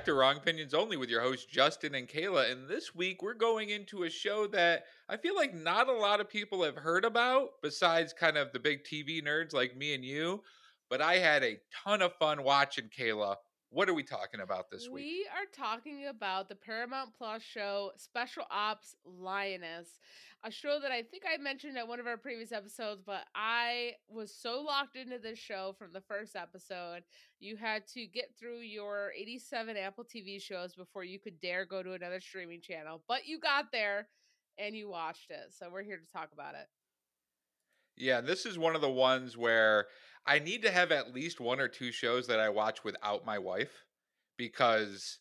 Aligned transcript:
Back 0.00 0.06
to 0.06 0.14
Wrong 0.14 0.38
Opinions 0.38 0.72
Only 0.72 0.96
with 0.96 1.10
your 1.10 1.20
hosts 1.20 1.44
Justin 1.44 1.94
and 1.94 2.08
Kayla. 2.08 2.50
And 2.50 2.66
this 2.66 2.94
week 2.94 3.22
we're 3.22 3.34
going 3.34 3.68
into 3.68 4.04
a 4.04 4.08
show 4.08 4.46
that 4.46 4.84
I 5.10 5.18
feel 5.18 5.36
like 5.36 5.52
not 5.52 5.90
a 5.90 5.92
lot 5.92 6.20
of 6.20 6.30
people 6.30 6.62
have 6.62 6.76
heard 6.76 7.04
about, 7.04 7.50
besides 7.62 8.14
kind 8.14 8.38
of 8.38 8.50
the 8.54 8.60
big 8.60 8.82
TV 8.82 9.22
nerds 9.22 9.52
like 9.52 9.76
me 9.76 9.92
and 9.92 10.02
you. 10.02 10.42
But 10.88 11.02
I 11.02 11.18
had 11.18 11.44
a 11.44 11.58
ton 11.84 12.00
of 12.00 12.14
fun 12.14 12.44
watching 12.44 12.88
Kayla. 12.88 13.36
What 13.72 13.88
are 13.88 13.94
we 13.94 14.02
talking 14.02 14.40
about 14.40 14.68
this 14.68 14.88
week? 14.88 15.04
We 15.04 15.26
are 15.30 15.46
talking 15.56 16.08
about 16.08 16.48
the 16.48 16.56
Paramount 16.56 17.10
Plus 17.16 17.40
show 17.40 17.92
Special 17.96 18.42
Ops 18.50 18.96
Lioness, 19.04 20.00
a 20.42 20.50
show 20.50 20.80
that 20.82 20.90
I 20.90 21.02
think 21.02 21.22
I 21.24 21.40
mentioned 21.40 21.78
at 21.78 21.86
one 21.86 22.00
of 22.00 22.08
our 22.08 22.16
previous 22.16 22.50
episodes, 22.50 23.00
but 23.06 23.26
I 23.32 23.92
was 24.08 24.34
so 24.34 24.60
locked 24.60 24.96
into 24.96 25.18
this 25.18 25.38
show 25.38 25.76
from 25.78 25.92
the 25.92 26.00
first 26.00 26.34
episode. 26.34 27.04
You 27.38 27.56
had 27.56 27.86
to 27.94 28.06
get 28.08 28.32
through 28.36 28.62
your 28.62 29.12
87 29.16 29.76
Apple 29.76 30.04
TV 30.04 30.42
shows 30.42 30.74
before 30.74 31.04
you 31.04 31.20
could 31.20 31.38
dare 31.38 31.64
go 31.64 31.80
to 31.80 31.92
another 31.92 32.18
streaming 32.18 32.60
channel, 32.60 33.04
but 33.06 33.28
you 33.28 33.38
got 33.38 33.66
there 33.70 34.08
and 34.58 34.74
you 34.74 34.88
watched 34.88 35.30
it. 35.30 35.54
So 35.56 35.68
we're 35.72 35.84
here 35.84 35.98
to 35.98 36.12
talk 36.12 36.30
about 36.32 36.56
it. 36.56 36.66
Yeah, 37.96 38.20
this 38.20 38.46
is 38.46 38.58
one 38.58 38.74
of 38.74 38.80
the 38.80 38.90
ones 38.90 39.36
where 39.36 39.86
I 40.26 40.38
need 40.38 40.62
to 40.62 40.70
have 40.70 40.92
at 40.92 41.14
least 41.14 41.40
one 41.40 41.60
or 41.60 41.68
two 41.68 41.92
shows 41.92 42.26
that 42.28 42.40
I 42.40 42.48
watch 42.48 42.84
without 42.84 43.24
my 43.24 43.38
wife 43.38 43.84
because 44.36 45.18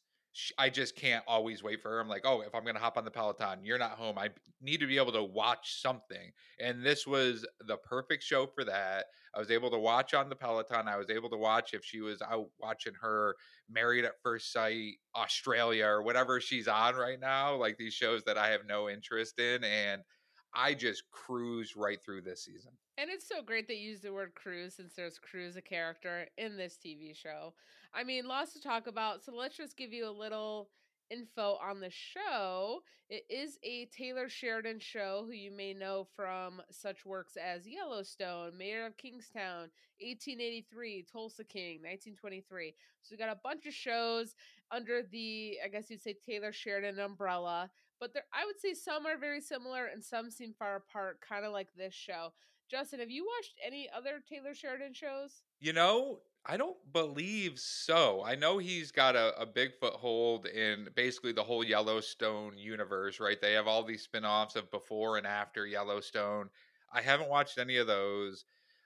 I 0.57 0.69
just 0.69 0.95
can't 0.95 1.23
always 1.27 1.63
wait 1.63 1.81
for 1.81 1.89
her. 1.89 1.99
I'm 1.99 2.07
like, 2.07 2.25
oh, 2.25 2.41
if 2.41 2.53
I'm 2.53 2.63
going 2.63 2.75
to 2.75 2.81
hop 2.81 2.97
on 2.97 3.03
the 3.03 3.11
Peloton, 3.11 3.65
you're 3.65 3.79
not 3.79 3.91
home. 3.91 4.17
I 4.17 4.29
need 4.61 4.79
to 4.79 4.87
be 4.87 4.97
able 4.97 5.11
to 5.13 5.23
watch 5.23 5.81
something. 5.81 6.31
And 6.59 6.85
this 6.85 7.07
was 7.07 7.45
the 7.67 7.77
perfect 7.77 8.23
show 8.23 8.45
for 8.45 8.63
that. 8.65 9.05
I 9.35 9.39
was 9.39 9.51
able 9.51 9.71
to 9.71 9.79
watch 9.79 10.13
on 10.13 10.29
the 10.29 10.35
Peloton. 10.35 10.87
I 10.87 10.97
was 10.97 11.09
able 11.09 11.29
to 11.31 11.37
watch 11.37 11.73
if 11.73 11.83
she 11.83 12.01
was 12.01 12.21
out 12.21 12.49
watching 12.59 12.93
her 13.01 13.35
Married 13.69 14.05
at 14.05 14.21
First 14.23 14.53
Sight 14.53 14.93
Australia 15.15 15.85
or 15.85 16.03
whatever 16.03 16.39
she's 16.39 16.67
on 16.67 16.95
right 16.95 17.19
now, 17.19 17.55
like 17.55 17.77
these 17.77 17.93
shows 17.93 18.23
that 18.25 18.37
I 18.37 18.49
have 18.49 18.65
no 18.67 18.89
interest 18.89 19.39
in. 19.39 19.63
And 19.63 20.03
I 20.53 20.73
just 20.73 21.03
cruise 21.11 21.75
right 21.75 22.03
through 22.03 22.21
this 22.21 22.43
season. 22.43 22.71
And 22.97 23.09
it's 23.09 23.27
so 23.27 23.41
great 23.41 23.67
that 23.67 23.77
you 23.77 23.91
use 23.91 24.01
the 24.01 24.13
word 24.13 24.33
Cruz 24.35 24.75
since 24.75 24.93
there's 24.95 25.19
cruise 25.19 25.55
a 25.55 25.61
character 25.61 26.27
in 26.37 26.57
this 26.57 26.77
TV 26.83 27.15
show. 27.15 27.53
I 27.93 28.03
mean, 28.03 28.27
lots 28.27 28.53
to 28.53 28.61
talk 28.61 28.87
about. 28.87 29.23
So 29.23 29.33
let's 29.33 29.55
just 29.55 29.77
give 29.77 29.93
you 29.93 30.07
a 30.07 30.11
little 30.11 30.69
info 31.09 31.57
on 31.61 31.79
the 31.79 31.89
show. 31.89 32.81
It 33.09 33.23
is 33.29 33.57
a 33.63 33.85
Taylor 33.85 34.29
Sheridan 34.29 34.79
show 34.79 35.23
who 35.25 35.33
you 35.33 35.51
may 35.51 35.73
know 35.73 36.07
from 36.15 36.61
such 36.69 37.05
works 37.05 37.37
as 37.37 37.67
Yellowstone, 37.67 38.57
Mayor 38.57 38.85
of 38.85 38.97
Kingstown, 38.97 39.71
1883, 40.01 41.05
Tulsa 41.11 41.43
King, 41.43 41.77
1923. 41.81 42.75
So 43.01 43.13
we 43.13 43.17
got 43.17 43.31
a 43.31 43.39
bunch 43.43 43.65
of 43.65 43.73
shows 43.73 44.35
under 44.71 45.01
the, 45.01 45.57
I 45.63 45.69
guess 45.69 45.89
you'd 45.89 46.01
say, 46.01 46.15
Taylor 46.23 46.53
Sheridan 46.53 46.99
umbrella. 46.99 47.71
But 47.99 48.13
there, 48.13 48.23
I 48.33 48.45
would 48.45 48.59
say 48.59 48.73
some 48.73 49.05
are 49.05 49.17
very 49.17 49.41
similar 49.41 49.87
and 49.87 50.03
some 50.03 50.31
seem 50.31 50.53
far 50.57 50.77
apart, 50.77 51.19
kind 51.27 51.45
of 51.45 51.51
like 51.51 51.67
this 51.75 51.93
show. 51.93 52.33
Justin, 52.69 52.99
have 52.99 53.09
you 53.09 53.25
watched 53.25 53.55
any 53.65 53.89
other 53.95 54.21
Taylor 54.27 54.53
Sheridan 54.53 54.93
shows? 54.93 55.41
You 55.59 55.73
know, 55.73 56.19
I 56.45 56.55
don't 56.55 56.77
believe 56.93 57.59
so. 57.59 58.23
I 58.23 58.35
know 58.35 58.59
he's 58.59 58.91
got 58.91 59.15
a, 59.15 59.39
a 59.39 59.45
big 59.45 59.71
foothold 59.79 60.45
in 60.45 60.87
basically 60.95 61.33
the 61.33 61.43
whole 61.43 61.63
Yellowstone 61.63 62.57
universe, 62.57 63.19
right? 63.19 63.41
They 63.41 63.53
have 63.53 63.67
all 63.67 63.83
these 63.83 64.03
spin 64.03 64.23
offs 64.23 64.55
of 64.55 64.71
before 64.71 65.17
and 65.17 65.27
after 65.27 65.65
Yellowstone. 65.65 66.49
I 66.93 67.01
haven't 67.01 67.29
watched 67.29 67.57
any 67.57 67.77
of 67.77 67.87
those. 67.87 68.45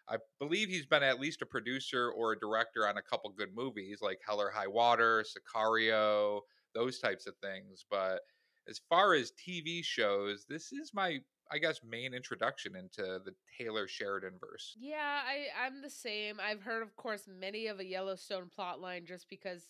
I 0.09 0.17
believe 0.39 0.69
he's 0.69 0.85
been 0.85 1.03
at 1.03 1.19
least 1.19 1.41
a 1.41 1.45
producer 1.45 2.09
or 2.09 2.33
a 2.33 2.39
director 2.39 2.87
on 2.87 2.97
a 2.97 3.01
couple 3.01 3.29
good 3.31 3.55
movies 3.55 3.99
like 4.01 4.19
Hell 4.25 4.41
or 4.41 4.49
High 4.49 4.67
Water, 4.67 5.23
Sicario, 5.23 6.41
those 6.73 6.99
types 6.99 7.27
of 7.27 7.35
things. 7.37 7.85
But 7.89 8.21
as 8.67 8.81
far 8.89 9.13
as 9.13 9.31
TV 9.31 9.83
shows, 9.83 10.45
this 10.47 10.71
is 10.71 10.93
my 10.93 11.19
I 11.51 11.57
guess 11.57 11.81
main 11.87 12.13
introduction 12.13 12.75
into 12.75 13.19
the 13.23 13.33
Taylor 13.59 13.87
Sheridan 13.87 14.33
verse. 14.39 14.75
Yeah, 14.79 14.97
I 15.27 15.65
I'm 15.65 15.81
the 15.81 15.89
same. 15.89 16.37
I've 16.39 16.61
heard, 16.61 16.81
of 16.81 16.95
course, 16.95 17.27
many 17.27 17.67
of 17.67 17.79
a 17.79 17.85
Yellowstone 17.85 18.49
plotline 18.57 19.05
just 19.05 19.29
because. 19.29 19.63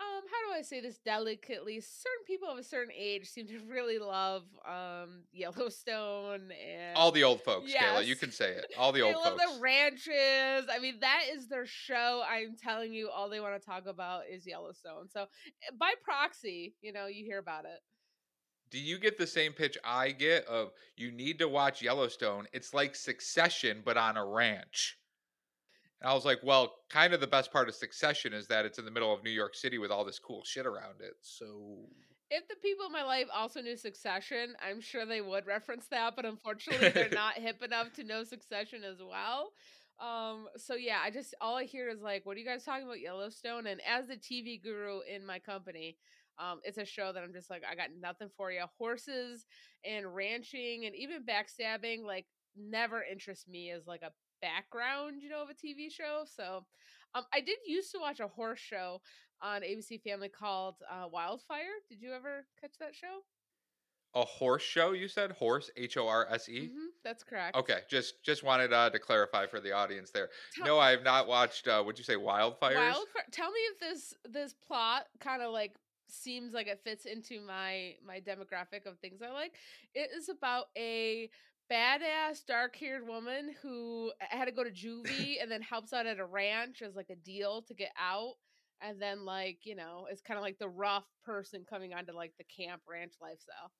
Um, 0.00 0.22
how 0.28 0.52
do 0.52 0.58
I 0.58 0.62
say 0.62 0.80
this 0.80 0.98
delicately? 0.98 1.78
Certain 1.78 2.24
people 2.26 2.48
of 2.48 2.58
a 2.58 2.64
certain 2.64 2.92
age 2.96 3.28
seem 3.28 3.46
to 3.46 3.60
really 3.70 3.98
love 4.00 4.42
um 4.68 5.22
Yellowstone 5.32 6.50
and 6.50 6.96
all 6.96 7.12
the 7.12 7.22
old 7.22 7.40
folks. 7.42 7.72
Yes. 7.72 7.84
Kayla, 7.84 8.06
you 8.06 8.16
can 8.16 8.32
say 8.32 8.50
it. 8.50 8.66
All 8.76 8.90
the 8.92 9.02
old 9.02 9.14
love 9.14 9.38
folks. 9.38 9.54
the 9.54 9.60
ranches. 9.60 10.68
I 10.72 10.78
mean, 10.80 10.98
that 11.00 11.24
is 11.32 11.46
their 11.46 11.66
show. 11.66 12.22
I'm 12.28 12.56
telling 12.56 12.92
you, 12.92 13.10
all 13.10 13.28
they 13.28 13.38
want 13.38 13.60
to 13.60 13.64
talk 13.64 13.86
about 13.86 14.22
is 14.30 14.44
Yellowstone. 14.44 15.08
So, 15.08 15.22
eh, 15.22 15.74
by 15.78 15.92
proxy, 16.02 16.74
you 16.80 16.92
know, 16.92 17.06
you 17.06 17.24
hear 17.24 17.38
about 17.38 17.64
it 17.64 17.80
do 18.72 18.80
you 18.80 18.98
get 18.98 19.18
the 19.18 19.26
same 19.26 19.52
pitch 19.52 19.76
I 19.84 20.10
get 20.10 20.46
of 20.46 20.70
you 20.96 21.12
need 21.12 21.38
to 21.38 21.48
watch 21.48 21.82
Yellowstone? 21.82 22.48
It's 22.52 22.72
like 22.72 22.96
Succession, 22.96 23.82
but 23.84 23.98
on 23.98 24.16
a 24.16 24.24
ranch. 24.24 24.98
And 26.00 26.10
I 26.10 26.14
was 26.14 26.24
like, 26.24 26.40
well, 26.42 26.72
kind 26.88 27.12
of 27.12 27.20
the 27.20 27.26
best 27.26 27.52
part 27.52 27.68
of 27.68 27.74
Succession 27.74 28.32
is 28.32 28.48
that 28.48 28.64
it's 28.64 28.78
in 28.78 28.86
the 28.86 28.90
middle 28.90 29.12
of 29.12 29.22
New 29.22 29.30
York 29.30 29.54
City 29.54 29.76
with 29.76 29.90
all 29.90 30.04
this 30.04 30.18
cool 30.18 30.42
shit 30.44 30.66
around 30.66 31.00
it. 31.00 31.14
So 31.20 31.86
if 32.30 32.48
the 32.48 32.56
people 32.62 32.86
in 32.86 32.92
my 32.92 33.04
life 33.04 33.26
also 33.32 33.60
knew 33.60 33.76
Succession, 33.76 34.54
I'm 34.66 34.80
sure 34.80 35.04
they 35.04 35.20
would 35.20 35.46
reference 35.46 35.86
that, 35.88 36.16
but 36.16 36.24
unfortunately 36.24 36.88
they're 36.88 37.08
not 37.12 37.34
hip 37.34 37.62
enough 37.62 37.92
to 37.94 38.04
know 38.04 38.24
Succession 38.24 38.84
as 38.84 39.02
well. 39.06 39.52
Um, 40.00 40.48
so 40.56 40.74
yeah, 40.74 40.98
I 41.04 41.10
just 41.10 41.34
all 41.42 41.56
I 41.56 41.64
hear 41.64 41.90
is 41.90 42.00
like, 42.00 42.24
what 42.24 42.36
are 42.36 42.40
you 42.40 42.46
guys 42.46 42.64
talking 42.64 42.86
about 42.86 43.00
Yellowstone? 43.00 43.66
And 43.66 43.82
as 43.86 44.08
the 44.08 44.16
TV 44.16 44.60
guru 44.60 45.00
in 45.00 45.26
my 45.26 45.38
company, 45.38 45.98
um, 46.38 46.60
it's 46.64 46.78
a 46.78 46.84
show 46.84 47.12
that 47.12 47.22
I'm 47.22 47.32
just 47.32 47.50
like, 47.50 47.62
I 47.70 47.74
got 47.74 47.88
nothing 48.00 48.28
for 48.36 48.50
you. 48.50 48.62
Horses 48.78 49.46
and 49.84 50.14
ranching 50.14 50.86
and 50.86 50.94
even 50.94 51.24
backstabbing, 51.24 52.04
like, 52.04 52.26
never 52.56 53.02
interest 53.02 53.48
me 53.48 53.70
as 53.70 53.86
like 53.86 54.02
a 54.02 54.12
background, 54.40 55.22
you 55.22 55.30
know, 55.30 55.42
of 55.42 55.48
a 55.48 55.54
TV 55.54 55.90
show. 55.90 56.24
So, 56.26 56.64
um, 57.14 57.24
I 57.32 57.40
did 57.40 57.58
used 57.66 57.92
to 57.92 57.98
watch 57.98 58.20
a 58.20 58.28
horse 58.28 58.58
show 58.58 59.00
on 59.42 59.62
ABC 59.62 60.02
Family 60.02 60.28
called 60.28 60.76
uh, 60.90 61.08
Wildfire. 61.08 61.80
Did 61.88 62.00
you 62.00 62.12
ever 62.12 62.46
catch 62.60 62.72
that 62.80 62.94
show? 62.94 63.20
A 64.14 64.24
horse 64.24 64.62
show, 64.62 64.92
you 64.92 65.08
said 65.08 65.32
horse, 65.32 65.70
H 65.74 65.96
O 65.96 66.06
R 66.06 66.26
S 66.30 66.46
E. 66.46 66.66
Mm-hmm, 66.66 66.86
that's 67.02 67.24
correct. 67.24 67.56
Okay, 67.56 67.78
just 67.88 68.22
just 68.22 68.42
wanted 68.42 68.70
uh, 68.70 68.90
to 68.90 68.98
clarify 68.98 69.46
for 69.46 69.58
the 69.58 69.72
audience 69.72 70.10
there. 70.10 70.28
Tell, 70.54 70.66
no, 70.66 70.78
I 70.78 70.90
have 70.90 71.02
not 71.02 71.26
watched. 71.26 71.66
Uh, 71.66 71.82
would 71.86 71.96
you 71.96 72.04
say 72.04 72.16
Wildfires? 72.16 72.76
Wildfire. 72.76 73.24
Tell 73.30 73.50
me 73.50 73.60
if 73.70 73.80
this 73.80 74.14
this 74.28 74.54
plot 74.66 75.06
kind 75.18 75.40
of 75.40 75.50
like 75.50 75.76
seems 76.12 76.52
like 76.52 76.66
it 76.66 76.80
fits 76.84 77.04
into 77.04 77.40
my 77.40 77.94
my 78.06 78.20
demographic 78.20 78.86
of 78.86 78.98
things 78.98 79.20
I 79.22 79.32
like. 79.32 79.54
It 79.94 80.10
is 80.16 80.28
about 80.28 80.66
a 80.76 81.30
badass 81.70 82.44
dark-haired 82.46 83.06
woman 83.06 83.54
who 83.62 84.12
had 84.20 84.46
to 84.46 84.52
go 84.52 84.64
to 84.64 84.70
juvie 84.70 85.40
and 85.40 85.50
then 85.50 85.62
helps 85.62 85.92
out 85.92 86.06
at 86.06 86.18
a 86.18 86.24
ranch 86.24 86.82
as 86.82 86.96
like 86.96 87.10
a 87.10 87.16
deal 87.16 87.62
to 87.62 87.74
get 87.74 87.92
out 87.98 88.34
and 88.82 89.00
then 89.00 89.24
like 89.24 89.58
you 89.62 89.74
know 89.74 90.06
it's 90.10 90.20
kind 90.20 90.36
of 90.36 90.42
like 90.42 90.58
the 90.58 90.68
rough 90.68 91.06
person 91.24 91.64
coming 91.68 91.94
onto 91.94 92.12
like 92.12 92.32
the 92.36 92.44
camp 92.44 92.82
ranch 92.88 93.14
lifestyle 93.22 93.70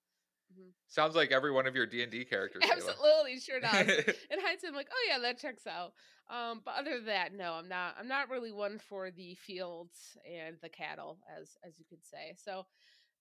Mm-hmm. 0.52 0.70
Sounds 0.88 1.14
like 1.14 1.32
every 1.32 1.50
one 1.50 1.66
of 1.66 1.74
your 1.74 1.86
D 1.86 2.02
and 2.02 2.12
D 2.12 2.24
characters. 2.30 2.62
Absolutely, 2.70 3.40
sure 3.40 3.60
does. 3.60 3.88
in 4.30 4.40
hindsight, 4.40 4.68
I'm 4.70 4.74
like, 4.74 4.88
oh 4.92 5.08
yeah, 5.08 5.18
that 5.20 5.38
checks 5.38 5.66
out. 5.66 5.92
Um, 6.30 6.62
but 6.64 6.74
other 6.78 6.96
than 6.96 7.06
that, 7.06 7.34
no, 7.34 7.52
I'm 7.54 7.68
not. 7.68 7.94
I'm 7.98 8.08
not 8.08 8.30
really 8.30 8.52
one 8.52 8.78
for 8.78 9.10
the 9.10 9.34
fields 9.34 10.16
and 10.26 10.56
the 10.62 10.68
cattle, 10.68 11.18
as 11.38 11.56
as 11.66 11.78
you 11.78 11.84
could 11.88 12.04
say. 12.04 12.34
So 12.36 12.66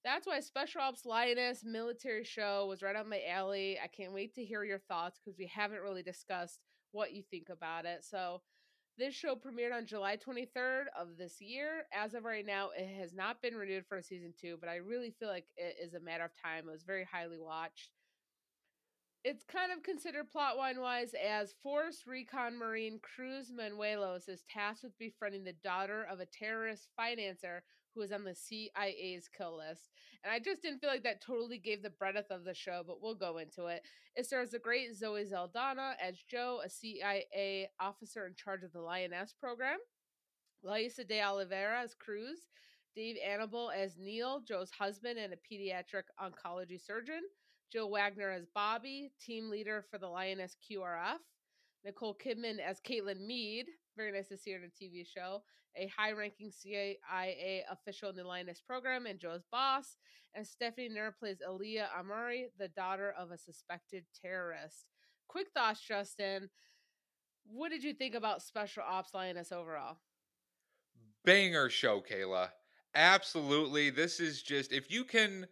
that's 0.04 0.26
why 0.28 0.40
Special 0.40 0.82
Ops 0.82 1.06
Lioness 1.06 1.64
military 1.64 2.24
show 2.24 2.66
was 2.68 2.82
right 2.82 2.96
on 2.96 3.10
my 3.10 3.22
alley. 3.30 3.78
I 3.82 3.88
can't 3.88 4.14
wait 4.14 4.34
to 4.36 4.44
hear 4.44 4.64
your 4.64 4.80
thoughts 4.80 5.20
because 5.20 5.38
we 5.38 5.48
haven't 5.48 5.82
really 5.82 6.04
discussed 6.04 6.60
what 6.92 7.14
you 7.14 7.24
think 7.30 7.50
about 7.50 7.86
it. 7.86 8.04
So 8.04 8.42
this 8.98 9.14
show 9.14 9.36
premiered 9.36 9.76
on 9.76 9.86
July 9.86 10.18
23rd 10.18 10.86
of 11.00 11.18
this 11.18 11.42
year. 11.42 11.86
As 11.94 12.14
of 12.14 12.24
right 12.24 12.46
now, 12.46 12.70
it 12.78 12.88
has 13.00 13.14
not 13.14 13.42
been 13.42 13.56
renewed 13.56 13.86
for 13.88 13.98
a 13.98 14.04
season 14.04 14.34
two, 14.40 14.58
but 14.60 14.70
I 14.70 14.76
really 14.76 15.12
feel 15.20 15.30
like 15.30 15.48
it 15.58 15.76
is 15.82 15.94
a 15.94 16.00
matter 16.00 16.24
of 16.26 16.32
time. 16.42 16.68
It 16.68 16.72
was 16.72 16.84
very 16.84 17.08
highly 17.10 17.40
watched. 17.40 17.92
It's 19.24 19.44
kind 19.44 19.72
of 19.72 19.84
considered 19.84 20.32
plot 20.32 20.58
line 20.58 20.80
wise 20.80 21.14
as 21.14 21.54
Force 21.62 22.04
Recon 22.08 22.58
Marine 22.58 23.00
Cruz 23.04 23.52
Manuelos 23.52 24.28
is 24.28 24.44
tasked 24.50 24.84
with 24.84 24.98
befriending 24.98 25.44
the 25.44 25.54
daughter 25.64 26.08
of 26.10 26.20
a 26.20 26.26
terrorist 26.26 26.88
financer 27.00 27.60
who 27.94 28.02
was 28.02 28.12
on 28.12 28.24
the 28.24 28.36
CIA's 28.36 29.30
kill 29.36 29.58
list. 29.58 29.90
And 30.24 30.32
I 30.32 30.40
just 30.40 30.62
didn't 30.62 30.80
feel 30.80 30.90
like 30.90 31.04
that 31.04 31.22
totally 31.22 31.58
gave 31.58 31.82
the 31.82 31.90
breadth 31.90 32.30
of 32.30 32.44
the 32.44 32.54
show, 32.54 32.84
but 32.86 33.02
we'll 33.02 33.16
go 33.16 33.38
into 33.38 33.68
it. 33.68 33.84
It 34.16 34.26
stars 34.26 34.52
the 34.52 34.60
great 34.60 34.96
Zoe 34.96 35.26
Saldana 35.26 35.96
as 36.02 36.24
Joe, 36.30 36.62
a 36.64 36.70
CIA 36.70 37.70
officer 37.80 38.28
in 38.28 38.36
charge 38.36 38.64
of 38.64 38.74
the 38.74 38.82
Lioness 38.82 39.34
program, 39.34 39.80
Laysla 40.66 41.08
De 41.08 41.22
Oliveira 41.22 41.82
as 41.82 41.96
Cruz, 41.96 42.48
Dave 42.96 43.16
Annable 43.26 43.72
as 43.72 43.98
Neil, 43.98 44.42
Joe's 44.46 44.72
husband 44.72 45.18
and 45.18 45.34
a 45.34 45.38
pediatric 45.38 46.04
oncology 46.22 46.80
surgeon, 46.80 47.22
Jill 47.72 47.90
Wagner 47.90 48.30
as 48.30 48.46
Bobby, 48.54 49.12
team 49.26 49.50
leader 49.50 49.86
for 49.90 49.98
the 49.98 50.08
Lioness 50.08 50.58
QRF, 50.70 51.20
Nicole 51.86 52.18
Kidman 52.24 52.60
as 52.60 52.82
Kaitlyn 52.82 53.26
Meade. 53.26 53.68
Very 53.98 54.12
nice 54.12 54.30
to 54.30 54.38
see 54.38 54.52
her 54.52 54.58
in 54.58 54.66
a 54.66 54.68
TV 54.68 55.06
show. 55.06 55.44
A 55.76 55.88
high 55.88 56.12
ranking 56.12 56.52
CIA 56.52 57.64
official 57.70 58.10
in 58.10 58.16
the 58.16 58.24
Lioness 58.24 58.62
program 58.62 59.06
and 59.06 59.20
Joe's 59.20 59.46
boss. 59.52 59.98
And 60.34 60.46
Stephanie 60.46 60.90
Nur 60.90 61.16
plays 61.18 61.42
Aaliyah 61.48 61.88
Amrohi, 62.00 62.46
the 62.58 62.70
daughter 62.70 63.14
of 63.18 63.32
a 63.32 63.38
suspected 63.38 64.06
terrorist. 64.22 64.86
Quick 65.28 65.48
thoughts, 65.54 65.82
Justin. 65.82 66.50
What 67.46 67.70
did 67.70 67.84
you 67.84 67.94
think 67.94 68.16
about 68.16 68.42
Special 68.42 68.84
Ops 68.84 69.14
Lioness 69.14 69.52
overall? 69.52 69.98
Banger 71.26 71.70
show, 71.70 72.02
Kayla. 72.02 72.50
Absolutely. 72.96 73.90
This 73.90 74.20
is 74.20 74.42
just, 74.42 74.74
if 74.74 74.92
you 74.92 75.04
can 75.04 75.48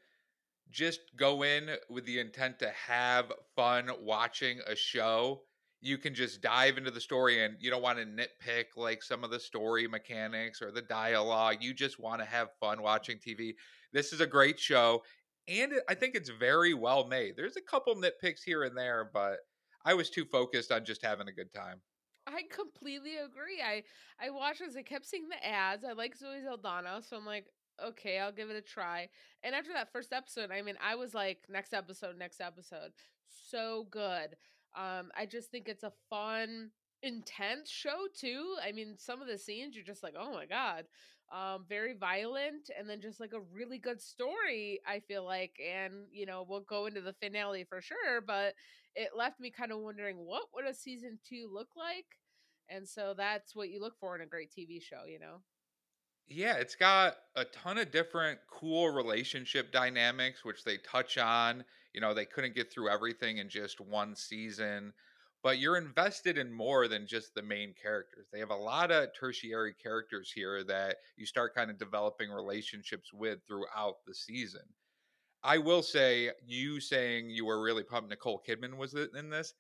just 0.69 1.00
go 1.15 1.44
in 1.44 1.69
with 1.89 2.06
the 2.06 2.19
intent 2.19 2.59
to 2.59 2.71
have 2.88 3.31
fun 3.56 3.89
watching 4.01 4.59
a 4.68 4.75
show, 4.75 5.41
you 5.81 5.98
can 5.98 6.14
just 6.14 6.42
dive 6.42 6.78
into 6.78 6.92
the 6.92 7.00
story 7.00 7.44
and 7.44 7.56
you 7.60 7.70
don't 7.70 7.81
want 7.81 7.98
to 7.98 8.06
nitpick 8.06 8.66
like 8.76 9.02
some 9.02 9.24
of 9.24 9.31
the 9.31 9.40
story 9.40 9.88
mechanics 9.88 10.62
or 10.62 10.72
the 10.72 10.81
dialogue. 10.81 11.58
You 11.62 11.74
just 11.74 12.00
want 12.00 12.22
to 12.22 12.26
have 12.26 12.50
fun 12.60 12.81
watching 12.81 13.18
TV. 13.18 13.54
This 13.94 14.12
is 14.12 14.20
a 14.20 14.28
great 14.28 14.60
show 14.60 15.04
and 15.50 15.74
I 15.90 15.96
think 15.96 16.16
it's 16.16 16.30
very 16.30 16.74
well 16.74 17.08
made. 17.08 17.36
There's 17.36 17.58
a 17.58 17.62
couple 17.62 17.96
nitpicks 17.96 18.44
here 18.46 18.64
and 18.64 18.78
there, 18.78 19.10
but 19.12 19.38
I 19.84 19.96
was 19.96 20.10
too 20.10 20.26
focused 20.26 20.72
on 20.72 20.86
just 20.86 21.04
having 21.04 21.28
a 21.28 21.34
good 21.34 21.52
time. 21.54 21.82
I 22.28 22.44
completely 22.52 23.18
agree. 23.18 23.62
I 23.66 23.84
I 24.24 24.30
watched 24.30 24.62
as 24.62 24.75
I 24.75 24.84
kept 24.84 25.08
seeing 25.08 25.28
the 25.28 25.44
ads. 25.46 25.84
I 25.84 25.94
like 25.94 26.16
Zoe 26.16 26.42
Saldana, 26.44 27.02
so 27.02 27.18
I'm 27.18 27.25
like, 27.25 27.48
okay, 27.84 28.20
I'll 28.20 28.32
give 28.32 28.52
it 28.52 28.56
a 28.56 28.62
try. 28.62 29.10
And 29.42 29.56
after 29.56 29.74
that 29.74 29.92
first 29.92 30.14
episode, 30.14 30.52
I 30.52 30.62
mean, 30.62 30.75
I 30.84 30.96
was 30.96 31.16
like, 31.16 31.40
next 31.50 31.74
episode, 31.74 32.18
next 32.18 32.40
episode. 32.40 32.92
So 33.28 33.88
good. 33.90 34.36
Um, 34.75 35.12
I 35.18 35.25
just 35.25 35.51
think 35.51 35.68
it's 35.68 35.83
a 35.83 35.94
fun, 36.10 36.71
intense 37.04 37.69
show 37.69 38.07
too. 38.18 38.56
I 38.63 38.71
mean, 38.71 38.95
some 38.98 39.21
of 39.21 39.27
the 39.27 39.38
scenes 39.38 39.75
you're 39.75 39.86
just 39.86 40.04
like, 40.04 40.16
oh 40.18 40.33
my 40.33 40.45
god. 40.45 40.86
Um, 41.31 41.66
very 41.69 41.94
violent 41.94 42.71
and 42.77 42.89
then 42.89 43.01
just 43.01 43.19
like 43.19 43.33
a 43.33 43.42
really 43.54 43.77
good 43.77 44.01
story, 44.01 44.80
I 44.88 45.00
feel 45.00 45.24
like. 45.24 45.60
And, 45.63 46.07
you 46.12 46.25
know, 46.25 46.44
we'll 46.48 46.62
go 46.62 46.88
into 46.88 47.01
the 47.01 47.13
finale 47.13 47.66
for 47.66 47.81
sure, 47.81 48.21
but 48.25 48.56
it 48.95 49.12
left 49.16 49.39
me 49.39 49.51
kind 49.51 49.71
of 49.71 49.80
wondering 49.80 50.18
what 50.18 50.45
would 50.56 50.66
a 50.66 50.74
season 50.74 51.19
two 51.27 51.48
look 51.54 51.69
like? 51.77 52.06
And 52.68 52.88
so 52.88 53.13
that's 53.15 53.56
what 53.56 53.69
you 53.69 53.80
look 53.80 53.98
for 54.00 54.15
in 54.15 54.22
a 54.22 54.25
great 54.25 54.51
TV 54.51 54.80
show, 54.80 55.04
you 55.07 55.19
know? 55.19 55.42
Yeah, 56.30 56.58
it's 56.58 56.76
got 56.76 57.16
a 57.36 57.44
ton 57.46 57.80
of 57.80 57.92
different 57.92 58.40
cool 58.52 58.92
relationship 58.92 59.72
dynamics, 59.72 60.46
which 60.46 60.64
they 60.64 60.78
touch 60.78 61.18
on. 61.18 61.64
You 61.94 62.02
know, 62.02 62.14
they 62.14 62.26
couldn't 62.26 62.54
get 62.54 62.72
through 62.72 62.90
everything 62.90 63.40
in 63.40 63.50
just 63.50 63.81
one 63.81 64.16
season, 64.16 64.94
but 65.42 65.58
you're 65.58 65.78
invested 65.78 66.38
in 66.38 66.54
more 66.54 66.88
than 66.88 67.08
just 67.08 67.34
the 67.34 67.42
main 67.42 67.74
characters. 67.81 68.28
They 68.31 68.38
have 68.40 68.52
a 68.52 68.56
lot 68.56 68.92
of 68.92 69.10
tertiary 69.20 69.74
characters 69.74 70.31
here 70.31 70.64
that 70.66 70.98
you 71.18 71.26
start 71.26 71.56
kind 71.56 71.72
of 71.72 71.80
developing 71.80 72.30
relationships 72.30 73.12
with 73.12 73.40
throughout 73.48 73.96
the 74.06 74.14
season. 74.14 74.62
I 75.42 75.58
will 75.58 75.82
say, 75.82 76.30
you 76.46 76.80
saying 76.80 77.32
you 77.32 77.46
were 77.46 77.64
really 77.64 77.84
pumped 77.84 78.10
Nicole 78.10 78.44
Kidman 78.48 78.78
was 78.78 78.94
in 78.94 79.32
this. 79.32 79.56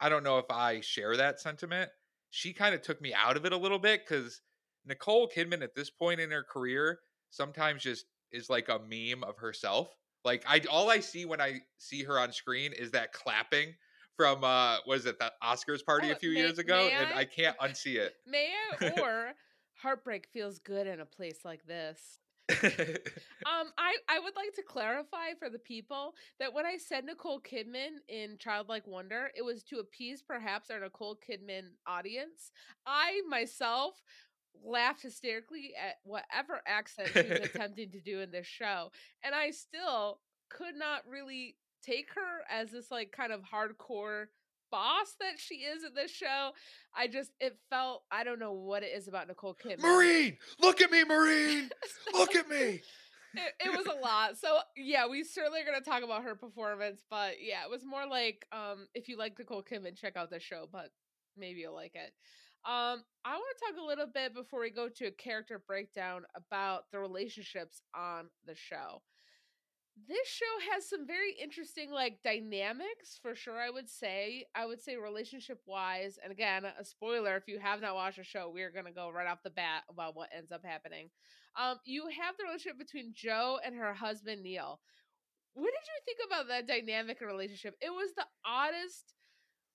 I 0.00 0.10
don't 0.10 0.24
know 0.24 0.38
if 0.38 0.50
I 0.50 0.80
share 0.80 1.16
that 1.16 1.40
sentiment. 1.40 1.90
She 2.28 2.52
kind 2.52 2.74
of 2.74 2.82
took 2.82 3.00
me 3.00 3.14
out 3.14 3.38
of 3.38 3.46
it 3.46 3.52
a 3.52 3.56
little 3.56 3.78
bit 3.78 4.02
because 4.06 4.42
Nicole 4.86 5.28
Kidman 5.28 5.62
at 5.62 5.74
this 5.74 5.90
point 5.90 6.20
in 6.20 6.30
her 6.30 6.42
career 6.42 7.00
sometimes 7.30 7.82
just 7.82 8.06
is 8.32 8.50
like 8.50 8.68
a 8.68 8.78
meme 8.78 9.24
of 9.24 9.36
herself. 9.36 9.94
Like 10.24 10.44
I 10.46 10.60
all 10.70 10.90
I 10.90 11.00
see 11.00 11.24
when 11.24 11.40
I 11.40 11.60
see 11.78 12.02
her 12.04 12.18
on 12.18 12.32
screen 12.32 12.72
is 12.72 12.90
that 12.92 13.12
clapping 13.12 13.74
from 14.16 14.44
uh 14.44 14.78
was 14.86 15.06
it 15.06 15.18
that 15.18 15.32
Oscars 15.42 15.84
party 15.84 16.08
oh, 16.08 16.12
a 16.12 16.16
few 16.16 16.32
may, 16.32 16.40
years 16.40 16.58
ago 16.58 16.88
and 16.92 17.08
I, 17.14 17.20
I 17.20 17.24
can't 17.24 17.56
unsee 17.58 17.96
it. 17.96 18.14
May 18.26 18.50
I 18.80 19.00
or 19.00 19.32
heartbreak 19.74 20.28
feels 20.32 20.58
good 20.58 20.86
in 20.86 21.00
a 21.00 21.06
place 21.06 21.38
like 21.44 21.64
this. 21.66 22.18
um, 22.50 23.70
I 23.78 23.96
I 24.08 24.18
would 24.18 24.34
like 24.34 24.52
to 24.56 24.62
clarify 24.62 25.34
for 25.38 25.48
the 25.48 25.58
people 25.58 26.14
that 26.40 26.52
when 26.52 26.66
I 26.66 26.76
said 26.78 27.04
Nicole 27.04 27.40
Kidman 27.40 27.98
in 28.08 28.38
Childlike 28.38 28.88
Wonder, 28.88 29.30
it 29.36 29.44
was 29.44 29.62
to 29.64 29.78
appease 29.78 30.20
perhaps 30.20 30.70
our 30.70 30.80
Nicole 30.80 31.16
Kidman 31.16 31.68
audience. 31.86 32.50
I 32.86 33.22
myself 33.28 34.02
laughed 34.64 35.02
hysterically 35.02 35.72
at 35.76 35.96
whatever 36.04 36.60
accent 36.66 37.08
she 37.12 37.22
was 37.22 37.40
attempting 37.54 37.90
to 37.90 38.00
do 38.00 38.20
in 38.20 38.30
this 38.30 38.46
show. 38.46 38.90
And 39.22 39.34
I 39.34 39.50
still 39.50 40.20
could 40.48 40.74
not 40.76 41.02
really 41.08 41.56
take 41.82 42.08
her 42.14 42.44
as 42.50 42.70
this 42.70 42.90
like 42.90 43.12
kind 43.12 43.32
of 43.32 43.40
hardcore 43.40 44.26
boss 44.70 45.14
that 45.20 45.38
she 45.38 45.56
is 45.56 45.84
in 45.84 45.94
this 45.94 46.10
show. 46.10 46.50
I 46.94 47.08
just 47.08 47.32
it 47.40 47.56
felt 47.68 48.02
I 48.10 48.24
don't 48.24 48.38
know 48.38 48.52
what 48.52 48.82
it 48.82 48.90
is 48.94 49.08
about 49.08 49.28
Nicole 49.28 49.54
Kidman. 49.54 49.80
Marine, 49.80 50.36
look 50.60 50.80
at 50.80 50.90
me, 50.90 51.04
Marine, 51.04 51.70
look 52.12 52.34
at 52.34 52.48
me. 52.48 52.82
It, 53.32 53.54
it, 53.64 53.76
was 53.76 53.86
a 53.86 54.00
lot. 54.02 54.36
So 54.38 54.58
yeah, 54.76 55.06
we 55.06 55.22
certainly 55.24 55.60
are 55.60 55.64
going 55.64 55.78
to 55.80 55.88
talk 55.88 56.02
about 56.02 56.24
her 56.24 56.34
performance, 56.34 57.04
but 57.08 57.34
yeah, 57.40 57.64
it 57.64 57.70
was 57.70 57.84
more 57.84 58.06
like 58.08 58.46
um 58.52 58.86
if 58.94 59.08
you 59.08 59.16
like 59.16 59.38
Nicole 59.38 59.62
Kidman, 59.62 59.96
check 59.96 60.16
out 60.16 60.30
the 60.30 60.40
show, 60.40 60.68
but 60.70 60.90
maybe 61.36 61.60
you'll 61.60 61.74
like 61.74 61.94
it. 61.94 62.12
Um, 62.64 63.02
I 63.24 63.32
want 63.32 63.56
to 63.56 63.64
talk 63.66 63.82
a 63.82 63.86
little 63.86 64.06
bit 64.06 64.34
before 64.34 64.60
we 64.60 64.70
go 64.70 64.88
to 64.88 65.06
a 65.06 65.10
character 65.10 65.62
breakdown 65.66 66.22
about 66.36 66.84
the 66.92 66.98
relationships 66.98 67.82
on 67.94 68.28
the 68.46 68.54
show. 68.54 69.02
This 70.08 70.28
show 70.28 70.72
has 70.72 70.88
some 70.88 71.06
very 71.06 71.32
interesting 71.32 71.90
like 71.90 72.22
dynamics 72.22 73.18
for 73.20 73.34
sure, 73.34 73.58
I 73.58 73.70
would 73.70 73.88
say. 73.88 74.46
I 74.54 74.66
would 74.66 74.80
say 74.80 74.96
relationship 74.96 75.60
wise, 75.66 76.18
and 76.22 76.32
again, 76.32 76.64
a 76.64 76.84
spoiler 76.84 77.36
if 77.36 77.48
you 77.48 77.58
have 77.58 77.80
not 77.80 77.94
watched 77.94 78.16
the 78.16 78.24
show, 78.24 78.50
we're 78.52 78.70
gonna 78.70 78.92
go 78.92 79.10
right 79.10 79.26
off 79.26 79.42
the 79.42 79.50
bat 79.50 79.82
about 79.90 80.16
what 80.16 80.30
ends 80.36 80.52
up 80.52 80.64
happening. 80.64 81.10
Um, 81.58 81.78
you 81.84 82.04
have 82.08 82.36
the 82.36 82.44
relationship 82.44 82.78
between 82.78 83.12
Joe 83.14 83.58
and 83.64 83.74
her 83.74 83.92
husband 83.92 84.42
Neil. 84.42 84.80
What 85.54 85.66
did 85.66 85.88
you 85.88 86.00
think 86.06 86.18
about 86.26 86.48
that 86.48 86.66
dynamic 86.68 87.20
relationship? 87.20 87.76
It 87.80 87.90
was 87.90 88.10
the 88.16 88.26
oddest 88.44 89.14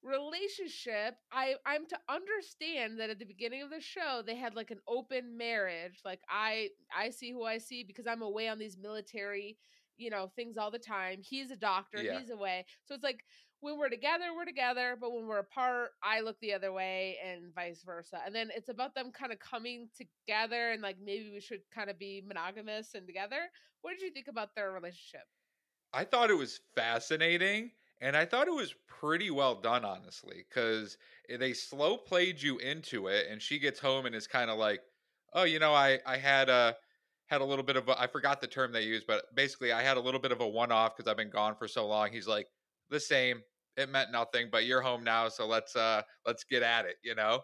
relationship 0.05 1.15
i 1.31 1.55
i'm 1.65 1.85
to 1.87 1.97
understand 2.07 2.99
that 2.99 3.09
at 3.09 3.17
the 3.17 3.25
beginning 3.25 3.63
of 3.63 3.71
the 3.71 3.81
show 3.81 4.21
they 4.23 4.35
had 4.35 4.55
like 4.55 4.69
an 4.69 4.79
open 4.87 5.35
marriage 5.35 6.01
like 6.05 6.19
i 6.29 6.69
i 6.95 7.09
see 7.09 7.31
who 7.31 7.43
i 7.43 7.57
see 7.57 7.83
because 7.83 8.05
i'm 8.05 8.21
away 8.21 8.47
on 8.47 8.59
these 8.59 8.77
military 8.77 9.57
you 9.97 10.09
know 10.09 10.31
things 10.35 10.57
all 10.57 10.71
the 10.71 10.79
time. 10.79 11.19
He's 11.21 11.51
a 11.51 11.55
doctor 11.55 12.01
yeah. 12.01 12.19
he's 12.19 12.29
away. 12.29 12.65
So 12.85 12.95
it's 12.95 13.03
like 13.03 13.23
when 13.61 13.77
we're 13.77 13.89
together 13.89 14.25
we're 14.35 14.45
together 14.45 14.97
but 14.99 15.11
when 15.11 15.25
we're 15.25 15.39
apart 15.39 15.91
i 16.03 16.19
look 16.19 16.39
the 16.39 16.53
other 16.53 16.71
way 16.71 17.17
and 17.25 17.53
vice 17.53 17.81
versa. 17.83 18.19
And 18.25 18.35
then 18.35 18.49
it's 18.55 18.69
about 18.69 18.93
them 18.93 19.11
kind 19.11 19.31
of 19.31 19.39
coming 19.39 19.87
together 19.97 20.71
and 20.71 20.81
like 20.81 20.97
maybe 21.03 21.31
we 21.33 21.39
should 21.39 21.61
kind 21.73 21.89
of 21.89 21.97
be 21.97 22.23
monogamous 22.25 22.93
and 22.95 23.07
together. 23.07 23.49
What 23.81 23.91
did 23.91 24.01
you 24.01 24.11
think 24.11 24.27
about 24.27 24.49
their 24.55 24.71
relationship? 24.71 25.25
I 25.93 26.03
thought 26.03 26.29
it 26.29 26.37
was 26.37 26.59
fascinating 26.75 27.71
and 28.01 28.15
I 28.17 28.25
thought 28.25 28.47
it 28.47 28.53
was 28.53 28.73
pretty 28.87 29.31
well 29.31 29.55
done, 29.61 29.85
honestly, 29.85 30.45
because 30.49 30.97
they 31.29 31.53
slow 31.53 31.97
played 31.97 32.41
you 32.41 32.57
into 32.59 33.07
it, 33.07 33.27
and 33.27 33.41
she 33.41 33.59
gets 33.59 33.79
home 33.79 34.05
and 34.05 34.15
is 34.15 34.27
kind 34.27 34.49
of 34.51 34.57
like, 34.57 34.81
"Oh, 35.33 35.43
you 35.43 35.59
know, 35.59 35.73
I 35.73 35.99
I 36.05 36.17
had 36.17 36.49
a 36.49 36.77
had 37.27 37.41
a 37.41 37.45
little 37.45 37.63
bit 37.65 37.75
of 37.77 37.89
a, 37.89 37.99
I 37.99 38.07
forgot 38.07 38.41
the 38.41 38.47
term 38.47 38.71
they 38.71 38.83
used, 38.83 39.07
but 39.07 39.33
basically 39.35 39.71
I 39.71 39.81
had 39.81 39.97
a 39.97 40.01
little 40.01 40.19
bit 40.19 40.31
of 40.31 40.41
a 40.41 40.47
one 40.47 40.71
off 40.71 40.95
because 40.95 41.09
I've 41.09 41.17
been 41.17 41.29
gone 41.29 41.55
for 41.55 41.67
so 41.67 41.87
long." 41.87 42.11
He's 42.11 42.27
like, 42.27 42.49
"The 42.89 42.99
same. 42.99 43.43
It 43.77 43.89
meant 43.89 44.11
nothing, 44.11 44.49
but 44.51 44.65
you're 44.65 44.81
home 44.81 45.03
now, 45.03 45.27
so 45.29 45.47
let's 45.47 45.75
uh 45.75 46.03
let's 46.25 46.43
get 46.43 46.63
at 46.63 46.85
it," 46.85 46.97
you 47.03 47.15
know. 47.15 47.43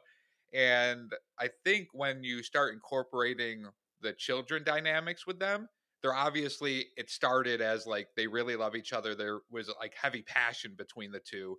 And 0.54 1.14
I 1.40 1.50
think 1.64 1.90
when 1.94 2.24
you 2.24 2.44
start 2.44 2.74
incorporating 2.74 3.68
the 4.02 4.14
children 4.14 4.64
dynamics 4.64 5.26
with 5.26 5.40
them, 5.40 5.70
they're 6.02 6.16
obviously 6.16 6.88
it 6.98 7.10
started 7.10 7.62
as 7.62 7.86
like 7.86 8.08
they 8.16 8.28
really 8.28 8.56
love 8.56 8.76
each 8.76 8.94
other 8.94 9.16
there 9.16 9.40
was 9.52 9.70
like 9.80 9.94
heavy 10.00 10.22
passion 10.22 10.74
between 10.78 11.12
the 11.12 11.20
two 11.20 11.58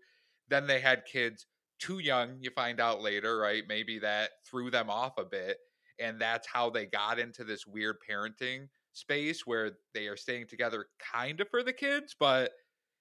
then 0.49 0.67
they 0.67 0.81
had 0.81 1.05
kids 1.05 1.47
too 1.79 1.99
young 1.99 2.37
you 2.41 2.51
find 2.51 2.81
out 2.81 3.03
later 3.03 3.39
right 3.39 3.65
maybe 3.69 3.99
that 3.99 4.31
threw 4.49 4.71
them 4.71 4.91
off 4.91 5.19
a 5.19 5.25
bit 5.25 5.59
and 5.99 6.21
that's 6.21 6.47
how 6.47 6.71
they 6.71 6.87
got 6.87 7.19
into 7.19 7.45
this 7.45 7.67
weird 7.67 7.97
parenting 8.09 8.69
space 8.93 9.47
where 9.47 9.73
they 9.95 10.07
are 10.07 10.17
staying 10.17 10.47
together 10.47 10.87
kind 11.13 11.41
of 11.41 11.49
for 11.49 11.63
the 11.63 11.73
kids 11.73 12.15
but 12.19 12.53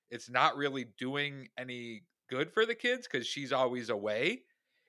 it's 0.10 0.30
not 0.30 0.58
really 0.58 0.86
doing 0.98 1.48
any 1.58 2.04
good 2.30 2.52
for 2.54 2.66
the 2.66 2.76
kids 2.76 3.08
because 3.10 3.28
she's 3.28 3.52
always 3.52 3.90
away 3.90 4.42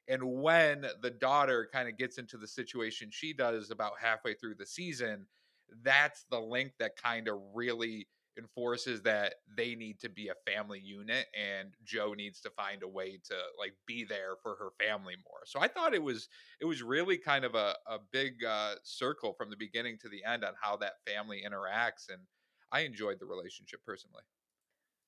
and 0.08 0.22
when 0.22 0.84
the 1.00 1.10
daughter 1.10 1.68
kind 1.72 1.88
of 1.88 1.96
gets 1.96 2.18
into 2.18 2.36
the 2.36 2.46
situation 2.46 3.08
she 3.10 3.32
does 3.32 3.70
about 3.70 3.92
halfway 4.00 4.34
through 4.34 4.54
the 4.54 4.66
season 4.66 5.26
that's 5.82 6.24
the 6.30 6.40
link 6.40 6.72
that 6.78 6.96
kind 6.96 7.28
of 7.28 7.38
really 7.54 8.06
enforces 8.38 9.02
that 9.02 9.34
they 9.56 9.74
need 9.74 10.00
to 10.00 10.08
be 10.08 10.28
a 10.28 10.50
family 10.50 10.80
unit 10.80 11.26
and 11.38 11.74
Joe 11.84 12.14
needs 12.14 12.40
to 12.40 12.50
find 12.50 12.82
a 12.82 12.88
way 12.88 13.18
to 13.24 13.34
like 13.58 13.74
be 13.86 14.04
there 14.04 14.36
for 14.42 14.56
her 14.56 14.70
family 14.84 15.14
more. 15.16 15.40
So 15.44 15.60
I 15.60 15.68
thought 15.68 15.94
it 15.94 16.02
was 16.02 16.28
it 16.60 16.64
was 16.64 16.82
really 16.82 17.18
kind 17.18 17.44
of 17.44 17.54
a, 17.54 17.74
a 17.86 17.98
big 18.10 18.44
uh, 18.44 18.74
circle 18.84 19.34
from 19.34 19.50
the 19.50 19.56
beginning 19.56 19.98
to 20.00 20.08
the 20.08 20.24
end 20.24 20.44
on 20.44 20.54
how 20.60 20.76
that 20.78 20.94
family 21.06 21.42
interacts 21.46 22.08
and 22.08 22.20
I 22.70 22.80
enjoyed 22.80 23.20
the 23.20 23.26
relationship 23.26 23.80
personally. 23.86 24.22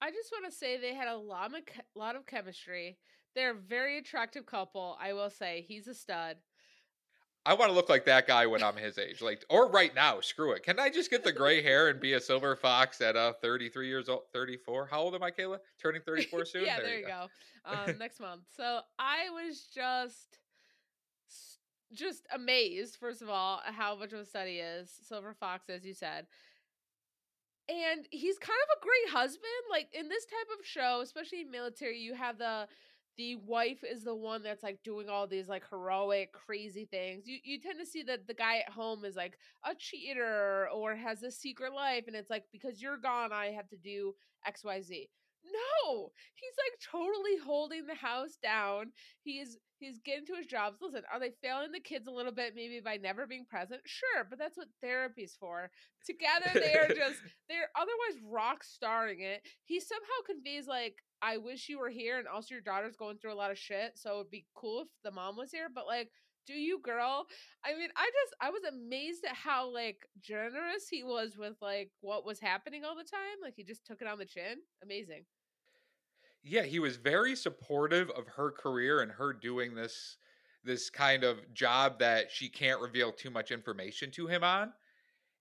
I 0.02 0.10
just 0.10 0.30
want 0.30 0.44
to 0.44 0.56
say 0.56 0.76
they 0.76 0.94
had 0.94 1.08
a 1.08 1.16
lot 1.16 1.54
of 1.54 1.60
lot 1.94 2.16
of 2.16 2.26
chemistry. 2.26 2.98
They're 3.34 3.52
a 3.52 3.54
very 3.54 3.98
attractive 3.98 4.44
couple. 4.44 4.96
I 5.00 5.12
will 5.14 5.30
say 5.30 5.64
he's 5.66 5.88
a 5.88 5.94
stud. 5.94 6.36
I 7.46 7.54
want 7.54 7.70
to 7.70 7.74
look 7.74 7.90
like 7.90 8.06
that 8.06 8.26
guy 8.26 8.46
when 8.46 8.62
I'm 8.62 8.76
his 8.76 8.96
age, 8.98 9.20
like 9.20 9.44
or 9.50 9.68
right 9.68 9.94
now. 9.94 10.20
Screw 10.20 10.52
it. 10.52 10.62
Can 10.62 10.80
I 10.80 10.88
just 10.88 11.10
get 11.10 11.24
the 11.24 11.32
gray 11.32 11.62
hair 11.62 11.88
and 11.88 12.00
be 12.00 12.14
a 12.14 12.20
silver 12.20 12.56
fox 12.56 13.00
at 13.00 13.16
uh 13.16 13.34
33 13.42 13.86
years 13.86 14.08
old, 14.08 14.22
34? 14.32 14.86
How 14.90 15.00
old 15.00 15.14
am 15.14 15.22
I, 15.22 15.30
Kayla? 15.30 15.58
Turning 15.80 16.00
34 16.06 16.44
soon. 16.46 16.64
yeah, 16.64 16.76
there, 16.76 16.86
there 16.86 16.98
you 17.00 17.06
go. 17.06 17.26
go. 17.66 17.92
Um, 17.92 17.98
next 17.98 18.20
month. 18.20 18.42
So 18.56 18.80
I 18.98 19.30
was 19.30 19.66
just 19.74 20.38
just 21.92 22.26
amazed, 22.34 22.96
first 22.96 23.22
of 23.22 23.28
all, 23.28 23.60
how 23.64 23.94
much 23.96 24.12
of 24.12 24.18
a 24.20 24.24
study 24.24 24.56
is 24.56 24.90
Silver 25.06 25.34
Fox, 25.34 25.68
as 25.68 25.84
you 25.84 25.94
said. 25.94 26.26
And 27.68 28.06
he's 28.10 28.38
kind 28.38 28.58
of 28.70 28.78
a 28.78 28.84
great 28.84 29.16
husband. 29.16 29.44
Like 29.70 29.88
in 29.92 30.08
this 30.08 30.24
type 30.24 30.58
of 30.58 30.66
show, 30.66 31.00
especially 31.02 31.42
in 31.42 31.50
military, 31.50 31.98
you 31.98 32.14
have 32.14 32.38
the 32.38 32.66
the 33.16 33.36
wife 33.36 33.84
is 33.88 34.04
the 34.04 34.14
one 34.14 34.42
that's 34.42 34.62
like 34.62 34.82
doing 34.82 35.08
all 35.08 35.26
these 35.26 35.48
like 35.48 35.64
heroic 35.68 36.32
crazy 36.32 36.86
things. 36.90 37.26
You 37.26 37.38
you 37.44 37.60
tend 37.60 37.78
to 37.80 37.86
see 37.86 38.02
that 38.04 38.26
the 38.26 38.34
guy 38.34 38.58
at 38.58 38.72
home 38.72 39.04
is 39.04 39.16
like 39.16 39.38
a 39.64 39.74
cheater 39.74 40.68
or 40.74 40.94
has 40.94 41.22
a 41.22 41.30
secret 41.30 41.72
life 41.72 42.04
and 42.06 42.16
it's 42.16 42.30
like 42.30 42.44
because 42.52 42.80
you're 42.80 42.96
gone 42.96 43.32
i 43.32 43.46
have 43.46 43.68
to 43.68 43.76
do 43.76 44.14
xyz 44.48 45.08
no! 45.44 46.10
He's 46.34 46.56
like 46.56 46.80
totally 46.80 47.36
holding 47.44 47.86
the 47.86 47.94
house 47.94 48.38
down. 48.42 48.92
He's 49.22 49.58
he's 49.78 49.98
getting 49.98 50.24
to 50.26 50.34
his 50.34 50.46
jobs. 50.46 50.78
Listen 50.80 51.02
are 51.12 51.20
they 51.20 51.32
failing 51.42 51.72
the 51.72 51.80
kids 51.80 52.06
a 52.06 52.10
little 52.12 52.32
bit 52.32 52.54
maybe 52.56 52.80
by 52.80 52.96
never 52.96 53.26
being 53.26 53.44
present? 53.44 53.82
Sure 53.84 54.24
but 54.28 54.38
that's 54.38 54.56
what 54.56 54.68
therapy's 54.82 55.36
for. 55.38 55.70
Together 56.06 56.50
they're 56.54 56.88
just 56.88 57.20
they're 57.48 57.70
otherwise 57.76 58.22
rock 58.24 58.64
starring 58.64 59.20
it. 59.20 59.42
He 59.64 59.80
somehow 59.80 60.24
conveys 60.26 60.66
like 60.66 60.96
I 61.24 61.38
wish 61.38 61.70
you 61.70 61.78
were 61.78 61.88
here 61.88 62.18
and 62.18 62.28
also 62.28 62.54
your 62.54 62.60
daughter's 62.60 62.96
going 62.96 63.16
through 63.16 63.32
a 63.32 63.34
lot 63.34 63.50
of 63.50 63.56
shit, 63.56 63.92
so 63.94 64.16
it'd 64.16 64.30
be 64.30 64.44
cool 64.54 64.82
if 64.82 64.88
the 65.02 65.10
mom 65.10 65.36
was 65.36 65.50
here, 65.50 65.68
but 65.74 65.86
like 65.86 66.10
do 66.46 66.52
you 66.52 66.78
girl? 66.82 67.26
I 67.64 67.74
mean 67.74 67.88
i 67.96 68.04
just 68.04 68.34
i 68.40 68.50
was 68.50 68.62
amazed 68.64 69.24
at 69.24 69.34
how 69.34 69.72
like 69.72 70.06
generous 70.20 70.88
he 70.90 71.02
was 71.02 71.38
with 71.38 71.54
like 71.62 71.90
what 72.02 72.26
was 72.26 72.38
happening 72.38 72.84
all 72.84 72.94
the 72.94 73.02
time 73.02 73.38
like 73.42 73.54
he 73.56 73.64
just 73.64 73.86
took 73.86 74.02
it 74.02 74.06
on 74.06 74.18
the 74.18 74.26
chin? 74.26 74.58
Amazing. 74.82 75.24
Yeah 76.42 76.64
he 76.64 76.78
was 76.78 76.96
very 76.96 77.34
supportive 77.34 78.10
of 78.10 78.26
her 78.28 78.50
career 78.50 79.00
and 79.00 79.10
her 79.10 79.32
doing 79.32 79.74
this 79.74 80.18
this 80.64 80.90
kind 80.90 81.24
of 81.24 81.38
job 81.54 81.98
that 81.98 82.30
she 82.30 82.48
can't 82.48 82.80
reveal 82.80 83.10
too 83.10 83.30
much 83.30 83.50
information 83.50 84.10
to 84.10 84.26
him 84.26 84.44
on 84.44 84.72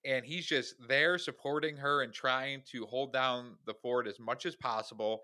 and 0.05 0.25
he's 0.25 0.45
just 0.45 0.75
there 0.87 1.17
supporting 1.17 1.75
her 1.75 2.03
and 2.03 2.13
trying 2.13 2.61
to 2.71 2.85
hold 2.85 3.11
down 3.11 3.55
the 3.65 3.73
fort 3.73 4.07
as 4.07 4.19
much 4.19 4.45
as 4.45 4.55
possible 4.55 5.23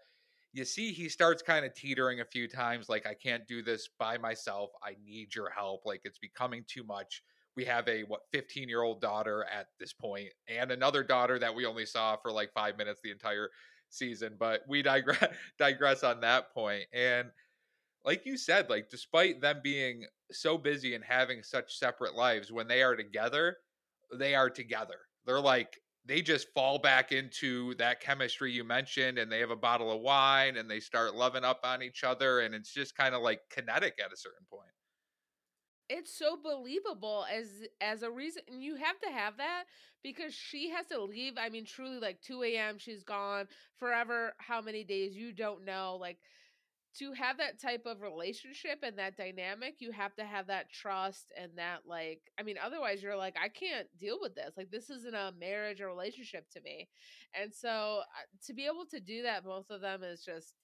you 0.53 0.65
see 0.65 0.91
he 0.91 1.09
starts 1.09 1.41
kind 1.41 1.65
of 1.65 1.73
teetering 1.73 2.21
a 2.21 2.25
few 2.25 2.47
times 2.47 2.89
like 2.89 3.05
i 3.05 3.13
can't 3.13 3.47
do 3.47 3.61
this 3.61 3.89
by 3.99 4.17
myself 4.17 4.71
i 4.83 4.95
need 5.05 5.33
your 5.35 5.49
help 5.49 5.81
like 5.85 6.01
it's 6.03 6.19
becoming 6.19 6.63
too 6.67 6.83
much. 6.83 7.23
We 7.55 7.65
have 7.65 7.87
a 7.89 8.03
what 8.03 8.21
15 8.31 8.69
year 8.69 8.83
old 8.83 9.01
daughter 9.01 9.45
at 9.51 9.67
this 9.79 9.91
point 9.91 10.29
and 10.47 10.71
another 10.71 11.03
daughter 11.03 11.37
that 11.39 11.53
we 11.53 11.65
only 11.65 11.85
saw 11.85 12.15
for 12.15 12.31
like 12.31 12.53
five 12.53 12.77
minutes 12.77 13.01
the 13.03 13.11
entire 13.11 13.49
season 13.89 14.35
but 14.39 14.61
we 14.67 14.81
digress 14.81 15.25
digress 15.59 16.03
on 16.03 16.21
that 16.21 16.53
point 16.53 16.85
and 16.93 17.29
like 18.05 18.25
you 18.25 18.37
said 18.37 18.69
like 18.69 18.89
despite 18.89 19.41
them 19.41 19.59
being 19.61 20.05
so 20.31 20.57
busy 20.57 20.95
and 20.95 21.03
having 21.03 21.43
such 21.43 21.77
separate 21.77 22.15
lives 22.15 22.49
when 22.49 22.67
they 22.67 22.81
are 22.81 22.95
together 22.95 23.57
they 24.13 24.35
are 24.35 24.49
together. 24.49 24.95
They're 25.25 25.39
like 25.39 25.79
they 26.05 26.21
just 26.21 26.47
fall 26.53 26.79
back 26.79 27.11
into 27.11 27.75
that 27.75 27.99
chemistry 27.99 28.51
you 28.51 28.63
mentioned 28.63 29.17
and 29.17 29.31
they 29.31 29.39
have 29.39 29.51
a 29.51 29.55
bottle 29.55 29.91
of 29.91 30.01
wine 30.01 30.57
and 30.57 30.69
they 30.69 30.79
start 30.79 31.15
loving 31.15 31.43
up 31.43 31.59
on 31.63 31.81
each 31.83 32.03
other 32.03 32.39
and 32.39 32.55
it's 32.55 32.73
just 32.73 32.95
kind 32.95 33.13
of 33.13 33.21
like 33.21 33.41
kinetic 33.49 33.99
at 34.03 34.11
a 34.11 34.17
certain 34.17 34.45
point. 34.51 34.69
It's 35.89 36.13
so 36.13 36.37
believable 36.37 37.25
as 37.31 37.47
as 37.81 38.03
a 38.03 38.11
reason 38.11 38.43
you 38.51 38.75
have 38.75 38.99
to 38.99 39.09
have 39.09 39.37
that 39.37 39.63
because 40.03 40.33
she 40.33 40.69
has 40.69 40.85
to 40.87 41.01
leave 41.01 41.33
i 41.37 41.49
mean 41.49 41.65
truly 41.65 41.99
like 41.99 42.21
2 42.21 42.43
a.m 42.43 42.77
she's 42.77 43.03
gone 43.03 43.47
forever 43.75 44.33
how 44.37 44.61
many 44.61 44.83
days 44.83 45.15
you 45.15 45.33
don't 45.33 45.65
know 45.65 45.97
like 45.99 46.19
to 46.97 47.13
have 47.13 47.37
that 47.37 47.61
type 47.61 47.85
of 47.85 48.01
relationship 48.01 48.79
and 48.83 48.97
that 48.97 49.15
dynamic, 49.15 49.75
you 49.79 49.91
have 49.91 50.15
to 50.15 50.25
have 50.25 50.47
that 50.47 50.71
trust 50.71 51.31
and 51.39 51.51
that 51.55 51.79
like 51.85 52.21
I 52.39 52.43
mean 52.43 52.55
otherwise 52.63 53.03
you're 53.03 53.17
like 53.17 53.35
I 53.41 53.49
can't 53.49 53.87
deal 53.97 54.17
with 54.21 54.35
this. 54.35 54.53
Like 54.57 54.71
this 54.71 54.89
isn't 54.89 55.15
a 55.15 55.33
marriage 55.39 55.81
or 55.81 55.87
relationship 55.87 56.49
to 56.51 56.61
me. 56.61 56.87
And 57.39 57.53
so 57.53 58.01
uh, 58.01 58.45
to 58.47 58.53
be 58.53 58.65
able 58.65 58.85
to 58.91 58.99
do 58.99 59.23
that 59.23 59.43
both 59.43 59.69
of 59.69 59.81
them 59.81 60.03
is 60.03 60.23
just 60.23 60.55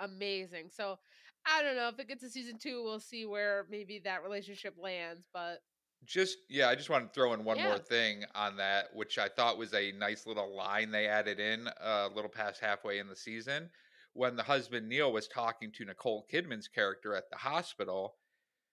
amazing. 0.00 0.70
So 0.70 0.98
I 1.46 1.62
don't 1.62 1.76
know 1.76 1.88
if 1.88 1.98
it 1.98 2.08
gets 2.08 2.22
to 2.22 2.30
season 2.30 2.58
2 2.60 2.82
we'll 2.82 3.00
see 3.00 3.24
where 3.24 3.66
maybe 3.70 4.00
that 4.04 4.22
relationship 4.22 4.74
lands, 4.80 5.26
but 5.32 5.60
just 6.04 6.38
yeah, 6.48 6.68
I 6.68 6.74
just 6.74 6.90
want 6.90 7.06
to 7.06 7.14
throw 7.14 7.32
in 7.34 7.44
one 7.44 7.58
yeah. 7.58 7.68
more 7.68 7.78
thing 7.78 8.24
on 8.34 8.56
that, 8.56 8.88
which 8.94 9.18
I 9.18 9.28
thought 9.28 9.58
was 9.58 9.74
a 9.74 9.92
nice 9.92 10.26
little 10.26 10.56
line 10.56 10.90
they 10.90 11.06
added 11.06 11.38
in 11.38 11.68
uh, 11.68 12.08
a 12.10 12.14
little 12.14 12.30
past 12.30 12.60
halfway 12.60 12.98
in 12.98 13.06
the 13.06 13.14
season 13.14 13.70
when 14.12 14.36
the 14.36 14.42
husband 14.42 14.88
Neil 14.88 15.12
was 15.12 15.28
talking 15.28 15.70
to 15.72 15.84
Nicole 15.84 16.26
Kidman's 16.32 16.68
character 16.68 17.14
at 17.14 17.30
the 17.30 17.36
hospital, 17.36 18.16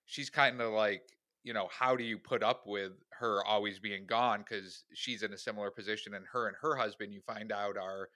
she's 0.06 0.30
kind 0.30 0.60
of 0.62 0.74
like, 0.74 1.04
you 1.44 1.54
know, 1.54 1.70
how 1.72 1.96
do 1.96 2.04
you 2.04 2.18
put 2.18 2.44
up 2.44 2.64
with 2.66 2.94
her 3.20 3.46
always 3.46 3.80
being 3.80 4.06
gone? 4.08 4.44
Because 4.48 4.84
she's 4.94 5.24
in 5.24 5.34
a 5.34 5.38
similar 5.38 5.72
position 5.72 6.14
and 6.14 6.26
her 6.32 6.48
and 6.48 6.58
her 6.62 6.76
husband 6.76 7.14
you 7.14 7.22
find 7.22 7.52
out 7.52 7.78
are 7.78 8.10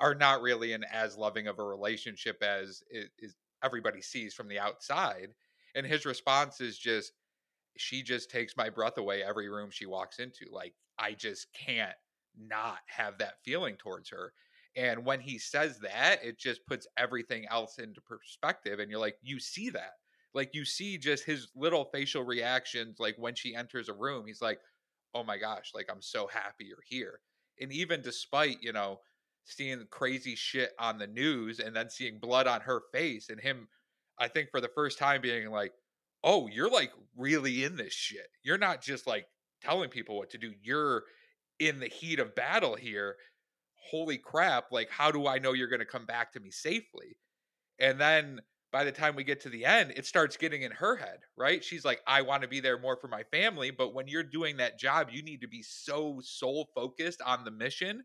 are 0.00 0.14
not 0.14 0.42
really 0.42 0.72
in 0.72 0.82
as 0.92 1.16
loving 1.16 1.46
of 1.46 1.60
a 1.60 1.62
relationship 1.62 2.42
as 2.42 2.82
it 2.90 3.10
is 3.18 3.36
everybody 3.62 4.02
sees 4.02 4.34
from 4.34 4.48
the 4.48 4.58
outside. 4.58 5.28
And 5.76 5.86
his 5.86 6.04
response 6.04 6.60
is 6.60 6.76
just 6.76 7.12
she 7.76 8.02
just 8.02 8.30
takes 8.30 8.56
my 8.56 8.68
breath 8.68 8.98
away 8.98 9.22
every 9.22 9.48
room 9.48 9.70
she 9.70 9.86
walks 9.86 10.18
into. 10.18 10.46
Like 10.50 10.74
i 10.98 11.12
just 11.12 11.46
can't 11.52 11.96
not 12.38 12.78
have 12.86 13.18
that 13.18 13.34
feeling 13.44 13.76
towards 13.76 14.10
her 14.10 14.32
and 14.76 15.04
when 15.04 15.20
he 15.20 15.38
says 15.38 15.78
that, 15.80 16.24
it 16.24 16.38
just 16.38 16.66
puts 16.66 16.86
everything 16.96 17.46
else 17.48 17.78
into 17.78 18.00
perspective. 18.00 18.80
And 18.80 18.90
you're 18.90 19.00
like, 19.00 19.16
you 19.22 19.38
see 19.38 19.70
that. 19.70 19.92
Like 20.34 20.50
you 20.52 20.64
see 20.64 20.98
just 20.98 21.24
his 21.24 21.48
little 21.54 21.84
facial 21.92 22.24
reactions, 22.24 22.96
like 22.98 23.14
when 23.16 23.36
she 23.36 23.54
enters 23.54 23.88
a 23.88 23.94
room, 23.94 24.26
he's 24.26 24.42
like, 24.42 24.58
Oh 25.14 25.22
my 25.22 25.38
gosh, 25.38 25.70
like 25.74 25.86
I'm 25.88 26.02
so 26.02 26.26
happy 26.26 26.64
you're 26.64 26.78
here. 26.84 27.20
And 27.60 27.72
even 27.72 28.02
despite, 28.02 28.56
you 28.60 28.72
know, 28.72 28.98
seeing 29.44 29.86
crazy 29.90 30.34
shit 30.34 30.72
on 30.80 30.98
the 30.98 31.06
news 31.06 31.60
and 31.60 31.76
then 31.76 31.88
seeing 31.88 32.18
blood 32.18 32.48
on 32.48 32.62
her 32.62 32.82
face 32.92 33.28
and 33.28 33.38
him, 33.38 33.68
I 34.18 34.26
think 34.26 34.50
for 34.50 34.60
the 34.60 34.70
first 34.74 34.98
time 34.98 35.20
being 35.20 35.50
like, 35.50 35.72
Oh, 36.24 36.48
you're 36.48 36.70
like 36.70 36.90
really 37.16 37.62
in 37.62 37.76
this 37.76 37.92
shit. 37.92 38.26
You're 38.42 38.58
not 38.58 38.82
just 38.82 39.06
like 39.06 39.26
telling 39.62 39.88
people 39.88 40.16
what 40.16 40.30
to 40.30 40.38
do. 40.38 40.52
You're 40.62 41.04
in 41.60 41.78
the 41.78 41.86
heat 41.86 42.18
of 42.18 42.34
battle 42.34 42.74
here 42.74 43.14
holy 43.90 44.18
crap, 44.18 44.72
like, 44.72 44.90
how 44.90 45.10
do 45.10 45.26
I 45.26 45.38
know 45.38 45.52
you're 45.52 45.68
going 45.68 45.80
to 45.80 45.86
come 45.86 46.06
back 46.06 46.32
to 46.32 46.40
me 46.40 46.50
safely? 46.50 47.18
And 47.78 48.00
then 48.00 48.40
by 48.72 48.84
the 48.84 48.92
time 48.92 49.14
we 49.14 49.24
get 49.24 49.40
to 49.42 49.48
the 49.48 49.64
end, 49.64 49.92
it 49.96 50.06
starts 50.06 50.36
getting 50.36 50.62
in 50.62 50.72
her 50.72 50.96
head, 50.96 51.20
right? 51.36 51.62
She's 51.62 51.84
like, 51.84 52.00
I 52.06 52.22
want 52.22 52.42
to 52.42 52.48
be 52.48 52.60
there 52.60 52.78
more 52.78 52.96
for 52.96 53.08
my 53.08 53.22
family. 53.24 53.70
But 53.70 53.94
when 53.94 54.08
you're 54.08 54.24
doing 54.24 54.56
that 54.56 54.78
job, 54.78 55.10
you 55.12 55.22
need 55.22 55.40
to 55.42 55.48
be 55.48 55.62
so 55.62 56.20
soul 56.22 56.70
focused 56.74 57.22
on 57.22 57.44
the 57.44 57.50
mission 57.52 58.04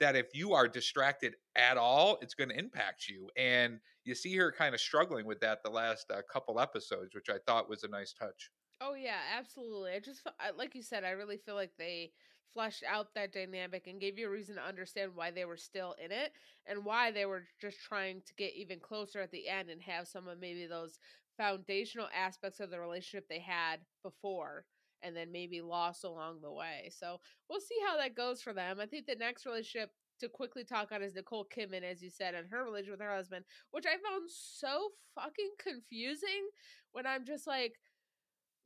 that 0.00 0.16
if 0.16 0.34
you 0.34 0.52
are 0.52 0.68
distracted 0.68 1.36
at 1.56 1.78
all, 1.78 2.18
it's 2.20 2.34
going 2.34 2.50
to 2.50 2.58
impact 2.58 3.08
you. 3.08 3.30
And 3.36 3.80
you 4.04 4.14
see 4.14 4.36
her 4.36 4.52
kind 4.52 4.74
of 4.74 4.80
struggling 4.80 5.26
with 5.26 5.40
that 5.40 5.62
the 5.62 5.70
last 5.70 6.10
uh, 6.10 6.22
couple 6.30 6.60
episodes, 6.60 7.14
which 7.14 7.30
I 7.30 7.38
thought 7.46 7.68
was 7.68 7.84
a 7.84 7.88
nice 7.88 8.12
touch. 8.12 8.50
Oh 8.80 8.94
yeah, 8.94 9.20
absolutely. 9.38 9.92
I 9.92 10.00
just 10.00 10.26
like 10.56 10.74
you 10.74 10.82
said, 10.82 11.04
I 11.04 11.10
really 11.10 11.36
feel 11.36 11.54
like 11.54 11.72
they 11.78 12.12
fleshed 12.52 12.84
out 12.88 13.14
that 13.14 13.32
dynamic 13.32 13.86
and 13.86 14.00
gave 14.00 14.18
you 14.18 14.26
a 14.26 14.30
reason 14.30 14.56
to 14.56 14.62
understand 14.62 15.12
why 15.14 15.30
they 15.30 15.44
were 15.44 15.56
still 15.56 15.94
in 16.02 16.12
it 16.12 16.32
and 16.66 16.84
why 16.84 17.10
they 17.10 17.26
were 17.26 17.44
just 17.60 17.78
trying 17.80 18.22
to 18.26 18.34
get 18.34 18.54
even 18.54 18.78
closer 18.80 19.20
at 19.20 19.30
the 19.30 19.48
end 19.48 19.70
and 19.70 19.82
have 19.82 20.06
some 20.06 20.28
of 20.28 20.38
maybe 20.38 20.66
those 20.66 20.98
foundational 21.36 22.08
aspects 22.14 22.60
of 22.60 22.70
the 22.70 22.78
relationship 22.78 23.26
they 23.28 23.40
had 23.40 23.80
before 24.02 24.64
and 25.02 25.16
then 25.16 25.32
maybe 25.32 25.60
lost 25.60 26.04
along 26.04 26.40
the 26.40 26.52
way. 26.52 26.90
So 26.96 27.20
we'll 27.48 27.60
see 27.60 27.78
how 27.86 27.96
that 27.98 28.14
goes 28.14 28.40
for 28.40 28.52
them. 28.52 28.78
I 28.80 28.86
think 28.86 29.06
the 29.06 29.16
next 29.16 29.46
relationship 29.46 29.90
to 30.20 30.28
quickly 30.28 30.62
talk 30.62 30.92
on 30.92 31.02
is 31.02 31.14
Nicole 31.14 31.46
Kidman, 31.46 31.82
as 31.82 32.02
you 32.02 32.10
said, 32.10 32.34
and 32.34 32.48
her 32.50 32.64
relationship 32.64 32.98
with 32.98 33.06
her 33.06 33.14
husband, 33.14 33.44
which 33.72 33.86
I 33.86 33.96
found 34.08 34.30
so 34.30 34.90
fucking 35.14 35.50
confusing 35.58 36.48
when 36.92 37.06
I'm 37.06 37.24
just 37.24 37.46
like, 37.46 37.74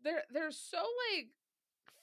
they're 0.04 0.24
they're 0.30 0.50
so 0.50 0.78
like 0.78 1.28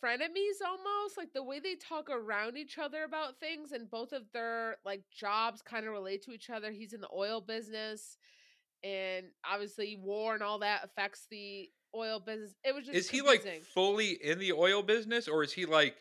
frenemies 0.04 0.62
almost 0.66 1.18
like 1.18 1.34
the 1.34 1.44
way 1.44 1.60
they 1.60 1.76
talk 1.76 2.10
around 2.10 2.58
each 2.58 2.78
other 2.78 3.04
about 3.04 3.40
things 3.40 3.72
and 3.72 3.90
both 3.90 4.12
of 4.12 4.24
their 4.34 4.78
like 4.86 5.04
jobs 5.12 5.62
kind 5.62 5.86
of 5.86 5.94
relate 5.94 6.22
to 6.24 6.32
each 6.32 6.50
other 6.50 6.72
he's 6.72 6.94
in 6.94 7.02
the 7.02 7.10
oil 7.16 7.40
business 7.40 8.18
and 8.84 9.26
obviously 9.50 9.96
war 9.96 10.34
and 10.34 10.44
all 10.44 10.60
that 10.60 10.84
affects 10.84 11.26
the 11.32 11.70
oil 11.96 12.20
business 12.20 12.54
it 12.64 12.76
was 12.76 12.86
just 12.86 12.98
is 12.98 13.10
confusing. 13.10 13.42
he 13.44 13.52
like 13.52 13.64
fully 13.64 14.10
in 14.24 14.40
the 14.40 14.52
oil 14.52 14.84
business 14.84 15.28
or 15.28 15.44
is 15.44 15.54
he 15.54 15.66
like 15.66 15.96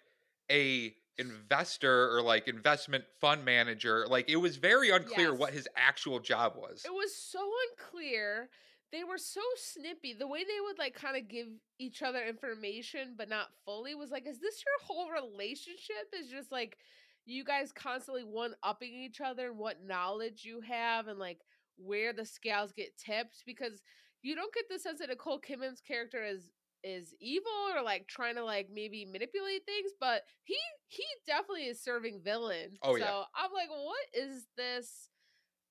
a 0.50 0.92
investor 1.18 2.16
or 2.16 2.22
like 2.22 2.48
investment 2.48 3.04
fund 3.20 3.44
manager 3.44 4.06
like 4.08 4.28
it 4.28 4.36
was 4.36 4.56
very 4.56 4.90
unclear 4.90 5.30
yes. 5.30 5.38
what 5.38 5.52
his 5.52 5.68
actual 5.76 6.18
job 6.18 6.54
was 6.56 6.82
it 6.84 6.92
was 6.92 7.14
so 7.14 7.38
unclear 7.70 8.48
they 8.92 9.04
were 9.04 9.18
so 9.18 9.40
snippy. 9.56 10.12
The 10.12 10.26
way 10.26 10.44
they 10.44 10.60
would 10.64 10.78
like 10.78 10.94
kind 10.94 11.16
of 11.16 11.28
give 11.28 11.46
each 11.78 12.02
other 12.02 12.22
information 12.22 13.14
but 13.16 13.28
not 13.28 13.48
fully 13.64 13.94
was 13.94 14.10
like, 14.10 14.26
is 14.28 14.38
this 14.38 14.62
your 14.64 14.86
whole 14.86 15.10
relationship? 15.10 16.12
Is 16.14 16.28
just 16.28 16.52
like 16.52 16.76
you 17.24 17.44
guys 17.44 17.72
constantly 17.72 18.22
one 18.22 18.54
upping 18.62 18.92
each 18.92 19.20
other 19.20 19.48
and 19.48 19.58
what 19.58 19.84
knowledge 19.84 20.44
you 20.44 20.60
have 20.60 21.08
and 21.08 21.18
like 21.18 21.38
where 21.76 22.12
the 22.12 22.24
scales 22.24 22.72
get 22.72 22.96
tipped 22.98 23.42
because 23.46 23.80
you 24.22 24.34
don't 24.34 24.54
get 24.54 24.64
the 24.70 24.78
sense 24.78 25.00
that 25.00 25.08
Nicole 25.08 25.40
Kidman's 25.40 25.80
character 25.80 26.22
is 26.22 26.50
is 26.84 27.14
evil 27.20 27.52
or 27.74 27.82
like 27.82 28.08
trying 28.08 28.34
to 28.34 28.44
like 28.44 28.68
maybe 28.72 29.04
manipulate 29.04 29.64
things, 29.64 29.92
but 30.00 30.22
he 30.44 30.56
he 30.88 31.04
definitely 31.26 31.64
is 31.64 31.82
serving 31.82 32.20
villain. 32.22 32.76
Oh, 32.82 32.94
so 32.94 32.98
yeah. 32.98 33.22
I'm 33.34 33.52
like, 33.52 33.70
what 33.70 34.06
is 34.14 34.46
this 34.56 35.08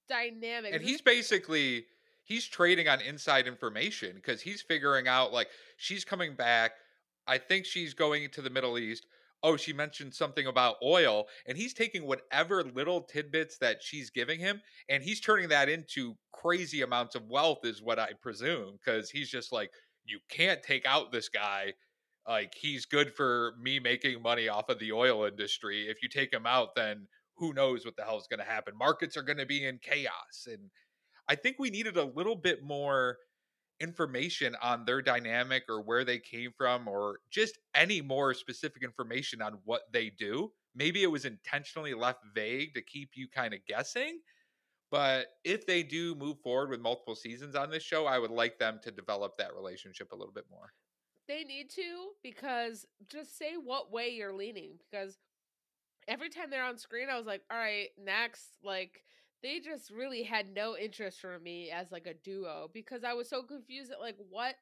dynamic? 0.10 0.74
and 0.74 0.82
he's 0.82 1.02
basically 1.02 1.86
he's 2.32 2.48
trading 2.48 2.88
on 2.88 3.02
inside 3.02 3.46
information 3.46 4.14
because 4.16 4.42
he's 4.42 4.62
figuring 4.62 5.06
out 5.06 5.34
like 5.34 5.50
she's 5.76 6.06
coming 6.06 6.34
back 6.34 6.72
i 7.28 7.38
think 7.38 7.66
she's 7.66 7.94
going 7.94 8.30
to 8.30 8.42
the 8.42 8.50
middle 8.50 8.80
east 8.80 9.06
oh 9.44 9.58
she 9.58 9.74
mentioned 9.74 10.14
something 10.14 10.48
about 10.48 10.78
oil 10.82 11.26
and 11.46 11.58
he's 11.58 11.74
taking 11.74 12.08
whatever 12.08 12.64
little 12.64 13.02
tidbits 13.02 13.58
that 13.58 13.84
she's 13.84 14.10
giving 14.10 14.40
him 14.40 14.62
and 14.88 15.04
he's 15.04 15.20
turning 15.20 15.50
that 15.50 15.68
into 15.68 16.16
crazy 16.32 16.82
amounts 16.82 17.16
of 17.16 17.28
wealth 17.30 17.66
is 17.66 17.82
what 17.82 18.00
i 18.00 18.12
presume 18.22 18.78
because 18.78 19.10
he's 19.10 19.30
just 19.30 19.52
like 19.52 19.70
you 20.06 20.18
can't 20.30 20.64
take 20.64 20.86
out 20.86 21.12
this 21.12 21.28
guy 21.28 21.74
like 22.26 22.54
he's 22.56 22.86
good 22.86 23.14
for 23.14 23.56
me 23.62 23.78
making 23.78 24.22
money 24.22 24.48
off 24.48 24.70
of 24.70 24.80
the 24.80 24.94
oil 24.94 25.26
industry 25.26 25.88
if 25.90 26.02
you 26.02 26.08
take 26.08 26.32
him 26.32 26.46
out 26.46 26.70
then 26.78 27.06
who 27.36 27.52
knows 27.52 27.84
what 27.84 27.98
the 27.98 28.04
hell 28.04 28.18
is 28.18 28.28
going 28.30 28.40
to 28.40 28.46
happen 28.46 28.74
markets 28.78 29.18
are 29.18 29.22
going 29.22 29.38
to 29.38 29.46
be 29.46 29.66
in 29.66 29.78
chaos 29.84 30.48
and 30.48 30.70
I 31.28 31.36
think 31.36 31.58
we 31.60 31.70
needed 31.70 31.98
a 31.98 32.04
little 32.04 32.36
bit 32.36 32.64
more 32.64 33.18
information 33.80 34.56
on 34.62 34.86
their 34.86 35.02
dynamic 35.02 35.64
or 35.68 35.82
where 35.82 36.06
they 36.06 36.20
came 36.20 36.52
from 36.56 36.88
or 36.88 37.20
just 37.32 37.58
any 37.74 38.02
more 38.02 38.34
specific 38.34 38.84
information 38.84 39.42
on 39.42 39.60
what 39.64 39.82
they 39.92 40.10
do. 40.10 40.52
Maybe 40.76 41.04
it 41.04 41.12
was 41.12 41.26
intentionally 41.26 41.94
left 41.94 42.20
vague 42.36 42.76
to 42.76 42.82
keep 42.82 43.12
you 43.16 43.28
kind 43.28 43.54
of 43.54 43.66
guessing. 43.68 44.20
But 44.92 45.28
if 45.44 45.66
they 45.66 45.84
do 45.84 46.16
move 46.16 46.38
forward 46.44 46.70
with 46.70 46.82
multiple 46.82 47.16
seasons 47.16 47.56
on 47.56 47.72
this 47.72 47.82
show, 47.82 48.06
I 48.06 48.20
would 48.20 48.30
like 48.32 48.60
them 48.60 48.80
to 48.84 48.92
develop 48.92 49.38
that 49.38 49.56
relationship 49.56 50.12
a 50.12 50.16
little 50.16 50.34
bit 50.34 50.46
more. 50.52 50.74
They 51.28 51.44
need 51.44 51.70
to 51.72 52.10
because 52.22 52.86
just 53.10 53.38
say 53.38 53.54
what 53.56 53.92
way 53.92 54.10
you're 54.10 54.34
leaning 54.34 54.80
because 54.80 55.18
every 56.08 56.30
time 56.30 56.50
they're 56.50 56.64
on 56.64 56.78
screen 56.78 57.10
I 57.10 57.18
was 57.18 57.26
like, 57.26 57.44
"All 57.50 57.58
right, 57.58 57.90
next." 57.98 58.58
Like 58.64 59.06
they 59.44 59.60
just 59.60 59.90
really 59.92 60.24
had 60.24 60.54
no 60.54 60.78
interest 60.78 61.20
for 61.22 61.40
me 61.40 61.72
as 61.72 61.92
like 61.92 62.08
a 62.08 62.14
duo 62.14 62.70
because 62.74 63.04
I 63.04 63.14
was 63.14 63.30
so 63.30 63.44
confused 63.44 63.92
at 63.92 64.00
like 64.00 64.18
what 64.30 64.56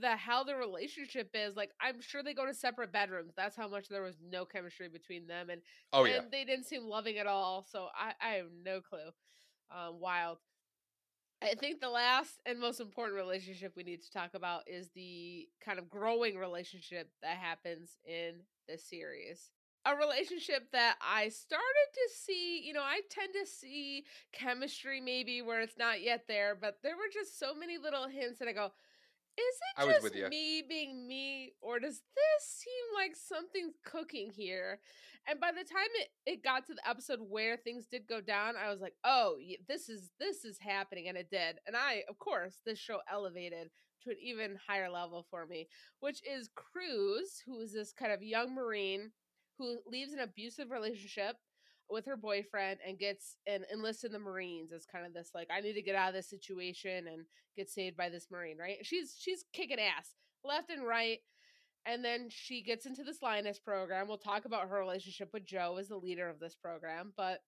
the 0.00 0.16
hell 0.16 0.44
the 0.44 0.56
relationship 0.56 1.30
is. 1.34 1.56
Like 1.56 1.70
I'm 1.80 2.00
sure 2.00 2.22
they 2.22 2.34
go 2.34 2.46
to 2.46 2.54
separate 2.54 2.92
bedrooms. 2.92 3.34
That's 3.36 3.56
how 3.56 3.68
much 3.68 3.88
there 3.88 4.02
was 4.02 4.16
no 4.26 4.44
chemistry 4.44 4.88
between 4.88 5.26
them 5.26 5.50
and 5.50 5.60
Oh, 5.92 6.04
yeah. 6.04 6.22
and 6.22 6.30
they 6.30 6.44
didn't 6.44 6.64
seem 6.66 6.84
loving 6.84 7.18
at 7.18 7.26
all. 7.26 7.66
So 7.70 7.88
I 7.94 8.12
I 8.20 8.30
have 8.34 8.46
no 8.64 8.80
clue. 8.80 9.10
Um 9.70 10.00
wild. 10.00 10.38
I 11.42 11.54
think 11.54 11.80
the 11.80 11.90
last 11.90 12.40
and 12.46 12.60
most 12.60 12.78
important 12.80 13.16
relationship 13.16 13.72
we 13.76 13.82
need 13.82 14.02
to 14.02 14.10
talk 14.12 14.34
about 14.34 14.62
is 14.68 14.90
the 14.94 15.48
kind 15.64 15.78
of 15.80 15.90
growing 15.90 16.36
relationship 16.38 17.10
that 17.22 17.36
happens 17.36 17.96
in 18.06 18.34
this 18.68 18.88
series. 18.88 19.50
A 19.84 19.96
relationship 19.96 20.70
that 20.72 20.96
I 21.00 21.28
started 21.28 21.88
to 21.94 22.10
see, 22.14 22.62
you 22.64 22.72
know, 22.72 22.82
I 22.82 23.00
tend 23.10 23.32
to 23.32 23.50
see 23.50 24.04
chemistry 24.32 25.00
maybe 25.00 25.42
where 25.42 25.60
it's 25.60 25.76
not 25.76 26.02
yet 26.02 26.24
there, 26.28 26.56
but 26.60 26.78
there 26.82 26.96
were 26.96 27.10
just 27.12 27.38
so 27.38 27.54
many 27.54 27.78
little 27.78 28.06
hints 28.06 28.38
that 28.38 28.46
I 28.46 28.52
go, 28.52 28.70
is 29.36 29.56
it 29.76 30.02
just 30.02 30.30
me 30.30 30.62
being 30.68 31.08
me, 31.08 31.54
or 31.60 31.80
does 31.80 32.00
this 32.14 32.46
seem 32.46 32.84
like 32.94 33.16
something's 33.16 33.74
cooking 33.84 34.30
here? 34.30 34.78
And 35.26 35.40
by 35.40 35.50
the 35.52 35.64
time 35.64 35.88
it, 36.00 36.08
it 36.26 36.44
got 36.44 36.66
to 36.66 36.74
the 36.74 36.88
episode 36.88 37.20
where 37.20 37.56
things 37.56 37.86
did 37.90 38.06
go 38.06 38.20
down, 38.20 38.54
I 38.56 38.70
was 38.70 38.80
like, 38.80 38.94
oh, 39.04 39.36
this 39.68 39.88
is 39.88 40.10
this 40.18 40.44
is 40.44 40.58
happening, 40.58 41.08
and 41.08 41.16
it 41.16 41.30
did. 41.30 41.56
And 41.66 41.76
I, 41.76 42.02
of 42.08 42.18
course, 42.18 42.60
this 42.66 42.78
show 42.78 42.98
elevated 43.10 43.70
to 44.02 44.10
an 44.10 44.16
even 44.22 44.58
higher 44.66 44.90
level 44.90 45.24
for 45.30 45.46
me, 45.46 45.68
which 46.00 46.20
is 46.28 46.50
Cruz, 46.54 47.42
who 47.46 47.60
is 47.60 47.72
this 47.72 47.92
kind 47.92 48.12
of 48.12 48.22
young 48.22 48.54
marine 48.54 49.12
who 49.62 49.90
leaves 49.90 50.12
an 50.12 50.20
abusive 50.20 50.70
relationship 50.70 51.36
with 51.90 52.06
her 52.06 52.16
boyfriend 52.16 52.78
and 52.86 52.98
gets 52.98 53.36
and 53.46 53.64
enlists 53.72 54.04
in 54.04 54.12
the 54.12 54.18
Marines 54.18 54.72
as 54.72 54.86
kind 54.86 55.04
of 55.04 55.12
this 55.12 55.30
like 55.34 55.48
I 55.54 55.60
need 55.60 55.74
to 55.74 55.82
get 55.82 55.94
out 55.94 56.08
of 56.08 56.14
this 56.14 56.30
situation 56.30 57.06
and 57.06 57.24
get 57.56 57.70
saved 57.70 57.96
by 57.96 58.08
this 58.08 58.28
Marine, 58.30 58.58
right? 58.58 58.78
She's 58.82 59.14
she's 59.18 59.44
kicking 59.52 59.78
ass 59.78 60.10
left 60.44 60.70
and 60.70 60.86
right. 60.86 61.18
And 61.84 62.04
then 62.04 62.28
she 62.30 62.62
gets 62.62 62.86
into 62.86 63.02
this 63.02 63.22
Lioness 63.22 63.58
program. 63.58 64.06
We'll 64.06 64.16
talk 64.16 64.44
about 64.44 64.68
her 64.68 64.78
relationship 64.78 65.30
with 65.32 65.44
Joe 65.44 65.78
as 65.80 65.88
the 65.88 65.96
leader 65.96 66.28
of 66.28 66.38
this 66.38 66.54
program, 66.54 67.12
but 67.16 67.40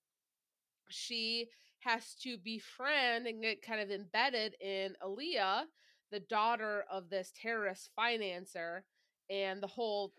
she 0.88 1.48
has 1.80 2.14
to 2.22 2.36
befriend 2.38 3.26
and 3.26 3.42
get 3.42 3.62
kind 3.62 3.80
of 3.80 3.90
embedded 3.90 4.54
in 4.60 4.96
Aaliyah, 5.02 5.62
the 6.10 6.20
daughter 6.20 6.84
of 6.90 7.10
this 7.10 7.32
terrorist 7.40 7.90
financer, 7.98 8.80
and 9.30 9.62
the 9.62 9.68
whole 9.68 10.12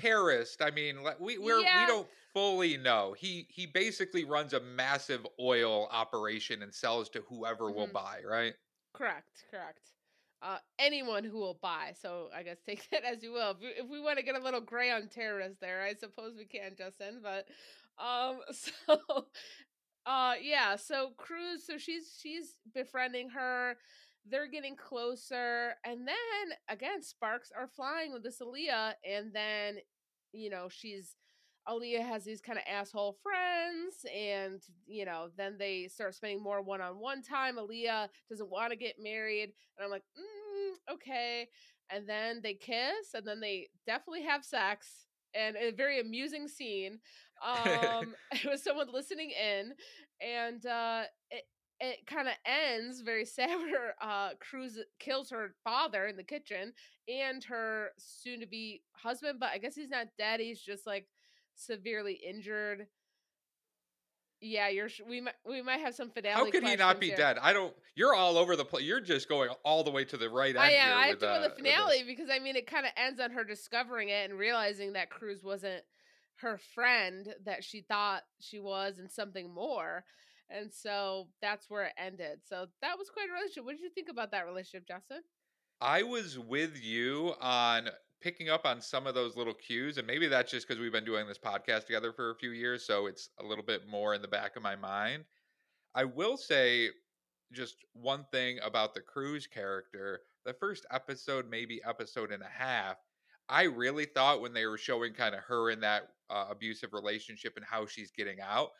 terrorist. 0.00 0.62
I 0.62 0.70
mean, 0.70 0.98
we 1.18 1.38
we're, 1.38 1.60
Yeah. 1.60 1.80
we 1.80 1.86
don't 1.86 2.08
fully 2.32 2.76
know. 2.76 3.14
He 3.18 3.46
he 3.50 3.66
basically 3.66 4.24
runs 4.24 4.52
a 4.52 4.60
massive 4.60 5.26
oil 5.40 5.88
operation 5.90 6.62
and 6.62 6.74
sells 6.74 7.08
to 7.10 7.20
whoever 7.22 7.70
will 7.70 7.88
Mhm. 7.88 7.92
buy. 7.92 8.22
Right? 8.24 8.54
Correct, 8.92 9.44
correct. 9.50 9.92
Uh, 10.40 10.58
anyone 10.78 11.24
who 11.24 11.38
will 11.38 11.58
buy. 11.60 11.92
So 12.00 12.30
I 12.32 12.42
guess 12.42 12.58
take 12.64 12.88
that 12.90 13.04
as 13.04 13.22
you 13.22 13.32
will. 13.32 13.50
If 13.52 13.60
we, 13.60 13.66
if 13.68 13.88
we 13.88 14.00
want 14.00 14.18
to 14.18 14.24
get 14.24 14.36
a 14.36 14.40
little 14.42 14.60
gray 14.60 14.90
on 14.90 15.08
terrorists 15.08 15.58
there, 15.60 15.82
I 15.82 15.94
suppose 15.94 16.34
we 16.36 16.44
can, 16.46 16.76
Justin. 16.76 17.20
But 17.22 17.48
um, 17.98 18.40
so 18.52 19.26
uh, 20.06 20.34
yeah. 20.40 20.76
So 20.76 21.10
Cruz. 21.16 21.64
So 21.66 21.76
she's 21.78 22.16
she's 22.20 22.54
befriending 22.72 23.30
her. 23.30 23.76
They're 24.26 24.48
getting 24.48 24.76
closer, 24.76 25.74
and 25.84 26.06
then 26.06 26.16
again, 26.68 27.02
sparks 27.02 27.50
are 27.56 27.68
flying 27.68 28.12
with 28.12 28.22
this 28.22 28.40
Aaliyah, 28.40 28.94
and 29.04 29.32
then 29.32 29.78
you 30.32 30.50
know 30.50 30.68
she's 30.70 31.16
Aaliyah 31.68 32.06
has 32.06 32.24
these 32.24 32.40
kind 32.40 32.58
of 32.58 32.64
asshole 32.70 33.16
friends, 33.22 34.06
and 34.14 34.60
you 34.86 35.04
know, 35.04 35.28
then 35.36 35.56
they 35.58 35.88
start 35.88 36.14
spending 36.14 36.42
more 36.42 36.62
one 36.62 36.80
on 36.80 36.98
one 36.98 37.22
time. 37.22 37.56
Aaliyah 37.56 38.08
doesn't 38.30 38.50
want 38.50 38.70
to 38.70 38.76
get 38.76 38.96
married, 39.00 39.52
and 39.76 39.84
I'm 39.84 39.90
like, 39.90 40.04
mm, 40.18 40.94
okay. 40.94 41.48
And 41.90 42.08
then 42.08 42.40
they 42.42 42.54
kiss, 42.54 43.14
and 43.14 43.26
then 43.26 43.40
they 43.40 43.68
definitely 43.86 44.22
have 44.22 44.44
sex, 44.44 45.06
and 45.34 45.56
a 45.56 45.70
very 45.72 46.00
amusing 46.00 46.48
scene. 46.48 46.98
Um, 47.40 48.16
it 48.32 48.50
was 48.50 48.64
someone 48.64 48.88
listening 48.92 49.30
in, 49.30 49.72
and 50.20 50.66
uh, 50.66 51.02
it 51.30 51.44
it 51.80 52.06
kind 52.06 52.28
of 52.28 52.34
ends 52.44 53.00
very 53.00 53.24
sad. 53.24 53.50
Where 53.50 53.94
uh, 54.00 54.30
Cruz 54.40 54.78
kills 54.98 55.30
her 55.30 55.54
father 55.64 56.06
in 56.06 56.16
the 56.16 56.22
kitchen 56.22 56.72
and 57.08 57.42
her 57.44 57.90
soon 57.96 58.40
to 58.40 58.46
be 58.46 58.82
husband, 58.92 59.38
but 59.40 59.50
I 59.52 59.58
guess 59.58 59.74
he's 59.74 59.90
not 59.90 60.08
dead. 60.16 60.40
He's 60.40 60.60
just 60.60 60.86
like 60.86 61.06
severely 61.54 62.14
injured. 62.14 62.86
Yeah, 64.40 64.68
you're. 64.68 64.88
We 65.08 65.20
might. 65.20 65.34
We 65.44 65.62
might 65.62 65.80
have 65.80 65.94
some 65.94 66.10
finale. 66.10 66.34
How 66.34 66.50
could 66.50 66.62
he 66.62 66.76
not 66.76 67.00
be 67.00 67.08
here. 67.08 67.16
dead? 67.16 67.38
I 67.42 67.52
don't. 67.52 67.74
You're 67.96 68.14
all 68.14 68.38
over 68.38 68.54
the 68.54 68.64
place. 68.64 68.84
You're 68.84 69.00
just 69.00 69.28
going 69.28 69.50
all 69.64 69.82
the 69.82 69.90
way 69.90 70.04
to 70.04 70.16
the 70.16 70.30
right 70.30 70.50
end. 70.50 70.58
I 70.58 70.70
am. 70.70 70.96
I 70.96 71.06
have 71.06 71.10
with, 71.10 71.20
to 71.20 71.26
go 71.26 71.32
uh, 71.32 71.42
to 71.42 71.48
the 71.48 71.54
finale 71.56 72.04
because 72.06 72.28
I 72.30 72.38
mean, 72.38 72.54
it 72.54 72.68
kind 72.68 72.86
of 72.86 72.92
ends 72.96 73.18
on 73.18 73.32
her 73.32 73.42
discovering 73.42 74.10
it 74.10 74.30
and 74.30 74.38
realizing 74.38 74.92
that 74.92 75.10
Cruz 75.10 75.42
wasn't 75.42 75.82
her 76.36 76.60
friend 76.72 77.34
that 77.46 77.64
she 77.64 77.80
thought 77.80 78.22
she 78.38 78.60
was, 78.60 78.98
and 78.98 79.10
something 79.10 79.52
more. 79.52 80.04
And 80.50 80.72
so 80.72 81.28
that's 81.42 81.68
where 81.68 81.84
it 81.84 81.92
ended. 81.98 82.40
So 82.48 82.66
that 82.80 82.98
was 82.98 83.10
quite 83.10 83.28
a 83.28 83.32
relationship. 83.32 83.64
What 83.64 83.72
did 83.72 83.82
you 83.82 83.90
think 83.90 84.08
about 84.08 84.30
that 84.32 84.46
relationship, 84.46 84.86
Justin? 84.86 85.22
I 85.80 86.02
was 86.02 86.38
with 86.38 86.82
you 86.82 87.34
on 87.40 87.88
picking 88.20 88.48
up 88.48 88.64
on 88.64 88.80
some 88.80 89.06
of 89.06 89.14
those 89.14 89.36
little 89.36 89.54
cues, 89.54 89.98
and 89.98 90.06
maybe 90.06 90.26
that's 90.26 90.50
just 90.50 90.66
because 90.66 90.80
we've 90.80 90.92
been 90.92 91.04
doing 91.04 91.28
this 91.28 91.38
podcast 91.38 91.86
together 91.86 92.12
for 92.12 92.30
a 92.30 92.36
few 92.36 92.50
years, 92.50 92.84
so 92.84 93.06
it's 93.06 93.30
a 93.40 93.46
little 93.46 93.64
bit 93.64 93.86
more 93.88 94.14
in 94.14 94.22
the 94.22 94.28
back 94.28 94.56
of 94.56 94.62
my 94.62 94.74
mind. 94.74 95.24
I 95.94 96.04
will 96.04 96.36
say 96.36 96.88
just 97.52 97.76
one 97.92 98.24
thing 98.32 98.58
about 98.64 98.94
the 98.94 99.00
Cruz 99.00 99.46
character. 99.46 100.20
The 100.44 100.52
first 100.54 100.84
episode, 100.90 101.48
maybe 101.48 101.80
episode 101.86 102.32
and 102.32 102.42
a 102.42 102.48
half, 102.48 102.96
I 103.48 103.64
really 103.64 104.04
thought 104.04 104.40
when 104.40 104.52
they 104.52 104.66
were 104.66 104.78
showing 104.78 105.14
kind 105.14 105.34
of 105.34 105.42
her 105.44 105.70
in 105.70 105.80
that 105.80 106.08
uh, 106.28 106.46
abusive 106.50 106.92
relationship 106.92 107.54
and 107.56 107.64
how 107.64 107.86
she's 107.86 108.10
getting 108.10 108.40
out, 108.40 108.70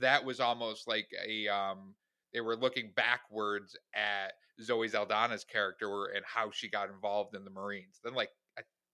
that 0.00 0.24
was 0.24 0.40
almost 0.40 0.88
like 0.88 1.08
a 1.26 1.48
um 1.48 1.94
they 2.32 2.40
were 2.40 2.56
looking 2.56 2.92
backwards 2.96 3.76
at 3.94 4.32
Zoe 4.62 4.88
Saldana's 4.88 5.44
character 5.44 6.06
and 6.06 6.24
how 6.24 6.50
she 6.50 6.68
got 6.68 6.90
involved 6.90 7.34
in 7.36 7.44
the 7.44 7.50
Marines. 7.50 8.00
Then 8.02 8.14
like 8.14 8.30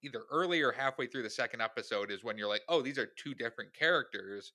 either 0.02 0.24
early 0.30 0.62
or 0.62 0.72
halfway 0.72 1.06
through 1.06 1.22
the 1.22 1.30
second 1.30 1.60
episode 1.60 2.10
is 2.10 2.24
when 2.24 2.38
you're 2.38 2.48
like, 2.48 2.62
"Oh, 2.68 2.82
these 2.82 2.98
are 2.98 3.06
two 3.06 3.34
different 3.34 3.74
characters." 3.74 4.52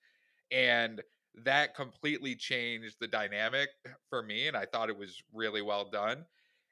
And 0.51 1.01
that 1.35 1.75
completely 1.75 2.35
changed 2.35 2.97
the 2.99 3.07
dynamic 3.07 3.69
for 4.09 4.23
me 4.23 4.47
and 4.47 4.55
I 4.55 4.65
thought 4.65 4.89
it 4.89 4.97
was 4.97 5.21
really 5.33 5.61
well 5.61 5.89
done. 5.89 6.25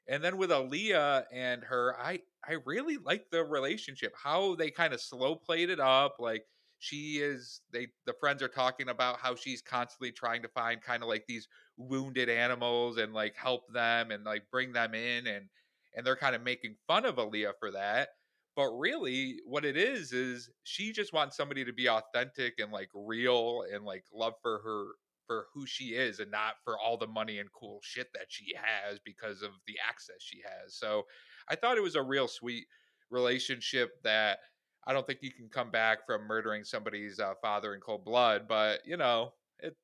And 0.08 0.22
then 0.24 0.36
with 0.36 0.50
Aaliyah 0.50 1.26
and 1.32 1.64
her, 1.64 1.98
I 2.00 2.20
I 2.46 2.54
really 2.66 2.98
like 2.98 3.30
the 3.30 3.44
relationship. 3.44 4.14
How 4.22 4.54
they 4.54 4.70
kind 4.70 4.92
of 4.94 5.00
slow 5.00 5.36
played 5.36 5.70
it 5.70 5.80
up. 5.80 6.16
Like 6.18 6.46
she 6.78 7.18
is 7.18 7.60
they 7.72 7.88
the 8.06 8.12
friends 8.12 8.42
are 8.42 8.48
talking 8.48 8.88
about 8.88 9.18
how 9.18 9.34
she's 9.34 9.62
constantly 9.62 10.12
trying 10.12 10.42
to 10.42 10.48
find 10.48 10.82
kind 10.82 11.02
of 11.02 11.08
like 11.08 11.24
these 11.26 11.48
wounded 11.76 12.28
animals 12.28 12.98
and 12.98 13.14
like 13.14 13.34
help 13.36 13.62
them 13.72 14.10
and 14.10 14.24
like 14.24 14.42
bring 14.50 14.72
them 14.72 14.94
in 14.94 15.26
and 15.26 15.48
and 15.96 16.04
they're 16.04 16.16
kind 16.16 16.34
of 16.34 16.42
making 16.42 16.76
fun 16.86 17.04
of 17.04 17.16
Aaliyah 17.16 17.52
for 17.58 17.70
that. 17.70 18.08
But 18.56 18.70
really, 18.70 19.40
what 19.46 19.64
it 19.64 19.76
is 19.76 20.12
is 20.12 20.50
she 20.62 20.92
just 20.92 21.12
wants 21.12 21.36
somebody 21.36 21.64
to 21.64 21.72
be 21.72 21.88
authentic 21.88 22.54
and 22.58 22.70
like 22.70 22.90
real 22.94 23.64
and 23.72 23.84
like 23.84 24.04
love 24.12 24.34
for 24.42 24.60
her 24.64 24.86
for 25.26 25.46
who 25.54 25.66
she 25.66 25.94
is 25.94 26.20
and 26.20 26.30
not 26.30 26.56
for 26.64 26.78
all 26.78 26.96
the 26.96 27.06
money 27.06 27.38
and 27.38 27.48
cool 27.52 27.80
shit 27.82 28.08
that 28.12 28.26
she 28.28 28.54
has 28.54 28.98
because 29.04 29.42
of 29.42 29.50
the 29.66 29.74
access 29.88 30.16
she 30.20 30.42
has. 30.44 30.74
So 30.74 31.04
I 31.48 31.56
thought 31.56 31.78
it 31.78 31.82
was 31.82 31.94
a 31.94 32.02
real 32.02 32.28
sweet 32.28 32.66
relationship 33.10 34.02
that 34.02 34.38
I 34.86 34.92
don't 34.92 35.06
think 35.06 35.20
you 35.22 35.32
can 35.32 35.48
come 35.48 35.70
back 35.70 36.06
from 36.06 36.26
murdering 36.26 36.64
somebody's 36.64 37.18
uh, 37.18 37.34
father 37.40 37.74
in 37.74 37.80
cold 37.80 38.04
blood, 38.04 38.46
but 38.48 38.80
you 38.86 38.96
know, 38.96 39.32
it 39.60 39.76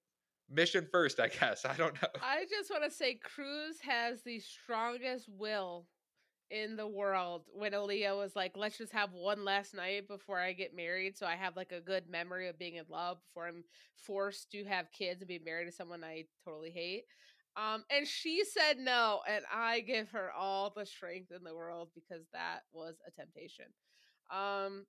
mission 0.50 0.86
first, 0.92 1.20
I 1.20 1.28
guess. 1.40 1.64
I 1.64 1.74
don't 1.74 2.00
know. 2.02 2.08
I 2.22 2.44
just 2.50 2.70
want 2.70 2.84
to 2.84 2.90
say 2.90 3.14
Cruz 3.14 3.76
has 3.82 4.22
the 4.22 4.40
strongest 4.40 5.28
will 5.28 5.86
in 6.50 6.76
the 6.76 6.86
world 6.86 7.44
when 7.52 7.72
Aaliyah 7.72 8.16
was 8.16 8.34
like, 8.34 8.52
let's 8.56 8.76
just 8.76 8.92
have 8.92 9.12
one 9.12 9.44
last 9.44 9.72
night 9.74 10.08
before 10.08 10.40
I 10.40 10.52
get 10.52 10.74
married. 10.74 11.16
So 11.16 11.26
I 11.26 11.36
have 11.36 11.56
like 11.56 11.72
a 11.72 11.80
good 11.80 12.08
memory 12.10 12.48
of 12.48 12.58
being 12.58 12.74
in 12.74 12.84
love 12.88 13.18
before 13.28 13.46
I'm 13.46 13.62
forced 13.94 14.50
to 14.52 14.64
have 14.64 14.90
kids 14.90 15.20
and 15.20 15.28
be 15.28 15.38
married 15.38 15.66
to 15.66 15.72
someone 15.72 16.02
I 16.02 16.24
totally 16.44 16.70
hate. 16.70 17.04
Um, 17.56 17.84
and 17.90 18.06
she 18.06 18.44
said 18.44 18.78
no, 18.78 19.20
and 19.28 19.44
I 19.52 19.80
give 19.80 20.08
her 20.10 20.30
all 20.32 20.72
the 20.74 20.86
strength 20.86 21.32
in 21.32 21.44
the 21.44 21.54
world 21.54 21.88
because 21.94 22.24
that 22.32 22.60
was 22.72 22.96
a 23.06 23.10
temptation. 23.10 23.66
Um, 24.30 24.86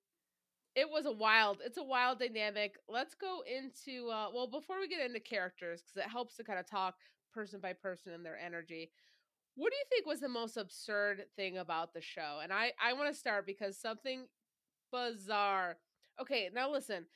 it 0.74 0.88
was 0.90 1.06
a 1.06 1.12
wild, 1.12 1.58
it's 1.64 1.78
a 1.78 1.82
wild 1.82 2.18
dynamic. 2.18 2.76
Let's 2.88 3.14
go 3.14 3.42
into 3.46 4.08
uh, 4.08 4.28
well 4.34 4.46
before 4.46 4.80
we 4.80 4.88
get 4.88 5.04
into 5.04 5.20
characters 5.20 5.82
because 5.82 6.06
it 6.06 6.10
helps 6.10 6.36
to 6.36 6.44
kind 6.44 6.58
of 6.58 6.66
talk 6.68 6.94
person 7.32 7.60
by 7.60 7.72
person 7.72 8.12
and 8.12 8.24
their 8.24 8.38
energy. 8.38 8.90
What 9.54 9.70
do 9.70 9.76
you 9.76 9.84
think 9.90 10.06
was 10.06 10.20
the 10.20 10.28
most 10.28 10.56
absurd 10.56 11.24
thing 11.36 11.58
about 11.58 11.92
the 11.92 12.00
show? 12.00 12.40
And 12.42 12.52
I 12.52 12.72
I 12.82 12.94
want 12.94 13.12
to 13.12 13.18
start 13.18 13.46
because 13.46 13.78
something 13.78 14.26
bizarre. 14.90 15.76
Okay, 16.20 16.48
now 16.54 16.70
listen. 16.70 17.06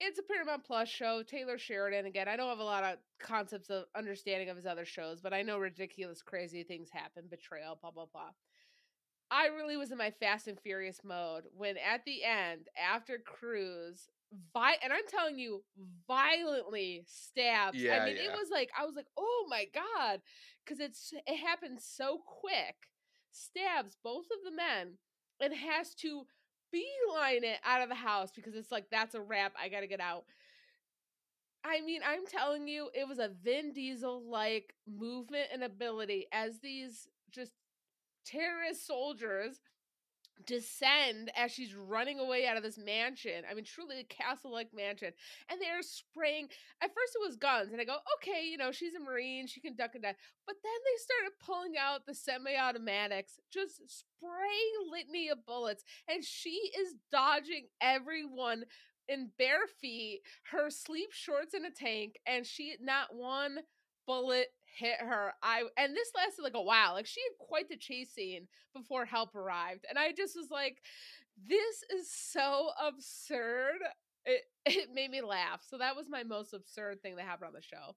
It's 0.00 0.18
a 0.18 0.22
Paramount 0.22 0.64
Plus 0.64 0.88
show. 0.88 1.24
Taylor 1.24 1.58
Sheridan 1.58 2.06
again. 2.06 2.28
I 2.28 2.36
don't 2.36 2.48
have 2.48 2.60
a 2.60 2.64
lot 2.64 2.84
of 2.84 2.98
concepts 3.18 3.68
of 3.68 3.84
understanding 3.96 4.48
of 4.48 4.56
his 4.56 4.64
other 4.64 4.84
shows, 4.84 5.20
but 5.20 5.34
I 5.34 5.42
know 5.42 5.58
ridiculous, 5.58 6.22
crazy 6.22 6.62
things 6.62 6.88
happen, 6.90 7.24
betrayal, 7.28 7.76
blah 7.80 7.90
blah 7.90 8.06
blah. 8.12 8.30
I 9.30 9.46
really 9.48 9.76
was 9.76 9.90
in 9.90 9.98
my 9.98 10.10
Fast 10.10 10.48
and 10.48 10.58
Furious 10.58 11.00
mode 11.04 11.44
when 11.56 11.76
at 11.76 12.04
the 12.04 12.24
end, 12.24 12.68
after 12.76 13.18
Cruz 13.18 14.08
vi- 14.54 14.78
and 14.82 14.92
I'm 14.92 15.06
telling 15.08 15.38
you, 15.38 15.62
violently 16.06 17.04
stabbed. 17.06 17.76
Yeah, 17.76 17.98
I 17.98 18.04
mean, 18.06 18.16
yeah. 18.16 18.24
it 18.24 18.32
was 18.32 18.48
like 18.50 18.70
I 18.78 18.84
was 18.84 18.96
like, 18.96 19.08
oh 19.16 19.46
my 19.48 19.66
god, 19.74 20.20
because 20.64 20.80
it's 20.80 21.12
it 21.26 21.36
happened 21.36 21.80
so 21.80 22.20
quick. 22.26 22.76
Stabs 23.32 23.96
both 24.02 24.24
of 24.24 24.44
the 24.44 24.56
men 24.56 24.94
and 25.40 25.54
has 25.54 25.94
to 25.96 26.24
beeline 26.72 27.44
it 27.44 27.58
out 27.64 27.82
of 27.82 27.88
the 27.88 27.94
house 27.94 28.30
because 28.34 28.54
it's 28.54 28.72
like 28.72 28.86
that's 28.90 29.14
a 29.14 29.20
wrap. 29.20 29.52
I 29.60 29.68
gotta 29.68 29.86
get 29.86 30.00
out. 30.00 30.24
I 31.64 31.80
mean, 31.80 32.00
I'm 32.06 32.26
telling 32.26 32.68
you, 32.68 32.88
it 32.94 33.06
was 33.06 33.18
a 33.18 33.30
Vin 33.42 33.72
Diesel 33.72 34.22
like 34.28 34.74
movement 34.86 35.48
and 35.52 35.62
ability 35.62 36.26
as 36.32 36.60
these 36.60 37.08
just 37.30 37.52
terrorist 38.30 38.86
soldiers 38.86 39.60
descend 40.46 41.30
as 41.36 41.50
she's 41.50 41.74
running 41.74 42.18
away 42.18 42.46
out 42.46 42.56
of 42.56 42.62
this 42.62 42.78
mansion. 42.78 43.44
I 43.50 43.54
mean, 43.54 43.64
truly 43.64 44.00
a 44.00 44.04
castle 44.04 44.52
like 44.52 44.68
mansion. 44.72 45.12
And 45.50 45.60
they're 45.60 45.82
spraying. 45.82 46.48
At 46.80 46.94
first, 46.94 47.16
it 47.16 47.26
was 47.26 47.36
guns. 47.36 47.72
And 47.72 47.80
I 47.80 47.84
go, 47.84 47.96
okay, 48.16 48.46
you 48.46 48.56
know, 48.56 48.72
she's 48.72 48.94
a 48.94 49.00
Marine. 49.00 49.46
She 49.46 49.60
can 49.60 49.74
duck 49.74 49.94
and 49.94 50.02
dive. 50.02 50.16
But 50.46 50.56
then 50.62 50.72
they 50.84 51.02
started 51.02 51.38
pulling 51.44 51.74
out 51.78 52.06
the 52.06 52.14
semi 52.14 52.56
automatics, 52.56 53.40
just 53.52 53.76
spraying 53.86 54.90
litany 54.90 55.28
of 55.28 55.44
bullets. 55.46 55.84
And 56.08 56.24
she 56.24 56.70
is 56.78 56.94
dodging 57.10 57.66
everyone 57.80 58.64
in 59.08 59.30
bare 59.38 59.66
feet, 59.80 60.20
her 60.52 60.70
sleep 60.70 61.12
shorts 61.12 61.54
in 61.54 61.64
a 61.64 61.70
tank. 61.70 62.18
And 62.26 62.46
she, 62.46 62.74
not 62.80 63.14
one 63.14 63.58
bullet 64.06 64.48
hit 64.78 65.00
her. 65.00 65.32
I 65.42 65.64
and 65.76 65.94
this 65.94 66.10
lasted 66.14 66.42
like 66.42 66.54
a 66.54 66.62
while. 66.62 66.92
Like 66.94 67.06
she 67.06 67.20
had 67.22 67.46
quite 67.46 67.68
the 67.68 67.76
chase 67.76 68.10
scene 68.12 68.46
before 68.74 69.04
help 69.04 69.34
arrived. 69.34 69.84
And 69.88 69.98
I 69.98 70.12
just 70.12 70.36
was 70.36 70.50
like, 70.50 70.78
this 71.46 71.82
is 71.94 72.10
so 72.10 72.70
absurd. 72.80 73.78
It 74.24 74.42
it 74.66 74.88
made 74.94 75.10
me 75.10 75.22
laugh. 75.22 75.62
So 75.68 75.78
that 75.78 75.96
was 75.96 76.06
my 76.08 76.22
most 76.22 76.52
absurd 76.54 77.02
thing 77.02 77.16
that 77.16 77.24
happened 77.26 77.48
on 77.48 77.54
the 77.54 77.62
show. 77.62 77.96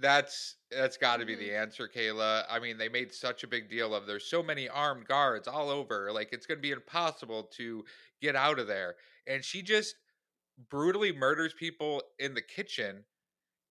That's 0.00 0.56
that's 0.70 0.96
got 0.96 1.18
to 1.18 1.26
be 1.26 1.36
Mhm. 1.36 1.38
the 1.38 1.54
answer, 1.56 1.88
Kayla. 1.88 2.44
I 2.48 2.58
mean, 2.58 2.78
they 2.78 2.88
made 2.88 3.12
such 3.14 3.44
a 3.44 3.48
big 3.48 3.70
deal 3.70 3.94
of 3.94 4.06
there's 4.06 4.26
so 4.28 4.42
many 4.42 4.68
armed 4.68 5.06
guards 5.06 5.46
all 5.46 5.70
over. 5.70 6.10
Like 6.12 6.30
it's 6.32 6.46
going 6.46 6.58
to 6.58 6.62
be 6.62 6.72
impossible 6.72 7.44
to 7.56 7.84
get 8.20 8.34
out 8.34 8.58
of 8.58 8.66
there. 8.66 8.96
And 9.26 9.44
she 9.44 9.62
just 9.62 9.94
brutally 10.70 11.12
murders 11.12 11.54
people 11.54 12.02
in 12.18 12.34
the 12.34 12.42
kitchen 12.42 13.04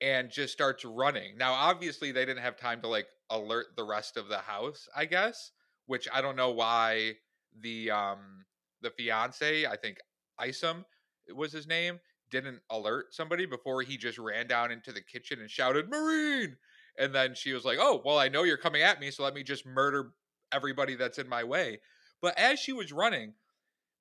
and 0.01 0.29
just 0.29 0.53
starts 0.53 0.83
running. 0.85 1.37
Now, 1.37 1.53
obviously, 1.53 2.11
they 2.11 2.25
didn't 2.25 2.43
have 2.43 2.57
time 2.57 2.81
to 2.81 2.87
like 2.87 3.07
alert 3.29 3.67
the 3.75 3.83
rest 3.83 4.17
of 4.17 4.27
the 4.27 4.39
house, 4.39 4.87
I 4.95 5.05
guess, 5.05 5.51
which 5.85 6.07
I 6.13 6.21
don't 6.21 6.35
know 6.35 6.51
why 6.51 7.13
the 7.61 7.91
um 7.91 8.45
the 8.81 8.91
fiance, 8.91 9.65
I 9.65 9.77
think 9.77 9.97
Isom 10.39 10.85
was 11.33 11.53
his 11.53 11.67
name, 11.67 11.99
didn't 12.29 12.59
alert 12.69 13.13
somebody 13.13 13.45
before 13.45 13.81
he 13.81 13.97
just 13.97 14.17
ran 14.17 14.47
down 14.47 14.71
into 14.71 14.91
the 14.91 15.01
kitchen 15.01 15.39
and 15.39 15.49
shouted 15.49 15.89
"Marine!" 15.89 16.57
And 16.97 17.13
then 17.13 17.33
she 17.35 17.53
was 17.53 17.65
like, 17.65 17.77
"Oh, 17.79 18.01
well, 18.03 18.17
I 18.17 18.29
know 18.29 18.43
you're 18.43 18.57
coming 18.57 18.81
at 18.81 18.99
me, 18.99 19.11
so 19.11 19.23
let 19.23 19.33
me 19.33 19.43
just 19.43 19.65
murder 19.65 20.11
everybody 20.51 20.95
that's 20.95 21.17
in 21.17 21.29
my 21.29 21.43
way." 21.43 21.79
But 22.21 22.37
as 22.37 22.59
she 22.59 22.73
was 22.73 22.91
running, 22.91 23.33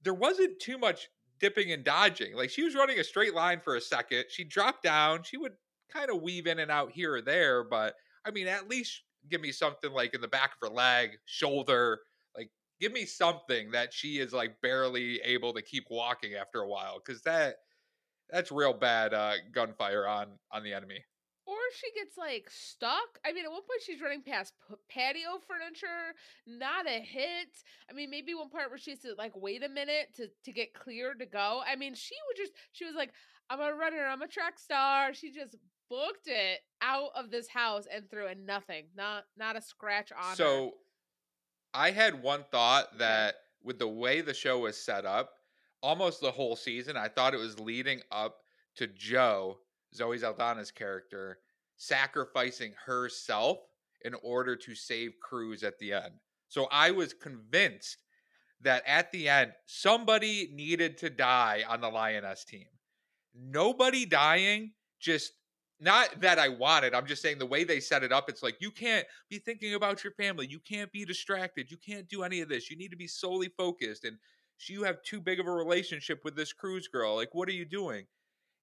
there 0.02 0.14
wasn't 0.14 0.60
too 0.60 0.78
much 0.78 1.08
dipping 1.38 1.72
and 1.72 1.84
dodging. 1.84 2.34
Like 2.34 2.50
she 2.50 2.62
was 2.62 2.74
running 2.74 2.98
a 2.98 3.04
straight 3.04 3.34
line 3.34 3.60
for 3.60 3.76
a 3.76 3.80
second. 3.80 4.24
She 4.30 4.44
dropped 4.44 4.82
down. 4.82 5.22
She 5.24 5.36
would 5.36 5.52
kind 5.92 6.10
of 6.10 6.22
weave 6.22 6.46
in 6.46 6.58
and 6.58 6.70
out 6.70 6.92
here 6.92 7.14
or 7.14 7.22
there, 7.22 7.64
but 7.64 7.94
I 8.24 8.30
mean, 8.30 8.46
at 8.48 8.68
least 8.68 9.02
give 9.28 9.40
me 9.40 9.52
something 9.52 9.92
like 9.92 10.14
in 10.14 10.20
the 10.20 10.28
back 10.28 10.52
of 10.52 10.68
her 10.68 10.74
leg, 10.74 11.18
shoulder, 11.26 12.00
like 12.36 12.50
give 12.80 12.92
me 12.92 13.04
something 13.04 13.70
that 13.72 13.92
she 13.92 14.18
is 14.18 14.32
like 14.32 14.60
barely 14.60 15.20
able 15.22 15.52
to 15.54 15.62
keep 15.62 15.84
walking 15.90 16.34
after 16.34 16.60
a 16.60 16.68
while 16.68 17.00
cuz 17.00 17.22
that 17.22 17.56
that's 18.30 18.52
real 18.52 18.72
bad 18.72 19.14
uh 19.14 19.34
gunfire 19.52 20.06
on 20.06 20.38
on 20.50 20.62
the 20.62 20.72
enemy. 20.72 21.04
Or 21.44 21.56
she 21.74 21.90
gets 21.92 22.16
like 22.16 22.48
stuck. 22.50 23.18
I 23.24 23.32
mean, 23.32 23.44
at 23.44 23.50
one 23.50 23.62
point 23.62 23.82
she's 23.84 24.00
running 24.00 24.22
past 24.22 24.54
p- 24.68 24.76
patio 24.88 25.40
furniture, 25.40 26.14
not 26.46 26.86
a 26.88 27.00
hit. 27.00 27.48
I 27.90 27.92
mean, 27.94 28.10
maybe 28.10 28.32
one 28.32 28.48
part 28.48 28.70
where 28.70 28.78
she 28.78 28.92
has 28.92 29.00
to 29.00 29.14
like 29.14 29.36
wait 29.36 29.64
a 29.64 29.68
minute 29.68 30.14
to 30.14 30.28
to 30.44 30.52
get 30.52 30.72
clear 30.72 31.14
to 31.14 31.26
go. 31.26 31.60
I 31.66 31.74
mean, 31.74 31.94
she 31.94 32.14
would 32.28 32.36
just 32.36 32.52
she 32.70 32.84
was 32.84 32.94
like, 32.94 33.12
"I'm 33.50 33.60
a 33.60 33.74
runner. 33.74 34.04
I'm 34.06 34.22
a 34.22 34.28
track 34.28 34.58
star." 34.60 35.12
She 35.14 35.32
just 35.32 35.56
booked 35.88 36.26
it 36.26 36.60
out 36.80 37.10
of 37.16 37.30
this 37.30 37.48
house 37.48 37.86
and 37.92 38.08
threw 38.10 38.26
in 38.28 38.46
nothing, 38.46 38.84
not 38.96 39.24
not 39.36 39.56
a 39.56 39.62
scratch 39.62 40.12
on 40.12 40.30
her. 40.30 40.36
So 40.36 40.72
I 41.74 41.90
had 41.90 42.22
one 42.22 42.44
thought 42.50 42.88
mm-hmm. 42.90 42.98
that 42.98 43.34
with 43.62 43.78
the 43.78 43.88
way 43.88 44.20
the 44.20 44.34
show 44.34 44.60
was 44.60 44.76
set 44.76 45.04
up, 45.04 45.30
almost 45.82 46.20
the 46.20 46.30
whole 46.30 46.56
season, 46.56 46.96
I 46.96 47.08
thought 47.08 47.34
it 47.34 47.38
was 47.38 47.60
leading 47.60 48.00
up 48.10 48.36
to 48.76 48.86
Joe, 48.86 49.58
Zoe 49.94 50.18
Saldana's 50.18 50.70
character, 50.70 51.38
sacrificing 51.76 52.74
herself 52.86 53.58
in 54.04 54.14
order 54.22 54.56
to 54.56 54.74
save 54.74 55.12
Cruz 55.20 55.62
at 55.62 55.78
the 55.78 55.92
end. 55.92 56.14
So 56.48 56.68
I 56.70 56.90
was 56.90 57.14
convinced 57.14 57.98
that 58.60 58.82
at 58.86 59.10
the 59.12 59.28
end, 59.28 59.52
somebody 59.66 60.50
needed 60.54 60.98
to 60.98 61.10
die 61.10 61.64
on 61.68 61.80
the 61.80 61.88
Lioness 61.88 62.44
team. 62.44 62.66
Nobody 63.34 64.06
dying, 64.06 64.72
just 65.00 65.32
not 65.82 66.20
that 66.20 66.38
I 66.38 66.48
wanted. 66.48 66.94
I'm 66.94 67.06
just 67.06 67.22
saying 67.22 67.38
the 67.38 67.46
way 67.46 67.64
they 67.64 67.80
set 67.80 68.04
it 68.04 68.12
up, 68.12 68.28
it's 68.28 68.42
like 68.42 68.56
you 68.60 68.70
can't 68.70 69.04
be 69.28 69.38
thinking 69.38 69.74
about 69.74 70.04
your 70.04 70.12
family. 70.12 70.46
You 70.46 70.60
can't 70.60 70.92
be 70.92 71.04
distracted. 71.04 71.70
You 71.70 71.76
can't 71.76 72.08
do 72.08 72.22
any 72.22 72.40
of 72.40 72.48
this. 72.48 72.70
You 72.70 72.76
need 72.76 72.92
to 72.92 72.96
be 72.96 73.08
solely 73.08 73.50
focused. 73.56 74.04
And 74.04 74.16
so 74.58 74.72
you 74.72 74.84
have 74.84 75.02
too 75.02 75.20
big 75.20 75.40
of 75.40 75.46
a 75.46 75.52
relationship 75.52 76.20
with 76.24 76.36
this 76.36 76.52
Cruz 76.52 76.86
girl. 76.86 77.16
Like, 77.16 77.34
what 77.34 77.48
are 77.48 77.52
you 77.52 77.64
doing? 77.64 78.06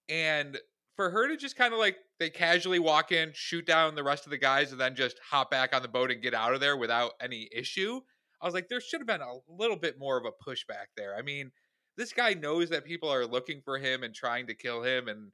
And 0.08 0.58
for 0.96 1.10
her 1.10 1.28
to 1.28 1.36
just 1.38 1.58
kind 1.58 1.74
of 1.74 1.80
like 1.80 1.98
they 2.20 2.30
casually 2.30 2.80
walk 2.80 3.12
in, 3.12 3.32
shoot 3.34 3.66
down 3.66 3.96
the 3.96 4.04
rest 4.04 4.26
of 4.26 4.32
the 4.32 4.38
guys, 4.38 4.72
and 4.72 4.80
then 4.80 4.96
just 4.96 5.20
hop 5.30 5.52
back 5.52 5.76
on 5.76 5.82
the 5.82 5.88
boat 5.88 6.12
and 6.12 6.22
get 6.22 6.34
out 6.34 6.54
of 6.54 6.62
there 6.62 6.78
without 6.78 7.12
any 7.22 7.50
issue. 7.54 8.00
I 8.42 8.46
was 8.46 8.54
like, 8.54 8.70
there 8.70 8.82
should 8.82 9.02
have 9.02 9.08
been 9.08 9.22
a 9.22 9.40
little 9.50 9.76
bit 9.76 10.00
more 10.00 10.18
of 10.18 10.26
a 10.26 10.50
pushback 10.50 10.88
there. 10.96 11.16
I 11.18 11.22
mean, 11.22 11.52
this 11.98 12.14
guy 12.14 12.34
knows 12.34 12.70
that 12.70 12.86
people 12.86 13.10
are 13.10 13.26
looking 13.26 13.62
for 13.64 13.78
him 13.78 14.04
and 14.04 14.16
trying 14.16 14.48
to 14.48 14.56
kill 14.56 14.84
him, 14.84 15.10
and 15.10 15.32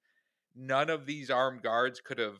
none 0.55 0.89
of 0.89 1.05
these 1.05 1.29
armed 1.29 1.61
guards 1.61 2.01
could 2.01 2.19
have 2.19 2.39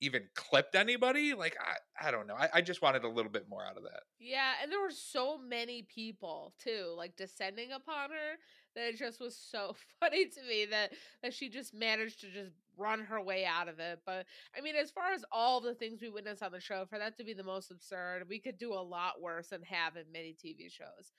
even 0.00 0.22
clipped 0.34 0.74
anybody. 0.74 1.34
Like 1.34 1.56
I, 1.60 2.08
I 2.08 2.10
don't 2.10 2.26
know. 2.26 2.34
I, 2.34 2.48
I 2.54 2.60
just 2.60 2.82
wanted 2.82 3.04
a 3.04 3.08
little 3.08 3.30
bit 3.30 3.46
more 3.48 3.64
out 3.64 3.76
of 3.76 3.82
that. 3.84 4.02
Yeah, 4.18 4.52
and 4.62 4.70
there 4.70 4.80
were 4.80 4.90
so 4.90 5.38
many 5.38 5.82
people 5.82 6.54
too, 6.62 6.94
like 6.96 7.16
descending 7.16 7.72
upon 7.72 8.10
her 8.10 8.38
that 8.74 8.88
it 8.88 8.98
just 8.98 9.20
was 9.20 9.36
so 9.36 9.74
funny 10.00 10.26
to 10.26 10.42
me 10.48 10.66
that 10.66 10.92
that 11.22 11.34
she 11.34 11.48
just 11.48 11.74
managed 11.74 12.20
to 12.20 12.30
just 12.30 12.52
run 12.76 13.00
her 13.00 13.22
way 13.22 13.44
out 13.44 13.68
of 13.68 13.78
it. 13.78 14.00
But 14.06 14.26
I 14.56 14.62
mean, 14.62 14.74
as 14.74 14.90
far 14.90 15.12
as 15.12 15.24
all 15.30 15.60
the 15.60 15.74
things 15.74 16.00
we 16.00 16.08
witnessed 16.08 16.42
on 16.42 16.52
the 16.52 16.60
show, 16.60 16.86
for 16.88 16.98
that 16.98 17.16
to 17.18 17.24
be 17.24 17.34
the 17.34 17.44
most 17.44 17.70
absurd, 17.70 18.24
we 18.28 18.38
could 18.38 18.58
do 18.58 18.72
a 18.72 18.80
lot 18.80 19.20
worse 19.20 19.48
than 19.48 19.62
have 19.62 19.96
in 19.96 20.04
many 20.12 20.34
TV 20.34 20.70
shows. 20.70 21.12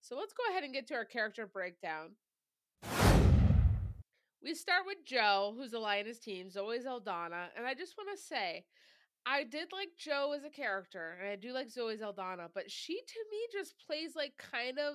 So 0.00 0.16
let's 0.16 0.32
go 0.32 0.50
ahead 0.50 0.64
and 0.64 0.72
get 0.72 0.86
to 0.88 0.94
our 0.94 1.04
character 1.04 1.46
breakdown. 1.46 2.10
We 4.42 4.54
start 4.54 4.82
with 4.86 4.98
Joe, 5.04 5.54
who's 5.56 5.72
a 5.72 5.78
lioness 5.78 6.18
team, 6.18 6.50
Zoe 6.50 6.80
Saldana, 6.80 7.48
and 7.56 7.66
I 7.66 7.74
just 7.74 7.96
want 7.96 8.16
to 8.16 8.22
say, 8.22 8.64
I 9.26 9.44
did 9.44 9.72
like 9.72 9.90
Joe 9.98 10.34
as 10.36 10.44
a 10.44 10.50
character, 10.50 11.18
and 11.20 11.28
I 11.28 11.36
do 11.36 11.52
like 11.52 11.70
Zoe 11.70 11.96
Saldana, 11.96 12.48
but 12.54 12.70
she 12.70 12.94
to 12.94 13.20
me 13.30 13.38
just 13.52 13.74
plays 13.86 14.14
like 14.16 14.34
kind 14.38 14.78
of 14.78 14.94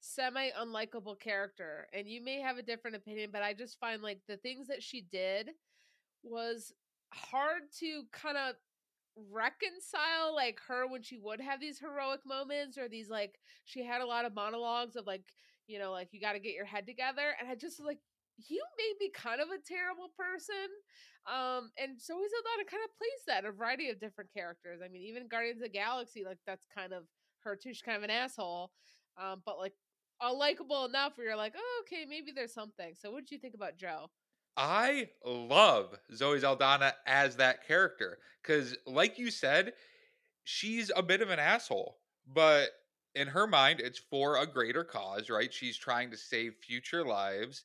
semi 0.00 0.50
unlikable 0.50 1.18
character. 1.18 1.88
And 1.92 2.08
you 2.08 2.22
may 2.22 2.40
have 2.40 2.58
a 2.58 2.62
different 2.62 2.96
opinion, 2.96 3.30
but 3.32 3.42
I 3.42 3.54
just 3.54 3.78
find 3.80 4.02
like 4.02 4.20
the 4.28 4.36
things 4.38 4.68
that 4.68 4.82
she 4.82 5.02
did 5.10 5.50
was 6.22 6.72
hard 7.12 7.62
to 7.80 8.04
kind 8.12 8.36
of 8.36 8.54
reconcile 9.16 10.34
like 10.34 10.58
her 10.66 10.86
when 10.86 11.02
she 11.02 11.18
would 11.18 11.40
have 11.40 11.60
these 11.60 11.78
heroic 11.78 12.20
moments 12.24 12.78
or 12.78 12.88
these 12.88 13.10
like 13.10 13.38
she 13.64 13.84
had 13.84 14.00
a 14.00 14.06
lot 14.06 14.24
of 14.24 14.34
monologues 14.34 14.96
of 14.96 15.06
like 15.06 15.24
you 15.66 15.78
know 15.78 15.92
like 15.92 16.08
you 16.12 16.20
got 16.20 16.32
to 16.32 16.40
get 16.40 16.54
your 16.54 16.64
head 16.64 16.86
together 16.86 17.34
and 17.38 17.48
i 17.48 17.54
just 17.54 17.78
like 17.78 17.98
you 18.38 18.62
may 18.78 18.92
be 18.98 19.10
kind 19.10 19.40
of 19.40 19.48
a 19.48 19.60
terrible 19.66 20.10
person. 20.16 20.68
Um, 21.26 21.70
and 21.78 22.00
Zoe 22.00 22.16
Saldana 22.16 22.68
kind 22.68 22.82
of 22.84 22.96
plays 22.98 23.22
that 23.26 23.44
a 23.44 23.52
variety 23.52 23.90
of 23.90 24.00
different 24.00 24.32
characters. 24.32 24.80
I 24.84 24.88
mean, 24.88 25.02
even 25.02 25.28
Guardians 25.28 25.58
of 25.58 25.64
the 25.64 25.68
Galaxy, 25.68 26.24
like 26.24 26.38
that's 26.46 26.66
kind 26.74 26.92
of 26.92 27.04
her 27.44 27.56
too. 27.56 27.70
She's 27.70 27.82
kind 27.82 27.96
of 27.96 28.02
an 28.02 28.10
asshole. 28.10 28.70
Um, 29.20 29.42
but 29.44 29.58
like 29.58 29.74
a 30.20 30.32
likable 30.32 30.84
enough 30.84 31.16
where 31.16 31.28
you're 31.28 31.36
like, 31.36 31.54
oh, 31.56 31.82
okay, 31.84 32.04
maybe 32.08 32.32
there's 32.34 32.54
something. 32.54 32.94
So 33.00 33.10
what 33.10 33.20
did 33.20 33.32
you 33.32 33.38
think 33.38 33.54
about 33.54 33.76
Joe? 33.76 34.10
I 34.56 35.08
love 35.24 35.98
Zoe 36.14 36.40
Saldana 36.40 36.94
as 37.06 37.36
that 37.36 37.66
character. 37.66 38.18
Cause 38.42 38.76
like 38.86 39.18
you 39.18 39.30
said, 39.30 39.72
she's 40.44 40.90
a 40.94 41.02
bit 41.02 41.22
of 41.22 41.30
an 41.30 41.38
asshole, 41.38 41.98
but 42.26 42.70
in 43.14 43.28
her 43.28 43.46
mind, 43.46 43.80
it's 43.80 43.98
for 43.98 44.38
a 44.38 44.46
greater 44.46 44.84
cause, 44.84 45.30
right? 45.30 45.52
She's 45.52 45.76
trying 45.76 46.10
to 46.10 46.16
save 46.16 46.54
future 46.62 47.04
lives 47.04 47.64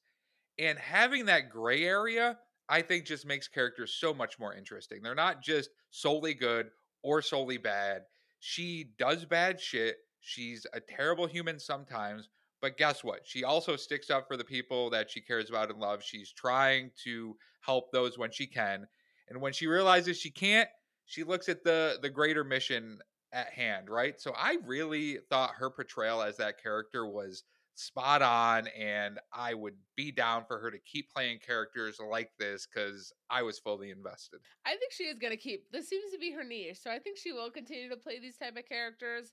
and 0.59 0.77
having 0.77 1.25
that 1.25 1.49
gray 1.49 1.83
area, 1.83 2.37
I 2.69 2.81
think 2.81 3.05
just 3.05 3.25
makes 3.25 3.47
characters 3.47 3.95
so 3.99 4.13
much 4.13 4.39
more 4.39 4.53
interesting. 4.53 5.01
They're 5.01 5.15
not 5.15 5.41
just 5.41 5.69
solely 5.91 6.33
good 6.33 6.67
or 7.03 7.21
solely 7.21 7.57
bad. 7.57 8.03
She 8.39 8.91
does 8.97 9.25
bad 9.25 9.59
shit. 9.59 9.97
She's 10.19 10.65
a 10.73 10.79
terrible 10.79 11.25
human 11.25 11.59
sometimes, 11.59 12.29
but 12.61 12.77
guess 12.77 13.03
what? 13.03 13.21
She 13.23 13.43
also 13.43 13.75
sticks 13.75 14.09
up 14.09 14.27
for 14.27 14.35
the 14.35 14.43
people 14.43 14.89
that 14.89 15.09
she 15.09 15.21
cares 15.21 15.49
about 15.49 15.69
and 15.69 15.79
loves. 15.79 16.05
She's 16.05 16.31
trying 16.31 16.91
to 17.03 17.37
help 17.61 17.91
those 17.91 18.17
when 18.17 18.31
she 18.31 18.47
can. 18.47 18.87
And 19.29 19.41
when 19.41 19.53
she 19.53 19.67
realizes 19.67 20.17
she 20.19 20.31
can't, 20.31 20.69
she 21.05 21.23
looks 21.23 21.47
at 21.47 21.63
the 21.63 21.99
the 22.01 22.09
greater 22.09 22.43
mission 22.43 22.99
at 23.31 23.53
hand, 23.53 23.89
right? 23.89 24.19
So 24.19 24.33
I 24.37 24.57
really 24.65 25.19
thought 25.29 25.51
her 25.57 25.69
portrayal 25.69 26.21
as 26.21 26.37
that 26.37 26.61
character 26.61 27.05
was 27.05 27.43
spot 27.77 28.23
on 28.23 28.67
and 28.67 29.19
i 29.31 29.53
would 29.53 29.75
be 29.95 30.11
down 30.11 30.43
for 30.47 30.57
her 30.57 30.71
to 30.71 30.79
keep 30.79 31.13
playing 31.13 31.37
characters 31.45 31.99
like 32.09 32.31
this 32.39 32.65
because 32.65 33.13
i 33.29 33.43
was 33.43 33.59
fully 33.59 33.91
invested. 33.91 34.39
I 34.65 34.71
think 34.71 34.91
she 34.91 35.03
is 35.03 35.19
going 35.19 35.31
to 35.31 35.37
keep 35.37 35.71
this 35.71 35.87
seems 35.87 36.11
to 36.11 36.17
be 36.17 36.31
her 36.31 36.43
niche 36.43 36.79
so 36.81 36.89
i 36.89 36.97
think 36.97 37.17
she 37.17 37.33
will 37.33 37.51
continue 37.51 37.87
to 37.89 37.95
play 37.95 38.19
these 38.19 38.37
type 38.37 38.57
of 38.57 38.67
characters. 38.67 39.31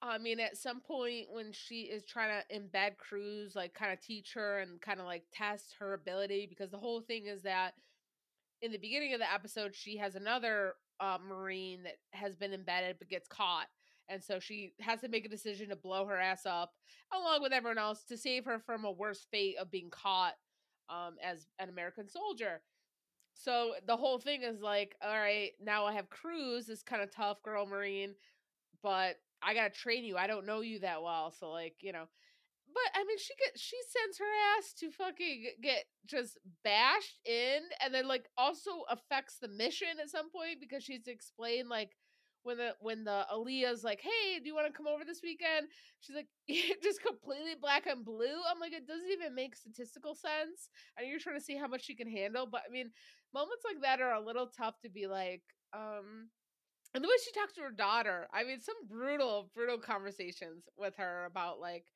I 0.00 0.18
mean 0.18 0.38
at 0.40 0.56
some 0.56 0.80
point 0.80 1.26
when 1.30 1.52
she 1.52 1.82
is 1.82 2.04
trying 2.04 2.30
to 2.40 2.56
embed 2.56 2.98
cruz 2.98 3.54
like 3.56 3.74
kind 3.74 3.92
of 3.92 4.00
teach 4.00 4.32
her 4.34 4.60
and 4.60 4.80
kind 4.80 5.00
of 5.00 5.06
like 5.06 5.24
test 5.32 5.74
her 5.78 5.94
ability 5.94 6.46
because 6.48 6.70
the 6.70 6.78
whole 6.78 7.00
thing 7.00 7.26
is 7.26 7.42
that 7.42 7.74
in 8.62 8.70
the 8.70 8.78
beginning 8.78 9.12
of 9.12 9.20
the 9.20 9.32
episode 9.32 9.74
she 9.74 9.96
has 9.96 10.14
another 10.14 10.74
uh, 11.00 11.18
marine 11.28 11.82
that 11.82 11.96
has 12.12 12.36
been 12.36 12.52
embedded 12.52 12.96
but 12.98 13.08
gets 13.08 13.26
caught 13.26 13.66
and 14.08 14.22
so 14.22 14.38
she 14.38 14.72
has 14.80 15.00
to 15.00 15.08
make 15.08 15.24
a 15.24 15.30
decision 15.30 15.68
to 15.68 15.76
blow 15.76 16.06
her 16.06 16.18
ass 16.18 16.46
up 16.46 16.72
along 17.12 17.42
with 17.42 17.52
everyone 17.52 17.78
else 17.78 18.04
to 18.04 18.16
save 18.16 18.44
her 18.44 18.58
from 18.58 18.84
a 18.84 18.90
worse 18.92 19.26
fate 19.30 19.56
of 19.58 19.70
being 19.70 19.90
caught 19.90 20.34
um, 20.88 21.16
as 21.22 21.46
an 21.58 21.68
American 21.68 22.08
soldier. 22.08 22.60
So 23.34 23.74
the 23.86 23.96
whole 23.96 24.18
thing 24.18 24.42
is 24.42 24.60
like, 24.60 24.96
all 25.02 25.14
right, 25.14 25.52
now 25.60 25.86
I 25.86 25.92
have 25.94 26.10
Cruz, 26.10 26.66
this 26.66 26.82
kind 26.82 27.02
of 27.02 27.10
tough 27.10 27.42
girl 27.42 27.66
marine, 27.66 28.14
but 28.82 29.16
I 29.42 29.54
gotta 29.54 29.70
train 29.70 30.04
you. 30.04 30.16
I 30.16 30.26
don't 30.26 30.46
know 30.46 30.60
you 30.60 30.80
that 30.80 31.02
well, 31.02 31.30
so 31.30 31.50
like, 31.50 31.76
you 31.80 31.92
know. 31.92 32.04
But 32.74 33.00
I 33.00 33.04
mean, 33.04 33.18
she 33.18 33.34
gets 33.34 33.60
she 33.60 33.76
sends 33.88 34.18
her 34.18 34.24
ass 34.56 34.72
to 34.78 34.90
fucking 34.90 35.44
get 35.62 35.84
just 36.06 36.38
bashed 36.64 37.20
in, 37.26 37.60
and 37.84 37.92
then 37.92 38.08
like 38.08 38.28
also 38.38 38.70
affects 38.88 39.38
the 39.38 39.48
mission 39.48 39.88
at 40.00 40.10
some 40.10 40.30
point 40.30 40.60
because 40.60 40.82
she's 40.82 41.06
explained 41.06 41.68
like 41.68 41.96
when 42.44 42.58
the 42.58 42.74
when 42.80 43.04
the 43.04 43.26
Aaliyah's 43.32 43.84
like, 43.84 44.00
"Hey, 44.00 44.38
do 44.38 44.46
you 44.46 44.54
want 44.54 44.66
to 44.66 44.72
come 44.72 44.86
over 44.86 45.04
this 45.04 45.22
weekend?" 45.22 45.68
She's 46.00 46.16
like, 46.16 46.28
just 46.82 47.02
completely 47.02 47.54
black 47.60 47.86
and 47.86 48.04
blue. 48.04 48.40
I'm 48.50 48.60
like, 48.60 48.72
it 48.72 48.86
doesn't 48.86 49.10
even 49.10 49.34
make 49.34 49.56
statistical 49.56 50.14
sense. 50.14 50.68
and 50.98 51.08
you're 51.08 51.20
trying 51.20 51.38
to 51.38 51.44
see 51.44 51.56
how 51.56 51.68
much 51.68 51.84
she 51.84 51.94
can 51.94 52.08
handle, 52.10 52.46
but 52.50 52.62
I 52.68 52.72
mean, 52.72 52.90
moments 53.34 53.64
like 53.64 53.82
that 53.82 54.00
are 54.00 54.14
a 54.14 54.24
little 54.24 54.46
tough 54.48 54.80
to 54.82 54.88
be 54.90 55.06
like, 55.06 55.42
um, 55.72 56.28
and 56.94 57.02
the 57.02 57.08
way 57.08 57.14
she 57.24 57.32
talks 57.32 57.54
to 57.54 57.62
her 57.62 57.70
daughter, 57.70 58.28
I 58.32 58.44
mean, 58.44 58.60
some 58.60 58.76
brutal, 58.88 59.50
brutal 59.54 59.78
conversations 59.78 60.64
with 60.76 60.94
her 60.96 61.24
about 61.24 61.60
like, 61.60 61.86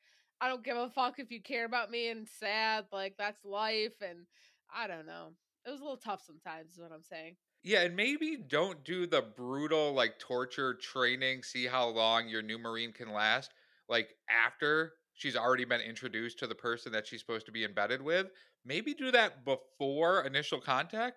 I 0.41 0.49
don't 0.49 0.65
give 0.65 0.77
a 0.77 0.89
fuck 0.91 1.19
if 1.19 1.31
you 1.31 1.43
care 1.43 1.65
about 1.67 1.91
me 1.91 2.09
and 2.09 2.27
sad, 2.29 2.87
like 2.93 3.15
that's 3.19 3.45
life, 3.45 3.95
and 4.01 4.27
I 4.75 4.87
don't 4.87 5.07
know. 5.07 5.33
It 5.67 5.71
was 5.71 5.81
a 5.81 5.85
little 5.85 5.99
tough 5.99 6.23
sometimes, 6.25 6.73
is 6.73 6.81
what 6.81 6.93
I'm 6.93 7.03
saying. 7.03 7.37
Yeah, 7.67 7.81
and 7.83 7.97
maybe 7.97 8.37
don't 8.37 8.85
do 8.85 9.09
the 9.09 9.23
brutal 9.23 9.93
like 9.93 10.21
torture 10.21 10.73
training, 10.75 11.43
see 11.43 11.67
how 11.67 11.89
long 11.89 12.29
your 12.29 12.41
new 12.41 12.59
marine 12.59 12.93
can 12.93 13.13
last. 13.13 13.53
Like 13.89 14.15
after 14.31 14.93
she's 15.15 15.35
already 15.35 15.65
been 15.65 15.81
introduced 15.81 16.39
to 16.39 16.47
the 16.47 16.55
person 16.55 16.93
that 16.93 17.09
she's 17.09 17.19
supposed 17.19 17.45
to 17.47 17.51
be 17.53 17.65
embedded 17.65 18.01
with. 18.01 18.29
Maybe 18.65 18.95
do 18.95 19.11
that 19.11 19.45
before 19.45 20.23
initial 20.25 20.61
contact. 20.61 21.17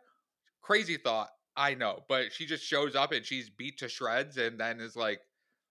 Crazy 0.61 0.97
thought, 0.97 1.29
I 1.55 1.75
know, 1.75 2.03
but 2.09 2.33
she 2.33 2.47
just 2.47 2.63
shows 2.65 2.95
up 2.95 3.11
and 3.11 3.23
she's 3.23 3.51
beat 3.51 3.77
to 3.79 3.87
shreds 3.87 4.37
and 4.37 4.59
then 4.59 4.79
is 4.79 4.95
like 4.95 5.21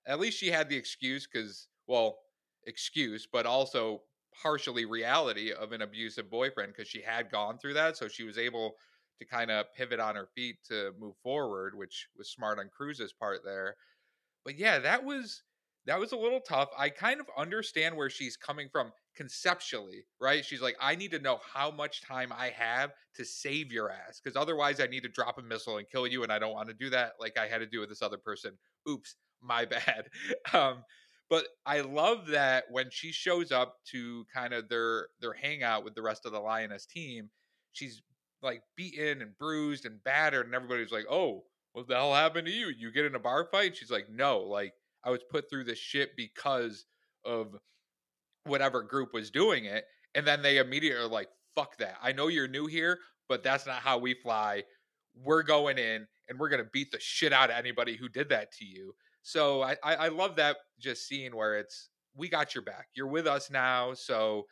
at 0.07 0.21
least 0.21 0.39
she 0.39 0.49
had 0.53 0.69
the 0.69 0.77
excuse 0.77 1.27
cuz 1.27 1.67
well, 1.89 2.21
excuse, 2.67 3.27
but 3.27 3.47
also 3.47 4.03
partially 4.43 4.85
reality 4.85 5.53
of 5.53 5.73
an 5.73 5.83
abusive 5.83 6.31
boyfriend 6.31 6.73
because 6.73 6.87
she 6.89 7.03
had 7.03 7.31
gone 7.31 7.59
through 7.59 7.75
that 7.75 7.97
so 7.97 8.07
she 8.07 8.23
was 8.23 8.39
able 8.39 8.77
to 9.19 9.27
kind 9.27 9.51
of 9.51 9.67
pivot 9.75 10.01
on 10.01 10.17
her 10.17 10.29
feet 10.35 10.57
to 10.69 10.93
move 10.99 11.15
forward, 11.23 11.75
which 11.77 12.09
was 12.17 12.31
smart 12.31 12.59
on 12.59 12.71
Cruz's 12.77 13.13
part 13.13 13.41
there. 13.45 13.77
But 14.45 14.59
yeah, 14.59 14.79
that 14.79 15.05
was 15.05 15.43
that 15.87 15.99
was 15.99 16.13
a 16.13 16.17
little 16.17 16.41
tough. 16.41 16.69
I 16.77 16.91
kind 16.91 17.19
of 17.19 17.27
understand 17.37 17.97
where 17.97 18.11
she's 18.11 18.37
coming 18.37 18.69
from 18.71 18.93
conceptually, 19.17 20.05
right? 20.21 20.45
She's 20.45 20.61
like, 20.61 20.77
I 20.81 20.95
need 20.95 21.11
to 21.13 21.19
know 21.19 21.41
how 21.55 21.71
much 21.71 22.03
time 22.03 22.33
I 22.37 22.51
have 22.51 22.93
to 23.17 23.25
save 23.25 23.73
your 23.73 23.91
ass 23.91 24.21
because 24.23 24.37
otherwise 24.37 24.81
I 24.81 24.87
need 24.87 25.03
to 25.05 25.09
drop 25.09 25.39
a 25.39 25.43
missile 25.43 25.79
and 25.79 25.89
kill 25.89 26.07
you, 26.07 26.23
and 26.23 26.33
I 26.33 26.39
don't 26.39 26.53
want 26.53 26.69
to 26.69 26.75
do 26.75 26.91
that 26.91 27.13
like 27.19 27.39
I 27.39 27.47
had 27.47 27.59
to 27.59 27.67
do 27.67 27.81
with 27.81 27.89
this 27.89 28.03
other 28.03 28.19
person. 28.19 28.53
Oops, 28.89 29.17
my 29.43 29.65
bad. 29.67 30.09
Um, 30.53 30.85
but 31.31 31.47
I 31.67 31.81
love 31.81 32.29
that 32.29 32.65
when 32.71 32.87
she 32.91 33.13
shows 33.13 33.53
up 33.53 33.77
to 33.91 34.25
kind 34.33 34.55
of 34.55 34.69
their 34.69 35.09
their 35.21 35.35
hangout 35.35 35.85
with 35.85 35.95
the 35.95 36.03
rest 36.03 36.25
of 36.25 36.33
the 36.33 36.41
Lioness 36.41 36.87
team, 36.87 37.31
she's 37.73 38.03
like 38.43 38.63
beaten 38.77 39.23
and 39.23 39.37
bruised 39.39 39.87
and 39.87 40.03
battered, 40.05 40.47
and 40.47 40.55
everybody's 40.55 40.93
like, 40.93 41.07
"Oh, 41.11 41.45
what 41.73 41.89
the 41.89 41.95
hell 41.95 42.15
happened 42.15 42.47
to 42.47 42.53
you? 42.53 42.69
You 42.69 42.93
get 42.93 43.05
in 43.05 43.15
a 43.15 43.21
bar 43.21 43.49
fight?" 43.51 43.77
She's 43.77 43.91
like, 43.91 44.09
"No, 44.09 44.41
like 44.41 44.75
I 45.05 45.11
was 45.11 45.21
put 45.31 45.49
through 45.51 45.65
this 45.65 45.79
shit 45.79 46.17
because 46.17 46.87
of 47.25 47.57
whatever 48.45 48.83
group 48.83 49.13
was 49.13 49.31
doing 49.31 49.65
it." 49.65 49.85
And 50.15 50.27
then 50.27 50.43
they 50.43 50.59
immediately 50.59 51.03
are 51.03 51.09
like, 51.09 51.29
"Fuck 51.55 51.77
that! 51.79 51.97
I 52.03 52.13
know 52.13 52.29
you're 52.29 52.49
new 52.49 52.67
here, 52.67 52.99
but 53.29 53.43
that's 53.43 53.67
not 53.67 53.83
how 53.83 53.99
we 53.99 54.15
fly. 54.15 54.65
We're 55.15 55.43
going 55.43 55.79
in 55.79 56.07
and 56.29 56.39
we're 56.39 56.49
gonna 56.49 56.65
beat 56.73 56.93
the 56.93 57.01
shit 57.01 57.33
out 57.33 57.51
of 57.51 57.57
anybody 57.57 57.97
who 57.97 58.09
did 58.09 58.29
that 58.31 58.53
to 58.53 58.65
you." 58.65 58.95
So 59.23 59.63
I, 59.63 59.77
I, 59.85 59.95
I 59.95 60.09
love 60.09 60.37
that 60.37 60.57
just 60.79 61.07
seeing 61.07 61.35
where 61.37 61.59
it's 61.59 61.91
we 62.15 62.29
got 62.29 62.55
your 62.55 62.63
back. 62.63 62.89
You're 62.95 63.09
with 63.09 63.27
us 63.27 63.51
now, 63.51 63.95
so 63.95 64.47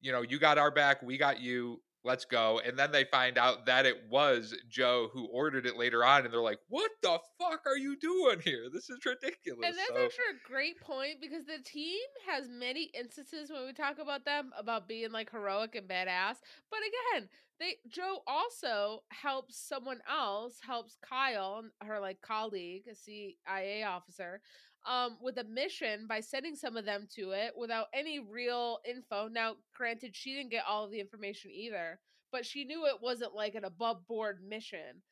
you 0.00 0.12
know 0.12 0.22
you 0.22 0.38
got 0.38 0.58
our 0.58 0.70
back. 0.70 1.02
We 1.02 1.18
got 1.18 1.40
you 1.40 1.80
let's 2.04 2.24
go. 2.24 2.60
And 2.64 2.78
then 2.78 2.92
they 2.92 3.04
find 3.04 3.38
out 3.38 3.66
that 3.66 3.86
it 3.86 4.02
was 4.10 4.54
Joe 4.68 5.08
who 5.12 5.26
ordered 5.26 5.66
it 5.66 5.76
later 5.76 6.04
on, 6.04 6.24
and 6.24 6.32
they're 6.32 6.40
like, 6.40 6.60
what 6.68 6.90
the 7.02 7.18
fuck 7.38 7.62
are 7.66 7.76
you 7.76 7.96
doing 7.96 8.40
here? 8.40 8.66
This 8.72 8.90
is 8.90 9.04
ridiculous. 9.04 9.64
And 9.64 9.76
that's 9.76 9.88
so, 9.88 10.04
actually 10.04 10.24
a 10.34 10.48
great 10.48 10.80
point 10.80 11.20
because 11.20 11.44
the 11.44 11.62
team 11.64 12.00
has 12.28 12.48
many 12.48 12.90
instances 12.98 13.50
when 13.50 13.66
we 13.66 13.72
talk 13.72 13.98
about 13.98 14.24
them 14.24 14.50
about 14.58 14.88
being 14.88 15.12
like 15.12 15.30
heroic 15.30 15.74
and 15.74 15.88
badass. 15.88 16.36
But 16.70 16.80
again, 16.80 17.28
they 17.60 17.76
Joe 17.88 18.22
also 18.26 19.02
helps 19.10 19.56
someone 19.56 20.00
else, 20.10 20.58
helps 20.66 20.96
Kyle, 21.08 21.62
her 21.82 22.00
like 22.00 22.20
colleague, 22.20 22.84
a 22.90 22.94
CIA 22.94 23.84
officer, 23.84 24.40
um, 24.86 25.18
with 25.20 25.38
a 25.38 25.44
mission 25.44 26.06
by 26.08 26.20
sending 26.20 26.56
some 26.56 26.76
of 26.76 26.84
them 26.84 27.06
to 27.16 27.30
it 27.30 27.52
without 27.56 27.86
any 27.94 28.18
real 28.18 28.78
info. 28.88 29.28
Now, 29.28 29.54
granted, 29.74 30.14
she 30.14 30.34
didn't 30.34 30.50
get 30.50 30.64
all 30.68 30.84
of 30.84 30.90
the 30.90 31.00
information 31.00 31.50
either, 31.50 32.00
but 32.30 32.44
she 32.46 32.64
knew 32.64 32.86
it 32.86 33.02
wasn't 33.02 33.34
like 33.34 33.54
an 33.54 33.64
above 33.64 34.06
board 34.06 34.40
mission. 34.46 35.02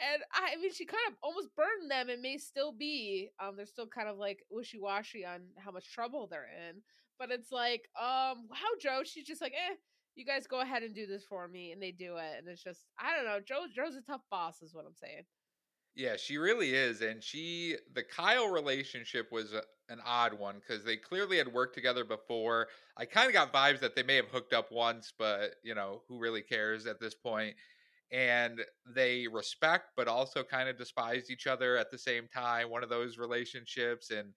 And 0.00 0.22
I, 0.32 0.54
I 0.54 0.60
mean, 0.60 0.72
she 0.72 0.86
kind 0.86 1.02
of 1.08 1.14
almost 1.22 1.48
burned 1.56 1.90
them 1.90 2.08
and 2.08 2.22
may 2.22 2.38
still 2.38 2.72
be. 2.72 3.30
Um, 3.42 3.56
they're 3.56 3.66
still 3.66 3.88
kind 3.88 4.08
of 4.08 4.16
like 4.16 4.38
wishy 4.50 4.78
washy 4.78 5.24
on 5.26 5.40
how 5.58 5.72
much 5.72 5.92
trouble 5.92 6.28
they're 6.30 6.48
in. 6.68 6.82
But 7.18 7.32
it's 7.32 7.50
like, 7.50 7.88
um, 8.00 8.46
wow, 8.48 8.78
Joe, 8.80 9.02
she's 9.04 9.26
just 9.26 9.42
like, 9.42 9.52
eh, 9.52 9.74
you 10.14 10.24
guys 10.24 10.46
go 10.46 10.60
ahead 10.60 10.82
and 10.82 10.94
do 10.94 11.06
this 11.06 11.24
for 11.24 11.48
me, 11.48 11.72
and 11.72 11.82
they 11.82 11.92
do 11.92 12.16
it, 12.16 12.38
and 12.38 12.48
it's 12.48 12.62
just, 12.62 12.80
I 12.98 13.14
don't 13.16 13.24
know, 13.24 13.40
Joe, 13.40 13.66
Joe's 13.74 13.96
a 13.96 14.02
tough 14.02 14.22
boss, 14.30 14.62
is 14.62 14.74
what 14.74 14.84
I'm 14.86 14.94
saying. 14.94 15.22
Yeah, 15.98 16.16
she 16.16 16.38
really 16.38 16.74
is. 16.74 17.00
And 17.02 17.24
she, 17.24 17.76
the 17.92 18.04
Kyle 18.04 18.48
relationship 18.48 19.32
was 19.32 19.52
a, 19.52 19.64
an 19.88 20.00
odd 20.04 20.32
one 20.34 20.60
because 20.60 20.84
they 20.84 20.96
clearly 20.96 21.38
had 21.38 21.52
worked 21.52 21.74
together 21.74 22.04
before. 22.04 22.68
I 22.96 23.04
kind 23.04 23.26
of 23.26 23.32
got 23.32 23.52
vibes 23.52 23.80
that 23.80 23.96
they 23.96 24.04
may 24.04 24.14
have 24.16 24.28
hooked 24.28 24.52
up 24.52 24.70
once, 24.70 25.12
but, 25.18 25.56
you 25.64 25.74
know, 25.74 26.04
who 26.06 26.18
really 26.20 26.42
cares 26.42 26.86
at 26.86 27.00
this 27.00 27.16
point? 27.16 27.56
And 28.12 28.64
they 28.86 29.26
respect, 29.28 29.92
but 29.96 30.08
also 30.08 30.44
kind 30.44 30.68
of 30.68 30.78
despised 30.78 31.30
each 31.30 31.48
other 31.48 31.76
at 31.76 31.90
the 31.90 31.98
same 31.98 32.28
time. 32.28 32.70
One 32.70 32.84
of 32.84 32.90
those 32.90 33.18
relationships. 33.18 34.10
And 34.10 34.34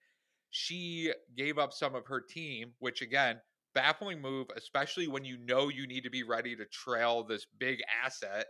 she 0.50 1.12
gave 1.36 1.58
up 1.58 1.72
some 1.72 1.94
of 1.94 2.06
her 2.06 2.20
team, 2.20 2.74
which 2.80 3.02
again, 3.02 3.42
baffling 3.74 4.20
move, 4.20 4.48
especially 4.56 5.08
when 5.08 5.24
you 5.24 5.38
know 5.38 5.68
you 5.68 5.86
need 5.86 6.04
to 6.04 6.10
be 6.10 6.24
ready 6.24 6.56
to 6.56 6.66
trail 6.66 7.24
this 7.24 7.46
big 7.46 7.80
asset 8.04 8.48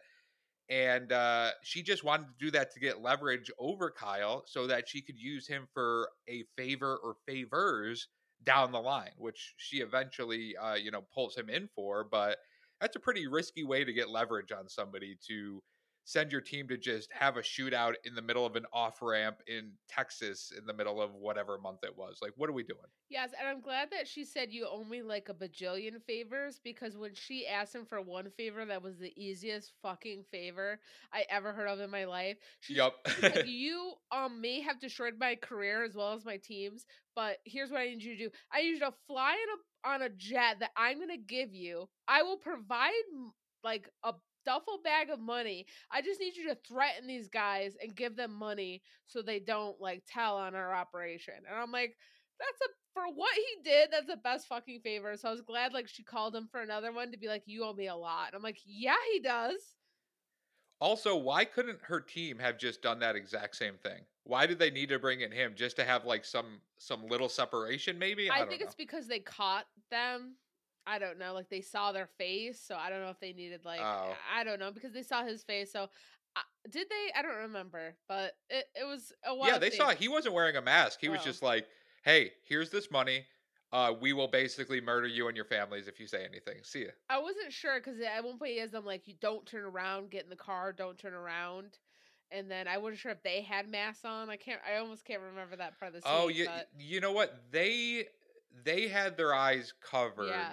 and 0.72 1.12
uh, 1.12 1.50
she 1.62 1.82
just 1.82 2.02
wanted 2.02 2.28
to 2.28 2.46
do 2.46 2.50
that 2.50 2.72
to 2.72 2.80
get 2.80 3.02
leverage 3.02 3.50
over 3.58 3.90
Kyle 3.90 4.42
so 4.46 4.66
that 4.66 4.88
she 4.88 5.02
could 5.02 5.18
use 5.18 5.46
him 5.46 5.68
for 5.74 6.08
a 6.30 6.44
favor 6.56 6.98
or 7.04 7.16
favors 7.26 8.08
down 8.42 8.72
the 8.72 8.80
line, 8.80 9.10
which 9.18 9.52
she 9.58 9.78
eventually, 9.78 10.56
uh, 10.56 10.74
you 10.74 10.90
know, 10.90 11.02
pulls 11.14 11.36
him 11.36 11.50
in 11.50 11.68
for. 11.74 12.04
But 12.10 12.38
that's 12.80 12.96
a 12.96 13.00
pretty 13.00 13.26
risky 13.26 13.64
way 13.64 13.84
to 13.84 13.92
get 13.92 14.08
leverage 14.08 14.50
on 14.50 14.66
somebody 14.66 15.18
to 15.28 15.62
send 16.04 16.32
your 16.32 16.40
team 16.40 16.68
to 16.68 16.76
just 16.76 17.10
have 17.12 17.36
a 17.36 17.40
shootout 17.40 17.94
in 18.04 18.14
the 18.14 18.22
middle 18.22 18.44
of 18.44 18.56
an 18.56 18.64
off 18.72 19.00
ramp 19.00 19.36
in 19.46 19.70
Texas 19.88 20.52
in 20.56 20.66
the 20.66 20.72
middle 20.72 21.00
of 21.00 21.14
whatever 21.14 21.58
month 21.58 21.80
it 21.84 21.96
was. 21.96 22.18
Like, 22.20 22.32
what 22.36 22.48
are 22.50 22.54
we 22.54 22.64
doing? 22.64 22.80
Yes, 23.08 23.30
and 23.38 23.48
I'm 23.48 23.60
glad 23.60 23.88
that 23.92 24.08
she 24.08 24.24
said 24.24 24.52
you 24.52 24.66
owe 24.70 24.84
me 24.84 25.02
like 25.02 25.28
a 25.28 25.34
bajillion 25.34 26.02
favors 26.06 26.60
because 26.62 26.96
when 26.96 27.14
she 27.14 27.46
asked 27.46 27.74
him 27.74 27.84
for 27.84 28.00
one 28.00 28.30
favor, 28.36 28.64
that 28.64 28.82
was 28.82 28.98
the 28.98 29.12
easiest 29.16 29.72
fucking 29.82 30.24
favor 30.30 30.80
I 31.12 31.24
ever 31.30 31.52
heard 31.52 31.68
of 31.68 31.80
in 31.80 31.90
my 31.90 32.04
life. 32.04 32.36
She's, 32.60 32.78
yep. 32.78 32.94
like, 33.22 33.42
you 33.46 33.92
um 34.10 34.40
may 34.40 34.60
have 34.60 34.80
destroyed 34.80 35.14
my 35.18 35.36
career 35.36 35.84
as 35.84 35.94
well 35.94 36.12
as 36.12 36.24
my 36.24 36.38
team's, 36.38 36.84
but 37.14 37.36
here's 37.44 37.70
what 37.70 37.80
I 37.80 37.86
need 37.86 38.02
you 38.02 38.16
to 38.16 38.24
do. 38.24 38.30
I 38.52 38.62
need 38.62 38.70
you 38.70 38.80
to 38.80 38.92
fly 39.06 39.32
in 39.32 39.90
a 39.90 39.92
on 39.94 40.02
a 40.02 40.08
jet 40.08 40.58
that 40.60 40.70
I'm 40.76 40.98
gonna 40.98 41.16
give 41.16 41.54
you. 41.54 41.88
I 42.08 42.22
will 42.22 42.36
provide 42.36 42.92
like 43.64 43.88
a 44.04 44.14
duffel 44.44 44.80
bag 44.82 45.10
of 45.10 45.20
money. 45.20 45.66
I 45.90 46.02
just 46.02 46.20
need 46.20 46.36
you 46.36 46.48
to 46.48 46.58
threaten 46.66 47.06
these 47.06 47.28
guys 47.28 47.76
and 47.82 47.94
give 47.94 48.16
them 48.16 48.32
money 48.32 48.82
so 49.06 49.22
they 49.22 49.38
don't 49.38 49.80
like 49.80 50.02
tell 50.06 50.36
on 50.36 50.54
our 50.54 50.74
operation. 50.74 51.34
And 51.48 51.58
I'm 51.58 51.72
like, 51.72 51.96
that's 52.38 52.60
a 52.62 52.72
for 52.92 53.04
what 53.14 53.34
he 53.34 53.70
did, 53.70 53.88
that's 53.90 54.06
the 54.06 54.16
best 54.16 54.46
fucking 54.48 54.80
favor. 54.80 55.16
So 55.16 55.28
I 55.28 55.30
was 55.30 55.40
glad 55.40 55.72
like 55.72 55.88
she 55.88 56.02
called 56.02 56.34
him 56.34 56.48
for 56.50 56.60
another 56.60 56.92
one 56.92 57.10
to 57.12 57.18
be 57.18 57.28
like, 57.28 57.42
you 57.46 57.64
owe 57.64 57.72
me 57.72 57.88
a 57.88 57.96
lot. 57.96 58.28
And 58.28 58.36
I'm 58.36 58.42
like, 58.42 58.60
yeah, 58.64 58.96
he 59.12 59.20
does. 59.20 59.60
Also, 60.80 61.16
why 61.16 61.44
couldn't 61.44 61.78
her 61.82 62.00
team 62.00 62.38
have 62.38 62.58
just 62.58 62.82
done 62.82 62.98
that 62.98 63.14
exact 63.14 63.56
same 63.56 63.74
thing? 63.82 64.00
Why 64.24 64.46
did 64.46 64.58
they 64.58 64.70
need 64.70 64.88
to 64.88 64.98
bring 64.98 65.20
in 65.20 65.30
him 65.30 65.52
just 65.54 65.76
to 65.76 65.84
have 65.84 66.04
like 66.04 66.24
some 66.24 66.60
some 66.76 67.06
little 67.06 67.28
separation? 67.28 67.98
Maybe 67.98 68.28
I, 68.28 68.42
I 68.42 68.46
think 68.46 68.60
know. 68.60 68.66
it's 68.66 68.74
because 68.74 69.06
they 69.06 69.20
caught 69.20 69.66
them 69.90 70.34
I 70.86 70.98
don't 70.98 71.18
know, 71.18 71.32
like 71.32 71.48
they 71.48 71.60
saw 71.60 71.92
their 71.92 72.08
face, 72.18 72.60
so 72.60 72.74
I 72.74 72.90
don't 72.90 73.00
know 73.00 73.10
if 73.10 73.20
they 73.20 73.32
needed 73.32 73.64
like 73.64 73.80
oh. 73.80 74.14
I 74.34 74.44
don't 74.44 74.58
know 74.58 74.72
because 74.72 74.92
they 74.92 75.02
saw 75.02 75.24
his 75.24 75.42
face. 75.42 75.72
So 75.72 75.88
uh, 76.36 76.40
did 76.70 76.88
they? 76.88 77.18
I 77.18 77.22
don't 77.22 77.36
remember, 77.36 77.94
but 78.08 78.32
it, 78.48 78.64
it 78.74 78.84
was 78.84 79.12
a 79.24 79.34
while. 79.34 79.48
Yeah, 79.48 79.58
they 79.58 79.70
thing. 79.70 79.78
saw 79.78 79.90
he 79.90 80.08
wasn't 80.08 80.34
wearing 80.34 80.56
a 80.56 80.62
mask. 80.62 80.98
He 81.00 81.08
oh. 81.08 81.12
was 81.12 81.22
just 81.22 81.42
like, 81.42 81.66
"Hey, 82.04 82.32
here's 82.44 82.70
this 82.70 82.90
money. 82.90 83.26
Uh, 83.72 83.94
we 83.98 84.12
will 84.12 84.28
basically 84.28 84.80
murder 84.80 85.06
you 85.06 85.28
and 85.28 85.36
your 85.36 85.46
families 85.46 85.88
if 85.88 85.98
you 86.00 86.06
say 86.06 86.24
anything. 86.24 86.62
See 86.62 86.82
ya." 86.84 86.90
I 87.08 87.18
wasn't 87.18 87.52
sure 87.52 87.78
because 87.78 88.00
at 88.00 88.24
one 88.24 88.38
point 88.38 88.52
he 88.52 88.58
has 88.58 88.70
them 88.70 88.86
like, 88.86 89.06
"You 89.06 89.14
don't 89.20 89.44
turn 89.46 89.64
around, 89.64 90.10
get 90.10 90.24
in 90.24 90.30
the 90.30 90.36
car, 90.36 90.72
don't 90.72 90.98
turn 90.98 91.14
around." 91.14 91.78
And 92.30 92.50
then 92.50 92.66
I 92.66 92.78
wasn't 92.78 93.00
sure 93.00 93.12
if 93.12 93.22
they 93.22 93.42
had 93.42 93.68
masks 93.68 94.06
on. 94.06 94.30
I 94.30 94.36
can't. 94.36 94.60
I 94.68 94.78
almost 94.78 95.04
can't 95.04 95.20
remember 95.20 95.56
that 95.56 95.78
part 95.78 95.94
of 95.94 96.02
the 96.02 96.08
oh, 96.08 96.12
scene. 96.12 96.24
Oh, 96.24 96.28
you, 96.28 96.46
but... 96.46 96.68
you 96.78 97.00
know 97.00 97.12
what? 97.12 97.34
They 97.50 98.06
they 98.64 98.88
had 98.88 99.16
their 99.16 99.34
eyes 99.34 99.74
covered. 99.82 100.28
Yeah 100.28 100.52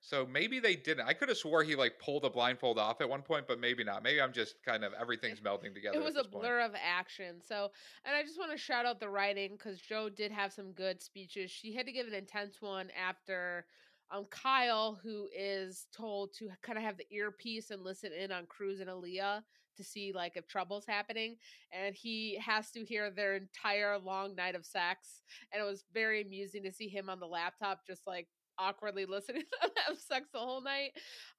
so 0.00 0.26
maybe 0.26 0.60
they 0.60 0.76
didn't. 0.76 1.06
I 1.06 1.12
could 1.12 1.28
have 1.28 1.36
swore 1.36 1.62
he 1.62 1.76
like 1.76 1.98
pulled 1.98 2.24
a 2.24 2.30
blindfold 2.30 2.78
off 2.78 3.00
at 3.00 3.08
one 3.08 3.22
point, 3.22 3.46
but 3.46 3.60
maybe 3.60 3.84
not. 3.84 4.02
Maybe 4.02 4.20
I'm 4.20 4.32
just 4.32 4.62
kind 4.64 4.82
of 4.82 4.92
everything's 4.98 5.42
melting 5.42 5.74
together. 5.74 5.98
It 5.98 6.02
was 6.02 6.16
a 6.16 6.24
blur 6.24 6.60
point. 6.60 6.70
of 6.70 6.80
action. 6.82 7.36
So, 7.46 7.70
and 8.04 8.16
I 8.16 8.22
just 8.22 8.38
want 8.38 8.50
to 8.50 8.56
shout 8.56 8.86
out 8.86 8.98
the 8.98 9.10
writing 9.10 9.52
because 9.52 9.78
Joe 9.78 10.08
did 10.08 10.32
have 10.32 10.52
some 10.52 10.72
good 10.72 11.02
speeches. 11.02 11.50
She 11.50 11.74
had 11.74 11.86
to 11.86 11.92
give 11.92 12.06
an 12.06 12.14
intense 12.14 12.62
one 12.62 12.88
after 12.98 13.66
um, 14.10 14.26
Kyle, 14.30 14.98
who 15.02 15.28
is 15.36 15.86
told 15.94 16.32
to 16.38 16.48
kind 16.62 16.78
of 16.78 16.84
have 16.84 16.96
the 16.96 17.06
earpiece 17.14 17.70
and 17.70 17.82
listen 17.82 18.10
in 18.12 18.32
on 18.32 18.46
Cruz 18.46 18.80
and 18.80 18.88
Aaliyah 18.88 19.42
to 19.76 19.84
see 19.84 20.12
like 20.14 20.32
if 20.36 20.46
trouble's 20.48 20.86
happening, 20.86 21.36
and 21.72 21.94
he 21.94 22.38
has 22.44 22.70
to 22.70 22.84
hear 22.84 23.10
their 23.10 23.36
entire 23.36 23.98
long 23.98 24.34
night 24.34 24.54
of 24.54 24.64
sex, 24.64 25.22
and 25.52 25.62
it 25.62 25.66
was 25.66 25.84
very 25.92 26.22
amusing 26.22 26.62
to 26.62 26.72
see 26.72 26.88
him 26.88 27.08
on 27.08 27.20
the 27.20 27.26
laptop 27.26 27.86
just 27.86 28.06
like 28.06 28.28
awkwardly 28.60 29.06
listening 29.06 29.42
to 29.52 29.58
them 29.60 29.70
have 29.86 29.98
sex 29.98 30.28
the 30.32 30.38
whole 30.38 30.62
night. 30.62 30.92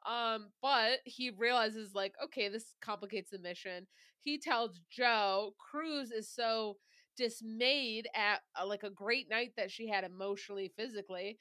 Um, 0.10 0.48
but 0.62 1.00
he 1.06 1.30
realizes 1.30 1.94
like, 1.94 2.14
okay, 2.24 2.50
this 2.50 2.76
complicates 2.82 3.32
the 3.32 3.40
mission. 3.40 3.88
He 4.20 4.38
tells 4.38 4.82
Joe 4.90 5.56
Cruz 5.58 6.12
is 6.12 6.30
so 6.30 6.78
dismayed 7.18 8.08
at 8.16 8.42
uh, 8.60 8.66
like 8.66 8.84
a 8.84 8.90
great 8.90 9.30
night 9.30 9.54
that 9.58 9.72
she 9.72 9.88
had 9.88 10.04
emotionally, 10.04 10.72
physically, 10.78 11.38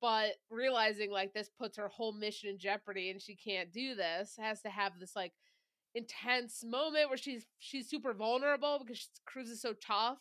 but 0.00 0.32
realizing 0.50 1.10
like 1.10 1.32
this 1.32 1.50
puts 1.58 1.76
her 1.76 1.88
whole 1.88 2.12
mission 2.12 2.48
in 2.50 2.58
jeopardy 2.58 3.10
and 3.10 3.20
she 3.20 3.34
can't 3.34 3.72
do 3.72 3.94
this, 3.94 4.36
has 4.38 4.60
to 4.62 4.68
have 4.70 4.92
this 4.98 5.14
like 5.16 5.32
intense 5.94 6.64
moment 6.64 7.08
where 7.08 7.18
she's 7.18 7.46
she's 7.58 7.88
super 7.88 8.12
vulnerable 8.12 8.80
because 8.84 9.08
Cruz 9.26 9.48
is 9.48 9.60
so 9.60 9.74
tough. 9.74 10.18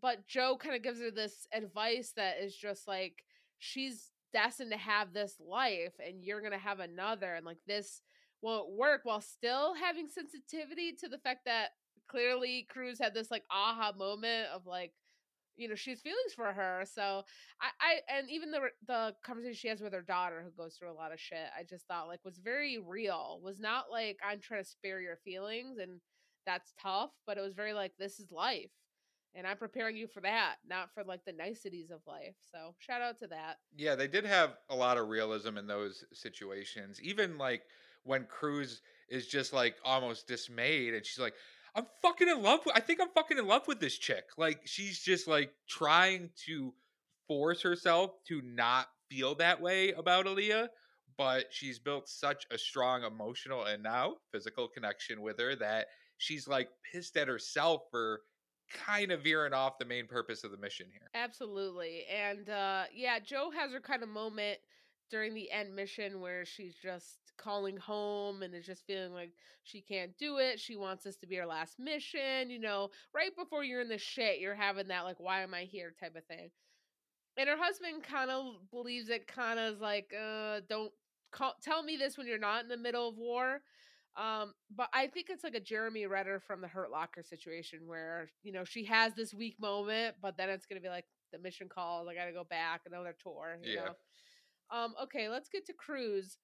But 0.00 0.26
Joe 0.26 0.56
kind 0.60 0.74
of 0.74 0.82
gives 0.82 1.00
her 1.00 1.10
this 1.10 1.46
advice 1.52 2.12
that 2.16 2.38
is 2.42 2.54
just 2.54 2.86
like 2.88 3.24
she's 3.58 4.10
destined 4.36 4.70
to 4.70 4.76
have 4.76 5.14
this 5.14 5.36
life 5.40 5.94
and 6.06 6.22
you're 6.22 6.40
going 6.40 6.52
to 6.52 6.58
have 6.58 6.80
another 6.80 7.34
and 7.34 7.46
like 7.46 7.56
this 7.66 8.02
won't 8.42 8.70
work 8.70 9.00
while 9.04 9.22
still 9.22 9.74
having 9.74 10.08
sensitivity 10.08 10.92
to 10.92 11.08
the 11.08 11.16
fact 11.16 11.40
that 11.46 11.68
clearly 12.06 12.66
Cruz 12.68 12.98
had 13.00 13.14
this 13.14 13.30
like 13.30 13.44
aha 13.50 13.94
moment 13.96 14.48
of 14.54 14.66
like 14.66 14.92
you 15.56 15.68
know 15.68 15.74
she's 15.74 16.02
feelings 16.02 16.34
for 16.34 16.52
her 16.52 16.84
so 16.84 17.22
I, 17.62 17.70
I 17.80 18.18
and 18.18 18.28
even 18.28 18.50
the 18.50 18.60
the 18.86 19.14
conversation 19.24 19.54
she 19.54 19.68
has 19.68 19.80
with 19.80 19.94
her 19.94 20.02
daughter 20.02 20.42
who 20.44 20.62
goes 20.62 20.74
through 20.74 20.92
a 20.92 21.00
lot 21.00 21.12
of 21.12 21.18
shit 21.18 21.48
i 21.58 21.62
just 21.62 21.86
thought 21.86 22.08
like 22.08 22.20
was 22.22 22.36
very 22.36 22.76
real 22.76 23.40
was 23.42 23.58
not 23.58 23.86
like 23.90 24.18
i'm 24.22 24.38
trying 24.38 24.62
to 24.62 24.68
spare 24.68 25.00
your 25.00 25.16
feelings 25.24 25.78
and 25.78 25.98
that's 26.44 26.74
tough 26.78 27.10
but 27.26 27.38
it 27.38 27.40
was 27.40 27.54
very 27.54 27.72
like 27.72 27.92
this 27.98 28.20
is 28.20 28.30
life 28.30 28.70
and 29.36 29.46
I'm 29.46 29.58
preparing 29.58 29.96
you 29.96 30.06
for 30.06 30.20
that, 30.20 30.56
not 30.68 30.92
for 30.94 31.04
like 31.04 31.24
the 31.24 31.32
niceties 31.32 31.90
of 31.90 32.00
life. 32.06 32.34
So 32.50 32.74
shout 32.78 33.02
out 33.02 33.18
to 33.18 33.26
that. 33.28 33.58
Yeah, 33.76 33.94
they 33.94 34.08
did 34.08 34.24
have 34.24 34.56
a 34.70 34.74
lot 34.74 34.96
of 34.96 35.08
realism 35.08 35.58
in 35.58 35.66
those 35.66 36.04
situations. 36.12 37.00
Even 37.02 37.36
like 37.38 37.62
when 38.04 38.24
Cruz 38.24 38.80
is 39.08 39.26
just 39.26 39.52
like 39.52 39.76
almost 39.84 40.26
dismayed 40.26 40.94
and 40.94 41.04
she's 41.04 41.18
like, 41.18 41.34
I'm 41.74 41.86
fucking 42.00 42.28
in 42.28 42.42
love 42.42 42.60
with 42.64 42.74
I 42.74 42.80
think 42.80 43.00
I'm 43.00 43.10
fucking 43.14 43.36
in 43.36 43.46
love 43.46 43.68
with 43.68 43.80
this 43.80 43.98
chick. 43.98 44.24
Like 44.38 44.60
she's 44.64 44.98
just 44.98 45.28
like 45.28 45.52
trying 45.68 46.30
to 46.46 46.72
force 47.28 47.62
herself 47.62 48.12
to 48.28 48.40
not 48.42 48.86
feel 49.10 49.34
that 49.36 49.60
way 49.60 49.92
about 49.92 50.26
Aaliyah, 50.26 50.68
but 51.18 51.46
she's 51.50 51.78
built 51.78 52.08
such 52.08 52.46
a 52.50 52.56
strong 52.56 53.04
emotional 53.04 53.64
and 53.64 53.82
now 53.82 54.14
physical 54.32 54.68
connection 54.68 55.20
with 55.20 55.38
her 55.38 55.54
that 55.56 55.88
she's 56.16 56.48
like 56.48 56.68
pissed 56.90 57.16
at 57.16 57.28
herself 57.28 57.82
for 57.90 58.20
kind 58.72 59.12
of 59.12 59.22
veering 59.22 59.52
off 59.52 59.78
the 59.78 59.84
main 59.84 60.06
purpose 60.06 60.44
of 60.44 60.50
the 60.50 60.56
mission 60.56 60.86
here. 60.90 61.08
Absolutely. 61.14 62.04
And 62.12 62.48
uh 62.48 62.84
yeah, 62.94 63.18
Joe 63.18 63.50
has 63.50 63.72
her 63.72 63.80
kind 63.80 64.02
of 64.02 64.08
moment 64.08 64.58
during 65.10 65.34
the 65.34 65.50
end 65.50 65.74
mission 65.74 66.20
where 66.20 66.44
she's 66.44 66.74
just 66.74 67.18
calling 67.36 67.76
home 67.76 68.42
and 68.42 68.54
is 68.54 68.66
just 68.66 68.86
feeling 68.86 69.12
like 69.12 69.32
she 69.62 69.80
can't 69.80 70.16
do 70.18 70.38
it. 70.38 70.58
She 70.58 70.74
wants 70.76 71.04
this 71.04 71.16
to 71.18 71.26
be 71.26 71.36
her 71.36 71.46
last 71.46 71.78
mission, 71.78 72.50
you 72.50 72.58
know, 72.58 72.90
right 73.14 73.34
before 73.36 73.62
you're 73.62 73.82
in 73.82 73.88
the 73.88 73.98
shit, 73.98 74.40
you're 74.40 74.54
having 74.54 74.88
that 74.88 75.04
like 75.04 75.20
why 75.20 75.42
am 75.42 75.54
I 75.54 75.62
here 75.62 75.94
type 76.00 76.16
of 76.16 76.24
thing. 76.24 76.50
And 77.36 77.48
her 77.48 77.56
husband 77.58 78.02
kind 78.02 78.30
of 78.30 78.54
believes 78.70 79.10
it 79.10 79.26
kind 79.26 79.58
of 79.58 79.74
is 79.74 79.80
like 79.80 80.12
uh 80.18 80.60
don't 80.68 80.92
call, 81.30 81.54
tell 81.62 81.82
me 81.82 81.96
this 81.96 82.16
when 82.16 82.26
you're 82.26 82.38
not 82.38 82.62
in 82.62 82.68
the 82.68 82.76
middle 82.76 83.08
of 83.08 83.16
war. 83.16 83.60
Um, 84.16 84.54
but 84.74 84.88
I 84.94 85.08
think 85.08 85.26
it's 85.28 85.44
like 85.44 85.54
a 85.54 85.60
Jeremy 85.60 86.06
Renner 86.06 86.40
from 86.40 86.60
the 86.60 86.68
Hurt 86.68 86.90
Locker 86.90 87.22
situation 87.22 87.80
where, 87.86 88.30
you 88.42 88.52
know, 88.52 88.64
she 88.64 88.84
has 88.86 89.14
this 89.14 89.34
weak 89.34 89.60
moment, 89.60 90.16
but 90.22 90.36
then 90.38 90.48
it's 90.48 90.64
gonna 90.66 90.80
be 90.80 90.88
like 90.88 91.04
the 91.32 91.38
mission 91.38 91.68
calls, 91.68 92.08
I 92.08 92.14
gotta 92.14 92.32
go 92.32 92.44
back, 92.44 92.82
another 92.86 93.14
tour, 93.22 93.58
you 93.62 93.74
yeah. 93.74 93.84
know. 93.84 93.94
Um, 94.70 94.94
okay, 95.02 95.28
let's 95.28 95.48
get 95.48 95.66
to 95.66 95.74
Cruz. 95.74 96.38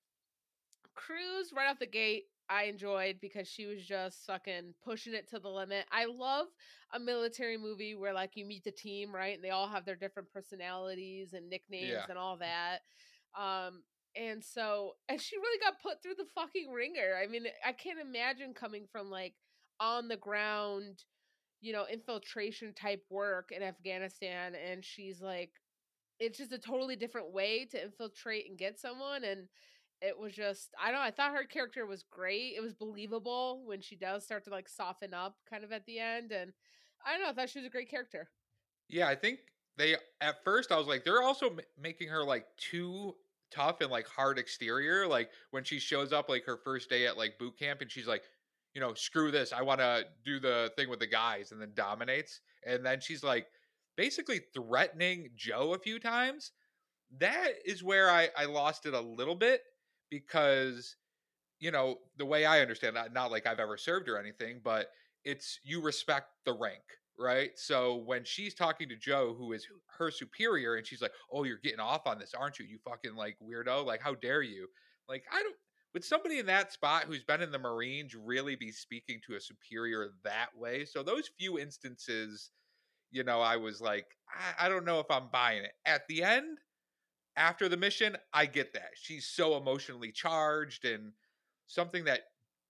Cruz 0.95 1.53
right 1.57 1.71
off 1.71 1.79
the 1.79 1.87
gate, 1.87 2.25
I 2.49 2.65
enjoyed 2.65 3.17
because 3.21 3.49
she 3.49 3.65
was 3.67 3.83
just 3.83 4.27
fucking 4.27 4.75
pushing 4.85 5.15
it 5.15 5.29
to 5.31 5.39
the 5.39 5.49
limit. 5.49 5.87
I 5.91 6.05
love 6.05 6.49
a 6.93 7.01
military 7.01 7.57
movie 7.57 7.95
where 7.95 8.13
like 8.13 8.33
you 8.35 8.45
meet 8.45 8.65
the 8.65 8.71
team, 8.71 9.15
right? 9.15 9.35
And 9.35 9.43
they 9.43 9.51
all 9.51 9.69
have 9.69 9.87
their 9.87 9.97
different 9.97 10.31
personalities 10.31 11.33
and 11.33 11.49
nicknames 11.49 11.89
yeah. 11.89 12.05
and 12.09 12.19
all 12.19 12.37
that. 12.37 12.81
Um, 13.35 13.83
and 14.17 14.43
so 14.43 14.93
and 15.09 15.21
she 15.21 15.37
really 15.37 15.61
got 15.61 15.81
put 15.83 16.03
through 16.03 16.15
the 16.17 16.27
fucking 16.35 16.71
ringer. 16.71 17.19
I 17.23 17.27
mean, 17.27 17.45
I 17.67 17.73
can't 17.73 18.01
imagine 18.01 18.55
coming 18.55 18.87
from 18.91 19.11
like 19.11 19.35
on 19.81 20.09
the 20.09 20.17
ground, 20.17 21.05
you 21.61 21.73
know, 21.73 21.87
infiltration 21.91 22.75
type 22.75 23.05
work 23.11 23.51
in 23.53 23.63
Afghanistan 23.63 24.55
and 24.55 24.85
she's 24.85 25.21
like 25.21 25.53
it's 26.19 26.39
just 26.39 26.53
a 26.53 26.59
totally 26.59 26.95
different 26.95 27.33
way 27.33 27.65
to 27.65 27.83
infiltrate 27.83 28.49
and 28.49 28.59
get 28.59 28.79
someone 28.79 29.25
and 29.25 29.49
it 30.01 30.19
was 30.19 30.33
just 30.33 30.71
I 30.81 30.91
don't 30.91 31.01
know, 31.01 31.07
I 31.07 31.11
thought 31.11 31.35
her 31.35 31.45
character 31.45 31.87
was 31.87 32.05
great. 32.11 32.55
It 32.57 32.63
was 32.63 32.75
believable 32.75 33.63
when 33.65 33.81
she 33.81 33.97
does 33.97 34.25
start 34.25 34.45
to 34.45 34.51
like 34.51 34.69
soften 34.69 35.15
up 35.15 35.37
kind 35.49 35.65
of 35.65 35.73
at 35.73 35.87
the 35.87 35.99
end 35.99 36.33
and 36.33 36.53
I 37.05 37.13
don't 37.13 37.23
know, 37.23 37.31
I 37.31 37.33
thought 37.33 37.51
she 37.51 37.59
was 37.59 37.67
a 37.67 37.71
great 37.71 37.91
character. 37.91 38.29
Yeah, 38.89 39.09
I 39.09 39.15
think 39.15 39.41
they 39.77 39.97
at 40.21 40.45
first 40.45 40.71
I 40.71 40.77
was 40.77 40.87
like 40.87 41.05
they're 41.05 41.23
also 41.23 41.51
m- 41.51 41.61
making 41.81 42.09
her 42.09 42.25
like 42.25 42.47
too 42.57 43.15
tough 43.53 43.81
and 43.81 43.91
like 43.91 44.07
hard 44.07 44.39
exterior 44.39 45.07
like 45.07 45.31
when 45.51 45.65
she 45.65 45.79
shows 45.79 46.13
up 46.13 46.29
like 46.29 46.45
her 46.45 46.59
first 46.65 46.89
day 46.89 47.07
at 47.07 47.17
like 47.19 47.39
boot 47.39 47.59
camp 47.59 47.81
and 47.81 47.91
she's 47.91 48.07
like 48.07 48.23
you 48.75 48.81
know 48.81 48.95
screw 48.95 49.31
this 49.31 49.53
I 49.53 49.63
want 49.63 49.81
to 49.81 50.05
do 50.25 50.41
the 50.41 50.73
thing 50.77 50.89
with 50.89 51.01
the 51.01 51.07
guys 51.07 51.53
and 51.53 51.61
then 51.61 51.73
dominates 51.75 52.41
and 52.65 52.85
then 52.85 53.01
she's 53.01 53.23
like 53.23 53.47
basically 53.97 54.41
threatening 54.55 55.31
Joe 55.37 55.75
a 55.75 55.79
few 55.79 55.99
times, 55.99 56.53
that 57.19 57.53
is 57.65 57.83
where 57.83 58.11
I, 58.11 58.29
I 58.37 58.47
lost 58.47 58.87
it 58.87 58.95
a 58.95 59.01
little 59.01 59.35
bit 59.35 59.61
because, 60.11 60.97
you 61.61 61.71
know, 61.71 61.97
the 62.17 62.27
way 62.27 62.45
I 62.45 62.61
understand 62.61 62.97
that, 62.97 63.13
not 63.13 63.31
like 63.31 63.47
I've 63.47 63.61
ever 63.61 63.77
served 63.77 64.09
or 64.09 64.19
anything, 64.19 64.61
but 64.63 64.89
it's 65.25 65.59
you 65.63 65.83
respect 65.83 66.29
the 66.45 66.53
rank, 66.53 66.83
right? 67.19 67.51
So 67.57 67.97
when 67.97 68.25
she's 68.25 68.55
talking 68.55 68.89
to 68.89 68.97
Joe, 68.97 69.35
who 69.37 69.53
is 69.53 69.67
her 69.99 70.11
superior, 70.11 70.77
and 70.77 70.87
she's 70.87 71.03
like, 71.03 71.13
Oh, 71.31 71.45
you're 71.45 71.59
getting 71.59 71.81
off 71.81 72.07
on 72.07 72.19
this, 72.19 72.35
aren't 72.35 72.59
you? 72.59 72.67
You 72.67 72.79
fucking 72.85 73.15
like 73.15 73.37
weirdo. 73.43 73.85
Like, 73.85 74.03
how 74.03 74.15
dare 74.15 74.43
you? 74.43 74.69
Like, 75.09 75.25
I 75.33 75.43
don't 75.43 75.57
would 75.95 76.05
somebody 76.05 76.39
in 76.39 76.47
that 76.47 76.73
spot 76.73 77.05
who's 77.05 77.23
been 77.23 77.43
in 77.43 77.53
the 77.53 77.59
Marines 77.59 78.15
really 78.15 78.57
be 78.57 78.73
speaking 78.73 79.21
to 79.27 79.35
a 79.35 79.41
superior 79.41 80.13
that 80.25 80.49
way? 80.57 80.87
So 80.87 81.03
those 81.03 81.31
few 81.39 81.59
instances 81.59 82.51
you 83.13 83.23
know, 83.23 83.41
I 83.41 83.57
was 83.57 83.81
like, 83.81 84.07
I, 84.29 84.67
I 84.67 84.69
don't 84.69 84.87
know 84.87 84.99
if 84.99 85.11
I'm 85.11 85.29
buying 85.31 85.63
it. 85.63 85.73
At 85.87 86.09
the 86.09 86.25
end, 86.25 86.59
after 87.37 87.69
the 87.69 87.77
mission, 87.77 88.17
I 88.33 88.47
get 88.47 88.73
that. 88.73 88.91
She's 88.95 89.27
so 89.27 89.57
emotionally 89.57 90.11
charged 90.11 90.85
and 90.85 91.13
something 91.67 92.05
that 92.07 92.21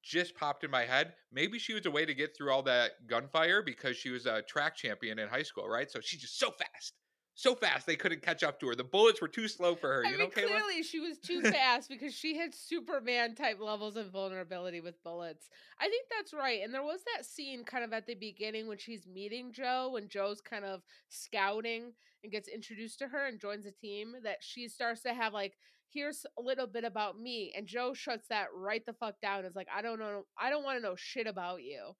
just 0.03 0.35
popped 0.35 0.65
in 0.65 0.71
my 0.71 0.85
head. 0.85 1.15
Maybe 1.33 1.59
she 1.59 1.75
was 1.75 1.87
a 1.87 1.91
way 1.91 2.05
to 2.05 2.15
get 2.15 2.37
through 2.37 2.51
all 2.51 2.63
that 2.65 3.07
gunfire 3.07 3.63
because 3.63 3.97
she 3.97 4.11
was 4.11 4.27
a 4.27 4.43
track 4.43 4.77
champion 4.77 5.19
in 5.19 5.29
high 5.29 5.43
school, 5.43 5.69
right? 5.69 5.91
So 5.91 6.01
she's 6.01 6.21
just 6.21 6.39
so 6.39 6.51
fast 6.51 6.95
so 7.35 7.55
fast 7.55 7.87
they 7.87 7.97
couldn't 7.97 8.23
catch 8.23 8.43
up 8.43 8.61
to 8.61 8.69
her. 8.69 8.75
The 8.75 8.85
bullets 8.85 9.21
were 9.21 9.29
too 9.29 9.49
slow 9.49 9.75
for 9.75 9.89
her. 9.89 10.03
I 10.07 10.11
you 10.11 10.19
mean, 10.19 10.29
know, 10.29 10.35
Kayla? 10.35 10.49
clearly 10.49 10.83
she 10.83 11.01
was 11.01 11.19
too 11.19 11.41
fast 11.43 11.89
because 11.89 12.15
she 12.15 12.37
had 12.37 12.55
Superman 12.55 13.35
type 13.35 13.59
levels 13.61 13.97
of 13.97 14.11
vulnerability 14.11 14.81
with 14.81 15.03
bullets. 15.03 15.49
I 15.81 15.89
think 15.89 16.07
that's 16.11 16.35
right. 16.35 16.61
And 16.63 16.75
there 16.75 16.83
was 16.83 17.01
that 17.15 17.25
scene 17.25 17.65
kind 17.65 17.85
of 17.85 17.93
at 17.93 18.07
the 18.07 18.15
beginning 18.15 18.67
when 18.69 18.79
she's 18.79 19.07
meeting 19.07 19.53
Joe, 19.53 19.91
when 19.93 20.09
Joe's 20.09 20.41
kind 20.41 20.65
of 20.65 20.83
scouting 21.09 21.93
and 22.23 22.33
gets 22.33 22.49
introduced 22.49 22.99
to 22.99 23.09
her 23.09 23.27
and 23.27 23.41
joins 23.41 23.65
the 23.65 23.73
team, 23.73 24.15
that 24.23 24.39
she 24.41 24.69
starts 24.69 25.03
to 25.03 25.15
have 25.15 25.33
like, 25.33 25.55
here's 25.93 26.25
a 26.39 26.43
little 26.43 26.67
bit 26.67 26.85
about 26.85 27.19
me. 27.19 27.53
And 27.57 27.67
Joe 27.67 27.95
shuts 27.95 28.29
that 28.29 28.49
right 28.55 28.85
the 28.85 28.93
fuck 28.93 29.21
down. 29.21 29.45
Is 29.45 29.57
like, 29.57 29.69
I 29.75 29.83
don't 29.83 29.99
know, 29.99 30.25
I 30.39 30.51
don't 30.51 30.65
want 30.65 30.79
to 30.79 30.83
know 30.83 30.97
shit 30.97 31.27
about 31.27 31.63
you. 31.63 31.93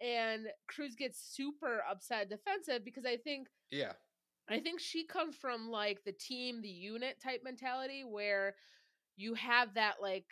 And 0.00 0.46
Cruz 0.68 0.94
gets 0.94 1.18
super 1.34 1.82
upset, 1.90 2.28
defensive 2.28 2.84
because 2.84 3.06
I 3.06 3.16
think 3.16 3.48
yeah 3.70 3.92
I 4.48 4.60
think 4.60 4.80
she 4.80 5.04
comes 5.04 5.34
from 5.34 5.70
like 5.70 6.04
the 6.04 6.12
team, 6.12 6.62
the 6.62 6.68
unit 6.68 7.20
type 7.20 7.40
mentality 7.42 8.04
where 8.04 8.54
you 9.16 9.34
have 9.34 9.74
that 9.74 9.94
like 10.00 10.24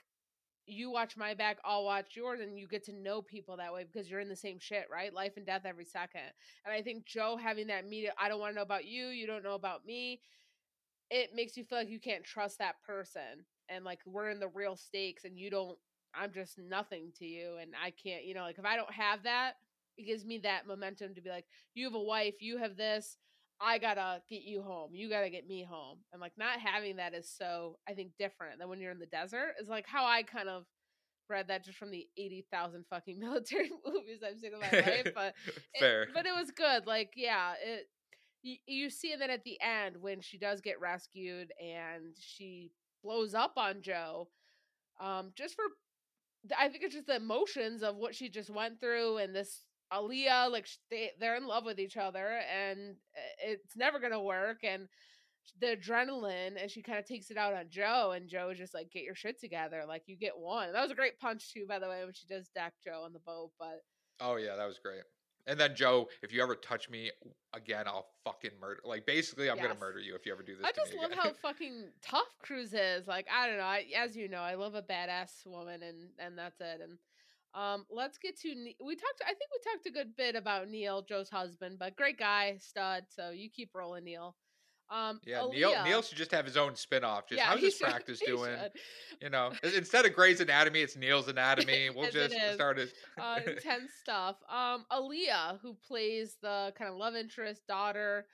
you 0.67 0.91
watch 0.91 1.17
my 1.17 1.35
back, 1.35 1.59
I'll 1.65 1.85
watch 1.85 2.17
yours, 2.17 2.41
and 2.41 2.59
you 2.59 2.67
get 2.67 2.85
to 2.85 2.93
know 2.93 3.21
people 3.21 3.57
that 3.59 3.73
way 3.73 3.85
because 3.85 4.09
you're 4.09 4.21
in 4.21 4.29
the 4.29 4.37
same 4.37 4.59
shit, 4.59 4.87
right? 4.91 5.12
Life 5.12 5.33
and 5.37 5.45
death 5.45 5.62
every 5.67 5.85
second. 5.85 6.23
And 6.65 6.73
I 6.73 6.81
think 6.81 7.05
Joe 7.05 7.37
having 7.37 7.67
that 7.67 7.87
media, 7.87 8.15
I 8.19 8.29
don't 8.29 8.41
want 8.41 8.53
to 8.53 8.57
know 8.57 8.62
about 8.62 8.87
you, 8.87 9.09
you 9.09 9.27
don't 9.27 9.45
know 9.45 9.55
about 9.55 9.85
me, 9.85 10.21
it 11.15 11.31
makes 11.33 11.57
you 11.57 11.62
feel 11.62 11.79
like 11.79 11.89
you 11.89 12.01
can't 12.01 12.25
trust 12.25 12.59
that 12.59 12.75
person. 12.85 13.47
And 13.69 13.85
like 13.85 14.01
we're 14.05 14.31
in 14.31 14.41
the 14.41 14.49
real 14.49 14.77
stakes 14.77 15.25
and 15.25 15.39
you 15.39 15.49
don't 15.49 15.79
I'm 16.12 16.33
just 16.33 16.59
nothing 16.59 17.12
to 17.19 17.25
you 17.25 17.57
and 17.61 17.73
I 17.83 17.91
can't, 17.91 18.25
you 18.25 18.35
know, 18.35 18.43
like 18.43 18.59
if 18.59 18.65
I 18.65 18.77
don't 18.77 18.93
have 18.93 19.23
that, 19.23 19.53
it 19.97 20.07
gives 20.07 20.25
me 20.25 20.39
that 20.39 20.67
momentum 20.67 21.15
to 21.15 21.21
be 21.21 21.31
like, 21.31 21.47
you 21.75 21.85
have 21.87 21.95
a 21.95 22.01
wife, 22.01 22.35
you 22.41 22.59
have 22.59 22.77
this, 22.77 23.17
I 23.61 23.79
gotta 23.79 24.23
get 24.29 24.43
you 24.43 24.62
home. 24.62 24.91
You 24.93 25.09
gotta 25.09 25.31
get 25.31 25.47
me 25.47 25.65
home. 25.69 25.99
And 26.12 26.21
like 26.21 26.33
not 26.37 26.59
having 26.59 26.97
that 26.97 27.15
is 27.15 27.31
so 27.31 27.79
I 27.89 27.93
think 27.93 28.11
different 28.19 28.59
than 28.59 28.69
when 28.69 28.81
you're 28.81 28.91
in 28.91 28.99
the 28.99 29.07
desert 29.07 29.55
is 29.61 29.69
like 29.69 29.87
how 29.87 30.05
I 30.05 30.25
kind 30.25 30.49
of 30.49 30.65
read 31.31 31.49
that 31.49 31.65
just 31.65 31.79
from 31.79 31.93
the 31.93 32.07
eighty 32.17 32.45
thousand 32.53 32.87
fucking 32.91 33.19
military 33.21 33.71
movies 33.87 34.21
I've 34.27 34.39
seen 34.41 34.53
in 34.53 34.61
my 34.61 34.81
life. 34.81 35.09
But 35.15 35.35
fair. 35.79 36.03
It, 36.03 36.09
but 36.12 36.27
it 36.27 36.35
was 36.35 36.51
good. 36.51 36.87
Like 36.87 37.12
yeah, 37.17 37.53
it 37.65 37.89
you, 38.45 38.57
you 38.66 38.90
see 38.90 39.16
that 39.16 39.30
at 39.30 39.42
the 39.42 39.59
end 39.61 39.97
when 40.01 40.20
she 40.20 40.38
does 40.38 40.61
get 40.61 40.80
rescued 40.80 41.51
and 41.61 42.14
she 42.18 42.70
blows 43.03 43.34
up 43.34 43.55
on 43.57 43.82
Joe. 43.82 44.28
Um, 45.01 45.32
just 45.34 45.57
for 45.57 45.64
I 46.59 46.68
think 46.68 46.84
it's 46.84 46.95
just 46.95 47.07
the 47.07 47.16
emotions 47.16 47.82
of 47.82 47.97
what 47.97 48.14
she 48.14 48.28
just 48.28 48.51
went 48.51 48.78
through 48.78 49.16
and 49.16 49.34
this 49.34 49.64
Aaliyah, 49.92 50.51
like 50.51 50.68
they 50.90 51.11
they're 51.18 51.36
in 51.36 51.47
love 51.47 51.64
with 51.64 51.78
each 51.78 51.97
other, 51.97 52.40
and 52.53 52.97
eh, 53.16 53.53
it's 53.53 53.76
never 53.76 53.99
gonna 53.99 54.22
work. 54.22 54.59
And 54.64 54.88
the 55.61 55.76
adrenaline, 55.76 56.61
and 56.61 56.70
she 56.70 56.82
kind 56.82 56.99
of 56.99 57.07
takes 57.07 57.30
it 57.30 57.36
out 57.36 57.55
on 57.55 57.66
Joe, 57.68 58.12
and 58.16 58.28
Joe 58.28 58.51
is 58.51 58.59
just 58.59 58.74
like, 58.74 58.90
"Get 58.90 59.05
your 59.05 59.14
shit 59.14 59.38
together, 59.38 59.84
like 59.86 60.03
you 60.07 60.16
get 60.16 60.36
one." 60.36 60.72
That 60.72 60.82
was 60.82 60.90
a 60.90 60.97
great 60.97 61.18
punch 61.18 61.53
too, 61.53 61.66
by 61.68 61.78
the 61.78 61.88
way, 61.88 62.05
when 62.05 62.14
she 62.14 62.26
does 62.26 62.49
deck 62.49 62.74
Joe 62.82 63.03
on 63.05 63.12
the 63.12 63.20
boat. 63.20 63.51
But 63.59 63.82
oh 64.20 64.36
yeah, 64.36 64.57
that 64.57 64.66
was 64.66 64.78
great. 64.78 65.03
And 65.47 65.61
then 65.61 65.74
Joe, 65.74 66.09
if 66.22 66.32
you 66.32 66.42
ever 66.42 66.55
touch 66.55 66.88
me 66.88 67.11
again, 67.53 67.84
I'll 67.86 68.07
fucking 68.24 68.53
murder. 68.61 68.80
Like 68.84 69.05
basically, 69.07 69.51
I'm 69.51 69.57
yes. 69.57 69.66
gonna 69.66 69.78
murder 69.78 70.01
you 70.01 70.14
if 70.14 70.24
you 70.24 70.32
ever 70.32 70.42
do 70.42 70.57
this. 70.57 70.64
I 70.64 70.72
just 70.72 70.95
love 70.95 71.12
how 71.12 71.32
fucking 71.42 71.88
tough 72.03 72.38
Cruz 72.42 72.72
is. 72.72 73.07
Like 73.07 73.26
I 73.32 73.47
don't 73.47 73.59
know. 73.59 73.64
I, 73.64 73.84
as 73.97 74.16
you 74.16 74.28
know, 74.28 74.40
I 74.40 74.55
love 74.55 74.74
a 74.74 74.82
badass 74.82 75.47
woman, 75.47 75.82
and 75.82 76.09
and 76.18 76.38
that's 76.38 76.61
it. 76.61 76.80
And 76.82 76.99
um, 77.55 77.84
let's 77.90 78.18
get 78.18 78.38
to 78.40 78.49
we 78.49 78.97
talked. 78.97 79.22
I 79.22 79.34
think 79.34 79.51
we 79.53 79.70
talked 79.70 79.86
a 79.86 79.90
good 79.90 80.16
bit 80.16 80.34
about 80.34 80.68
Neil, 80.68 81.03
Joe's 81.03 81.28
husband, 81.28 81.78
but 81.78 81.97
great 81.97 82.18
guy, 82.18 82.57
stud. 82.59 83.05
So 83.09 83.30
you 83.30 83.51
keep 83.51 83.70
rolling, 83.74 84.05
Neil. 84.05 84.34
Um, 84.91 85.20
yeah, 85.24 85.39
Aaliyah, 85.39 85.53
Neil. 85.53 85.85
Neil 85.85 86.03
should 86.03 86.18
just 86.18 86.30
have 86.32 86.45
his 86.45 86.57
own 86.57 86.72
spinoff. 86.72 87.28
Just 87.28 87.39
yeah, 87.39 87.45
how's 87.47 87.61
his 87.61 87.76
should, 87.76 87.87
practice 87.87 88.20
doing? 88.24 88.57
Should. 88.61 88.72
You 89.20 89.30
know, 89.30 89.53
instead 89.62 90.05
of 90.05 90.14
Grey's 90.14 90.41
Anatomy, 90.41 90.80
it's 90.80 90.97
Neil's 90.97 91.28
Anatomy. 91.28 91.91
We'll 91.95 92.11
just 92.11 92.35
start 92.53 92.78
it. 92.78 92.93
uh, 93.20 93.41
intense 93.47 93.93
stuff. 94.01 94.37
Um, 94.49 94.85
Aaliyah, 94.93 95.61
who 95.62 95.76
plays 95.87 96.37
the 96.43 96.72
kind 96.76 96.91
of 96.91 96.97
love 96.97 97.14
interest 97.14 97.66
daughter. 97.66 98.26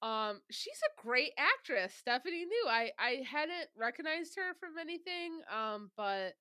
Um, 0.00 0.40
she's 0.50 0.78
a 0.86 1.02
great 1.02 1.32
actress. 1.36 1.92
Stephanie 1.98 2.44
knew 2.44 2.64
I 2.68 2.92
I 2.98 3.22
hadn't 3.28 3.68
recognized 3.76 4.36
her 4.36 4.54
from 4.60 4.78
anything. 4.80 5.40
Um, 5.52 5.90
but 5.96 6.34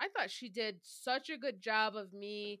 I 0.00 0.08
thought 0.08 0.30
she 0.30 0.48
did 0.48 0.76
such 0.82 1.28
a 1.28 1.36
good 1.36 1.60
job 1.60 1.94
of 1.94 2.12
me 2.12 2.60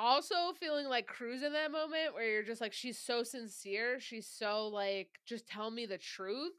also 0.00 0.52
feeling 0.58 0.88
like 0.88 1.06
Cruz 1.06 1.42
in 1.42 1.52
that 1.52 1.70
moment 1.70 2.14
where 2.14 2.28
you're 2.28 2.42
just 2.42 2.60
like 2.60 2.72
she's 2.72 2.98
so 2.98 3.22
sincere, 3.22 4.00
she's 4.00 4.26
so 4.26 4.68
like 4.68 5.08
just 5.26 5.46
tell 5.46 5.70
me 5.70 5.86
the 5.86 5.98
truth 5.98 6.52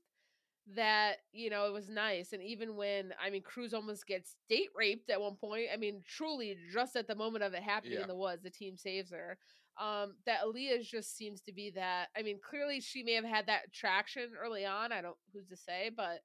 that 0.76 1.16
you 1.34 1.50
know 1.50 1.66
it 1.66 1.74
was 1.74 1.90
nice 1.90 2.34
and 2.34 2.44
even 2.44 2.76
when 2.76 3.14
I 3.22 3.30
mean 3.32 3.42
Cruz 3.42 3.74
almost 3.74 4.06
gets 4.08 4.36
date 4.48 4.70
raped 4.76 5.10
at 5.10 5.20
one 5.22 5.36
point, 5.36 5.68
I 5.74 5.78
mean 5.78 6.02
truly 6.08 6.58
just 6.72 6.96
at 6.96 7.08
the 7.08 7.16
moment 7.16 7.44
of 7.44 7.54
it 7.54 7.64
happening 7.64 7.94
yeah. 7.94 8.04
in 8.04 8.08
the 8.08 8.16
woods, 8.16 8.44
the 8.44 8.50
team 8.50 8.78
saves 8.78 9.12
her. 9.12 9.38
Um 9.82 10.16
that 10.26 10.42
Aaliyah 10.46 10.84
just 10.84 11.18
seems 11.18 11.42
to 11.42 11.54
be 11.54 11.72
that 11.72 12.10
I 12.16 12.22
mean 12.22 12.40
clearly 12.48 12.80
she 12.82 13.04
may 13.04 13.14
have 13.14 13.26
had 13.26 13.48
that 13.48 13.74
traction 13.74 14.30
early 14.42 14.66
on, 14.66 14.92
I 14.92 15.02
don't 15.02 15.18
who's 15.34 15.48
to 15.48 15.58
say, 15.58 15.90
but 15.96 16.22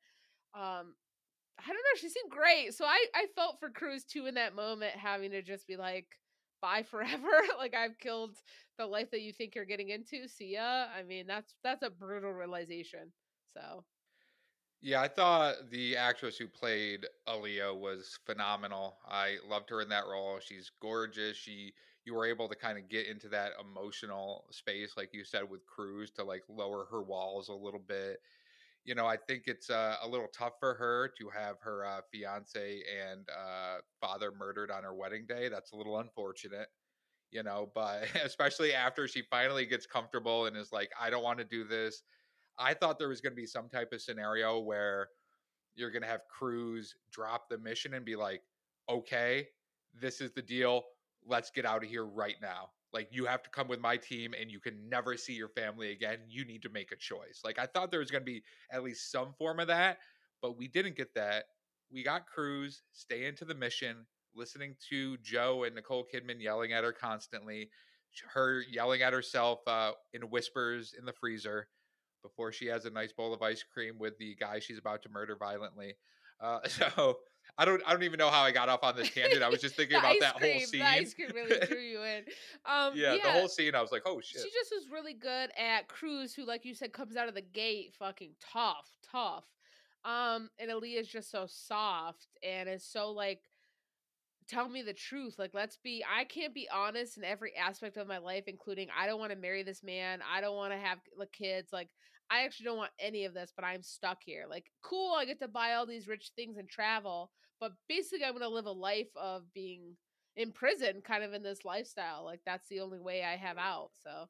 Um, 0.55 0.95
I 1.59 1.67
don't 1.69 1.77
know. 1.77 1.97
She 2.01 2.09
seemed 2.09 2.31
great, 2.31 2.75
so 2.75 2.85
I 2.85 3.07
I 3.15 3.27
felt 3.35 3.61
for 3.61 3.71
Cruz 3.71 4.05
too 4.05 4.27
in 4.27 4.35
that 4.35 4.55
moment, 4.55 4.93
having 4.97 5.31
to 5.33 5.43
just 5.43 5.67
be 5.67 5.77
like, 5.77 6.07
"Bye 6.61 6.83
forever." 6.83 7.31
like 7.59 7.75
I've 7.75 7.99
killed 7.99 8.37
the 8.79 8.87
life 8.87 9.11
that 9.11 9.23
you 9.23 9.33
think 9.33 9.55
you're 9.55 9.65
getting 9.65 9.91
into. 9.91 10.29
See 10.29 10.55
ya. 10.55 10.87
I 10.97 11.03
mean, 11.03 11.27
that's 11.27 11.55
that's 11.63 11.83
a 11.83 11.91
brutal 11.91 12.33
realization. 12.33 13.13
So 13.55 13.85
yeah, 14.83 15.01
I 15.01 15.09
thought 15.09 15.71
the 15.71 15.97
actress 15.97 16.37
who 16.37 16.47
played 16.47 17.07
Aaliyah 17.29 17.77
was 17.79 18.19
phenomenal. 18.27 18.99
I 19.09 19.37
loved 19.49 19.71
her 19.71 19.81
in 19.81 19.89
that 19.89 20.07
role. 20.07 20.39
She's 20.41 20.71
gorgeous. 20.81 21.37
She 21.37 21.73
you 22.05 22.15
were 22.15 22.27
able 22.27 22.49
to 22.49 22.55
kind 22.55 22.79
of 22.79 22.89
get 22.89 23.07
into 23.07 23.29
that 23.31 23.53
emotional 23.61 24.45
space, 24.51 24.95
like 24.97 25.13
you 25.13 25.25
said, 25.25 25.51
with 25.51 25.67
Cruz 25.67 26.11
to 26.13 26.25
like 26.25 26.45
lower 26.49 26.87
her 26.91 27.03
walls 27.03 27.49
a 27.49 27.53
little 27.53 27.81
bit. 27.81 28.21
You 28.87 28.95
know, 28.95 29.07
I 29.07 29.17
think 29.17 29.45
it's 29.47 29.69
uh, 29.69 29.97
a 30.03 30.09
little 30.09 30.29
tough 30.29 30.55
for 30.61 30.75
her 30.75 31.13
to 31.19 31.29
have 31.29 31.57
her 31.61 31.85
uh, 31.85 32.01
fiance 32.13 32.83
and 33.11 33.29
uh, 33.29 33.79
father 34.01 34.33
murdered 34.39 34.71
on 34.71 34.85
her 34.85 34.95
wedding 34.95 35.27
day. 35.29 35.49
That's 35.49 35.73
a 35.73 35.77
little 35.77 35.99
unfortunate, 35.99 36.69
you 37.33 37.43
know, 37.43 37.71
but 37.75 38.05
especially 38.25 38.73
after 38.75 39.09
she 39.09 39.23
finally 39.29 39.67
gets 39.67 39.87
comfortable 39.87 40.47
and 40.47 40.57
is 40.57 40.73
like, 40.73 40.91
I 41.01 41.11
don't 41.11 41.25
want 41.25 41.41
to 41.41 41.45
do 41.45 41.65
this. 41.65 42.03
I 42.59 42.75
thought 42.75 42.99
there 42.99 43.09
was 43.09 43.21
going 43.21 43.33
to 43.33 43.37
be 43.37 43.47
some 43.47 43.69
type 43.69 43.93
of 43.93 44.01
scenario 44.01 44.61
where 44.61 45.09
you're 45.75 45.91
going 45.91 46.03
to 46.03 46.09
have 46.09 46.23
Cruz 46.31 46.95
drop 47.13 47.49
the 47.51 47.59
mission 47.59 47.95
and 47.95 48.05
be 48.05 48.17
like, 48.17 48.43
okay, 48.89 49.49
this 50.01 50.21
is 50.21 50.33
the 50.33 50.43
deal. 50.43 50.85
Let's 51.27 51.51
get 51.51 51.67
out 51.67 51.83
of 51.83 51.91
here 51.91 52.07
right 52.07 52.37
now. 52.41 52.71
Like, 52.93 53.09
you 53.11 53.27
have 53.27 53.43
to 53.43 53.51
come 53.51 53.69
with 53.69 53.81
my 53.81 53.97
team 53.97 54.35
and 54.39 54.51
you 54.51 54.61
can 54.61 54.89
never 54.89 55.17
see 55.17 55.35
your 55.35 55.49
family 55.49 55.93
again. 55.93 56.19
You 56.29 56.45
need 56.45 56.63
to 56.63 56.69
make 56.69 56.93
a 56.93 56.97
choice. 56.97 57.43
Like, 57.45 57.59
I 57.59 57.67
thought 57.67 57.91
there 57.91 58.01
was 58.01 58.11
going 58.11 58.23
to 58.23 58.33
be 58.33 58.43
at 58.71 58.83
least 58.83 59.11
some 59.11 59.35
form 59.39 59.61
of 59.61 59.69
that, 59.69 59.99
but 60.41 60.57
we 60.57 60.69
didn't 60.69 60.97
get 60.97 61.15
that. 61.15 61.45
We 61.91 62.03
got 62.03 62.27
Cruz 62.27 62.83
stay 62.93 63.27
into 63.27 63.45
the 63.45 63.55
mission, 63.55 64.07
listening 64.35 64.77
to 64.91 65.17
Joe 65.19 65.65
and 65.65 65.75
Nicole 65.75 66.07
Kidman 66.13 66.41
yelling 66.41 66.73
at 66.73 66.85
her 66.85 66.93
constantly, 66.93 67.71
her 68.33 68.63
yelling 68.71 69.03
at 69.03 69.13
herself 69.13 69.61
uh, 69.67 69.93
in 70.13 70.23
whispers 70.23 70.95
in 70.99 71.05
the 71.05 71.13
freezer 71.13 71.69
before 72.23 72.53
she 72.53 72.67
has 72.67 72.85
a 72.85 72.91
nice 72.91 73.13
bowl 73.13 73.33
of 73.33 73.43
ice 73.43 73.63
cream 73.63 73.99
with 73.99 74.19
the 74.19 74.35
guy 74.35 74.59
she's 74.59 74.79
about 74.79 75.03
to 75.03 75.09
murder 75.09 75.37
violently. 75.39 75.95
Uh, 76.41 76.61
so 76.67 77.19
I 77.59 77.65
don't 77.65 77.83
I 77.87 77.93
don't 77.93 78.03
even 78.03 78.19
know 78.19 78.31
how 78.31 78.43
I 78.43 78.53
got 78.53 78.69
off 78.69 78.83
on 78.83 78.97
this 78.97 79.11
tangent. 79.11 79.43
I 79.43 79.49
was 79.49 79.61
just 79.61 79.75
thinking 79.77 79.97
about 79.97 80.17
that 80.21 80.37
cream, 80.37 80.59
whole 80.59 80.67
scene. 80.67 80.81
The 80.81 80.87
ice 80.87 81.15
cream 81.15 81.31
really 81.35 81.67
drew 81.67 81.79
you 81.79 82.03
in. 82.03 82.25
Um, 82.67 82.93
yeah, 82.95 83.15
yeah, 83.15 83.23
the 83.25 83.33
whole 83.33 83.49
scene. 83.49 83.75
I 83.75 83.81
was 83.81 83.93
like, 83.93 84.03
oh 84.05 84.21
shit. 84.21 84.43
She 84.43 84.51
just 84.51 84.73
was 84.73 84.91
really 84.93 85.15
good 85.15 85.51
at 85.59 85.89
Cruz, 85.89 86.35
who, 86.35 86.45
like 86.45 86.65
you 86.65 86.75
said, 86.75 86.93
comes 86.93 87.17
out 87.17 87.29
of 87.29 87.35
the 87.35 87.43
gate 87.43 87.95
fucking 87.99 88.33
tough, 88.53 88.91
tough. 89.11 89.45
Um, 90.05 90.51
and 90.59 90.71
Aaliyah's 90.71 91.09
just 91.09 91.31
so 91.31 91.47
soft 91.49 92.29
and 92.43 92.69
is 92.69 92.85
so 92.85 93.11
like 93.11 93.41
tell 94.49 94.69
me 94.69 94.83
the 94.83 94.93
truth. 94.93 95.39
Like, 95.39 95.53
let's 95.55 95.77
be, 95.77 96.05
I 96.09 96.25
can't 96.25 96.55
be 96.55 96.69
honest 96.73 97.17
in 97.17 97.25
every 97.25 97.55
aspect 97.57 97.97
of 97.97 98.07
my 98.07 98.19
life, 98.19 98.45
including 98.47 98.89
I 98.97 99.07
don't 99.07 99.19
want 99.19 99.33
to 99.33 99.39
marry 99.39 99.63
this 99.63 99.83
man. 99.83 100.21
I 100.33 100.41
don't 100.41 100.57
want 100.57 100.73
to 100.73 100.79
have 100.79 100.99
like 101.17 101.33
kids. 101.33 101.73
Like, 101.73 101.89
I 102.31 102.45
actually 102.45 102.65
don't 102.65 102.77
want 102.77 102.93
any 102.99 103.25
of 103.25 103.35
this, 103.35 103.53
but 103.55 103.65
I'm 103.65 103.83
stuck 103.83 104.19
here. 104.25 104.47
Like, 104.49 104.67
cool, 104.83 105.15
I 105.15 105.25
get 105.25 105.41
to 105.41 105.49
buy 105.49 105.75
all 105.75 105.87
these 105.87 106.09
rich 106.09 106.33
things 106.37 106.57
and 106.59 106.69
travel, 106.69 107.31
but 107.61 107.73
basically, 107.89 108.25
I'm 108.25 108.33
going 108.33 108.43
to 108.43 108.49
live 108.49 108.67
a 108.67 108.73
life 108.73 109.15
of 109.17 109.53
being 109.55 109.97
in 110.37 110.53
prison, 110.53 111.03
kind 111.03 111.25
of 111.25 111.33
in 111.33 111.43
this 111.43 111.65
lifestyle. 111.65 112.25
Like, 112.25 112.41
that's 112.45 112.69
the 112.69 112.81
only 112.81 112.99
way 112.99 113.25
I 113.25 113.37
have 113.37 113.59
out. 113.59 113.91
So, 114.03 114.29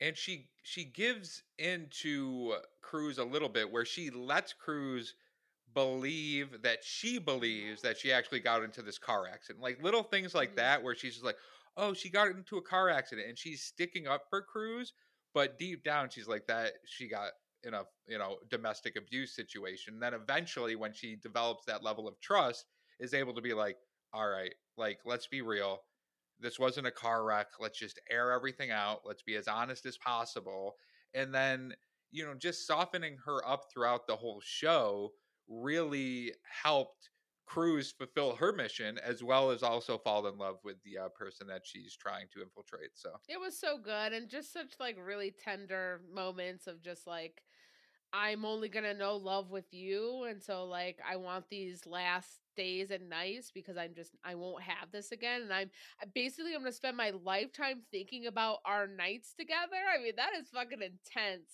and 0.00 0.16
she 0.16 0.48
she 0.62 0.84
gives 0.84 1.42
into 1.58 2.54
Cruz 2.82 3.18
a 3.18 3.24
little 3.24 3.48
bit, 3.48 3.70
where 3.70 3.84
she 3.84 4.10
lets 4.10 4.52
Cruz 4.52 5.14
believe 5.74 6.62
that 6.62 6.84
she 6.84 7.18
believes 7.18 7.82
that 7.82 7.98
she 7.98 8.12
actually 8.12 8.40
got 8.40 8.62
into 8.62 8.82
this 8.82 8.98
car 8.98 9.26
accident. 9.32 9.62
Like 9.62 9.82
little 9.82 10.02
things 10.02 10.34
like 10.34 10.50
mm-hmm. 10.50 10.56
that, 10.56 10.82
where 10.82 10.94
she's 10.94 11.14
just 11.14 11.24
like, 11.24 11.36
"Oh, 11.76 11.94
she 11.94 12.10
got 12.10 12.28
into 12.28 12.56
a 12.56 12.62
car 12.62 12.88
accident," 12.88 13.28
and 13.28 13.38
she's 13.38 13.62
sticking 13.62 14.06
up 14.06 14.22
for 14.30 14.42
Cruz 14.42 14.92
but 15.34 15.58
deep 15.58 15.84
down 15.84 16.08
she's 16.08 16.28
like 16.28 16.46
that 16.46 16.72
she 16.86 17.08
got 17.08 17.30
in 17.64 17.74
a 17.74 17.82
you 18.06 18.18
know 18.18 18.36
domestic 18.50 18.96
abuse 18.96 19.34
situation 19.34 19.94
and 19.94 20.02
then 20.02 20.14
eventually 20.14 20.76
when 20.76 20.92
she 20.92 21.16
develops 21.16 21.64
that 21.64 21.82
level 21.82 22.06
of 22.06 22.20
trust 22.20 22.66
is 23.00 23.14
able 23.14 23.34
to 23.34 23.40
be 23.40 23.54
like 23.54 23.76
all 24.12 24.28
right 24.28 24.54
like 24.76 25.00
let's 25.04 25.26
be 25.26 25.42
real. 25.42 25.80
This 26.40 26.58
wasn't 26.58 26.86
a 26.86 26.92
car 26.92 27.24
wreck. 27.24 27.46
Let's 27.60 27.78
just 27.78 28.00
air 28.10 28.32
everything 28.32 28.70
out. 28.70 29.00
Let's 29.04 29.22
be 29.22 29.36
as 29.36 29.48
honest 29.48 29.86
as 29.86 29.96
possible. 29.98 30.74
And 31.14 31.34
then 31.34 31.74
you 32.10 32.24
know 32.24 32.34
just 32.34 32.66
softening 32.66 33.16
her 33.24 33.46
up 33.46 33.64
throughout 33.72 34.06
the 34.06 34.16
whole 34.16 34.40
show 34.44 35.10
really 35.48 36.32
helped 36.62 37.10
Cruz 37.46 37.92
fulfill 37.92 38.34
her 38.36 38.52
mission 38.52 38.98
as 39.04 39.22
well 39.22 39.50
as 39.50 39.62
also 39.62 39.98
fall 39.98 40.26
in 40.26 40.38
love 40.38 40.56
with 40.64 40.76
the 40.82 40.98
uh, 40.98 41.08
person 41.10 41.46
that 41.48 41.60
she's 41.64 41.94
trying 41.94 42.26
to 42.32 42.42
infiltrate. 42.42 42.90
So. 42.94 43.10
It 43.28 43.38
was 43.38 43.58
so 43.58 43.76
good 43.78 44.14
and 44.14 44.30
just 44.30 44.52
such 44.52 44.74
like 44.80 44.96
really 44.98 45.34
tender 45.44 46.00
moments 46.12 46.66
of 46.66 46.82
just 46.82 47.06
like 47.06 47.42
I'm 48.14 48.44
only 48.44 48.68
gonna 48.70 48.94
know 48.94 49.16
love 49.16 49.50
with 49.50 49.72
you, 49.72 50.24
and 50.24 50.42
so 50.42 50.66
like 50.66 50.98
I 51.08 51.16
want 51.16 51.46
these 51.50 51.86
last 51.86 52.28
days 52.56 52.92
and 52.92 53.08
nights 53.10 53.50
because 53.52 53.76
I'm 53.76 53.94
just 53.94 54.12
I 54.24 54.36
won't 54.36 54.62
have 54.62 54.92
this 54.92 55.12
again, 55.12 55.42
and 55.42 55.52
I'm 55.52 55.70
basically 56.14 56.54
I'm 56.54 56.60
gonna 56.60 56.72
spend 56.72 56.96
my 56.96 57.10
lifetime 57.24 57.82
thinking 57.90 58.26
about 58.26 58.58
our 58.64 58.86
nights 58.86 59.34
together. 59.38 59.76
I 59.92 60.02
mean 60.02 60.14
that 60.16 60.30
is 60.40 60.48
fucking 60.50 60.80
intense 60.82 61.50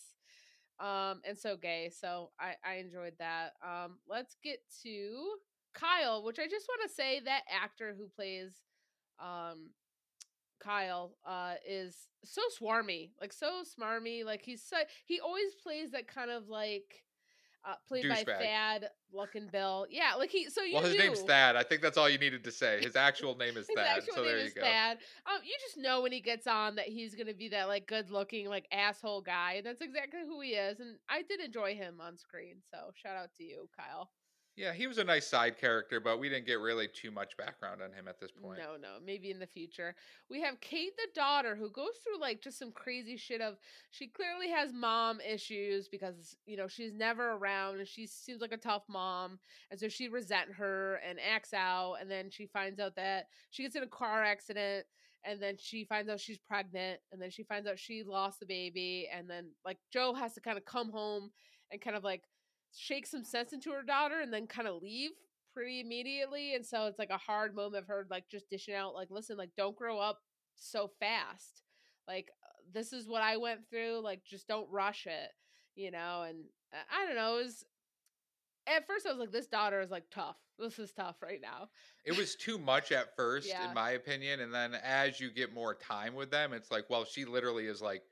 um 0.80 1.20
and 1.28 1.38
so 1.38 1.56
gay 1.56 1.90
so 1.94 2.30
i 2.40 2.54
i 2.66 2.74
enjoyed 2.76 3.12
that 3.18 3.52
um 3.62 3.98
let's 4.08 4.36
get 4.42 4.60
to 4.82 5.34
Kyle, 5.72 6.24
which 6.24 6.40
I 6.40 6.46
just 6.48 6.66
want 6.68 6.88
to 6.88 6.94
say 6.94 7.20
that 7.26 7.42
actor 7.48 7.94
who 7.96 8.08
plays 8.08 8.52
um 9.20 9.70
Kyle 10.60 11.16
uh 11.26 11.54
is 11.66 11.96
so 12.24 12.42
swarmy, 12.60 13.10
like 13.20 13.32
so 13.32 13.62
smarmy. 13.64 14.24
Like 14.24 14.42
he's 14.42 14.62
so 14.62 14.76
he 15.06 15.20
always 15.20 15.54
plays 15.62 15.90
that 15.92 16.06
kind 16.06 16.30
of 16.30 16.48
like 16.48 17.04
uh, 17.64 17.74
played 17.86 18.08
by 18.08 18.24
Thad 18.24 18.88
Luckinbill. 19.14 19.86
Yeah, 19.90 20.14
like 20.16 20.30
he. 20.30 20.48
So 20.48 20.62
you. 20.62 20.74
Well, 20.74 20.84
his 20.84 20.94
knew. 20.94 21.00
name's 21.00 21.20
Thad. 21.20 21.56
I 21.56 21.62
think 21.62 21.82
that's 21.82 21.98
all 21.98 22.08
you 22.08 22.18
needed 22.18 22.44
to 22.44 22.50
say. 22.50 22.80
His 22.82 22.96
actual 22.96 23.36
name 23.36 23.56
is 23.56 23.68
Thad. 23.74 24.02
so 24.14 24.24
there 24.24 24.38
you 24.38 24.50
go. 24.50 24.62
Thad. 24.62 24.98
Um, 25.26 25.40
you 25.44 25.54
just 25.60 25.76
know 25.76 26.00
when 26.00 26.12
he 26.12 26.20
gets 26.20 26.46
on 26.46 26.76
that 26.76 26.86
he's 26.86 27.14
gonna 27.14 27.34
be 27.34 27.48
that 27.50 27.68
like 27.68 27.86
good 27.86 28.10
looking 28.10 28.48
like 28.48 28.66
asshole 28.72 29.20
guy, 29.20 29.54
and 29.58 29.66
that's 29.66 29.82
exactly 29.82 30.20
who 30.26 30.40
he 30.40 30.50
is. 30.50 30.80
And 30.80 30.96
I 31.08 31.22
did 31.22 31.40
enjoy 31.40 31.74
him 31.74 32.00
on 32.00 32.16
screen. 32.16 32.56
So 32.70 32.78
shout 32.94 33.16
out 33.16 33.30
to 33.36 33.44
you, 33.44 33.68
Kyle. 33.76 34.10
Yeah, 34.60 34.74
he 34.74 34.86
was 34.86 34.98
a 34.98 35.04
nice 35.04 35.26
side 35.26 35.58
character, 35.58 36.00
but 36.00 36.20
we 36.20 36.28
didn't 36.28 36.44
get 36.44 36.60
really 36.60 36.86
too 36.86 37.10
much 37.10 37.34
background 37.38 37.80
on 37.80 37.92
him 37.92 38.06
at 38.06 38.20
this 38.20 38.30
point. 38.30 38.58
No, 38.58 38.76
no, 38.76 38.98
maybe 39.02 39.30
in 39.30 39.38
the 39.38 39.46
future. 39.46 39.94
We 40.28 40.42
have 40.42 40.60
Kate, 40.60 40.94
the 40.98 41.08
daughter, 41.14 41.56
who 41.56 41.70
goes 41.70 41.94
through 42.04 42.20
like 42.20 42.42
just 42.42 42.58
some 42.58 42.70
crazy 42.70 43.16
shit 43.16 43.40
of 43.40 43.56
she 43.90 44.08
clearly 44.08 44.50
has 44.50 44.74
mom 44.74 45.18
issues 45.22 45.88
because, 45.88 46.36
you 46.44 46.58
know, 46.58 46.68
she's 46.68 46.92
never 46.92 47.32
around 47.32 47.78
and 47.78 47.88
she 47.88 48.06
seems 48.06 48.42
like 48.42 48.52
a 48.52 48.58
tough 48.58 48.82
mom. 48.86 49.38
And 49.70 49.80
so 49.80 49.88
she 49.88 50.08
resent 50.08 50.52
her 50.52 51.00
and 51.08 51.18
acts 51.18 51.54
out. 51.54 51.94
And 51.98 52.10
then 52.10 52.28
she 52.28 52.46
finds 52.46 52.78
out 52.78 52.96
that 52.96 53.28
she 53.48 53.62
gets 53.62 53.76
in 53.76 53.82
a 53.82 53.86
car 53.86 54.22
accident 54.22 54.84
and 55.24 55.40
then 55.40 55.56
she 55.58 55.84
finds 55.84 56.10
out 56.10 56.20
she's 56.20 56.38
pregnant 56.38 57.00
and 57.12 57.20
then 57.20 57.30
she 57.30 57.44
finds 57.44 57.66
out 57.66 57.78
she 57.78 58.02
lost 58.02 58.40
the 58.40 58.46
baby 58.46 59.08
and 59.14 59.28
then 59.28 59.52
like 59.64 59.78
Joe 59.90 60.12
has 60.12 60.34
to 60.34 60.40
kind 60.42 60.58
of 60.58 60.66
come 60.66 60.90
home 60.90 61.30
and 61.70 61.80
kind 61.80 61.96
of 61.96 62.04
like 62.04 62.24
shake 62.76 63.06
some 63.06 63.24
sense 63.24 63.52
into 63.52 63.70
her 63.70 63.82
daughter 63.82 64.20
and 64.20 64.32
then 64.32 64.46
kind 64.46 64.68
of 64.68 64.82
leave 64.82 65.10
pretty 65.52 65.80
immediately 65.80 66.54
and 66.54 66.64
so 66.64 66.86
it's 66.86 66.98
like 66.98 67.10
a 67.10 67.18
hard 67.18 67.56
moment 67.56 67.82
of 67.82 67.88
her 67.88 68.06
like 68.10 68.28
just 68.30 68.48
dishing 68.48 68.74
out 68.74 68.94
like 68.94 69.08
listen 69.10 69.36
like 69.36 69.50
don't 69.56 69.76
grow 69.76 69.98
up 69.98 70.20
so 70.54 70.90
fast. 71.00 71.62
Like 72.06 72.30
uh, 72.44 72.50
this 72.72 72.92
is 72.92 73.08
what 73.08 73.22
i 73.22 73.36
went 73.36 73.60
through 73.68 74.00
like 74.02 74.24
just 74.24 74.48
don't 74.48 74.68
rush 74.70 75.06
it 75.06 75.30
you 75.74 75.90
know 75.90 76.24
and 76.28 76.38
uh, 76.72 76.76
i 76.92 77.06
don't 77.06 77.16
know 77.16 77.38
it 77.38 77.44
was 77.44 77.64
at 78.66 78.86
first 78.86 79.06
i 79.06 79.10
was 79.10 79.18
like 79.18 79.32
this 79.32 79.46
daughter 79.46 79.80
is 79.80 79.90
like 79.90 80.04
tough. 80.10 80.36
This 80.58 80.78
is 80.78 80.92
tough 80.92 81.16
right 81.22 81.40
now. 81.40 81.68
It 82.04 82.14
was 82.16 82.36
too 82.36 82.58
much 82.58 82.92
at 82.92 83.06
first 83.16 83.48
yeah. 83.48 83.66
in 83.68 83.74
my 83.74 83.92
opinion 83.92 84.40
and 84.40 84.52
then 84.52 84.74
as 84.84 85.18
you 85.20 85.30
get 85.30 85.54
more 85.54 85.74
time 85.74 86.14
with 86.14 86.30
them 86.30 86.52
it's 86.52 86.70
like 86.70 86.84
well 86.90 87.04
she 87.04 87.24
literally 87.24 87.66
is 87.66 87.80
like 87.80 88.02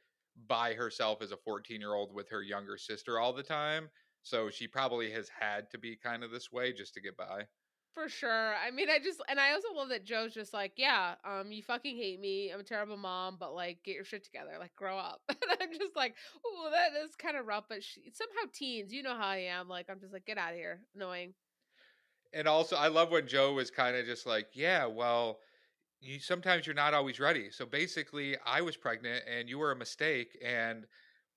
by 0.47 0.73
herself 0.73 1.21
as 1.21 1.33
a 1.33 1.37
14 1.37 1.81
year 1.81 1.95
old 1.95 2.15
with 2.15 2.29
her 2.31 2.43
younger 2.43 2.79
sister 2.79 3.19
all 3.19 3.33
the 3.33 3.43
time 3.43 3.89
so 4.23 4.51
she 4.51 4.67
probably 4.67 5.11
has 5.11 5.29
had 5.41 5.71
to 5.71 5.79
be 5.79 5.97
kind 5.97 6.25
of 6.25 6.31
this 6.31 6.53
way 6.53 6.73
just 6.73 6.95
to 6.95 7.01
get 7.01 7.17
by. 7.17 7.45
For 7.95 8.09
sure. 8.09 8.55
I 8.55 8.71
mean, 8.71 8.89
I 8.89 9.01
just 9.01 9.21
and 9.29 9.41
I 9.41 9.53
also 9.53 9.75
love 9.75 9.89
that 9.89 10.05
Joe's 10.05 10.33
just 10.33 10.53
like, 10.53 10.73
yeah, 10.77 11.15
um, 11.25 11.51
you 11.51 11.65
fucking 11.65 11.97
hate 11.97 12.21
me. 12.21 12.53
I'm 12.53 12.61
a 12.61 12.65
terrible 12.65 12.97
mom, 12.97 13.39
but 13.41 13.55
like, 13.55 13.83
get 13.83 13.97
your 13.97 14.05
shit 14.05 14.23
together. 14.23 14.53
Like, 14.59 14.77
grow 14.77 14.97
up. 14.97 15.21
and 15.29 15.39
I'm 15.61 15.73
just 15.77 15.97
like, 15.97 16.15
oh, 16.47 16.71
that 16.71 16.91
is 17.03 17.17
kind 17.17 17.37
of 17.37 17.47
rough. 17.47 17.65
But 17.69 17.83
she, 17.83 18.03
somehow 18.13 18.51
teens, 18.55 18.93
you 18.93 19.03
know 19.03 19.17
how 19.17 19.27
I 19.27 19.49
am. 19.51 19.69
Like, 19.69 19.87
I'm 19.91 19.99
just 19.99 20.13
like, 20.13 20.27
get 20.27 20.39
out 20.39 20.53
of 20.53 20.57
here. 20.57 20.81
Annoying. 20.95 21.35
And 22.33 22.47
also, 22.47 22.77
I 22.77 22.87
love 22.87 23.11
when 23.11 23.27
Joe 23.27 23.55
was 23.55 23.71
kind 23.71 23.97
of 23.97 24.07
just 24.07 24.27
like, 24.27 24.49
yeah, 24.53 24.87
well, 24.87 25.39
you 26.01 26.21
sometimes 26.21 26.67
you're 26.67 26.77
not 26.77 26.95
always 26.95 27.19
ready. 27.19 27.51
So 27.51 27.67
basically, 27.67 28.37
I 28.47 28.61
was 28.61 28.77
pregnant 28.77 29.25
and 29.27 29.49
you 29.49 29.59
were 29.59 29.73
a 29.73 29.77
mistake, 29.77 30.39
and 30.45 30.87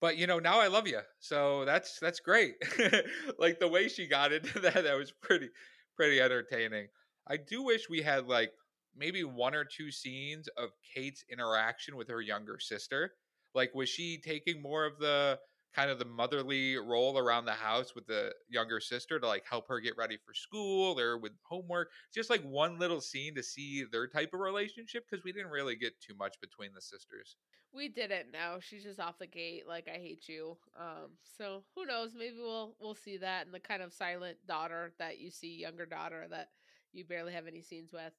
but 0.01 0.17
you 0.17 0.27
know 0.27 0.39
now 0.39 0.59
i 0.59 0.67
love 0.67 0.87
you 0.87 0.99
so 1.19 1.63
that's 1.65 1.99
that's 1.99 2.19
great. 2.19 2.55
Like 3.39 3.59
the 3.59 3.67
way 3.67 3.87
she 3.87 4.07
got 4.07 4.33
into 4.33 4.59
that 4.61 4.83
that 4.83 4.97
was 4.97 5.11
pretty 5.11 5.49
pretty 5.95 6.19
entertaining. 6.19 6.87
I 7.27 7.37
do 7.37 7.63
wish 7.63 7.89
we 7.89 8.01
had 8.01 8.27
like 8.27 8.51
maybe 8.95 9.23
one 9.23 9.55
or 9.55 9.63
two 9.63 9.91
scenes 9.91 10.49
of 10.57 10.69
kate's 10.93 11.23
interaction 11.31 11.95
with 11.95 12.09
her 12.09 12.21
younger 12.21 12.59
sister. 12.59 13.13
Like 13.53 13.73
was 13.73 13.89
she 13.89 14.19
taking 14.19 14.61
more 14.61 14.85
of 14.85 14.99
the 14.99 15.39
kind 15.75 15.89
of 15.89 15.99
the 15.99 16.05
motherly 16.05 16.77
role 16.77 17.17
around 17.17 17.45
the 17.45 17.51
house 17.51 17.95
with 17.95 18.05
the 18.07 18.33
younger 18.49 18.79
sister 18.79 19.19
to 19.19 19.27
like 19.27 19.45
help 19.49 19.67
her 19.67 19.79
get 19.79 19.97
ready 19.97 20.17
for 20.17 20.33
school 20.33 20.99
or 20.99 21.17
with 21.17 21.33
homework 21.43 21.89
just 22.13 22.29
like 22.29 22.41
one 22.43 22.77
little 22.79 23.01
scene 23.01 23.35
to 23.35 23.43
see 23.43 23.83
their 23.91 24.07
type 24.07 24.33
of 24.33 24.39
relationship 24.39 25.05
because 25.09 25.23
we 25.23 25.31
didn't 25.31 25.51
really 25.51 25.75
get 25.75 25.99
too 26.01 26.15
much 26.15 26.35
between 26.41 26.73
the 26.73 26.81
sisters 26.81 27.37
we 27.73 27.87
didn't 27.87 28.31
know. 28.31 28.57
She's 28.59 28.83
just 28.83 28.99
off 28.99 29.17
the 29.17 29.27
gate, 29.27 29.63
like 29.67 29.87
I 29.87 29.97
hate 29.97 30.27
you. 30.27 30.57
Um, 30.77 31.11
so 31.23 31.63
who 31.75 31.85
knows? 31.85 32.13
Maybe 32.13 32.35
we'll 32.37 32.75
we'll 32.79 32.95
see 32.95 33.17
that 33.17 33.45
and 33.45 33.55
the 33.55 33.59
kind 33.59 33.81
of 33.81 33.93
silent 33.93 34.37
daughter 34.45 34.93
that 34.99 35.19
you 35.19 35.31
see, 35.31 35.55
younger 35.55 35.85
daughter 35.85 36.27
that 36.29 36.49
you 36.91 37.05
barely 37.05 37.33
have 37.33 37.47
any 37.47 37.61
scenes 37.61 37.93
with. 37.93 38.13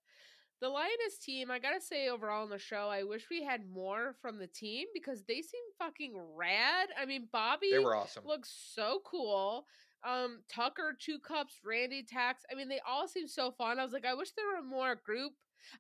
The 0.63 0.69
Lioness 0.69 1.19
team, 1.21 1.51
I 1.51 1.59
gotta 1.59 1.81
say, 1.81 2.09
overall 2.09 2.45
in 2.45 2.51
the 2.51 2.57
show, 2.57 2.89
I 2.89 3.03
wish 3.03 3.27
we 3.29 3.43
had 3.43 3.69
more 3.69 4.15
from 4.23 4.39
the 4.39 4.47
team 4.47 4.87
because 4.95 5.25
they 5.25 5.43
seem 5.43 5.61
fucking 5.77 6.15
rad. 6.37 6.89
I 6.97 7.05
mean, 7.05 7.27
Bobby 7.33 7.73
they 7.73 7.81
were 7.81 7.97
awesome. 7.97 8.25
looks 8.25 8.55
so 8.73 9.01
cool. 9.05 9.67
Um, 10.07 10.43
Tucker, 10.49 10.97
Two 10.97 11.19
Cups, 11.19 11.55
Randy, 11.65 12.05
Tax. 12.05 12.45
I 12.51 12.55
mean, 12.55 12.69
they 12.69 12.79
all 12.89 13.09
seem 13.09 13.27
so 13.27 13.51
fun. 13.51 13.81
I 13.81 13.83
was 13.83 13.93
like, 13.93 14.07
I 14.07 14.15
wish 14.15 14.31
there 14.37 14.47
were 14.47 14.63
more 14.63 14.95
group. 14.95 15.33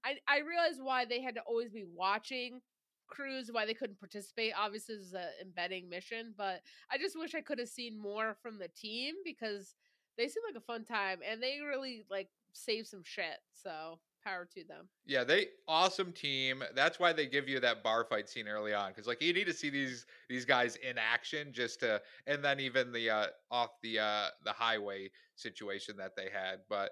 I 0.04 0.16
I 0.26 0.40
realized 0.40 0.82
why 0.82 1.04
they 1.04 1.20
had 1.20 1.36
to 1.36 1.42
always 1.42 1.70
be 1.70 1.84
watching 1.94 2.60
Cruz, 3.06 3.50
why 3.52 3.66
they 3.66 3.74
couldn't 3.74 4.00
participate. 4.00 4.52
Obviously, 4.58 4.96
this 4.96 5.06
is 5.06 5.14
an 5.14 5.28
embedding 5.40 5.88
mission, 5.88 6.34
but 6.36 6.60
I 6.90 6.98
just 6.98 7.16
wish 7.16 7.36
I 7.36 7.40
could 7.40 7.60
have 7.60 7.68
seen 7.68 7.96
more 7.96 8.36
from 8.42 8.58
the 8.58 8.68
team 8.76 9.14
because 9.24 9.76
they 10.18 10.26
seem 10.26 10.42
like 10.44 10.60
a 10.60 10.66
fun 10.66 10.84
time 10.84 11.20
and 11.28 11.40
they 11.40 11.60
really 11.64 12.02
like 12.10 12.30
save 12.52 12.88
some 12.88 13.02
shit. 13.04 13.38
So 13.54 14.00
power 14.22 14.48
to 14.54 14.64
them. 14.64 14.88
Yeah, 15.06 15.24
they 15.24 15.48
awesome 15.68 16.12
team. 16.12 16.62
That's 16.74 16.98
why 16.98 17.12
they 17.12 17.26
give 17.26 17.48
you 17.48 17.60
that 17.60 17.82
bar 17.82 18.04
fight 18.04 18.28
scene 18.28 18.48
early 18.48 18.74
on 18.74 18.90
because 18.90 19.06
like 19.06 19.22
you 19.22 19.32
need 19.32 19.46
to 19.46 19.52
see 19.52 19.70
these 19.70 20.06
these 20.28 20.44
guys 20.44 20.76
in 20.76 20.96
action 20.98 21.52
just 21.52 21.80
to, 21.80 22.00
and 22.26 22.44
then 22.44 22.60
even 22.60 22.92
the 22.92 23.10
uh 23.10 23.26
off 23.50 23.70
the 23.82 23.98
uh 23.98 24.28
the 24.44 24.52
highway 24.52 25.10
situation 25.34 25.96
that 25.96 26.16
they 26.16 26.28
had, 26.32 26.60
but 26.68 26.90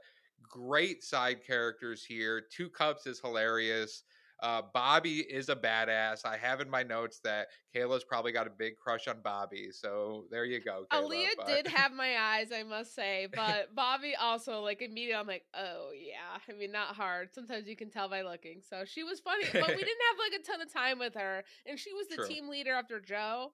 great 0.49 1.05
side 1.05 1.45
characters 1.47 2.05
here. 2.05 2.43
Two 2.51 2.71
Cups 2.71 3.07
is 3.07 3.21
hilarious. 3.21 4.05
Uh, 4.43 4.63
Bobby 4.73 5.21
is 5.21 5.49
a 5.49 5.57
badass. 5.57 6.25
I 6.25 6.37
have 6.37 6.61
in 6.61 6.71
my 6.71 6.83
notes 6.83 7.21
that 7.25 7.49
Kayla's 7.75 8.05
probably 8.05 8.33
got 8.33 8.47
a 8.47 8.51
big 8.51 8.77
crush 8.77 9.07
on 9.09 9.21
Bobby. 9.23 9.69
So 9.71 10.25
there 10.31 10.45
you 10.45 10.61
go. 10.61 10.85
Kayla, 10.91 11.09
Aaliyah 11.09 11.27
but... 11.37 11.47
did 11.47 11.67
have 11.75 11.93
my 11.93 12.19
eyes, 12.19 12.49
I 12.55 12.63
must 12.63 12.95
say. 12.95 13.29
But 13.35 13.75
Bobby 13.75 14.15
also, 14.19 14.61
like, 14.61 14.83
immediately 14.83 15.15
I'm 15.15 15.27
like, 15.27 15.45
oh, 15.55 15.91
yeah. 15.95 16.39
I 16.49 16.59
mean, 16.59 16.73
not 16.73 16.95
hard. 16.95 17.35
Sometimes 17.35 17.69
you 17.69 17.77
can 17.77 17.91
tell 17.91 18.09
by 18.09 18.23
looking. 18.23 18.63
So 18.69 18.85
she 18.85 19.05
was 19.05 19.21
funny, 19.21 19.45
but 19.53 19.69
we 19.69 19.75
didn't 19.77 20.05
have, 20.09 20.19
like, 20.19 20.41
a 20.41 20.43
ton 20.43 20.61
of 20.61 20.73
time 20.73 20.99
with 20.99 21.15
her. 21.15 21.45
And 21.67 21.79
she 21.79 21.93
was 21.93 22.09
the 22.09 22.17
True. 22.17 22.29
team 22.29 22.49
leader 22.49 22.73
after 22.73 23.01
Joe. 23.01 23.53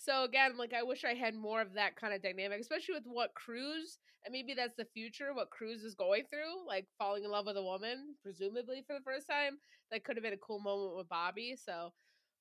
So 0.00 0.24
again, 0.24 0.56
like 0.56 0.72
I 0.72 0.82
wish 0.82 1.04
I 1.04 1.12
had 1.12 1.34
more 1.34 1.60
of 1.60 1.74
that 1.74 1.94
kind 1.94 2.14
of 2.14 2.22
dynamic, 2.22 2.58
especially 2.60 2.94
with 2.94 3.04
what 3.04 3.34
Cruz 3.34 3.98
and 4.24 4.32
maybe 4.32 4.54
that's 4.54 4.76
the 4.76 4.86
future, 4.94 5.34
what 5.34 5.50
Cruz 5.50 5.82
is 5.82 5.94
going 5.94 6.24
through, 6.30 6.66
like 6.66 6.86
falling 6.98 7.24
in 7.24 7.30
love 7.30 7.46
with 7.46 7.58
a 7.58 7.62
woman, 7.62 8.14
presumably 8.22 8.82
for 8.86 8.94
the 8.94 9.04
first 9.04 9.26
time. 9.28 9.58
That 9.90 10.04
could 10.04 10.16
have 10.16 10.22
been 10.22 10.32
a 10.32 10.38
cool 10.38 10.60
moment 10.60 10.96
with 10.96 11.08
Bobby. 11.08 11.54
So, 11.62 11.92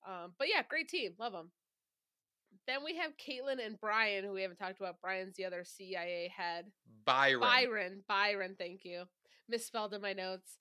um, 0.08 0.34
but 0.38 0.48
yeah, 0.48 0.62
great 0.70 0.88
team, 0.88 1.12
love 1.20 1.34
them. 1.34 1.52
Then 2.66 2.84
we 2.84 2.96
have 2.98 3.12
Kaitlyn 3.18 3.66
and 3.66 3.80
Brian, 3.80 4.24
who 4.24 4.34
we 4.34 4.42
haven't 4.42 4.58
talked 4.58 4.80
about. 4.80 5.02
Brian's 5.02 5.36
the 5.36 5.46
other 5.46 5.64
CIA 5.66 6.32
head. 6.36 6.66
Byron. 7.06 7.42
Byron. 7.42 8.04
Byron. 8.08 8.56
Thank 8.58 8.82
you. 8.86 9.04
Misspelled 9.50 9.94
in 9.94 10.02
my 10.02 10.14
notes. 10.14 10.58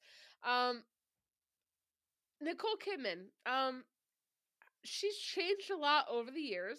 Um, 0.47 0.83
Nicole 2.41 2.77
Kidman. 2.77 3.27
Um, 3.47 3.85
she's 4.85 5.17
changed 5.17 5.71
a 5.71 5.77
lot 5.77 6.07
over 6.11 6.31
the 6.31 6.41
years. 6.41 6.79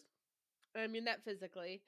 I 0.76 0.88
mean 0.88 1.06
that 1.06 1.24
physically. 1.24 1.82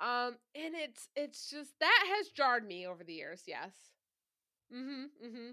Um, 0.00 0.36
and 0.54 0.74
it's 0.74 1.08
it's 1.14 1.48
just 1.50 1.78
that 1.80 2.04
has 2.16 2.28
jarred 2.28 2.66
me 2.66 2.86
over 2.86 3.04
the 3.04 3.14
years. 3.14 3.42
Yes. 3.46 3.72
Mm-hmm. 4.74 5.26
Mm-hmm. 5.26 5.50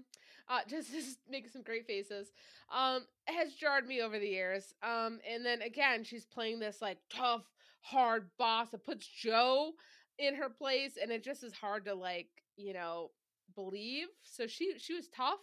Uh, 0.48 0.60
just 0.68 0.92
just 0.92 1.18
make 1.30 1.48
some 1.48 1.62
great 1.62 1.86
faces. 1.86 2.32
Um, 2.74 3.02
has 3.26 3.54
jarred 3.54 3.86
me 3.86 4.00
over 4.00 4.18
the 4.18 4.28
years. 4.28 4.74
Um, 4.82 5.20
and 5.30 5.44
then 5.44 5.62
again, 5.62 6.04
she's 6.04 6.24
playing 6.26 6.58
this 6.60 6.82
like 6.82 6.98
tough, 7.10 7.44
hard 7.82 8.30
boss 8.38 8.70
that 8.70 8.84
puts 8.84 9.06
Joe 9.06 9.72
in 10.18 10.34
her 10.34 10.48
place, 10.48 10.98
and 11.00 11.10
it 11.10 11.24
just 11.24 11.42
is 11.44 11.52
hard 11.52 11.84
to 11.86 11.94
like 11.94 12.28
you 12.56 12.72
know 12.72 13.10
believe. 13.54 14.08
So 14.22 14.46
she 14.46 14.74
she 14.78 14.94
was 14.94 15.08
tough. 15.08 15.40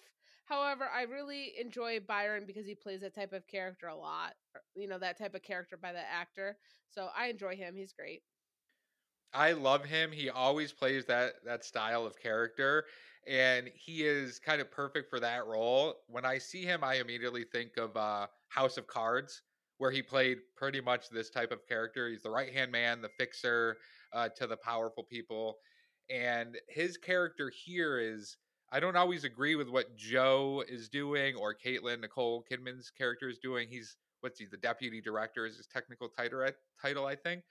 However, 0.50 0.90
I 0.94 1.04
really 1.04 1.54
enjoy 1.62 2.00
Byron 2.00 2.46
because 2.48 2.66
he 2.66 2.74
plays 2.74 3.02
that 3.02 3.14
type 3.14 3.34
of 3.34 3.46
character 3.48 3.88
a 3.88 3.96
lot. 3.96 4.34
You 4.76 4.88
know, 4.88 4.98
that 4.98 5.18
type 5.18 5.36
of 5.36 5.44
character 5.44 5.78
by 5.78 5.94
the 5.94 6.00
actor. 6.00 6.58
So 6.90 7.10
I 7.16 7.28
enjoy 7.28 7.56
him. 7.56 7.76
He's 7.76 7.94
great. 7.94 8.24
I 9.32 9.52
love 9.52 9.86
him. 9.86 10.12
He 10.12 10.32
always 10.32 10.74
plays 10.74 11.06
that 11.06 11.34
that 11.46 11.64
style 11.64 12.04
of 12.06 12.20
character 12.20 12.86
and 13.28 13.70
he 13.76 14.04
is 14.04 14.40
kind 14.40 14.60
of 14.60 14.72
perfect 14.72 15.08
for 15.10 15.20
that 15.20 15.46
role. 15.46 15.96
When 16.08 16.26
I 16.26 16.40
see 16.40 16.64
him, 16.64 16.84
I 16.84 16.96
immediately 16.96 17.44
think 17.44 17.78
of 17.78 17.96
uh, 17.96 18.26
House 18.48 18.78
of 18.78 18.88
Cards, 18.88 19.44
where 19.78 19.92
he 19.92 20.02
played 20.02 20.40
pretty 20.58 20.82
much 20.82 21.10
this 21.10 21.30
type 21.30 21.52
of 21.52 21.68
character. 21.68 22.10
He's 22.10 22.24
the 22.24 22.32
right 22.32 22.52
hand 22.52 22.72
man, 22.72 23.02
the 23.02 23.10
fixer 23.10 23.78
uh, 24.14 24.30
to 24.30 24.48
the 24.48 24.58
powerful 24.58 25.04
people, 25.04 25.58
and 26.10 26.58
his 26.68 26.98
character 26.98 27.52
here 27.66 28.00
is 28.00 28.38
I 28.72 28.80
don't 28.80 28.96
always 28.96 29.24
agree 29.24 29.56
with 29.56 29.70
what 29.70 29.96
Joe 29.96 30.64
is 30.68 30.90
doing 30.90 31.36
or 31.36 31.56
Kaitlyn 31.56 32.02
Nicole 32.02 32.46
Kidman's 32.50 32.92
character 32.92 33.30
is 33.30 33.40
doing. 33.40 33.68
He's 33.70 33.98
what's 34.22 34.40
he 34.40 34.46
the 34.46 34.58
deputy 34.58 35.02
director 35.02 35.46
is 35.46 35.58
his 35.58 35.68
technical 35.68 36.10
title 36.10 36.48
title 36.82 37.06
I 37.06 37.16
think. 37.16 37.44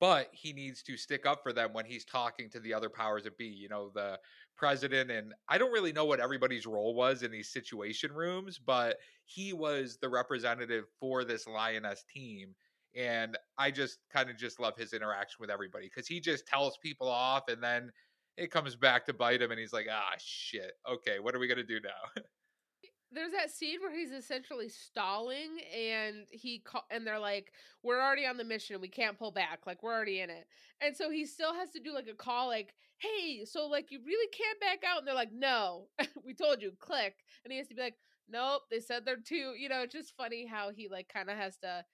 But 0.00 0.30
he 0.32 0.54
needs 0.54 0.82
to 0.84 0.96
stick 0.96 1.26
up 1.26 1.42
for 1.42 1.52
them 1.52 1.74
when 1.74 1.84
he's 1.84 2.06
talking 2.06 2.48
to 2.50 2.60
the 2.60 2.72
other 2.72 2.88
powers 2.88 3.24
that 3.24 3.36
be, 3.36 3.44
you 3.44 3.68
know, 3.68 3.90
the 3.94 4.18
president. 4.56 5.10
And 5.10 5.34
I 5.46 5.58
don't 5.58 5.72
really 5.72 5.92
know 5.92 6.06
what 6.06 6.20
everybody's 6.20 6.66
role 6.66 6.94
was 6.94 7.22
in 7.22 7.30
these 7.30 7.50
situation 7.50 8.10
rooms, 8.10 8.58
but 8.58 8.96
he 9.26 9.52
was 9.52 9.98
the 10.00 10.08
representative 10.08 10.86
for 10.98 11.22
this 11.22 11.46
Lioness 11.46 12.02
team. 12.10 12.54
And 12.96 13.36
I 13.58 13.70
just 13.70 13.98
kind 14.10 14.30
of 14.30 14.38
just 14.38 14.58
love 14.58 14.74
his 14.74 14.94
interaction 14.94 15.36
with 15.38 15.50
everybody 15.50 15.90
because 15.94 16.08
he 16.08 16.18
just 16.18 16.46
tells 16.46 16.78
people 16.78 17.08
off 17.08 17.48
and 17.48 17.62
then 17.62 17.92
it 18.36 18.50
comes 18.50 18.76
back 18.76 19.06
to 19.06 19.12
bite 19.12 19.42
him 19.42 19.50
and 19.50 19.60
he's 19.60 19.72
like, 19.72 19.86
ah, 19.90 20.14
shit. 20.18 20.72
Okay, 20.88 21.18
what 21.18 21.34
are 21.34 21.38
we 21.38 21.46
going 21.46 21.58
to 21.58 21.64
do 21.64 21.80
now? 21.80 22.22
There's 23.12 23.32
that 23.32 23.50
scene 23.50 23.80
where 23.80 23.92
he's 23.92 24.12
essentially 24.12 24.68
stalling 24.68 25.58
and 25.76 26.26
he 26.30 26.60
ca- 26.60 26.84
and 26.92 27.04
they're 27.04 27.18
like 27.18 27.52
we're 27.82 28.00
already 28.00 28.24
on 28.24 28.36
the 28.36 28.44
mission. 28.44 28.80
We 28.80 28.88
can't 28.88 29.18
pull 29.18 29.32
back. 29.32 29.66
Like 29.66 29.82
we're 29.82 29.92
already 29.92 30.20
in 30.20 30.30
it. 30.30 30.46
And 30.80 30.96
so 30.96 31.10
he 31.10 31.26
still 31.26 31.52
has 31.52 31.70
to 31.70 31.80
do 31.80 31.92
like 31.92 32.06
a 32.06 32.14
call 32.14 32.46
like 32.46 32.72
hey 32.98 33.44
so 33.44 33.66
like 33.66 33.90
you 33.90 33.98
really 34.06 34.30
can't 34.30 34.60
back 34.60 34.88
out? 34.88 34.98
And 34.98 35.08
they're 35.08 35.14
like 35.14 35.32
no. 35.32 35.88
We 36.24 36.34
told 36.34 36.62
you 36.62 36.70
click. 36.78 37.16
And 37.44 37.50
he 37.50 37.58
has 37.58 37.66
to 37.66 37.74
be 37.74 37.82
like 37.82 37.96
nope 38.28 38.62
they 38.70 38.78
said 38.78 39.04
they're 39.04 39.16
too 39.16 39.54
you 39.58 39.68
know 39.68 39.82
it's 39.82 39.92
just 39.92 40.16
funny 40.16 40.46
how 40.46 40.70
he 40.70 40.88
like 40.88 41.08
kind 41.12 41.28
of 41.28 41.36
has 41.36 41.56
to 41.56 41.84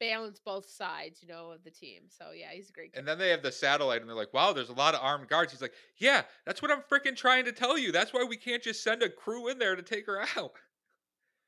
balance 0.00 0.40
both 0.44 0.68
sides, 0.68 1.22
you 1.22 1.28
know, 1.28 1.50
of 1.50 1.62
the 1.62 1.70
team. 1.70 2.04
So 2.08 2.32
yeah, 2.34 2.50
he's 2.52 2.70
a 2.70 2.72
great. 2.72 2.96
And 2.96 3.06
then 3.06 3.18
they 3.18 3.28
have 3.28 3.42
the 3.42 3.52
satellite, 3.52 4.00
and 4.00 4.08
they're 4.08 4.16
like, 4.16 4.34
"Wow, 4.34 4.52
there's 4.52 4.70
a 4.70 4.74
lot 4.74 4.94
of 4.94 5.00
armed 5.02 5.28
guards." 5.28 5.52
He's 5.52 5.62
like, 5.62 5.74
"Yeah, 5.98 6.22
that's 6.44 6.62
what 6.62 6.70
I'm 6.70 6.82
freaking 6.82 7.16
trying 7.16 7.44
to 7.44 7.52
tell 7.52 7.78
you. 7.78 7.92
That's 7.92 8.12
why 8.12 8.24
we 8.24 8.36
can't 8.36 8.62
just 8.62 8.82
send 8.82 9.02
a 9.02 9.10
crew 9.10 9.48
in 9.48 9.58
there 9.58 9.76
to 9.76 9.82
take 9.82 10.06
her 10.06 10.20
out." 10.36 10.54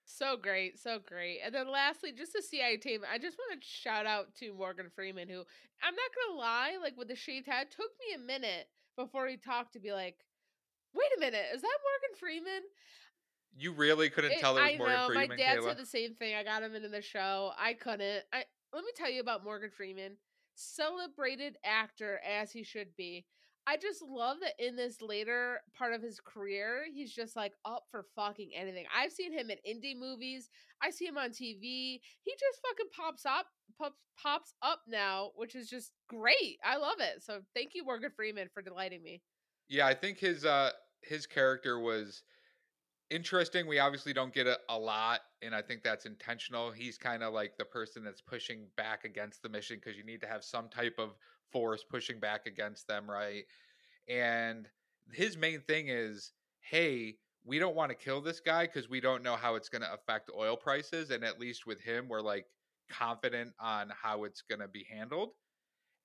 So 0.05 0.37
great, 0.37 0.79
so 0.79 0.99
great. 0.99 1.41
And 1.45 1.55
then 1.55 1.71
lastly, 1.71 2.13
just 2.13 2.35
the 2.35 2.43
CIA 2.43 2.77
team, 2.77 3.03
I 3.11 3.19
just 3.19 3.39
want 3.39 3.61
to 3.61 3.67
shout 3.67 4.05
out 4.05 4.35
to 4.37 4.53
Morgan 4.53 4.91
Freeman, 4.95 5.29
who 5.29 5.45
I'm 5.83 5.95
not 5.95 6.11
gonna 6.15 6.39
lie, 6.39 6.77
like 6.81 6.97
with 6.97 7.09
the 7.09 7.17
shaved 7.17 7.47
head, 7.47 7.71
took 7.71 7.91
me 7.99 8.15
a 8.15 8.19
minute 8.19 8.69
before 8.97 9.27
he 9.27 9.37
talked 9.37 9.73
to 9.73 9.81
be 9.81 9.93
like, 9.93 10.27
"Wait 10.93 11.17
a 11.17 11.21
minute, 11.21 11.47
is 11.55 11.63
that 11.63 11.79
Morgan 11.83 12.19
Freeman?" 12.19 12.63
You 13.57 13.73
really 13.73 14.11
couldn't 14.11 14.33
it, 14.33 14.41
tell 14.41 14.57
it 14.57 14.63
was 14.63 14.71
I 14.75 14.77
Morgan 14.77 14.97
know, 14.97 15.07
Freeman. 15.09 15.29
My 15.29 15.37
dad 15.37 15.59
Kayla. 15.59 15.65
said 15.65 15.79
the 15.79 15.87
same 15.87 16.15
thing. 16.15 16.35
I 16.35 16.43
got 16.43 16.63
him 16.63 16.75
into 16.75 16.89
the 16.89 17.03
show. 17.03 17.53
I 17.59 17.75
couldn't. 17.75 18.25
I 18.33 18.45
let 18.73 18.85
me 18.85 18.91
tell 18.97 19.11
you 19.11 19.21
about 19.21 19.45
Morgan 19.45 19.71
Freeman. 19.71 20.17
Celebrated 20.55 21.57
actor 21.65 22.21
as 22.27 22.51
he 22.53 22.63
should 22.63 22.89
be. 22.97 23.27
I 23.67 23.77
just 23.77 24.03
love 24.03 24.39
that 24.41 24.55
in 24.59 24.75
this 24.75 25.01
later 25.01 25.61
part 25.77 25.93
of 25.93 26.03
his 26.03 26.19
career, 26.19 26.85
he's 26.93 27.13
just 27.13 27.37
like 27.37 27.53
up 27.65 27.85
for 27.91 28.07
fucking 28.17 28.51
anything. 28.57 28.87
I've 28.95 29.13
seen 29.13 29.33
him 29.33 29.51
in 29.51 29.59
indie 29.59 29.97
movies. 29.97 30.51
I 30.83 30.91
see 30.91 31.07
him 31.07 31.17
on 31.17 31.31
TV. 31.31 32.01
He 32.23 32.33
just 32.33 32.61
fucking 32.69 32.91
pops 32.97 33.25
up, 33.25 33.47
pops 33.79 33.97
pops 34.21 34.55
up 34.63 34.81
now, 34.89 35.31
which 35.37 35.55
is 35.55 35.69
just 35.69 35.93
great. 36.09 36.59
I 36.65 36.77
love 36.77 36.99
it. 36.99 37.23
So 37.23 37.41
thank 37.55 37.75
you, 37.75 37.85
Morgan 37.85 38.11
Freeman, 38.15 38.49
for 38.53 38.63
delighting 38.63 39.03
me. 39.03 39.23
Yeah, 39.69 39.87
I 39.87 39.95
think 39.95 40.19
his 40.19 40.45
uh 40.45 40.71
his 41.03 41.27
character 41.27 41.79
was 41.79 42.23
interesting. 43.13 43.67
We 43.67 43.79
obviously 43.79 44.13
don't 44.13 44.33
get 44.33 44.47
a, 44.47 44.59
a 44.69 44.79
lot, 44.79 45.21
and 45.43 45.55
I 45.55 45.63
think 45.63 45.83
that's 45.83 46.07
intentional. 46.07 46.71
He's 46.71 46.97
kind 46.97 47.23
of 47.23 47.35
like 47.35 47.59
the 47.59 47.65
person 47.65 48.03
that's 48.03 48.23
pushing 48.23 48.67
back 48.77 49.05
against 49.05 49.43
the 49.43 49.49
mission 49.49 49.77
because 49.77 49.97
you 49.97 50.05
need 50.05 50.23
to 50.23 50.27
have 50.27 50.43
some 50.43 50.69
type 50.69 50.97
of 50.99 51.11
force 51.53 51.85
pushing 51.89 52.19
back 52.19 52.47
against 52.47 52.89
them, 52.89 53.09
right? 53.09 53.45
And 54.09 54.67
his 55.13 55.37
main 55.37 55.61
thing 55.61 55.89
is, 55.89 56.33
hey, 56.61 57.17
we 57.45 57.59
don't 57.59 57.77
want 57.77 57.91
to 57.91 57.97
kill 57.97 58.21
this 58.21 58.41
guy 58.41 58.67
because 58.67 58.89
we 58.89 59.01
don't 59.01 59.23
know 59.23 59.37
how 59.37 59.57
it's 59.57 59.69
going 59.69 59.83
to 59.83 59.93
affect 59.93 60.31
oil 60.37 60.57
prices. 60.57 61.11
And 61.11 61.25
at 61.25 61.39
least 61.39 61.67
with 61.67 61.81
him, 61.81 62.09
we're 62.09 62.21
like 62.21 62.47
confident 62.91 63.53
on 63.61 63.91
how 64.01 64.25
it's 64.25 64.43
going 64.43 64.61
to 64.61 64.69
be 64.69 64.87
handled. 64.91 65.31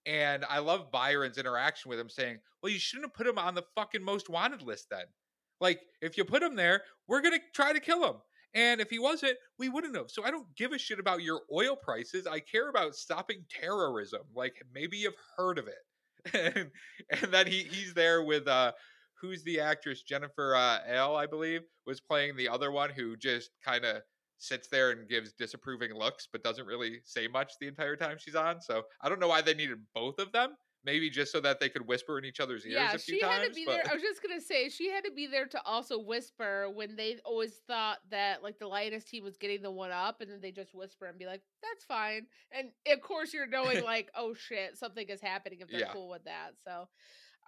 And 0.05 0.45
I 0.49 0.59
love 0.59 0.91
Byron's 0.91 1.37
interaction 1.37 1.89
with 1.89 1.99
him 1.99 2.09
saying, 2.09 2.39
well, 2.61 2.71
you 2.71 2.79
shouldn't 2.79 3.07
have 3.07 3.13
put 3.13 3.27
him 3.27 3.37
on 3.37 3.55
the 3.55 3.65
fucking 3.75 4.03
most 4.03 4.29
wanted 4.29 4.61
list 4.61 4.87
then. 4.89 5.05
Like, 5.59 5.81
if 6.01 6.17
you 6.17 6.25
put 6.25 6.43
him 6.43 6.55
there, 6.55 6.83
we're 7.07 7.21
going 7.21 7.33
to 7.33 7.41
try 7.53 7.73
to 7.73 7.79
kill 7.79 8.03
him. 8.03 8.15
And 8.53 8.81
if 8.81 8.89
he 8.89 8.99
wasn't, 8.99 9.37
we 9.59 9.69
wouldn't 9.69 9.95
have. 9.95 10.09
So 10.09 10.23
I 10.23 10.31
don't 10.31 10.47
give 10.55 10.71
a 10.71 10.77
shit 10.77 10.99
about 10.99 11.21
your 11.21 11.41
oil 11.53 11.75
prices. 11.75 12.25
I 12.27 12.39
care 12.39 12.69
about 12.69 12.95
stopping 12.95 13.43
terrorism. 13.49 14.21
Like, 14.33 14.55
maybe 14.73 14.97
you've 14.97 15.13
heard 15.35 15.59
of 15.59 15.67
it. 15.67 16.33
and, 16.55 16.71
and 17.21 17.31
then 17.31 17.47
he, 17.47 17.63
he's 17.63 17.93
there 17.93 18.23
with 18.23 18.47
uh, 18.47 18.71
who's 19.21 19.43
the 19.43 19.59
actress 19.59 20.03
Jennifer 20.03 20.55
uh, 20.55 20.79
L, 20.87 21.15
I 21.15 21.25
believe, 21.25 21.61
was 21.85 21.99
playing 21.99 22.35
the 22.35 22.49
other 22.49 22.71
one 22.71 22.89
who 22.89 23.15
just 23.15 23.51
kind 23.63 23.85
of 23.85 24.01
sits 24.39 24.67
there 24.67 24.91
and 24.91 25.09
gives 25.09 25.33
disapproving 25.33 25.93
looks, 25.93 26.27
but 26.31 26.43
doesn't 26.43 26.65
really 26.65 26.99
say 27.03 27.27
much 27.27 27.53
the 27.59 27.67
entire 27.67 27.95
time 27.95 28.17
she's 28.19 28.35
on. 28.35 28.61
So 28.61 28.83
I 29.01 29.09
don't 29.09 29.19
know 29.19 29.27
why 29.27 29.41
they 29.41 29.53
needed 29.53 29.79
both 29.93 30.19
of 30.19 30.31
them. 30.31 30.55
Maybe 30.87 31.09
just 31.09 31.33
so 31.33 31.41
that 31.41 31.59
they 31.59 31.67
could 31.67 31.85
whisper 31.85 32.17
in 32.17 32.23
each 32.23 32.39
other's 32.39 32.65
ears. 32.65 32.75
Yeah, 32.75 32.93
a 32.93 32.97
few 32.97 33.15
she 33.15 33.19
times, 33.19 33.33
had 33.33 33.47
to 33.49 33.53
be 33.53 33.65
but... 33.65 33.73
there. 33.73 33.91
I 33.91 33.93
was 33.93 34.01
just 34.01 34.23
gonna 34.23 34.39
say 34.39 34.69
she 34.69 34.89
had 34.89 35.03
to 35.03 35.11
be 35.11 35.27
there 35.27 35.45
to 35.45 35.61
also 35.65 35.99
whisper 35.99 36.69
when 36.73 36.95
they 36.95 37.17
always 37.25 37.55
thought 37.67 37.97
that 38.09 38.41
like 38.41 38.57
the 38.57 38.67
lioness 38.69 39.03
team 39.03 39.25
was 39.25 39.35
getting 39.35 39.61
the 39.61 39.69
one 39.69 39.91
up, 39.91 40.21
and 40.21 40.31
then 40.31 40.39
they 40.39 40.51
just 40.51 40.73
whisper 40.73 41.05
and 41.07 41.19
be 41.19 41.25
like, 41.25 41.41
"That's 41.61 41.83
fine." 41.83 42.27
And 42.53 42.69
of 42.89 43.01
course, 43.01 43.33
you're 43.33 43.47
knowing 43.47 43.83
like, 43.83 44.09
"Oh 44.15 44.33
shit, 44.33 44.77
something 44.77 45.05
is 45.09 45.19
happening." 45.19 45.59
If 45.59 45.67
they're 45.69 45.81
Yeah. 45.81 45.91
cool 45.91 46.07
with 46.07 46.23
that, 46.23 46.51
so. 46.63 46.87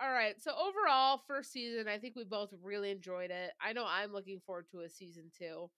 All 0.02 0.12
right. 0.12 0.36
So 0.42 0.52
overall, 0.52 1.22
first 1.26 1.54
season, 1.54 1.88
I 1.88 1.98
think 1.98 2.18
we 2.18 2.26
both 2.26 2.54
really 2.62 2.92
enjoyed 2.92 3.32
it. 3.32 3.52
I 3.62 3.72
know 3.72 3.86
I'm 3.88 4.12
looking 4.12 4.42
forward 4.46 4.68
to 4.72 4.82
a 4.82 4.90
season 4.90 5.32
two. 5.38 5.70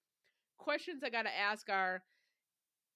Questions 0.57 1.03
I 1.03 1.09
got 1.09 1.24
to 1.24 1.38
ask 1.38 1.70
are: 1.70 2.01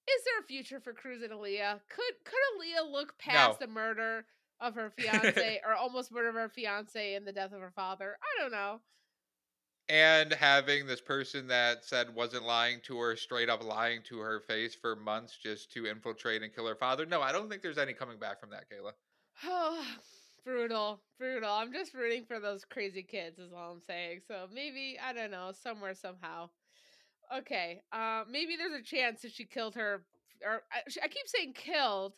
Is 0.08 0.24
there 0.24 0.40
a 0.40 0.44
future 0.48 0.80
for 0.80 0.94
Cruz 0.94 1.22
and 1.22 1.32
Aaliyah? 1.32 1.82
Could 1.88 2.16
could 2.24 2.34
Aaliyah 2.58 2.92
look 2.92 3.16
past 3.20 3.60
No. 3.62 3.68
the 3.68 3.72
murder 3.72 4.26
of 4.66 4.76
her 4.76 4.90
fiance 4.98 5.62
or 5.66 5.74
almost 5.76 6.12
murder 6.12 6.30
of 6.30 6.36
her 6.36 6.50
fiance 6.50 7.16
and 7.16 7.26
the 7.28 7.34
death 7.34 7.54
of 7.54 7.62
her 7.62 7.72
father? 7.76 8.18
I 8.22 8.42
don't 8.42 8.52
know. 8.52 8.82
and 9.88 10.34
having 10.34 10.88
this 10.88 11.02
person 11.02 11.48
that 11.48 11.86
said 11.86 12.14
wasn't 12.16 12.44
lying 12.44 12.80
to 12.84 12.98
her 12.98 13.16
straight 13.16 13.50
up 13.50 13.64
lying 13.64 14.02
to 14.04 14.18
her 14.20 14.40
face 14.40 14.76
for 14.76 14.96
months 14.96 15.38
just 15.42 15.72
to 15.74 15.86
infiltrate 15.86 16.42
and 16.42 16.54
kill 16.56 16.66
her 16.68 16.76
father 16.76 17.06
no 17.06 17.22
i 17.22 17.32
don't 17.32 17.50
think 17.50 17.62
there's 17.62 17.78
any 17.78 17.94
coming 17.94 18.18
back 18.18 18.40
from 18.40 18.50
that 18.50 18.66
kayla 18.70 18.92
Oh, 19.46 19.86
brutal, 20.46 21.02
brutal. 21.20 21.52
I'm 21.52 21.74
just 21.74 21.94
rooting 21.94 22.24
for 22.26 22.40
those 22.40 22.64
crazy 22.66 23.04
kids, 23.04 23.38
is 23.38 23.52
all 23.52 23.74
I'm 23.74 23.82
saying. 23.82 24.22
So 24.28 24.48
maybe 24.54 24.98
I 25.04 25.12
don't 25.12 25.32
know, 25.32 25.52
somewhere 25.62 25.94
somehow. 25.94 26.50
Okay, 27.40 27.82
uh, 27.92 28.24
maybe 28.30 28.56
there's 28.56 28.80
a 28.80 28.84
chance 28.84 29.22
that 29.24 29.34
she 29.34 29.44
killed 29.46 29.76
her, 29.76 30.04
or 30.46 30.62
I, 30.72 30.80
I 31.04 31.08
keep 31.10 31.28
saying 31.28 31.54
killed. 31.54 32.14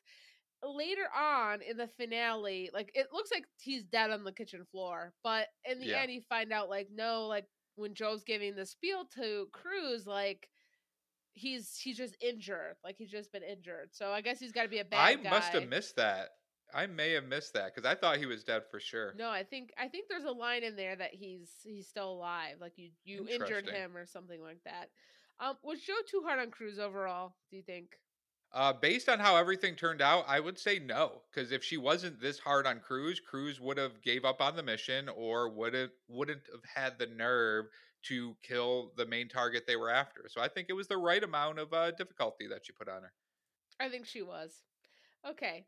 Later 0.63 1.07
on 1.15 1.61
in 1.61 1.77
the 1.77 1.87
finale, 1.87 2.69
like 2.73 2.91
it 2.95 3.07
looks 3.13 3.29
like 3.31 3.45
he's 3.59 3.83
dead 3.83 4.09
on 4.09 4.23
the 4.23 4.31
kitchen 4.31 4.65
floor, 4.71 5.13
but 5.23 5.47
in 5.69 5.79
the 5.79 5.87
Yeah. 5.87 6.01
end, 6.01 6.11
you 6.11 6.21
find 6.21 6.51
out 6.51 6.69
like 6.69 6.89
no, 6.91 7.27
like 7.27 7.45
when 7.75 7.93
Joe's 7.93 8.23
giving 8.23 8.55
the 8.55 8.65
spiel 8.65 9.05
to 9.15 9.47
Cruz, 9.53 10.07
like 10.07 10.49
he's 11.33 11.77
he's 11.77 11.97
just 11.97 12.17
injured, 12.21 12.75
like 12.83 12.95
he's 12.97 13.11
just 13.11 13.31
been 13.31 13.43
injured. 13.43 13.89
So 13.93 14.11
I 14.11 14.21
guess 14.21 14.39
he's 14.39 14.51
got 14.51 14.63
to 14.63 14.69
be 14.69 14.79
a 14.79 14.85
bad 14.85 15.21
i 15.21 15.23
guy. 15.23 15.29
must 15.29 15.53
have 15.53 15.69
missed 15.69 15.95
that 15.95 16.29
i 16.73 16.85
may 16.85 17.11
have 17.11 17.23
missed 17.25 17.53
that 17.53 17.73
because 17.73 17.89
i 17.89 17.95
thought 17.95 18.17
he 18.17 18.25
was 18.25 18.43
dead 18.43 18.63
for 18.69 18.79
sure 18.79 19.13
No, 19.17 19.29
I 19.29 19.43
think 19.43 19.71
I 19.77 19.87
think 19.87 20.07
there's 20.09 20.25
a 20.25 20.31
line 20.31 20.63
in 20.63 20.75
there 20.75 20.95
that 20.95 21.13
he's 21.13 21.49
he's 21.63 21.87
still 21.87 22.11
alive. 22.11 22.55
Like 22.59 22.73
you 22.75 22.89
you 23.05 23.27
injured 23.29 23.67
him 23.67 23.95
or 23.95 24.05
something 24.05 24.41
like 24.41 24.59
that. 24.65 24.89
Um, 25.39 25.55
was 25.63 25.79
Joe 25.81 25.93
too 26.09 26.23
hard 26.25 26.39
on 26.39 26.51
Cruz 26.51 26.79
overall? 26.79 27.35
Do 27.49 27.57
you 27.57 27.63
think? 27.63 27.91
Uh, 28.53 28.73
based 28.73 29.09
on 29.09 29.19
how 29.19 29.35
everything 29.35 29.75
turned 29.75 30.01
out, 30.01 30.23
I 30.27 30.39
would 30.39 30.57
say 30.57 30.79
no. 30.79 31.21
Because 31.29 31.51
if 31.51 31.63
she 31.63 31.77
wasn't 31.77 32.21
this 32.21 32.39
hard 32.39 32.65
on 32.65 32.79
Cruz, 32.79 33.19
Cruz 33.19 33.59
would 33.59 33.77
have 33.77 34.01
gave 34.01 34.25
up 34.25 34.41
on 34.41 34.55
the 34.55 34.63
mission, 34.63 35.09
or 35.09 35.49
would 35.49 35.73
have 35.73 35.89
wouldn't 36.07 36.41
have 36.51 36.63
had 36.63 36.97
the 36.97 37.07
nerve 37.07 37.65
to 38.03 38.35
kill 38.43 38.93
the 38.95 39.05
main 39.05 39.27
target 39.27 39.65
they 39.67 39.75
were 39.75 39.89
after. 39.89 40.25
So 40.29 40.41
I 40.41 40.47
think 40.47 40.67
it 40.69 40.73
was 40.73 40.87
the 40.87 40.97
right 40.97 41.23
amount 41.23 41.59
of 41.59 41.73
uh, 41.73 41.91
difficulty 41.91 42.47
that 42.47 42.65
she 42.65 42.71
put 42.71 42.87
on 42.87 43.01
her. 43.01 43.11
I 43.79 43.89
think 43.89 44.05
she 44.05 44.21
was. 44.21 44.63
Okay. 45.27 45.65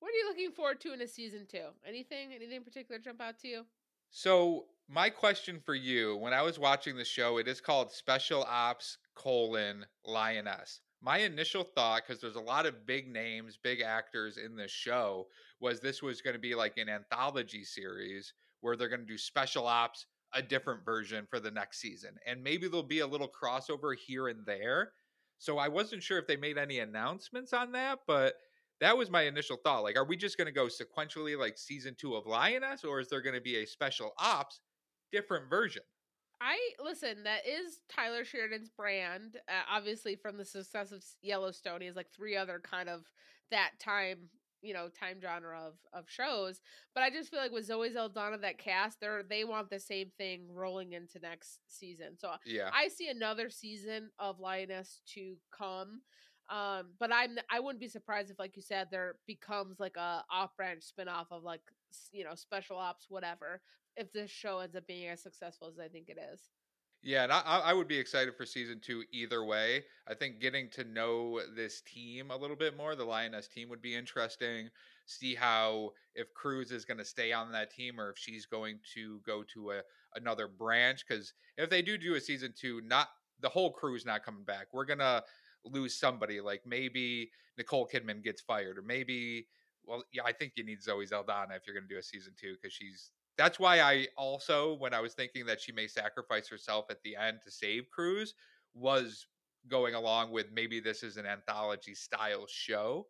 What 0.00 0.08
are 0.08 0.16
you 0.16 0.28
looking 0.28 0.52
forward 0.52 0.80
to 0.80 0.92
in 0.92 1.02
a 1.02 1.06
season 1.06 1.46
two? 1.48 1.68
Anything? 1.86 2.32
Anything 2.34 2.56
in 2.56 2.64
particular 2.64 2.98
jump 2.98 3.20
out 3.20 3.38
to 3.40 3.48
you? 3.48 3.66
So 4.10 4.64
my 4.88 5.10
question 5.10 5.60
for 5.64 5.74
you, 5.74 6.16
when 6.16 6.32
I 6.32 6.42
was 6.42 6.58
watching 6.58 6.96
the 6.96 7.04
show, 7.04 7.38
it 7.38 7.46
is 7.46 7.60
called 7.60 7.92
Special 7.92 8.44
Ops 8.44 8.98
colon 9.14 9.86
Lioness. 10.04 10.80
My 11.04 11.18
initial 11.18 11.64
thought, 11.64 12.02
because 12.06 12.20
there's 12.20 12.36
a 12.36 12.40
lot 12.40 12.64
of 12.64 12.86
big 12.86 13.12
names, 13.12 13.58
big 13.60 13.80
actors 13.80 14.36
in 14.36 14.54
this 14.54 14.70
show, 14.70 15.26
was 15.60 15.80
this 15.80 16.00
was 16.00 16.22
going 16.22 16.34
to 16.34 16.40
be 16.40 16.54
like 16.54 16.78
an 16.78 16.88
anthology 16.88 17.64
series 17.64 18.32
where 18.60 18.76
they're 18.76 18.88
going 18.88 19.00
to 19.00 19.06
do 19.06 19.18
Special 19.18 19.66
Ops, 19.66 20.06
a 20.32 20.40
different 20.40 20.84
version 20.84 21.26
for 21.28 21.40
the 21.40 21.50
next 21.50 21.80
season, 21.80 22.12
and 22.26 22.42
maybe 22.42 22.68
there'll 22.68 22.84
be 22.84 23.00
a 23.00 23.06
little 23.06 23.28
crossover 23.28 23.94
here 23.96 24.28
and 24.28 24.46
there. 24.46 24.92
So 25.38 25.58
I 25.58 25.66
wasn't 25.66 26.04
sure 26.04 26.18
if 26.18 26.28
they 26.28 26.36
made 26.36 26.56
any 26.56 26.78
announcements 26.78 27.52
on 27.52 27.72
that, 27.72 27.98
but 28.06 28.34
that 28.80 28.96
was 28.96 29.10
my 29.10 29.22
initial 29.22 29.56
thought. 29.56 29.82
Like, 29.82 29.96
are 29.96 30.06
we 30.06 30.16
just 30.16 30.38
going 30.38 30.46
to 30.46 30.52
go 30.52 30.66
sequentially 30.66 31.38
like 31.38 31.58
season 31.58 31.96
two 31.98 32.14
of 32.14 32.26
Lioness, 32.26 32.84
or 32.84 33.00
is 33.00 33.08
there 33.08 33.20
going 33.20 33.34
to 33.34 33.40
be 33.40 33.56
a 33.56 33.66
special 33.66 34.12
ops 34.18 34.60
different 35.10 35.50
version? 35.50 35.82
I 36.42 36.58
listen. 36.82 37.22
That 37.24 37.46
is 37.46 37.80
Taylor 37.88 38.24
Sheridan's 38.24 38.68
brand. 38.68 39.36
Uh, 39.48 39.52
obviously, 39.70 40.16
from 40.16 40.36
the 40.36 40.44
success 40.44 40.90
of 40.90 41.04
Yellowstone, 41.22 41.80
he 41.80 41.86
has 41.86 41.96
like 41.96 42.10
three 42.14 42.36
other 42.36 42.60
kind 42.60 42.88
of 42.88 43.04
that 43.52 43.70
time, 43.78 44.28
you 44.60 44.74
know, 44.74 44.88
time 44.88 45.18
genre 45.20 45.60
of 45.64 45.74
of 45.92 46.10
shows. 46.10 46.60
But 46.94 47.04
I 47.04 47.10
just 47.10 47.30
feel 47.30 47.38
like 47.38 47.52
with 47.52 47.66
Zoe 47.66 47.92
Saldana, 47.92 48.38
that 48.38 48.58
cast, 48.58 48.98
they're 49.00 49.22
they 49.22 49.44
want 49.44 49.70
the 49.70 49.78
same 49.78 50.10
thing 50.18 50.48
rolling 50.52 50.92
into 50.94 51.20
next 51.20 51.60
season. 51.68 52.18
So 52.18 52.32
Yeah. 52.44 52.70
I 52.74 52.88
see 52.88 53.08
another 53.08 53.48
season 53.48 54.10
of 54.18 54.40
Lioness 54.40 55.00
to 55.14 55.36
come. 55.56 56.02
Um, 56.50 56.88
but 56.98 57.12
I'm 57.12 57.38
I 57.50 57.60
wouldn't 57.60 57.80
be 57.80 57.88
surprised 57.88 58.30
if, 58.30 58.38
like 58.38 58.56
you 58.56 58.62
said, 58.62 58.88
there 58.90 59.14
becomes 59.28 59.78
like 59.78 59.96
a 59.96 60.24
off 60.28 60.56
branch 60.56 60.82
spinoff 60.82 61.26
of 61.30 61.44
like 61.44 61.62
you 62.10 62.24
know 62.24 62.34
special 62.34 62.76
ops 62.76 63.06
whatever. 63.08 63.62
If 63.96 64.12
this 64.12 64.30
show 64.30 64.60
ends 64.60 64.76
up 64.76 64.86
being 64.86 65.08
as 65.08 65.22
successful 65.22 65.68
as 65.68 65.78
I 65.78 65.88
think 65.88 66.08
it 66.08 66.18
is. 66.32 66.40
Yeah, 67.04 67.24
and 67.24 67.32
I, 67.32 67.40
I 67.40 67.72
would 67.72 67.88
be 67.88 67.98
excited 67.98 68.36
for 68.36 68.46
season 68.46 68.80
two 68.80 69.02
either 69.12 69.44
way. 69.44 69.82
I 70.06 70.14
think 70.14 70.40
getting 70.40 70.70
to 70.70 70.84
know 70.84 71.40
this 71.56 71.82
team 71.82 72.30
a 72.30 72.36
little 72.36 72.54
bit 72.54 72.76
more, 72.76 72.94
the 72.94 73.04
Lioness 73.04 73.48
team, 73.48 73.68
would 73.70 73.82
be 73.82 73.96
interesting. 73.96 74.68
See 75.06 75.34
how 75.34 75.90
if 76.14 76.32
Cruz 76.32 76.70
is 76.70 76.84
going 76.84 76.98
to 76.98 77.04
stay 77.04 77.32
on 77.32 77.50
that 77.52 77.72
team 77.72 78.00
or 78.00 78.10
if 78.10 78.18
she's 78.18 78.46
going 78.46 78.78
to 78.94 79.20
go 79.26 79.42
to 79.52 79.72
a 79.72 79.80
another 80.14 80.46
branch. 80.46 81.04
Because 81.06 81.34
if 81.58 81.70
they 81.70 81.82
do 81.82 81.98
do 81.98 82.14
a 82.14 82.20
season 82.20 82.54
two, 82.56 82.80
not 82.84 83.08
the 83.40 83.48
whole 83.48 83.72
crew's 83.72 84.06
not 84.06 84.24
coming 84.24 84.44
back. 84.44 84.68
We're 84.72 84.84
gonna 84.84 85.22
lose 85.64 85.98
somebody. 85.98 86.40
Like 86.40 86.62
maybe 86.64 87.30
Nicole 87.58 87.88
Kidman 87.92 88.22
gets 88.22 88.40
fired, 88.40 88.78
or 88.78 88.82
maybe 88.82 89.48
well, 89.84 90.04
yeah, 90.12 90.22
I 90.24 90.32
think 90.32 90.52
you 90.56 90.64
need 90.64 90.82
Zoe 90.82 91.06
Saldana 91.06 91.54
if 91.54 91.62
you're 91.66 91.74
going 91.74 91.88
to 91.88 91.94
do 91.94 91.98
a 91.98 92.02
season 92.02 92.34
two 92.40 92.54
because 92.54 92.72
she's. 92.72 93.10
That's 93.42 93.58
why 93.58 93.80
I 93.80 94.06
also, 94.16 94.74
when 94.74 94.94
I 94.94 95.00
was 95.00 95.14
thinking 95.14 95.44
that 95.46 95.60
she 95.60 95.72
may 95.72 95.88
sacrifice 95.88 96.46
herself 96.46 96.84
at 96.90 97.02
the 97.02 97.16
end 97.16 97.38
to 97.42 97.50
save 97.50 97.90
Cruz, 97.90 98.34
was 98.72 99.26
going 99.66 99.96
along 99.96 100.30
with 100.30 100.52
maybe 100.52 100.78
this 100.78 101.02
is 101.02 101.16
an 101.16 101.26
anthology 101.26 101.92
style 101.92 102.46
show. 102.48 103.08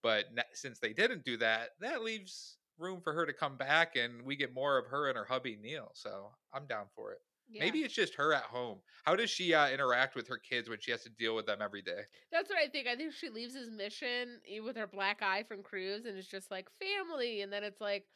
But 0.00 0.26
since 0.52 0.78
they 0.78 0.92
didn't 0.92 1.24
do 1.24 1.36
that, 1.38 1.70
that 1.80 2.04
leaves 2.04 2.58
room 2.78 3.00
for 3.00 3.12
her 3.12 3.26
to 3.26 3.32
come 3.32 3.56
back 3.56 3.96
and 3.96 4.22
we 4.22 4.36
get 4.36 4.54
more 4.54 4.78
of 4.78 4.86
her 4.86 5.08
and 5.08 5.18
her 5.18 5.24
hubby 5.24 5.58
Neil. 5.60 5.90
So 5.94 6.30
I'm 6.54 6.66
down 6.66 6.84
for 6.94 7.10
it. 7.10 7.18
Yeah. 7.50 7.64
Maybe 7.64 7.80
it's 7.80 7.92
just 7.92 8.14
her 8.14 8.32
at 8.32 8.44
home. 8.44 8.78
How 9.02 9.16
does 9.16 9.30
she 9.30 9.52
uh, 9.52 9.68
interact 9.68 10.14
with 10.14 10.28
her 10.28 10.38
kids 10.38 10.68
when 10.68 10.78
she 10.80 10.92
has 10.92 11.02
to 11.02 11.10
deal 11.10 11.34
with 11.34 11.46
them 11.46 11.58
every 11.60 11.82
day? 11.82 12.02
That's 12.30 12.48
what 12.48 12.58
I 12.58 12.68
think. 12.68 12.86
I 12.86 12.94
think 12.94 13.14
she 13.14 13.30
leaves 13.30 13.56
his 13.56 13.68
mission 13.68 14.38
eh, 14.48 14.60
with 14.60 14.76
her 14.76 14.86
black 14.86 15.22
eye 15.22 15.42
from 15.42 15.64
Cruz, 15.64 16.04
and 16.06 16.16
it's 16.16 16.28
just 16.28 16.52
like 16.52 16.68
family, 16.78 17.42
and 17.42 17.52
then 17.52 17.64
it's 17.64 17.80
like, 17.80 18.06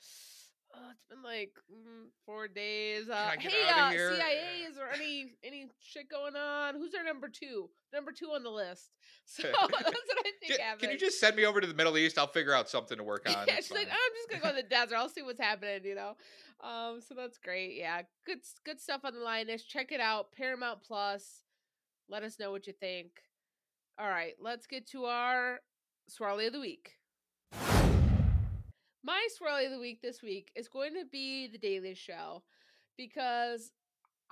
oh, 0.76 0.90
it's 0.90 1.04
been 1.08 1.22
like 1.22 1.52
mm, 1.70 2.06
four 2.24 2.48
days. 2.48 3.08
Uh, 3.08 3.32
hey, 3.38 3.68
uh, 3.72 3.90
CIA, 3.90 4.64
is 4.68 4.76
there 4.76 4.90
any 4.94 5.32
any 5.44 5.68
shit 5.80 6.08
going 6.08 6.36
on? 6.36 6.74
Who's 6.74 6.94
our 6.94 7.04
number 7.04 7.28
two? 7.28 7.70
Number 7.92 8.12
two 8.12 8.26
on 8.26 8.42
the 8.42 8.50
list. 8.50 8.90
So 9.28 9.42
that's 9.60 9.72
what 9.72 9.84
I 9.84 10.30
think. 10.40 10.60
Can, 10.60 10.78
can 10.78 10.90
you 10.92 10.98
just 10.98 11.18
send 11.18 11.34
me 11.34 11.46
over 11.46 11.60
to 11.60 11.66
the 11.66 11.74
Middle 11.74 11.98
East? 11.98 12.16
I'll 12.16 12.28
figure 12.28 12.54
out 12.54 12.68
something 12.68 12.96
to 12.96 13.02
work 13.02 13.26
on. 13.28 13.44
yeah, 13.48 13.56
she's 13.56 13.66
fine. 13.66 13.78
like, 13.78 13.88
I'm 13.88 14.12
just 14.14 14.30
gonna 14.30 14.40
go 14.40 14.56
to 14.56 14.62
the 14.62 14.68
desert. 14.68 14.94
I'll 14.94 15.08
see 15.08 15.22
what's 15.22 15.40
happening. 15.40 15.80
You 15.82 15.96
know. 15.96 16.16
Um. 16.60 17.00
So 17.00 17.14
that's 17.14 17.36
great. 17.36 17.76
Yeah. 17.76 18.02
Good. 18.24 18.38
Good 18.64 18.80
stuff 18.80 19.00
on 19.02 19.14
the 19.14 19.20
Lioness. 19.20 19.64
Check 19.64 19.90
it 19.90 20.00
out. 20.00 20.30
Paramount 20.30 20.84
Plus. 20.86 21.42
Let 22.08 22.22
us 22.22 22.38
know 22.38 22.52
what 22.52 22.68
you 22.68 22.72
think. 22.72 23.08
All 23.98 24.08
right. 24.08 24.34
Let's 24.40 24.68
get 24.68 24.86
to 24.90 25.06
our 25.06 25.58
Swirly 26.08 26.46
of 26.46 26.52
the 26.52 26.60
week. 26.60 26.95
My 29.06 29.28
swirly 29.40 29.66
of 29.66 29.70
the 29.70 29.78
week 29.78 30.02
this 30.02 30.20
week 30.20 30.50
is 30.56 30.66
going 30.66 30.94
to 30.94 31.04
be 31.04 31.46
the 31.46 31.58
Daily 31.58 31.94
Show 31.94 32.42
because 32.96 33.70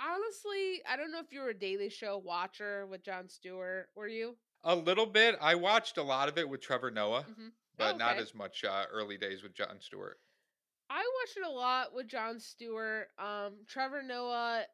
honestly, 0.00 0.82
I 0.90 0.96
don't 0.96 1.12
know 1.12 1.20
if 1.20 1.32
you 1.32 1.42
were 1.42 1.50
a 1.50 1.54
Daily 1.54 1.88
Show 1.88 2.18
watcher 2.18 2.84
with 2.90 3.04
Jon 3.04 3.28
Stewart. 3.28 3.86
Were 3.94 4.08
you? 4.08 4.34
A 4.64 4.74
little 4.74 5.06
bit. 5.06 5.36
I 5.40 5.54
watched 5.54 5.96
a 5.96 6.02
lot 6.02 6.28
of 6.28 6.38
it 6.38 6.48
with 6.48 6.60
Trevor 6.60 6.90
Noah, 6.90 7.20
mm-hmm. 7.20 7.48
but 7.78 7.84
oh, 7.84 7.88
okay. 7.90 7.98
not 7.98 8.16
as 8.16 8.34
much 8.34 8.64
uh, 8.64 8.86
early 8.92 9.16
days 9.16 9.44
with 9.44 9.54
Jon 9.54 9.76
Stewart. 9.78 10.18
I 10.90 11.04
watched 11.20 11.36
it 11.36 11.46
a 11.46 11.50
lot 11.50 11.94
with 11.94 12.08
Jon 12.08 12.40
Stewart. 12.40 13.10
Um, 13.16 13.52
Trevor 13.68 14.02
Noah. 14.02 14.64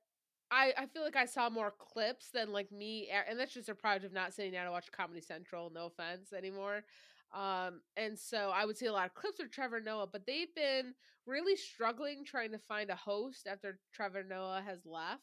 I, 0.50 0.72
I 0.78 0.86
feel 0.86 1.02
like 1.02 1.14
I 1.14 1.26
saw 1.26 1.50
more 1.50 1.74
clips 1.78 2.30
than 2.32 2.54
like 2.54 2.72
me, 2.72 3.10
and 3.28 3.38
that's 3.38 3.52
just 3.52 3.68
a 3.68 3.74
product 3.74 4.06
of 4.06 4.14
not 4.14 4.32
sitting 4.32 4.52
down 4.52 4.64
to 4.64 4.72
watch 4.72 4.90
Comedy 4.90 5.20
Central. 5.20 5.70
No 5.70 5.86
offense 5.86 6.32
anymore. 6.32 6.84
Um, 7.32 7.80
and 7.96 8.18
so 8.18 8.50
I 8.54 8.64
would 8.64 8.76
see 8.76 8.86
a 8.86 8.92
lot 8.92 9.06
of 9.06 9.14
clips 9.14 9.40
of 9.40 9.50
Trevor 9.50 9.80
Noah, 9.80 10.08
but 10.10 10.26
they've 10.26 10.54
been 10.54 10.94
really 11.26 11.56
struggling 11.56 12.24
trying 12.24 12.50
to 12.52 12.58
find 12.58 12.90
a 12.90 12.96
host 12.96 13.46
after 13.50 13.78
Trevor 13.94 14.24
Noah 14.28 14.62
has 14.66 14.84
left. 14.84 15.22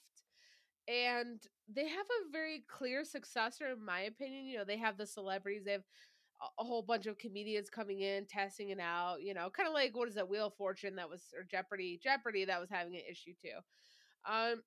And 0.87 1.41
they 1.73 1.87
have 1.87 2.05
a 2.05 2.31
very 2.31 2.63
clear 2.69 3.03
successor, 3.03 3.71
in 3.71 3.83
my 3.83 4.01
opinion. 4.01 4.45
You 4.45 4.59
know, 4.59 4.63
they 4.63 4.77
have 4.77 4.97
the 4.97 5.05
celebrities, 5.05 5.63
they 5.65 5.73
have 5.73 5.83
a 6.59 6.63
whole 6.63 6.81
bunch 6.83 7.07
of 7.07 7.17
comedians 7.17 7.69
coming 7.69 8.01
in, 8.01 8.25
testing 8.25 8.69
it 8.69 8.79
out, 8.79 9.21
you 9.21 9.33
know, 9.33 9.49
kind 9.49 9.67
of 9.67 9.73
like 9.73 9.95
what 9.95 10.07
is 10.07 10.15
that 10.15 10.29
Wheel 10.29 10.47
of 10.47 10.53
Fortune 10.53 10.95
that 10.95 11.09
was 11.09 11.23
or 11.35 11.43
Jeopardy, 11.43 11.99
Jeopardy 12.01 12.45
that 12.45 12.59
was 12.59 12.69
having 12.69 12.95
an 12.95 13.01
issue 13.09 13.33
too. 13.41 13.57
Um, 14.31 14.61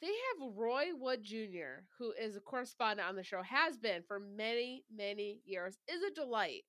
they 0.00 0.06
have 0.06 0.52
Roy 0.56 0.86
Wood 0.94 1.24
Jr., 1.24 1.84
who 1.98 2.12
is 2.12 2.36
a 2.36 2.40
correspondent 2.40 3.08
on 3.08 3.16
the 3.16 3.24
show, 3.24 3.42
has 3.42 3.76
been 3.76 4.02
for 4.06 4.20
many, 4.20 4.84
many 4.94 5.40
years, 5.44 5.78
is 5.88 6.02
a 6.02 6.14
delight. 6.14 6.64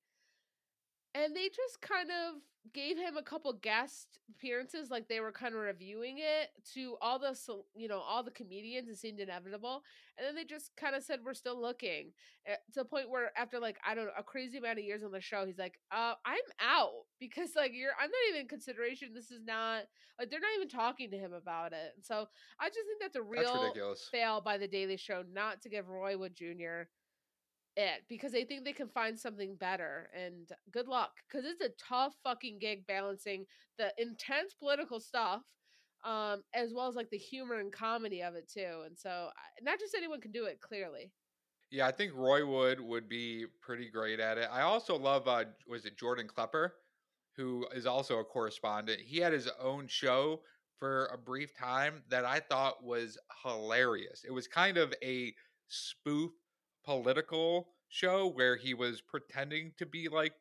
And 1.16 1.36
they 1.36 1.50
just 1.50 1.82
kind 1.82 2.10
of 2.10 2.42
gave 2.74 2.98
him 2.98 3.18
a 3.18 3.24
couple 3.24 3.52
guest 3.54 4.20
appearances 4.30 4.90
like 4.92 5.08
they 5.08 5.20
were 5.20 5.32
kind 5.32 5.56
of 5.56 5.62
reviewing 5.62 6.18
it 6.20 6.50
to 6.74 6.96
all 7.02 7.18
the 7.18 7.36
you 7.76 7.88
know 7.88 8.00
all 8.00 8.22
the 8.24 8.32
comedians 8.32 8.90
it 8.90 8.98
seemed 8.98 9.20
inevitable 9.20 9.82
and 10.18 10.28
then 10.28 10.36
they 10.36 10.44
just 10.44 10.72
kind 10.76 10.96
of 10.96 11.04
said 11.04 11.20
we're 11.24 11.34
still 11.34 11.60
looking 11.60 12.12
eh, 12.46 12.56
to 12.74 12.82
the 12.82 12.86
point 12.86 13.10
where 13.10 13.32
after 13.38 13.60
like 13.60 13.78
i 13.86 13.96
don't 13.96 14.06
know 14.06 14.12
a 14.18 14.24
crazy 14.24 14.58
amount 14.58 14.78
of 14.78 14.86
years 14.86 15.04
on 15.04 15.12
the 15.12 15.22
show 15.22 15.46
he's 15.46 15.58
like 15.58 15.80
uh 15.92 16.14
i'm 16.26 16.38
out 16.60 16.92
because 17.20 17.52
like 17.56 17.72
you're 17.74 17.92
i'm 18.00 18.10
not 18.10 18.30
even 18.30 18.42
in 18.42 18.48
consideration 18.48 19.10
this 19.14 19.32
is 19.32 19.42
not 19.46 19.84
like 20.20 20.30
they're 20.30 20.40
not 20.40 20.56
even 20.58 20.70
talking 20.70 21.10
to 21.10 21.18
him 21.18 21.34
about 21.34 21.74
it 21.74 21.94
and 21.96 22.04
so 22.04 22.28
i 22.60 22.68
just 22.68 22.80
think 22.86 23.02
that's 23.02 23.16
a 23.16 23.22
real 23.22 23.72
that's 23.76 24.10
fail 24.10 24.42
by 24.42 24.58
the 24.58 24.68
daily 24.68 24.98
show 24.98 25.24
not 25.34 25.62
to 25.62 25.70
give 25.70 25.90
roy 25.90 26.18
wood 26.18 26.36
jr 26.36 26.84
it 27.80 28.04
because 28.10 28.34
they 28.34 28.44
think 28.44 28.66
they 28.66 28.74
can 28.74 28.90
find 28.90 29.18
something 29.18 29.56
better. 29.56 30.10
And 30.14 30.50
good 30.72 30.88
luck 30.88 31.12
because 31.28 31.46
it's 31.46 31.62
a 31.62 31.70
tough 31.82 32.14
fucking 32.24 32.60
gig 32.60 32.86
balancing 32.86 33.46
the 33.78 33.94
intense 33.98 34.54
political 34.54 35.00
stuff 35.00 35.42
um 36.06 36.44
as 36.54 36.74
well 36.74 36.88
as 36.88 36.96
like 36.96 37.10
the 37.10 37.18
humor 37.18 37.56
and 37.56 37.72
comedy 37.72 38.22
of 38.22 38.36
it 38.36 38.50
too. 38.54 38.84
And 38.86 38.98
so 38.98 39.30
not 39.62 39.80
just 39.80 39.96
anyone 39.96 40.22
can 40.22 40.32
do 40.32 40.46
it 40.46 40.60
clearly. 40.62 41.12
Yeah, 41.72 41.88
I 41.88 41.92
think 41.92 42.14
Roy 42.16 42.46
Wood 42.46 42.82
would 42.82 43.08
be 43.08 43.46
pretty 43.62 43.90
great 43.90 44.20
at 44.20 44.38
it. 44.38 44.50
I 44.52 44.62
also 44.62 44.98
love 44.98 45.28
uh 45.28 45.46
was 45.68 45.86
it 45.86 45.98
Jordan 45.98 46.28
Klepper 46.28 46.76
who 47.38 47.66
is 47.74 47.86
also 47.86 48.20
a 48.20 48.26
correspondent. 48.26 49.00
He 49.00 49.20
had 49.20 49.32
his 49.32 49.50
own 49.62 49.88
show 49.88 50.42
for 50.78 51.06
a 51.06 51.18
brief 51.18 51.56
time 51.58 52.04
that 52.10 52.26
I 52.26 52.42
thought 52.42 52.84
was 52.84 53.18
hilarious. 53.46 54.26
It 54.28 54.32
was 54.32 54.46
kind 54.48 54.78
of 54.78 54.94
a 55.02 55.34
spoof 55.70 56.32
political 56.86 57.68
show 57.88 58.28
where 58.28 58.56
he 58.56 58.74
was 58.74 59.02
pretending 59.02 59.74
to 59.78 59.86
be 59.86 60.08
like 60.08 60.34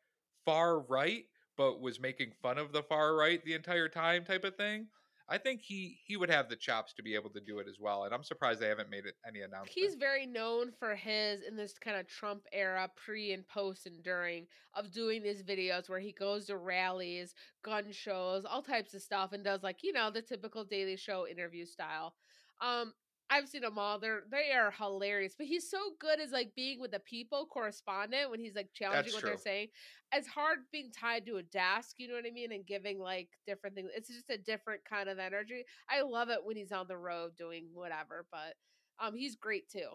far 0.45 0.79
right 0.79 1.25
but 1.59 1.81
was 1.81 1.99
making 1.99 2.31
fun 2.41 2.57
of 2.57 2.71
the 2.71 2.81
far 2.81 3.15
right 3.15 3.43
the 3.43 3.53
entire 3.53 3.89
time 3.89 4.23
type 4.23 4.45
of 4.45 4.55
thing. 4.55 4.87
I 5.27 5.37
think 5.37 5.61
he 5.61 5.99
he 6.05 6.15
would 6.15 6.29
have 6.29 6.49
the 6.49 6.55
chops 6.55 6.93
to 6.93 7.03
be 7.03 7.13
able 7.15 7.29
to 7.31 7.41
do 7.41 7.59
it 7.59 7.67
as 7.67 7.75
well, 7.79 8.05
and 8.05 8.13
I'm 8.13 8.23
surprised 8.23 8.61
they 8.61 8.69
haven't 8.69 8.89
made 8.89 9.05
it 9.05 9.15
any 9.27 9.41
announcement. 9.41 9.75
He's 9.75 9.95
very 9.95 10.25
known 10.25 10.71
for 10.71 10.95
his 10.95 11.41
in 11.41 11.57
this 11.57 11.77
kind 11.77 11.97
of 11.97 12.07
Trump 12.07 12.45
era, 12.53 12.89
pre 12.95 13.33
and 13.33 13.45
post 13.45 13.85
and 13.85 14.01
during 14.01 14.47
of 14.73 14.91
doing 14.91 15.21
these 15.21 15.43
videos 15.43 15.89
where 15.89 15.99
he 15.99 16.13
goes 16.13 16.45
to 16.45 16.55
rallies, 16.57 17.35
gun 17.61 17.91
shows, 17.91 18.45
all 18.45 18.63
types 18.63 18.93
of 18.93 19.01
stuff, 19.01 19.33
and 19.33 19.43
does 19.43 19.61
like 19.61 19.83
you 19.83 19.91
know 19.91 20.09
the 20.09 20.21
typical 20.21 20.63
Daily 20.63 20.95
Show 20.95 21.27
interview 21.27 21.65
style. 21.65 22.15
Um, 22.61 22.93
I've 23.29 23.47
seen 23.47 23.61
them 23.61 23.77
all. 23.77 23.99
They're 23.99 24.23
they 24.31 24.51
are 24.53 24.71
hilarious. 24.71 25.35
But 25.37 25.47
he's 25.47 25.69
so 25.69 25.77
good 25.99 26.19
as 26.19 26.31
like 26.31 26.55
being 26.55 26.79
with 26.79 26.91
the 26.91 26.99
people 26.99 27.45
correspondent 27.45 28.31
when 28.31 28.39
he's 28.39 28.55
like 28.55 28.69
challenging 28.73 29.03
That's 29.03 29.13
what 29.13 29.19
true. 29.21 29.29
they're 29.31 29.37
saying. 29.37 29.67
It's 30.13 30.27
hard 30.27 30.59
being 30.71 30.91
tied 30.91 31.25
to 31.27 31.37
a 31.37 31.43
desk, 31.43 31.95
you 31.99 32.07
know 32.07 32.15
what 32.15 32.25
I 32.25 32.31
mean, 32.31 32.51
and 32.51 32.65
giving 32.65 32.99
like 32.99 33.29
different 33.45 33.75
things. 33.75 33.91
It's 33.95 34.09
just 34.09 34.29
a 34.31 34.37
different 34.37 34.81
kind 34.83 35.09
of 35.09 35.19
energy. 35.19 35.65
I 35.89 36.01
love 36.01 36.29
it 36.29 36.39
when 36.43 36.57
he's 36.57 36.71
on 36.71 36.87
the 36.87 36.97
road 36.97 37.35
doing 37.37 37.67
whatever, 37.73 38.25
but 38.31 38.55
um 38.99 39.15
he's 39.15 39.35
great 39.35 39.69
too. 39.69 39.89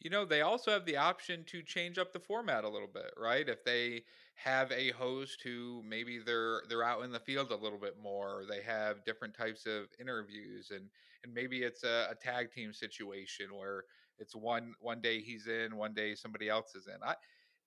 You 0.00 0.10
know, 0.10 0.24
they 0.26 0.42
also 0.42 0.70
have 0.72 0.84
the 0.84 0.98
option 0.98 1.44
to 1.46 1.62
change 1.62 1.96
up 1.98 2.12
the 2.12 2.20
format 2.20 2.64
a 2.64 2.68
little 2.68 2.88
bit, 2.88 3.12
right? 3.16 3.48
If 3.48 3.64
they 3.64 4.04
have 4.34 4.70
a 4.70 4.90
host 4.90 5.42
who 5.42 5.82
maybe 5.82 6.18
they're 6.18 6.62
they're 6.68 6.82
out 6.82 7.02
in 7.02 7.10
the 7.12 7.20
field 7.20 7.50
a 7.50 7.56
little 7.56 7.78
bit 7.78 7.96
more, 7.98 8.44
they 8.46 8.60
have 8.62 9.04
different 9.04 9.34
types 9.34 9.64
of 9.66 9.88
interviews 9.98 10.70
and 10.70 10.90
and 11.24 11.32
maybe 11.32 11.62
it's 11.62 11.82
a, 11.82 12.08
a 12.10 12.14
tag 12.14 12.52
team 12.52 12.72
situation 12.74 13.54
where 13.54 13.84
it's 14.18 14.34
one 14.36 14.74
one 14.80 15.00
day 15.00 15.20
he's 15.22 15.46
in, 15.46 15.76
one 15.76 15.94
day 15.94 16.14
somebody 16.14 16.48
else 16.48 16.74
is 16.74 16.86
in. 16.86 17.02
I 17.02 17.16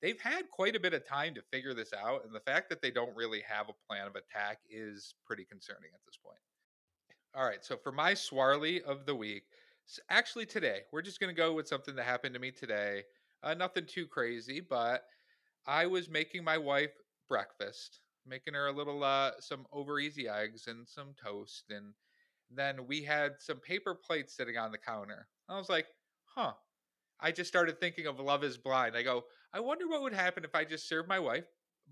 they've 0.01 0.21
had 0.21 0.49
quite 0.51 0.75
a 0.75 0.79
bit 0.79 0.93
of 0.93 1.05
time 1.05 1.33
to 1.33 1.41
figure 1.41 1.73
this 1.73 1.93
out 1.93 2.25
and 2.25 2.33
the 2.33 2.39
fact 2.39 2.69
that 2.69 2.81
they 2.81 2.91
don't 2.91 3.15
really 3.15 3.41
have 3.41 3.69
a 3.69 3.73
plan 3.87 4.07
of 4.07 4.15
attack 4.15 4.59
is 4.69 5.15
pretty 5.25 5.45
concerning 5.45 5.91
at 5.95 6.03
this 6.05 6.17
point. 6.17 6.39
All 7.33 7.45
right, 7.45 7.63
so 7.63 7.77
for 7.77 7.91
my 7.91 8.13
Swarly 8.13 8.81
of 8.81 9.05
the 9.05 9.15
week, 9.15 9.43
actually, 10.09 10.45
today 10.45 10.81
we're 10.91 11.01
just 11.01 11.19
going 11.19 11.33
to 11.33 11.39
go 11.39 11.53
with 11.53 11.67
something 11.67 11.95
that 11.95 12.05
happened 12.05 12.33
to 12.33 12.39
me 12.39 12.51
today. 12.51 13.03
Uh, 13.41 13.53
nothing 13.53 13.85
too 13.85 14.05
crazy, 14.05 14.59
but 14.59 15.03
I 15.65 15.85
was 15.85 16.09
making 16.09 16.43
my 16.43 16.57
wife 16.57 16.91
breakfast, 17.27 18.01
making 18.25 18.53
her 18.53 18.67
a 18.67 18.71
little 18.71 19.03
uh, 19.03 19.31
some 19.39 19.65
over 19.71 19.99
easy 19.99 20.27
eggs 20.27 20.67
and 20.67 20.87
some 20.87 21.13
toast, 21.21 21.65
and 21.69 21.93
then 22.51 22.87
we 22.87 23.03
had 23.03 23.33
some 23.39 23.59
paper 23.59 23.95
plates 23.95 24.35
sitting 24.35 24.57
on 24.57 24.71
the 24.71 24.77
counter. 24.77 25.27
I 25.47 25.57
was 25.57 25.69
like, 25.69 25.87
huh. 26.25 26.53
I 27.21 27.31
just 27.31 27.49
started 27.49 27.79
thinking 27.79 28.07
of 28.07 28.19
Love 28.19 28.45
Is 28.45 28.57
Blind. 28.57 28.95
I 28.95 29.03
go, 29.03 29.23
I 29.53 29.59
wonder 29.59 29.87
what 29.87 30.01
would 30.01 30.13
happen 30.13 30.45
if 30.45 30.55
I 30.55 30.63
just 30.63 30.87
served 30.87 31.09
my 31.09 31.19
wife 31.19 31.43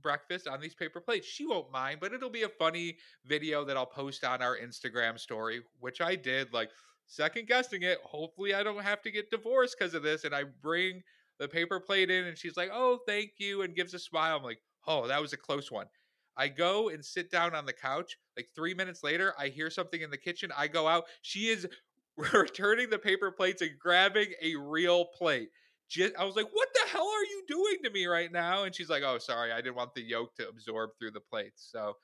breakfast 0.01 0.47
on 0.47 0.61
these 0.61 0.75
paper 0.75 1.01
plates. 1.01 1.27
She 1.27 1.45
won't 1.45 1.71
mind, 1.71 1.99
but 1.99 2.13
it'll 2.13 2.29
be 2.29 2.43
a 2.43 2.49
funny 2.49 2.97
video 3.25 3.65
that 3.65 3.75
I'll 3.75 3.85
post 3.85 4.23
on 4.23 4.41
our 4.41 4.57
Instagram 4.57 5.19
story, 5.19 5.61
which 5.79 6.01
I 6.01 6.15
did. 6.15 6.53
Like 6.53 6.69
second 7.07 7.47
guessing 7.47 7.83
it. 7.83 7.99
Hopefully, 8.03 8.53
I 8.53 8.63
don't 8.63 8.83
have 8.83 9.01
to 9.03 9.11
get 9.11 9.29
divorced 9.31 9.75
because 9.77 9.93
of 9.93 10.03
this. 10.03 10.23
And 10.23 10.35
I 10.35 10.43
bring 10.43 11.03
the 11.39 11.47
paper 11.47 11.79
plate 11.79 12.09
in, 12.11 12.25
and 12.25 12.37
she's 12.37 12.57
like, 12.57 12.69
"Oh, 12.71 12.99
thank 13.07 13.33
you," 13.39 13.61
and 13.61 13.75
gives 13.75 13.93
a 13.93 13.99
smile. 13.99 14.37
I'm 14.37 14.43
like, 14.43 14.61
"Oh, 14.87 15.07
that 15.07 15.21
was 15.21 15.33
a 15.33 15.37
close 15.37 15.71
one." 15.71 15.87
I 16.35 16.49
go 16.49 16.89
and 16.89 17.03
sit 17.03 17.31
down 17.31 17.55
on 17.55 17.65
the 17.65 17.73
couch. 17.73 18.17
Like 18.35 18.49
three 18.55 18.73
minutes 18.73 19.03
later, 19.03 19.33
I 19.39 19.47
hear 19.47 19.69
something 19.71 20.01
in 20.01 20.11
the 20.11 20.17
kitchen. 20.17 20.51
I 20.55 20.67
go 20.67 20.87
out. 20.87 21.05
She 21.23 21.47
is 21.47 21.67
returning 22.33 22.89
the 22.89 22.99
paper 22.99 23.31
plates 23.31 23.61
and 23.61 23.77
grabbing 23.79 24.33
a 24.41 24.55
real 24.55 25.05
plate. 25.05 25.49
Just, 25.89 26.15
I 26.17 26.25
was 26.25 26.35
like, 26.35 26.47
"What 26.51 26.69
the 26.73 26.89
hell 26.89 27.07
are 27.07 27.23
you 27.23 27.43
doing 27.47 27.77
to 27.83 27.89
me 27.89 28.05
right 28.07 28.31
now?" 28.31 28.63
And 28.63 28.75
she's 28.75 28.89
like, 28.89 29.03
"Oh, 29.03 29.17
sorry, 29.17 29.51
I 29.51 29.57
didn't 29.61 29.75
want 29.75 29.93
the 29.95 30.01
yolk 30.01 30.35
to 30.35 30.47
absorb 30.49 30.91
through 30.99 31.11
the 31.11 31.21
plates." 31.21 31.67
So 31.71 31.95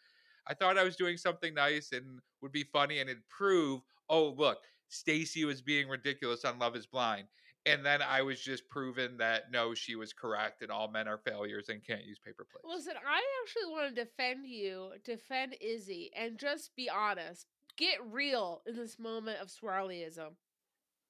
I 0.47 0.53
thought 0.53 0.77
I 0.77 0.83
was 0.83 0.95
doing 0.95 1.17
something 1.17 1.53
nice 1.53 1.91
and 1.91 2.19
would 2.41 2.51
be 2.51 2.63
funny 2.63 2.99
and 2.99 3.09
it'd 3.09 3.27
prove, 3.29 3.81
oh, 4.09 4.29
look, 4.29 4.59
Stacy 4.93 5.45
was 5.45 5.61
being 5.61 5.87
ridiculous 5.87 6.45
on 6.45 6.59
Love 6.59 6.75
is 6.75 6.85
Blind. 6.85 7.27
And 7.65 7.85
then 7.85 8.01
I 8.01 8.21
was 8.21 8.41
just 8.41 8.67
proven 8.67 9.17
that 9.17 9.43
no, 9.51 9.73
she 9.73 9.95
was 9.95 10.11
correct 10.11 10.61
and 10.61 10.71
all 10.71 10.89
men 10.91 11.07
are 11.07 11.17
failures 11.17 11.69
and 11.69 11.83
can't 11.83 12.03
use 12.03 12.19
paper 12.19 12.45
plates. 12.49 12.65
Listen, 12.67 12.93
I 13.07 13.21
actually 13.41 13.71
want 13.71 13.95
to 13.95 14.03
defend 14.03 14.45
you, 14.47 14.91
defend 15.05 15.55
Izzy, 15.61 16.11
and 16.17 16.37
just 16.37 16.75
be 16.75 16.89
honest. 16.89 17.47
Get 17.77 17.99
real 18.11 18.61
in 18.67 18.75
this 18.75 18.99
moment 18.99 19.39
of 19.41 19.47
swirlyism. 19.47 20.31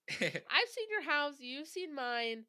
I've 0.12 0.20
seen 0.22 0.88
your 0.92 1.02
house, 1.04 1.36
you've 1.40 1.68
seen 1.68 1.94
mine. 1.96 2.46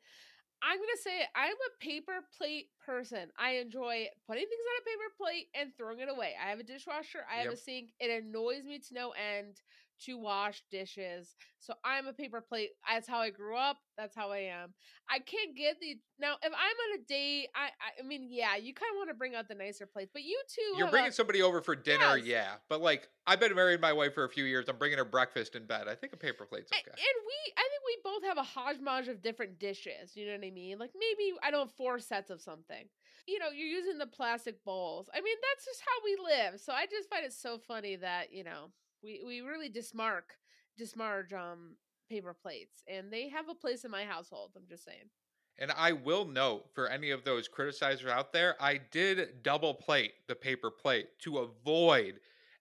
I'm 0.63 0.79
gonna 0.79 1.03
say 1.03 1.21
it. 1.21 1.27
I'm 1.35 1.53
a 1.53 1.85
paper 1.85 2.25
plate 2.39 2.69
person. 2.85 3.29
I 3.39 3.57
enjoy 3.57 4.07
putting 4.27 4.45
things 4.45 4.65
on 4.71 4.81
a 4.81 4.85
paper 4.85 5.15
plate 5.19 5.47
and 5.55 5.77
throwing 5.77 5.99
it 6.01 6.09
away. 6.09 6.35
I 6.43 6.49
have 6.49 6.59
a 6.59 6.63
dishwasher. 6.63 7.27
I 7.31 7.37
have 7.37 7.47
Yep. 7.47 7.55
a 7.55 7.57
sink. 7.57 7.91
It 8.01 8.11
annoys 8.25 8.65
me 8.65 8.79
to 8.79 8.95
no 8.95 9.11
end 9.11 9.61
to 10.07 10.19
wash 10.19 10.63
dishes. 10.71 11.35
So 11.59 11.75
I'm 11.85 12.07
a 12.07 12.13
paper 12.13 12.41
plate. 12.41 12.71
That's 12.89 13.09
how 13.09 13.19
I 13.21 13.31
grew 13.31 13.57
up. 13.57 13.79
That's 13.97 14.15
how 14.15 14.31
I 14.31 14.39
am. 14.39 14.75
I 15.09 15.19
can't 15.19 15.57
get 15.57 15.81
the 15.81 15.97
now. 16.19 16.35
If 16.43 16.53
I'm 16.53 16.53
on 16.53 17.01
a 17.01 17.05
date, 17.09 17.49
I 17.55 17.69
I, 18.01 18.07
mean, 18.07 18.29
yeah, 18.31 18.57
you 18.57 18.75
kind 18.75 18.91
of 18.93 18.97
want 18.99 19.09
to 19.09 19.15
bring 19.15 19.35
out 19.35 19.49
the 19.49 19.55
nicer 19.55 19.87
plates, 19.87 20.11
but 20.13 20.23
you 20.23 20.39
too. 20.49 20.79
You're 20.79 20.91
bringing 20.91 21.11
a, 21.11 21.13
somebody 21.13 21.43
over 21.43 21.63
for 21.63 21.75
dinner, 21.75 22.17
Yes. 22.19 22.27
yeah. 22.27 22.53
But 22.69 22.83
like, 22.83 23.09
I've 23.27 23.41
been 23.41 23.55
married 23.55 23.81
my 23.81 23.93
wife 23.93 24.15
for 24.15 24.25
a 24.25 24.29
few 24.29 24.45
years. 24.45 24.69
I'm 24.69 24.77
bringing 24.77 24.99
her 24.99 25.05
breakfast 25.05 25.55
in 25.55 25.67
bed. 25.67 25.89
I 25.89 25.95
think 25.95 26.13
a 26.13 26.17
paper 26.17 26.45
plate's 26.45 26.71
okay. 26.73 26.83
And 26.85 26.97
we, 26.97 27.53
I 27.57 27.63
think 27.63 27.83
we 27.87 27.97
both 28.05 28.25
have 28.25 28.39
a 28.39 28.43
hodgepodge 28.43 29.09
of 29.09 29.23
different 29.23 29.59
dishes. 29.59 30.15
You 30.15 30.27
know 30.27 30.33
what 30.33 30.47
I 30.47 30.51
mean? 30.51 30.79
Like 30.79 30.91
maybe 30.95 31.33
I 31.43 31.51
don't 31.51 31.69
have 31.69 31.77
four 31.77 31.99
sets 31.99 32.31
of 32.31 32.41
something. 32.41 32.85
You 33.27 33.39
know, 33.39 33.47
you're 33.49 33.67
using 33.69 33.97
the 33.97 34.07
plastic 34.07 34.63
bowls. 34.65 35.09
I 35.15 35.21
mean, 35.23 35.37
that's 35.51 35.65
just 35.65 35.81
how 35.81 36.05
we 36.05 36.19
live. 36.35 36.61
So 36.61 36.75
I 36.75 36.85
just 36.85 37.09
find 37.09 37.25
it 37.25 37.33
so 37.33 37.59
funny 37.59 37.97
that 37.97 38.33
you 38.33 38.45
know 38.45 38.71
we 39.05 39.23
we 39.25 39.41
really 39.43 39.71
dismark 39.71 40.35
dismarge 40.81 41.33
um 41.33 41.77
paper 42.09 42.35
plates, 42.35 42.83
and 42.89 43.13
they 43.13 43.29
have 43.29 43.49
a 43.49 43.55
place 43.55 43.85
in 43.85 43.91
my 43.91 44.05
household. 44.05 44.53
I'm 44.57 44.67
just 44.69 44.85
saying. 44.85 45.11
And 45.59 45.71
I 45.77 45.93
will 45.93 46.25
note 46.25 46.65
for 46.75 46.89
any 46.89 47.11
of 47.11 47.23
those 47.23 47.49
criticizers 47.49 48.09
out 48.09 48.33
there, 48.33 48.57
I 48.61 48.81
did 48.91 49.43
double 49.45 49.75
plate 49.75 50.13
the 50.27 50.35
paper 50.35 50.71
plate 50.71 51.07
to 51.21 51.39
avoid 51.39 52.19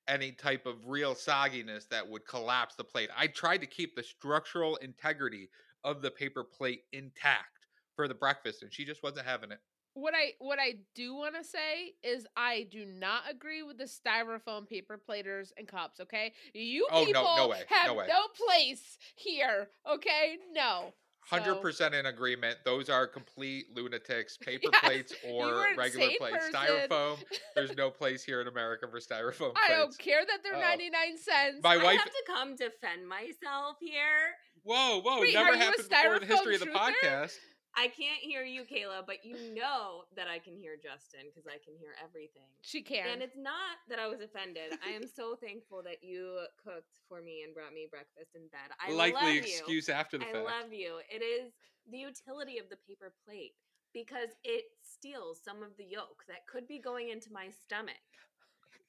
any 0.07 0.31
type 0.31 0.65
of 0.65 0.75
real 0.85 1.15
sogginess 1.15 1.87
that 1.89 2.07
would 2.07 2.27
collapse 2.27 2.75
the 2.75 2.83
plate. 2.83 3.09
I 3.17 3.27
tried 3.27 3.61
to 3.61 3.67
keep 3.67 3.95
the 3.95 4.03
structural 4.03 4.75
integrity 4.77 5.49
of 5.83 6.01
the 6.01 6.11
paper 6.11 6.43
plate 6.43 6.81
intact 6.91 7.67
for 7.95 8.07
the 8.07 8.13
breakfast, 8.13 8.61
and 8.61 8.71
she 8.71 8.85
just 8.85 9.01
wasn't 9.01 9.25
having 9.25 9.51
it. 9.51 9.59
What 9.95 10.13
I 10.15 10.33
what 10.39 10.57
I 10.59 10.75
do 10.95 11.13
want 11.13 11.35
to 11.35 11.43
say 11.43 11.93
is 12.03 12.25
I 12.35 12.67
do 12.71 12.83
not 12.85 13.23
agree 13.29 13.61
with 13.61 13.77
the 13.77 13.83
styrofoam 13.83 14.67
paper 14.67 14.97
platers 14.97 15.53
and 15.57 15.67
cups. 15.67 15.99
Okay, 15.99 16.33
you 16.53 16.87
Oh, 16.91 17.01
no- 17.01 17.05
people 17.05 17.35
no 17.37 17.47
way, 17.49 17.61
have 17.69 17.87
no 17.87 17.93
way. 17.95 18.07
place 18.47 18.97
here. 19.15 19.69
Okay, 19.87 20.37
no. 20.51 20.93
Hundred 21.25 21.53
So- 21.55 21.61
percent 21.61 21.95
in 21.95 22.05
agreement. 22.07 22.57
Those 22.65 22.89
are 22.89 23.07
complete 23.07 23.67
lunatics. 23.73 24.35
Paper 24.41 24.69
Yes, 24.73 24.83
plates 24.83 25.13
or 25.25 25.67
regular 25.77 26.09
plates. 26.17 26.37
person. 26.37 26.53
Styrofoam. 26.53 27.23
There's 27.55 27.75
no 27.77 27.89
place 27.91 28.23
here 28.23 28.41
in 28.41 28.47
America 28.47 28.87
for 28.89 28.99
styrofoam 28.99 29.53
I 29.55 29.69
don't 29.69 29.97
care 29.97 30.25
that 30.25 30.39
they're 30.43 30.55
Uh-oh. 30.55 30.59
99 30.61 31.17
cents. 31.17 31.57
My 31.63 31.75
I 31.75 31.77
wife. 31.83 31.99
have 31.99 32.09
to 32.09 32.23
come 32.27 32.55
defend 32.57 33.07
myself 33.07 33.77
here. 33.79 34.35
Whoa, 34.63 35.01
whoa! 35.01 35.21
Wait, 35.21 35.33
never 35.33 35.49
are 35.49 35.53
you 35.53 35.61
a 35.61 35.63
happened 35.63 35.89
before 35.89 36.15
in 36.15 36.19
the 36.21 36.25
history 36.25 36.55
of 36.55 36.59
the 36.61 36.65
podcast. 36.67 37.37
I 37.75 37.87
can't 37.87 38.21
hear 38.21 38.43
you, 38.43 38.63
Kayla, 38.63 39.01
but 39.05 39.25
you 39.25 39.33
know 39.55 40.03
that 40.15 40.27
I 40.27 40.37
can 40.37 40.55
hear 40.55 40.77
Justin 40.77 41.25
because 41.29 41.47
I 41.47 41.57
can 41.57 41.73
hear 41.79 41.97
everything. 42.03 42.45
she 42.61 42.81
can. 42.81 43.07
And 43.09 43.21
it's 43.21 43.37
not 43.37 43.81
that 43.89 43.97
I 43.97 44.07
was 44.07 44.21
offended. 44.21 44.77
I 44.85 44.91
am 44.91 45.07
so 45.15 45.35
thankful 45.35 45.81
that 45.83 46.03
you 46.03 46.45
cooked 46.63 47.01
for 47.09 47.21
me 47.21 47.41
and 47.43 47.53
brought 47.53 47.73
me 47.73 47.87
breakfast 47.89 48.35
in 48.35 48.45
bed. 48.53 48.69
I 48.77 48.93
Likely 48.93 49.37
excuse 49.39 49.89
after 49.89 50.17
the 50.17 50.25
you. 50.25 50.29
I 50.29 50.33
fact. 50.33 50.45
love 50.45 50.73
you. 50.73 51.01
It 51.09 51.25
is 51.25 51.53
the 51.89 51.97
utility 51.97 52.59
of 52.59 52.69
the 52.69 52.77
paper 52.87 53.13
plate 53.25 53.53
because 53.93 54.29
it 54.43 54.65
steals 54.81 55.39
some 55.43 55.63
of 55.63 55.75
the 55.77 55.85
yolk 55.85 56.25
that 56.27 56.45
could 56.45 56.67
be 56.67 56.79
going 56.79 57.09
into 57.09 57.31
my 57.31 57.49
stomach. 57.49 58.05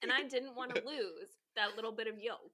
And 0.03 0.13
I 0.13 0.23
didn't 0.29 0.57
want 0.57 0.75
to 0.75 0.83
lose 0.87 1.41
that 1.57 1.77
little 1.77 1.93
bit 1.93 2.07
of 2.07 2.19
yolk. 2.19 2.53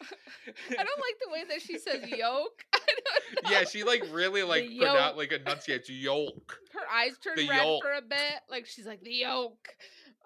I 0.00 0.82
don't 0.82 1.04
like 1.04 1.18
the 1.20 1.30
way 1.32 1.44
that 1.48 1.60
she 1.60 1.76
says 1.78 2.08
yolk. 2.18 2.64
I 2.96 3.34
don't 3.34 3.44
know. 3.44 3.50
yeah, 3.58 3.64
she 3.64 3.84
like 3.84 4.04
really 4.10 4.42
like 4.42 4.68
The 4.68 4.78
pronounce 4.78 4.98
yolk. 4.98 5.16
like 5.16 5.32
enunciates 5.32 5.88
yolk. 5.90 6.58
her 6.72 6.80
eyes 6.92 7.18
turned 7.22 7.38
the 7.38 7.48
red 7.48 7.64
yolk. 7.64 7.82
for 7.82 7.92
a 7.92 8.02
bit. 8.02 8.18
Like 8.50 8.66
she's 8.66 8.86
like 8.86 9.02
the 9.02 9.12
yolk. 9.12 9.68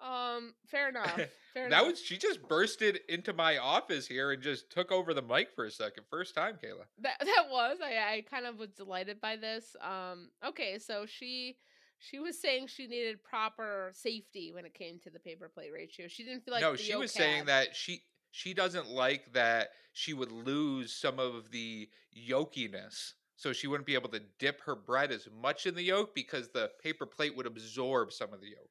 Um, 0.05 0.53
fair 0.67 0.89
enough. 0.89 1.19
Fair 1.55 1.69
That 1.69 1.83
enough. 1.83 1.91
was 1.93 2.01
she 2.01 2.17
just 2.17 2.45
bursted 2.49 2.99
into 3.07 3.31
my 3.31 3.57
office 3.59 4.05
here 4.05 4.31
and 4.33 4.43
just 4.43 4.69
took 4.69 4.91
over 4.91 5.13
the 5.13 5.21
mic 5.21 5.55
for 5.55 5.63
a 5.63 5.71
second. 5.71 6.03
First 6.09 6.35
time, 6.35 6.55
Kayla. 6.61 6.83
that 7.01 7.15
that 7.21 7.45
was 7.49 7.77
I, 7.81 8.15
I 8.15 8.23
kind 8.29 8.45
of 8.45 8.59
was 8.59 8.71
delighted 8.71 9.21
by 9.21 9.37
this 9.37 9.73
um 9.81 10.31
okay 10.45 10.77
so 10.79 11.05
she 11.05 11.55
she 11.97 12.19
was 12.19 12.37
saying 12.37 12.67
she 12.67 12.87
needed 12.87 13.23
proper 13.23 13.89
safety 13.93 14.51
when 14.51 14.65
it 14.65 14.73
came 14.73 14.99
to 14.99 15.09
the 15.09 15.17
paper 15.19 15.47
plate 15.47 15.71
ratio 15.73 16.09
she 16.09 16.23
didn't 16.25 16.43
feel 16.43 16.53
like 16.55 16.61
no, 16.61 16.75
she 16.75 16.93
was 16.93 17.13
saying 17.13 17.45
that 17.45 17.73
she 17.73 18.01
she 18.35 18.53
doesn't 18.53 18.89
like 18.89 19.31
that 19.31 19.69
she 19.93 20.13
would 20.13 20.29
lose 20.31 20.91
some 20.91 21.19
of 21.19 21.49
the 21.51 21.87
yolkiness. 22.13 23.13
So 23.37 23.53
she 23.53 23.67
wouldn't 23.67 23.87
be 23.87 23.93
able 23.93 24.09
to 24.09 24.21
dip 24.39 24.59
her 24.63 24.75
bread 24.75 25.09
as 25.11 25.27
much 25.41 25.65
in 25.65 25.73
the 25.73 25.83
yolk 25.83 26.13
because 26.13 26.49
the 26.49 26.69
paper 26.83 27.05
plate 27.05 27.33
would 27.37 27.45
absorb 27.45 28.11
some 28.11 28.33
of 28.33 28.41
the 28.41 28.47
yolk. 28.47 28.69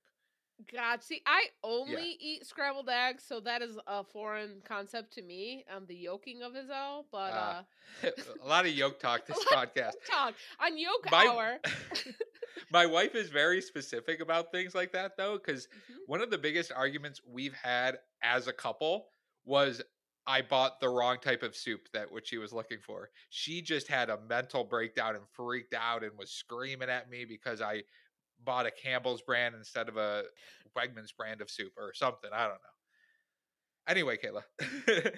god 0.72 1.02
see 1.02 1.20
i 1.26 1.46
only 1.64 2.16
eat 2.20 2.46
scrambled 2.46 2.88
eggs 2.88 3.24
so 3.26 3.40
that 3.40 3.60
is 3.60 3.76
a 3.88 4.04
foreign 4.04 4.60
concept 4.64 5.12
to 5.12 5.20
me 5.22 5.64
um 5.74 5.84
the 5.88 5.94
yolking 5.96 6.42
of 6.42 6.54
it 6.54 6.70
all 6.72 7.06
but 7.10 7.32
uh 7.32 7.62
Ah, 7.62 7.64
a 8.44 8.46
lot 8.46 8.64
of 8.66 8.72
yolk 8.72 8.98
talk 9.00 9.26
this 9.30 9.42
podcast. 9.46 9.92
talk 10.08 10.34
on 10.60 10.76
yolk 10.78 11.04
My- 11.10 11.26
hour 11.26 11.58
My 12.70 12.86
wife 12.86 13.14
is 13.14 13.28
very 13.30 13.60
specific 13.60 14.20
about 14.20 14.50
things 14.52 14.74
like 14.74 14.92
that 14.92 15.16
though, 15.16 15.38
because 15.38 15.66
Mhm. 15.68 15.96
one 16.06 16.20
of 16.22 16.30
the 16.30 16.38
biggest 16.38 16.70
arguments 16.72 17.20
we've 17.26 17.52
had 17.54 17.98
as 18.22 18.46
a 18.48 18.52
couple 18.52 19.08
was 19.44 19.82
I 20.26 20.40
bought 20.42 20.80
the 20.80 20.88
wrong 20.88 21.18
type 21.20 21.42
of 21.42 21.54
soup 21.54 21.88
that 21.92 22.10
what 22.10 22.26
she 22.26 22.38
was 22.38 22.52
looking 22.52 22.78
for. 22.78 23.10
She 23.28 23.60
just 23.60 23.88
had 23.88 24.08
a 24.08 24.18
mental 24.28 24.64
breakdown 24.64 25.16
and 25.16 25.24
freaked 25.32 25.74
out 25.74 26.02
and 26.02 26.12
was 26.18 26.30
screaming 26.30 26.88
at 26.88 27.10
me 27.10 27.24
because 27.26 27.60
I 27.60 27.82
bought 28.42 28.66
a 28.66 28.70
Campbell's 28.70 29.20
brand 29.22 29.54
instead 29.54 29.88
of 29.88 29.96
a 29.98 30.24
Wegmans 30.76 31.14
brand 31.16 31.40
of 31.42 31.50
soup 31.50 31.72
or 31.76 31.92
something. 31.94 32.30
I 32.32 32.44
don't 32.44 32.52
know. 32.54 32.58
Anyway, 33.86 34.16
Kayla, 34.16 34.42
maybe 34.88 35.10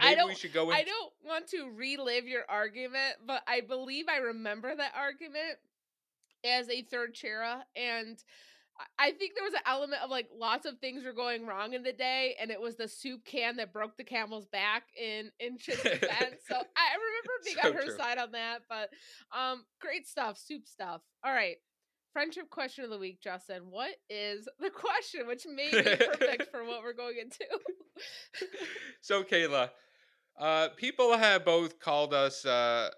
we 0.00 0.14
don't- 0.14 0.36
should 0.38 0.52
go. 0.52 0.70
In- 0.70 0.76
I 0.76 0.84
don't 0.84 1.12
want 1.24 1.48
to 1.48 1.68
relive 1.76 2.28
your 2.28 2.44
argument, 2.48 3.16
but 3.26 3.42
I 3.48 3.62
believe 3.62 4.04
I 4.08 4.18
remember 4.18 4.74
that 4.74 4.92
argument 4.96 5.58
as 6.44 6.68
a 6.68 6.82
third 6.82 7.14
Chera, 7.16 7.62
and 7.74 8.22
I- 8.98 9.12
think 9.12 9.34
there 9.34 9.44
was 9.44 9.54
an 9.54 9.60
element 9.66 10.02
of 10.02 10.10
like 10.10 10.28
lots 10.36 10.66
of 10.66 10.78
things 10.78 11.04
were 11.04 11.12
going 11.12 11.46
wrong 11.46 11.74
in 11.74 11.82
the 11.82 11.92
day, 11.92 12.36
and 12.40 12.50
it 12.50 12.60
was 12.60 12.76
the 12.76 12.88
soup 12.88 13.24
can 13.24 13.56
that 13.56 13.72
broke 13.72 13.96
the 13.96 14.04
camel's 14.04 14.46
back 14.46 14.84
in 15.00 15.30
in 15.40 15.56
defense. 15.56 16.40
so 16.48 16.54
I 16.76 16.88
remember 16.96 17.32
being 17.44 17.56
So 17.62 17.68
on 17.68 17.74
her 17.74 17.84
true. 17.84 17.96
side 17.96 18.18
on 18.18 18.32
that, 18.32 18.60
but 18.68 18.90
um, 19.36 19.64
great 19.80 20.06
stuff, 20.06 20.38
soup 20.38 20.66
stuff. 20.66 21.02
All 21.24 21.32
right. 21.32 21.56
Friendship 22.12 22.50
question 22.50 22.84
of 22.84 22.90
the 22.90 22.98
week, 22.98 23.20
Justin. 23.22 23.70
What 23.70 23.92
is 24.10 24.46
the 24.60 24.68
question? 24.68 25.26
Which 25.26 25.46
may 25.46 25.70
be 25.70 25.82
perfect 25.82 26.50
for 26.50 26.62
what 26.62 26.82
we're 26.84 26.92
going 26.92 27.16
into. 27.18 27.46
so 29.00 29.22
Kayla, 29.24 29.70
uh, 30.38 30.68
people 30.76 31.16
have 31.16 31.44
both 31.44 31.78
called 31.80 32.12
us 32.12 32.44
uh, 32.44 32.90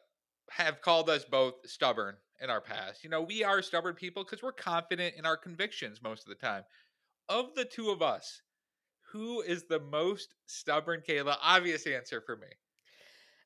have 0.50 0.80
called 0.80 1.08
us 1.10 1.24
both 1.24 1.54
stubborn 1.64 2.16
in 2.44 2.50
our 2.50 2.60
past. 2.60 3.02
You 3.02 3.10
know, 3.10 3.22
we 3.22 3.42
are 3.42 3.62
stubborn 3.62 3.94
people 3.94 4.22
because 4.22 4.42
we're 4.42 4.52
confident 4.52 5.14
in 5.16 5.24
our 5.24 5.36
convictions 5.36 6.02
most 6.02 6.24
of 6.24 6.28
the 6.28 6.46
time. 6.46 6.62
Of 7.28 7.54
the 7.56 7.64
two 7.64 7.90
of 7.90 8.02
us, 8.02 8.42
who 9.12 9.40
is 9.40 9.64
the 9.64 9.80
most 9.80 10.34
stubborn, 10.44 11.02
Kayla? 11.08 11.36
Obvious 11.42 11.86
answer 11.86 12.20
for 12.20 12.36
me. 12.36 12.48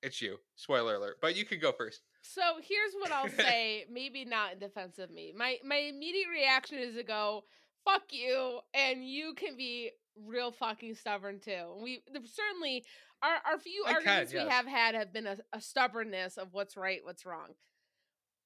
It's 0.03 0.21
you. 0.21 0.39
Spoiler 0.57 0.97
alert. 0.97 1.19
But 1.23 1.37
you 1.37 1.45
can 1.45 1.61
go 1.61 1.73
first. 1.73 2.01
So 2.23 2.43
here's 2.57 2.93
what 2.99 3.13
I'll 3.13 3.29
say, 3.45 3.85
maybe 3.91 4.25
not 4.25 4.55
in 4.55 4.59
defense 4.59 4.99
of 4.99 5.11
me. 5.11 5.33
My 5.37 5.59
my 5.65 5.77
immediate 5.77 6.29
reaction 6.31 6.79
is 6.79 6.97
to 6.97 7.05
go, 7.05 7.45
fuck 7.85 8.03
you, 8.11 8.59
and 8.75 9.09
you 9.09 9.35
can 9.35 9.57
be 9.57 9.93
real 10.27 10.51
fucking 10.51 10.97
stubborn 10.97 11.39
too. 11.39 11.77
We 11.81 12.03
certainly 12.25 12.85
our 13.23 13.53
our 13.53 13.59
few 13.59 13.85
I 13.87 13.95
can, 13.95 13.97
arguments 13.97 14.33
we 14.33 14.41
have 14.41 14.67
had 14.67 14.95
have 14.95 15.13
been 15.13 15.27
a, 15.27 15.39
a 15.53 15.61
stubbornness 15.61 16.37
of 16.37 16.49
what's 16.53 16.77
right, 16.77 17.01
what's 17.05 17.25
wrong. 17.25 17.55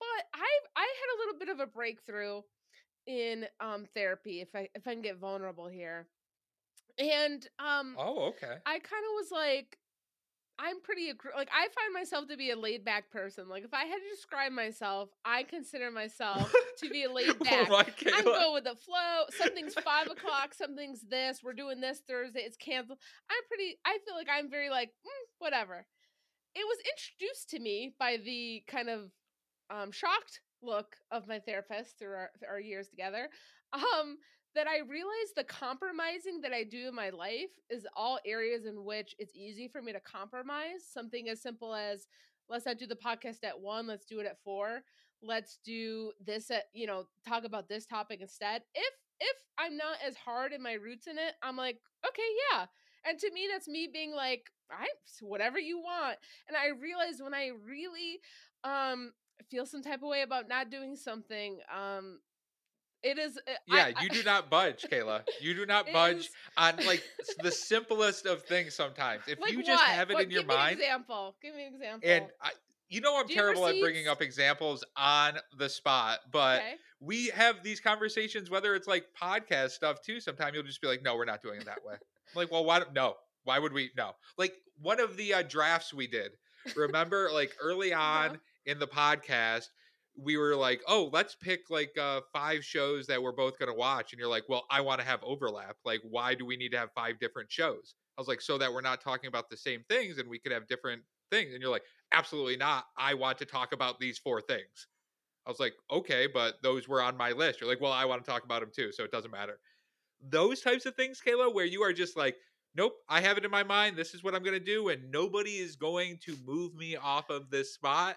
But 0.02 0.40
I 0.40 0.50
I 0.76 0.82
had 0.82 1.08
a 1.14 1.18
little 1.20 1.38
bit 1.38 1.48
of 1.48 1.60
a 1.60 1.66
breakthrough 1.70 2.42
in 3.06 3.46
um 3.60 3.86
therapy 3.94 4.40
if 4.40 4.48
I 4.54 4.68
if 4.74 4.86
I 4.86 4.94
can 4.94 5.02
get 5.02 5.18
vulnerable 5.18 5.68
here. 5.68 6.08
And 6.98 7.46
um 7.58 7.94
Oh, 7.98 8.26
okay. 8.30 8.56
I 8.66 8.78
kind 8.78 9.04
of 9.04 9.12
was 9.14 9.30
like, 9.30 9.78
I'm 10.58 10.80
pretty 10.82 11.10
aggr- 11.12 11.36
like 11.36 11.48
I 11.52 11.68
find 11.74 11.94
myself 11.94 12.28
to 12.28 12.36
be 12.36 12.50
a 12.50 12.56
laid 12.56 12.84
back 12.84 13.10
person. 13.10 13.48
Like 13.48 13.64
if 13.64 13.72
I 13.72 13.84
had 13.84 13.96
to 13.96 14.14
describe 14.14 14.52
myself, 14.52 15.08
I 15.24 15.44
consider 15.44 15.90
myself 15.90 16.52
to 16.80 16.90
be 16.90 17.04
a 17.04 17.12
laid 17.12 17.38
back. 17.44 17.68
Oh 17.70 17.82
I'm 18.12 18.24
going 18.24 18.54
with 18.54 18.64
the 18.64 18.76
flow. 18.76 19.24
Something's 19.30 19.74
five 19.74 20.08
o'clock. 20.08 20.52
Something's 20.54 21.02
this. 21.08 21.40
We're 21.42 21.54
doing 21.54 21.80
this 21.80 22.02
Thursday. 22.08 22.40
It's 22.40 22.56
canceled. 22.56 22.98
I'm 23.30 23.44
pretty. 23.48 23.78
I 23.84 23.98
feel 24.04 24.14
like 24.14 24.28
I'm 24.32 24.50
very 24.50 24.68
like 24.68 24.88
mm, 24.88 25.24
whatever. 25.38 25.86
It 26.54 26.66
was 26.66 26.78
introduced 26.92 27.50
to 27.50 27.58
me 27.60 27.94
by 27.98 28.18
the 28.22 28.62
kind 28.66 28.90
of 28.90 29.10
um, 29.72 29.90
shocked 29.92 30.40
look 30.62 30.96
of 31.10 31.26
my 31.26 31.40
therapist 31.40 31.98
through 31.98 32.14
our, 32.14 32.30
our 32.48 32.60
years 32.60 32.88
together. 32.88 33.28
Um, 33.72 34.18
that 34.54 34.66
I 34.68 34.80
realized 34.80 35.34
the 35.34 35.44
compromising 35.44 36.42
that 36.42 36.52
I 36.52 36.64
do 36.64 36.88
in 36.88 36.94
my 36.94 37.08
life 37.08 37.50
is 37.70 37.86
all 37.96 38.18
areas 38.26 38.66
in 38.66 38.84
which 38.84 39.14
it's 39.18 39.34
easy 39.34 39.66
for 39.66 39.80
me 39.80 39.92
to 39.92 40.00
compromise. 40.00 40.84
Something 40.92 41.30
as 41.30 41.40
simple 41.40 41.74
as 41.74 42.06
let's 42.50 42.66
not 42.66 42.78
do 42.78 42.86
the 42.86 42.94
podcast 42.96 43.44
at 43.44 43.58
one, 43.58 43.86
let's 43.86 44.04
do 44.04 44.20
it 44.20 44.26
at 44.26 44.42
four. 44.44 44.82
let's 45.22 45.58
do 45.64 46.12
this 46.24 46.50
at 46.50 46.64
you 46.72 46.86
know 46.86 47.04
talk 47.26 47.44
about 47.44 47.68
this 47.68 47.86
topic 47.86 48.18
instead 48.20 48.62
if 48.74 48.94
if 49.20 49.36
i'm 49.58 49.76
not 49.76 49.96
as 50.04 50.16
hard 50.16 50.52
in 50.52 50.60
my 50.62 50.72
roots 50.72 51.06
in 51.06 51.16
it 51.16 51.34
i'm 51.44 51.56
like 51.56 51.78
okay 52.06 52.22
yeah 52.50 52.66
and 53.06 53.18
to 53.20 53.30
me 53.32 53.48
that's 53.50 53.68
me 53.68 53.88
being 53.92 54.12
like 54.12 54.50
i 54.70 54.86
whatever 55.20 55.60
you 55.60 55.78
want 55.78 56.18
and 56.48 56.56
i 56.56 56.68
realized 56.80 57.22
when 57.22 57.34
i 57.34 57.50
really 57.64 58.18
um 58.64 59.12
feel 59.50 59.66
some 59.66 59.82
type 59.82 60.02
of 60.02 60.08
way 60.08 60.22
about 60.22 60.48
not 60.48 60.70
doing 60.70 60.96
something 60.96 61.58
um 61.74 62.18
it 63.02 63.18
is 63.18 63.36
uh, 63.36 63.52
yeah 63.66 63.90
I, 63.96 64.02
you 64.02 64.08
I, 64.10 64.14
do 64.14 64.22
not 64.22 64.50
budge 64.50 64.86
kayla 64.90 65.22
you 65.40 65.54
do 65.54 65.66
not 65.66 65.86
budge 65.92 66.16
is, 66.16 66.30
on 66.56 66.76
like 66.86 67.02
the 67.42 67.50
simplest 67.50 68.26
of 68.26 68.42
things 68.42 68.74
sometimes 68.74 69.22
if 69.26 69.40
like 69.40 69.52
you 69.52 69.62
just 69.62 69.82
what? 69.82 69.90
have 69.90 70.10
it 70.10 70.14
what, 70.14 70.24
in 70.24 70.30
your 70.30 70.42
give 70.42 70.48
mind 70.48 70.78
me 70.78 70.84
an 70.84 70.90
example 70.90 71.34
give 71.42 71.54
me 71.54 71.66
an 71.66 71.74
example 71.74 72.08
and 72.08 72.26
I, 72.40 72.50
you 72.92 73.00
know 73.00 73.18
I'm 73.18 73.26
terrible 73.26 73.66
at 73.66 73.80
bringing 73.80 74.06
up 74.06 74.20
examples 74.20 74.84
on 74.98 75.38
the 75.56 75.70
spot, 75.70 76.18
but 76.30 76.58
okay. 76.58 76.74
we 77.00 77.28
have 77.28 77.62
these 77.62 77.80
conversations 77.80 78.50
whether 78.50 78.74
it's 78.74 78.86
like 78.86 79.06
podcast 79.20 79.70
stuff 79.70 80.02
too. 80.02 80.20
Sometimes 80.20 80.54
you'll 80.54 80.62
just 80.62 80.82
be 80.82 80.88
like, 80.88 81.02
"No, 81.02 81.16
we're 81.16 81.24
not 81.24 81.40
doing 81.40 81.58
it 81.58 81.64
that 81.64 81.82
way." 81.82 81.94
I'm 81.94 82.36
like, 82.36 82.52
well, 82.52 82.66
why? 82.66 82.80
Don't, 82.80 82.92
No, 82.92 83.14
why 83.44 83.58
would 83.58 83.72
we? 83.72 83.90
No, 83.96 84.12
like 84.36 84.52
one 84.78 85.00
of 85.00 85.16
the 85.16 85.32
uh, 85.32 85.42
drafts 85.42 85.94
we 85.94 86.06
did. 86.06 86.32
Remember, 86.76 87.30
like 87.32 87.56
early 87.62 87.94
uh-huh. 87.94 88.02
on 88.02 88.26
uh-huh. 88.26 88.36
In 88.66 88.78
the 88.78 88.86
podcast, 88.86 89.66
we 90.16 90.36
were 90.36 90.56
like, 90.56 90.82
"Oh, 90.86 91.08
let's 91.12 91.34
pick 91.34 91.70
like 91.70 91.96
uh, 91.98 92.20
five 92.32 92.64
shows 92.64 93.06
that 93.06 93.22
we're 93.22 93.32
both 93.32 93.58
going 93.58 93.70
to 93.70 93.74
watch," 93.76 94.12
and 94.12 94.18
you're 94.20 94.28
like, 94.28 94.48
"Well, 94.48 94.64
I 94.70 94.80
want 94.80 95.00
to 95.00 95.06
have 95.06 95.22
overlap. 95.22 95.76
Like, 95.84 96.00
why 96.02 96.34
do 96.34 96.44
we 96.44 96.56
need 96.56 96.70
to 96.72 96.78
have 96.78 96.90
five 96.94 97.18
different 97.18 97.50
shows?" 97.50 97.94
I 98.18 98.20
was 98.20 98.28
like, 98.28 98.40
"So 98.40 98.58
that 98.58 98.72
we're 98.72 98.80
not 98.82 99.00
talking 99.00 99.28
about 99.28 99.48
the 99.50 99.56
same 99.56 99.84
things, 99.88 100.18
and 100.18 100.28
we 100.28 100.38
could 100.38 100.52
have 100.52 100.68
different 100.68 101.02
things." 101.30 101.52
And 101.54 101.62
you're 101.62 101.70
like, 101.70 101.84
absolutely 102.12 102.56
not. 102.56 102.84
I 102.96 103.14
want 103.14 103.38
to 103.38 103.46
talk 103.46 103.72
about 103.72 103.98
these 103.98 104.18
four 104.18 104.40
things. 104.40 104.88
I 105.46 105.50
was 105.50 105.60
like, 105.60 105.74
okay, 105.90 106.28
but 106.32 106.62
those 106.62 106.88
were 106.88 107.02
on 107.02 107.16
my 107.16 107.32
list. 107.32 107.60
You're 107.60 107.70
like, 107.70 107.80
well, 107.80 107.92
I 107.92 108.04
want 108.04 108.24
to 108.24 108.30
talk 108.30 108.44
about 108.44 108.60
them 108.60 108.70
too, 108.74 108.92
so 108.92 109.04
it 109.04 109.10
doesn't 109.12 109.30
matter. 109.30 109.58
Those 110.22 110.60
types 110.60 110.86
of 110.86 110.94
things, 110.94 111.20
Kayla, 111.26 111.52
where 111.54 111.64
you 111.64 111.82
are 111.82 111.92
just 111.92 112.16
like, 112.16 112.36
nope, 112.76 112.94
I 113.08 113.20
have 113.20 113.38
it 113.38 113.44
in 113.44 113.50
my 113.50 113.64
mind. 113.64 113.96
This 113.96 114.14
is 114.14 114.22
what 114.22 114.34
I'm 114.34 114.42
going 114.42 114.58
to 114.58 114.64
do, 114.64 114.88
and 114.88 115.10
nobody 115.10 115.58
is 115.58 115.76
going 115.76 116.18
to 116.24 116.36
move 116.46 116.74
me 116.74 116.96
off 116.96 117.30
of 117.30 117.50
this 117.50 117.74
spot. 117.74 118.16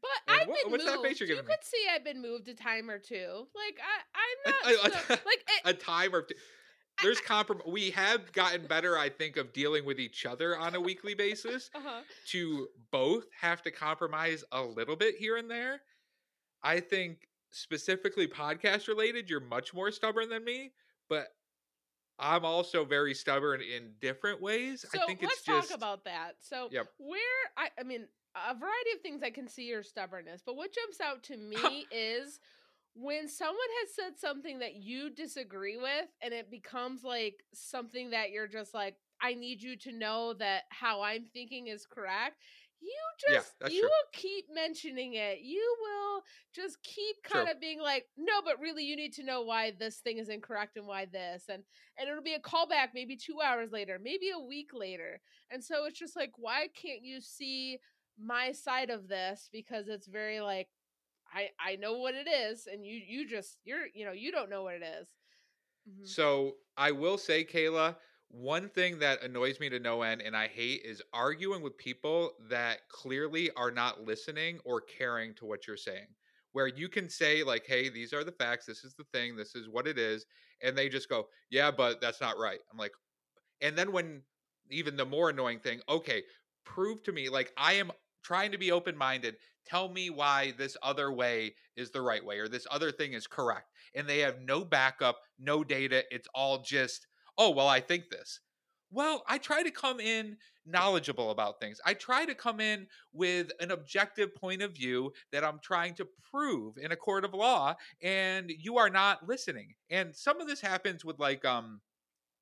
But 0.00 0.32
and 0.32 0.40
I've 0.42 0.48
what, 0.48 0.62
been 0.62 0.72
what's 0.72 0.84
moved. 0.84 0.96
That 0.96 1.08
face 1.08 1.20
you're 1.20 1.28
you 1.28 1.42
could 1.42 1.62
see 1.62 1.84
I've 1.92 2.04
been 2.04 2.22
moved 2.22 2.48
a 2.48 2.54
time 2.54 2.90
or 2.90 2.98
two. 2.98 3.46
Like 3.54 3.78
I, 3.80 4.74
I'm 4.74 4.74
not 4.82 4.86
a, 4.86 4.98
so, 5.00 5.14
like 5.26 5.44
a 5.64 5.72
time 5.72 6.14
or 6.14 6.22
two 6.22 6.34
there's 7.02 7.20
compromise. 7.20 7.66
we 7.66 7.90
have 7.90 8.32
gotten 8.32 8.66
better 8.66 8.96
i 8.98 9.08
think 9.08 9.36
of 9.36 9.52
dealing 9.52 9.84
with 9.84 9.98
each 9.98 10.26
other 10.26 10.56
on 10.56 10.74
a 10.74 10.80
weekly 10.80 11.14
basis 11.14 11.70
uh-huh. 11.74 12.00
to 12.26 12.68
both 12.90 13.24
have 13.38 13.62
to 13.62 13.70
compromise 13.70 14.44
a 14.52 14.62
little 14.62 14.96
bit 14.96 15.14
here 15.16 15.36
and 15.36 15.50
there 15.50 15.80
i 16.62 16.78
think 16.78 17.28
specifically 17.50 18.26
podcast 18.26 18.88
related 18.88 19.28
you're 19.28 19.40
much 19.40 19.74
more 19.74 19.90
stubborn 19.90 20.28
than 20.28 20.44
me 20.44 20.72
but 21.08 21.28
i'm 22.18 22.44
also 22.44 22.84
very 22.84 23.14
stubborn 23.14 23.60
in 23.60 23.92
different 24.00 24.40
ways 24.40 24.84
so 24.88 25.00
i 25.02 25.06
think 25.06 25.20
let's 25.22 25.36
it's 25.36 25.46
just 25.46 25.68
talk 25.70 25.76
about 25.76 26.04
that 26.04 26.34
so 26.40 26.68
yep. 26.70 26.86
where 26.98 27.20
i 27.56 27.68
i 27.78 27.82
mean 27.82 28.06
a 28.50 28.54
variety 28.54 28.90
of 28.94 29.00
things 29.00 29.22
i 29.22 29.30
can 29.30 29.48
see 29.48 29.64
your 29.64 29.82
stubbornness 29.82 30.42
but 30.44 30.56
what 30.56 30.72
jumps 30.72 31.00
out 31.00 31.22
to 31.22 31.36
me 31.36 31.86
is 31.90 32.40
when 32.96 33.28
someone 33.28 33.56
has 33.82 33.94
said 33.94 34.18
something 34.18 34.60
that 34.60 34.76
you 34.76 35.10
disagree 35.10 35.76
with 35.76 36.08
and 36.22 36.32
it 36.32 36.50
becomes 36.50 37.02
like 37.02 37.42
something 37.52 38.10
that 38.10 38.30
you're 38.30 38.46
just 38.46 38.72
like 38.72 38.96
i 39.22 39.34
need 39.34 39.62
you 39.62 39.76
to 39.76 39.92
know 39.92 40.32
that 40.34 40.62
how 40.70 41.02
i'm 41.02 41.24
thinking 41.32 41.66
is 41.66 41.86
correct 41.86 42.36
you 42.84 43.34
just 43.34 43.54
yeah, 43.60 43.68
you 43.68 43.80
true. 43.80 43.88
will 43.88 44.10
keep 44.12 44.44
mentioning 44.52 45.14
it 45.14 45.38
you 45.42 45.76
will 45.80 46.22
just 46.54 46.80
keep 46.82 47.16
kind 47.22 47.46
true. 47.46 47.52
of 47.52 47.60
being 47.60 47.80
like 47.80 48.06
no 48.16 48.34
but 48.44 48.60
really 48.60 48.84
you 48.84 48.94
need 48.94 49.12
to 49.12 49.24
know 49.24 49.42
why 49.42 49.72
this 49.78 49.98
thing 49.98 50.18
is 50.18 50.28
incorrect 50.28 50.76
and 50.76 50.86
why 50.86 51.06
this 51.06 51.44
and 51.48 51.62
and 51.98 52.08
it'll 52.08 52.22
be 52.22 52.34
a 52.34 52.40
callback 52.40 52.88
maybe 52.94 53.16
two 53.16 53.40
hours 53.44 53.72
later 53.72 53.98
maybe 54.02 54.30
a 54.30 54.46
week 54.46 54.70
later 54.74 55.20
and 55.50 55.64
so 55.64 55.86
it's 55.86 55.98
just 55.98 56.16
like 56.16 56.32
why 56.36 56.68
can't 56.74 57.02
you 57.02 57.20
see 57.20 57.78
my 58.18 58.52
side 58.52 58.90
of 58.90 59.08
this 59.08 59.48
because 59.52 59.88
it's 59.88 60.06
very 60.06 60.40
like 60.40 60.68
I 61.32 61.48
I 61.58 61.76
know 61.76 61.98
what 61.98 62.14
it 62.14 62.28
is, 62.28 62.66
and 62.70 62.84
you 62.84 63.00
you 63.06 63.28
just 63.28 63.58
you're 63.64 63.86
you 63.92 64.04
know 64.04 64.12
you 64.12 64.32
don't 64.32 64.50
know 64.50 64.62
what 64.62 64.74
it 64.74 64.82
is. 64.82 65.08
Mm-hmm. 65.88 66.04
So 66.04 66.56
I 66.76 66.92
will 66.92 67.18
say, 67.18 67.44
Kayla, 67.44 67.96
one 68.28 68.68
thing 68.68 68.98
that 68.98 69.22
annoys 69.22 69.60
me 69.60 69.68
to 69.68 69.78
no 69.78 70.02
end 70.02 70.20
and 70.20 70.36
I 70.36 70.48
hate 70.48 70.82
is 70.84 71.02
arguing 71.12 71.62
with 71.62 71.76
people 71.78 72.32
that 72.48 72.88
clearly 72.88 73.50
are 73.52 73.70
not 73.70 74.02
listening 74.02 74.58
or 74.64 74.80
caring 74.80 75.34
to 75.34 75.46
what 75.46 75.66
you're 75.66 75.76
saying. 75.76 76.06
Where 76.52 76.66
you 76.68 76.88
can 76.88 77.08
say, 77.08 77.42
like, 77.42 77.64
hey, 77.66 77.88
these 77.88 78.12
are 78.12 78.24
the 78.24 78.32
facts, 78.32 78.64
this 78.64 78.84
is 78.84 78.94
the 78.94 79.04
thing, 79.12 79.36
this 79.36 79.54
is 79.54 79.68
what 79.68 79.86
it 79.86 79.98
is. 79.98 80.24
And 80.62 80.76
they 80.76 80.88
just 80.88 81.08
go, 81.08 81.26
yeah, 81.50 81.70
but 81.70 82.00
that's 82.00 82.20
not 82.20 82.38
right. 82.38 82.60
I'm 82.70 82.78
like, 82.78 82.92
and 83.60 83.76
then 83.76 83.92
when 83.92 84.22
even 84.70 84.96
the 84.96 85.04
more 85.04 85.30
annoying 85.30 85.58
thing, 85.58 85.80
okay, 85.88 86.22
prove 86.64 87.02
to 87.04 87.12
me, 87.12 87.28
like, 87.28 87.52
I 87.56 87.74
am 87.74 87.90
trying 88.24 88.50
to 88.52 88.58
be 88.58 88.72
open 88.72 88.96
minded. 88.96 89.36
Tell 89.66 89.88
me 89.88 90.10
why 90.10 90.52
this 90.58 90.76
other 90.82 91.12
way 91.12 91.54
is 91.76 91.90
the 91.90 92.02
right 92.02 92.24
way 92.24 92.38
or 92.38 92.48
this 92.48 92.66
other 92.70 92.90
thing 92.90 93.12
is 93.12 93.26
correct. 93.26 93.70
And 93.94 94.08
they 94.08 94.18
have 94.20 94.40
no 94.40 94.64
backup, 94.64 95.18
no 95.38 95.62
data. 95.62 96.04
It's 96.10 96.28
all 96.34 96.62
just, 96.62 97.06
oh, 97.38 97.50
well, 97.50 97.68
I 97.68 97.80
think 97.80 98.10
this. 98.10 98.40
Well, 98.90 99.24
I 99.28 99.38
try 99.38 99.62
to 99.62 99.70
come 99.70 100.00
in 100.00 100.36
knowledgeable 100.66 101.30
about 101.30 101.60
things. 101.60 101.80
I 101.84 101.94
try 101.94 102.24
to 102.24 102.34
come 102.34 102.60
in 102.60 102.86
with 103.12 103.50
an 103.60 103.70
objective 103.70 104.34
point 104.34 104.62
of 104.62 104.72
view 104.72 105.12
that 105.32 105.44
I'm 105.44 105.58
trying 105.62 105.94
to 105.94 106.06
prove 106.30 106.76
in 106.78 106.92
a 106.92 106.96
court 106.96 107.24
of 107.24 107.34
law, 107.34 107.74
and 108.02 108.50
you 108.50 108.78
are 108.78 108.90
not 108.90 109.26
listening. 109.26 109.74
And 109.90 110.14
some 110.14 110.40
of 110.40 110.46
this 110.46 110.60
happens 110.60 111.04
with 111.04 111.18
like, 111.18 111.44
um, 111.44 111.80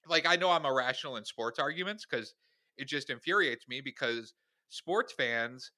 like 0.07 0.27
I 0.27 0.37
know 0.37 0.51
I'm 0.51 0.67
irrational 0.67 1.17
in 1.17 1.25
sports 1.25 1.59
arguments 1.59 2.05
because 2.09 2.35
it 2.77 2.87
just 2.87 3.11
infuriates 3.11 3.67
me 3.69 3.81
because 3.81 4.35
sports 4.73 5.13
fans 5.13 5.71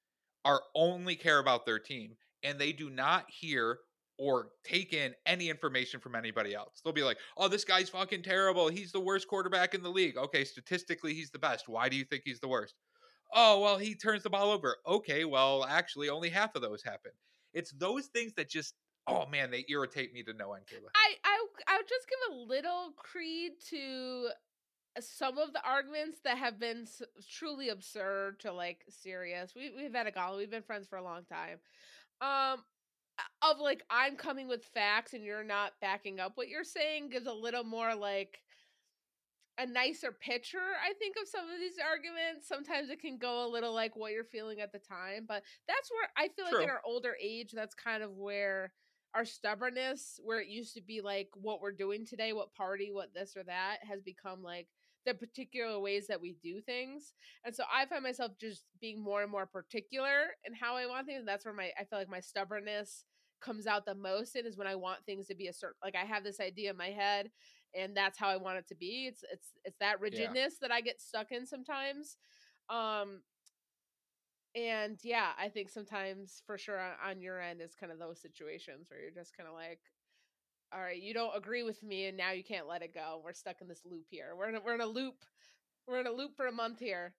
are 0.44 0.62
only 0.74 1.16
care 1.16 1.38
about 1.38 1.66
their 1.66 1.78
team 1.78 2.16
and 2.42 2.58
they 2.58 2.72
do 2.72 2.90
not 2.90 3.24
hear 3.28 3.78
or 4.18 4.50
take 4.62 4.92
in 4.92 5.12
any 5.26 5.50
information 5.50 5.98
from 5.98 6.14
anybody 6.14 6.54
else. 6.54 6.80
They'll 6.84 6.92
be 6.92 7.02
like, 7.02 7.18
"Oh, 7.36 7.48
this 7.48 7.64
guy's 7.64 7.88
fucking 7.88 8.22
terrible. 8.22 8.68
He's 8.68 8.92
the 8.92 9.00
worst 9.00 9.26
quarterback 9.26 9.74
in 9.74 9.82
the 9.82 9.90
league." 9.90 10.16
Okay, 10.16 10.44
statistically 10.44 11.14
he's 11.14 11.30
the 11.30 11.38
best. 11.38 11.68
Why 11.68 11.88
do 11.88 11.96
you 11.96 12.04
think 12.04 12.22
he's 12.24 12.38
the 12.38 12.48
worst? 12.48 12.74
Oh, 13.32 13.60
well, 13.60 13.78
he 13.78 13.96
turns 13.96 14.22
the 14.22 14.30
ball 14.30 14.52
over. 14.52 14.76
Okay, 14.86 15.24
well, 15.24 15.64
actually 15.64 16.08
only 16.10 16.28
half 16.28 16.54
of 16.54 16.62
those 16.62 16.84
happen. 16.84 17.10
It's 17.52 17.72
those 17.72 18.06
things 18.06 18.34
that 18.34 18.48
just 18.48 18.74
oh 19.08 19.26
man, 19.26 19.50
they 19.50 19.64
irritate 19.68 20.12
me 20.12 20.22
to 20.22 20.32
no 20.32 20.52
end, 20.52 20.66
Kayla. 20.66 20.88
I 20.94 21.14
I 21.24 21.46
I'll 21.66 21.82
just 21.82 22.08
give 22.08 22.34
a 22.34 22.36
little 22.36 22.92
creed 22.96 23.52
to 23.70 24.28
some 25.00 25.38
of 25.38 25.52
the 25.52 25.62
arguments 25.66 26.20
that 26.24 26.38
have 26.38 26.60
been 26.60 26.82
s- 26.82 27.02
truly 27.28 27.68
absurd 27.68 28.40
to 28.40 28.52
like 28.52 28.84
serious. 28.88 29.54
We 29.54 29.72
we've 29.76 29.94
had 29.94 30.06
a 30.06 30.12
call. 30.12 30.36
We've 30.36 30.50
been 30.50 30.62
friends 30.62 30.86
for 30.86 30.96
a 30.96 31.02
long 31.02 31.24
time. 31.24 31.58
Um, 32.20 32.64
of 33.42 33.60
like 33.60 33.82
I'm 33.90 34.16
coming 34.16 34.48
with 34.48 34.64
facts 34.64 35.12
and 35.12 35.24
you're 35.24 35.44
not 35.44 35.72
backing 35.80 36.20
up 36.20 36.32
what 36.34 36.48
you're 36.48 36.64
saying 36.64 37.10
gives 37.10 37.26
a 37.26 37.32
little 37.32 37.64
more 37.64 37.94
like 37.94 38.38
a 39.58 39.66
nicer 39.66 40.10
picture 40.10 40.58
i 40.84 40.92
think 40.94 41.14
of 41.20 41.28
some 41.28 41.44
of 41.44 41.60
these 41.60 41.76
arguments 41.78 42.48
sometimes 42.48 42.90
it 42.90 43.00
can 43.00 43.18
go 43.18 43.46
a 43.46 43.48
little 43.48 43.72
like 43.72 43.94
what 43.94 44.10
you're 44.10 44.24
feeling 44.24 44.60
at 44.60 44.72
the 44.72 44.80
time 44.80 45.24
but 45.28 45.42
that's 45.68 45.90
where 45.92 46.08
i 46.16 46.28
feel 46.28 46.46
True. 46.48 46.58
like 46.58 46.64
in 46.64 46.70
our 46.70 46.80
older 46.84 47.14
age 47.22 47.52
that's 47.52 47.74
kind 47.74 48.02
of 48.02 48.16
where 48.16 48.72
our 49.14 49.24
stubbornness 49.24 50.18
where 50.24 50.40
it 50.40 50.48
used 50.48 50.74
to 50.74 50.82
be 50.82 51.00
like 51.00 51.28
what 51.34 51.60
we're 51.60 51.70
doing 51.70 52.04
today 52.04 52.32
what 52.32 52.52
party 52.54 52.90
what 52.92 53.14
this 53.14 53.36
or 53.36 53.44
that 53.44 53.76
has 53.88 54.02
become 54.02 54.42
like 54.42 54.66
the 55.06 55.14
particular 55.14 55.78
ways 55.78 56.06
that 56.06 56.20
we 56.20 56.36
do 56.42 56.60
things. 56.60 57.12
And 57.44 57.54
so 57.54 57.64
I 57.72 57.86
find 57.86 58.02
myself 58.02 58.32
just 58.40 58.64
being 58.80 59.02
more 59.02 59.22
and 59.22 59.30
more 59.30 59.46
particular 59.46 60.34
in 60.44 60.54
how 60.54 60.76
I 60.76 60.86
want 60.86 61.06
things. 61.06 61.20
And 61.20 61.28
that's 61.28 61.44
where 61.44 61.54
my 61.54 61.70
I 61.78 61.84
feel 61.84 61.98
like 61.98 62.08
my 62.08 62.20
stubbornness 62.20 63.04
comes 63.40 63.66
out 63.66 63.84
the 63.84 63.94
most 63.94 64.36
in 64.36 64.46
is 64.46 64.56
when 64.56 64.66
I 64.66 64.74
want 64.74 65.04
things 65.04 65.26
to 65.26 65.34
be 65.34 65.48
a 65.48 65.52
certain 65.52 65.76
like 65.82 65.96
I 65.96 66.04
have 66.06 66.24
this 66.24 66.40
idea 66.40 66.70
in 66.70 66.76
my 66.76 66.90
head 66.90 67.30
and 67.74 67.94
that's 67.94 68.18
how 68.18 68.28
I 68.28 68.36
want 68.38 68.58
it 68.58 68.68
to 68.68 68.74
be. 68.74 69.06
It's 69.08 69.22
it's 69.30 69.48
it's 69.64 69.78
that 69.80 70.00
rigidness 70.00 70.54
yeah. 70.60 70.68
that 70.68 70.72
I 70.72 70.80
get 70.80 71.00
stuck 71.00 71.30
in 71.32 71.46
sometimes. 71.46 72.16
Um 72.70 73.20
and 74.54 74.98
yeah, 75.02 75.30
I 75.38 75.48
think 75.48 75.68
sometimes 75.68 76.42
for 76.46 76.56
sure 76.56 76.78
on, 76.78 76.92
on 77.10 77.20
your 77.20 77.40
end 77.40 77.60
is 77.60 77.74
kind 77.74 77.90
of 77.90 77.98
those 77.98 78.20
situations 78.20 78.86
where 78.88 79.00
you're 79.00 79.10
just 79.10 79.36
kind 79.36 79.48
of 79.48 79.54
like, 79.54 79.80
all 80.74 80.80
right, 80.80 81.00
you 81.00 81.14
don't 81.14 81.36
agree 81.36 81.62
with 81.62 81.82
me, 81.82 82.06
and 82.06 82.16
now 82.16 82.32
you 82.32 82.42
can't 82.42 82.66
let 82.66 82.82
it 82.82 82.92
go. 82.92 83.20
We're 83.24 83.32
stuck 83.32 83.60
in 83.60 83.68
this 83.68 83.82
loop 83.84 84.06
here. 84.10 84.34
We're 84.36 84.48
in 84.48 84.56
a, 84.56 84.60
we're 84.60 84.74
in 84.74 84.80
a 84.80 84.86
loop. 84.86 85.14
We're 85.86 86.00
in 86.00 86.06
a 86.06 86.12
loop 86.12 86.36
for 86.36 86.46
a 86.46 86.52
month 86.52 86.80
here. 86.80 87.14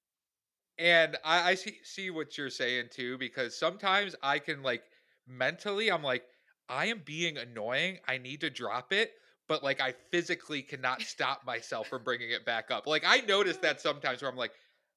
And 0.77 1.15
I, 1.23 1.52
I 1.52 1.56
see 1.56 1.77
see 1.84 2.10
what 2.10 2.38
you're 2.38 2.49
saying 2.49 2.88
too, 2.91 3.18
because 3.18 3.57
sometimes 3.57 4.14
I 4.22 4.40
can 4.40 4.61
like 4.61 4.84
mentally, 5.26 5.90
I'm 5.90 6.03
like, 6.03 6.23
I 6.68 6.88
am 6.88 7.02
being 7.06 7.38
annoying. 7.38 7.99
I 8.07 8.18
need 8.18 8.41
to 8.41 8.49
drop 8.49 8.91
it, 8.91 9.11
but 9.48 9.64
like 9.64 9.80
I 9.80 9.94
physically 10.11 10.61
cannot 10.61 11.02
stop 11.03 11.45
myself 11.45 11.88
from 11.88 12.03
bringing 12.03 12.32
it 12.32 12.45
back 12.45 12.72
up. 12.72 12.88
Like 12.88 13.03
I 13.07 13.19
notice 13.22 13.57
that 13.57 13.80
sometimes 13.80 14.22
where 14.22 14.30
I'm 14.30 14.38
like, 14.38 14.52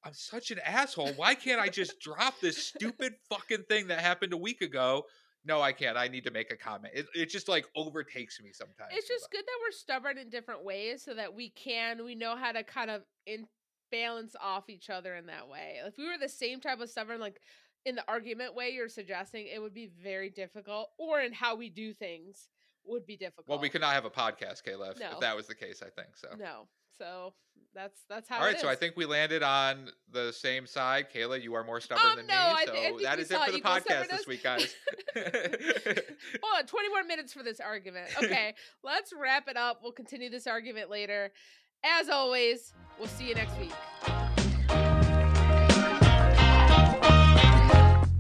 I'm 0.05 0.15
such 0.15 0.51
an 0.51 0.59
asshole. 0.65 1.13
Why 1.15 1.35
can't 1.35 1.61
I 1.61 1.69
just 1.69 2.01
drop 2.01 2.41
this 2.41 2.57
stupid 2.57 3.15
fucking 3.29 3.65
thing 3.69 3.89
that 3.89 4.01
happened 4.01 4.33
a 4.33 4.37
week 4.37 4.63
ago 4.63 5.05
no, 5.45 5.61
I 5.61 5.73
can't. 5.73 5.97
I 5.97 6.09
need 6.09 6.25
to 6.25 6.31
make 6.31 6.53
a 6.53 6.57
comment. 6.57 6.95
It, 6.95 7.07
it 7.15 7.31
just 7.31 7.49
like 7.49 7.67
overtakes 7.77 8.41
me 8.43 8.51
sometimes. 8.53 8.91
It's 8.93 9.09
just 9.09 9.31
good 9.31 9.45
that 9.45 9.59
we're 9.65 9.73
stubborn 9.73 10.19
in 10.19 10.31
different 10.31 10.65
ways 10.65 11.03
so 11.03 11.15
that 11.15 11.35
we 11.35 11.51
can, 11.51 12.05
we 12.05 12.15
know 12.15 12.37
how 12.37 12.53
to 12.53 12.63
kind 12.63 12.91
of 12.91 13.03
in 13.27 13.47
balance 13.91 14.35
off 14.43 14.69
each 14.69 14.91
other 14.91 15.15
in 15.15 15.27
that 15.27 15.49
way. 15.49 15.77
If 15.87 15.95
we 15.97 16.07
were 16.07 16.19
the 16.21 16.29
same 16.29 16.61
type 16.61 16.81
of 16.81 16.91
stubborn, 16.91 17.21
like 17.21 17.41
in 17.87 17.95
the 17.95 18.05
argument 18.09 18.55
way 18.55 18.71
you're 18.71 18.89
suggesting, 18.89 19.47
it 19.47 19.61
would 19.61 19.75
be 19.75 19.91
very 20.03 20.29
difficult, 20.31 20.91
or 20.99 21.21
in 21.21 21.33
how 21.33 21.57
we 21.57 21.71
do 21.71 21.93
things 21.93 22.49
would 22.85 23.07
be 23.07 23.17
difficult. 23.17 23.49
Well, 23.49 23.59
we 23.59 23.69
could 23.69 23.81
not 23.81 23.95
have 23.95 24.05
a 24.05 24.11
podcast, 24.11 24.65
Caleb, 24.65 24.97
No. 24.99 25.13
if 25.13 25.21
that 25.21 25.37
was 25.37 25.47
the 25.47 25.55
case. 25.55 25.83
I 25.83 25.91
think 25.91 26.17
so. 26.17 26.29
No, 26.39 26.69
so 26.97 27.35
that's 27.75 28.01
that's 28.09 28.29
how. 28.29 28.39
All 28.39 28.45
right, 28.45 28.59
so 28.59 28.69
I 28.69 28.75
think 28.75 28.97
we 28.97 29.05
landed 29.05 29.43
on 29.43 29.91
the 30.11 30.33
same 30.33 30.67
side. 30.67 31.07
Kayla, 31.15 31.43
you 31.43 31.55
are 31.55 31.65
more 31.65 31.81
stubborn 31.81 32.11
Um, 32.11 32.17
than 32.17 32.27
no, 32.27 32.33
me, 32.35 32.39
I 32.39 32.65
so 32.67 32.73
thi- 32.73 32.79
I 32.79 32.83
think 32.83 33.03
that 33.03 33.19
it 33.19 33.27
for 33.29 33.53
the 33.53 33.61
podcast 33.61 34.09
this 34.11 34.27
week, 34.27 34.43
guys. 34.43 34.75
Hold 35.15 36.59
on, 36.59 36.67
20 36.67 36.89
more 36.89 37.05
minutes 37.05 37.33
for 37.33 37.43
this 37.43 37.61
argument. 37.61 38.09
Okay, 38.23 38.55
let's 38.83 39.13
wrap 39.19 39.49
it 39.49 39.57
up. 39.57 39.81
We'll 39.83 39.93
continue 39.93 40.31
this 40.31 40.47
argument 40.47 40.91
later. 40.91 41.31
As 41.85 42.09
always, 42.09 42.73
we'll 42.99 43.09
see 43.09 43.29
you 43.29 43.35
next 43.35 43.57
week. 43.59 43.73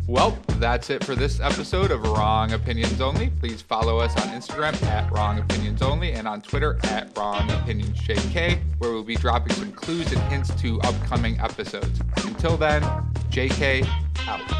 Well, 0.06 0.38
that's 0.58 0.90
it 0.90 1.04
for 1.04 1.14
this 1.14 1.40
episode 1.40 1.90
of 1.92 2.02
Wrong 2.02 2.52
Opinions 2.52 3.00
Only. 3.00 3.30
Please 3.30 3.62
follow 3.62 3.98
us 3.98 4.14
on 4.16 4.28
Instagram 4.34 4.80
at 4.84 5.10
Wrong 5.12 5.38
Opinions 5.38 5.82
Only 5.82 6.12
and 6.12 6.26
on 6.26 6.42
Twitter 6.42 6.78
at 6.84 7.16
Wrong 7.16 7.48
Opinions 7.50 7.98
JK, 8.00 8.58
where 8.78 8.90
we'll 8.90 9.04
be 9.04 9.14
dropping 9.14 9.54
some 9.54 9.72
clues 9.72 10.12
and 10.12 10.20
hints 10.22 10.52
to 10.60 10.80
upcoming 10.80 11.38
episodes. 11.38 12.00
Until 12.16 12.56
then, 12.56 12.82
JK 13.30 13.86
out. 14.26 14.58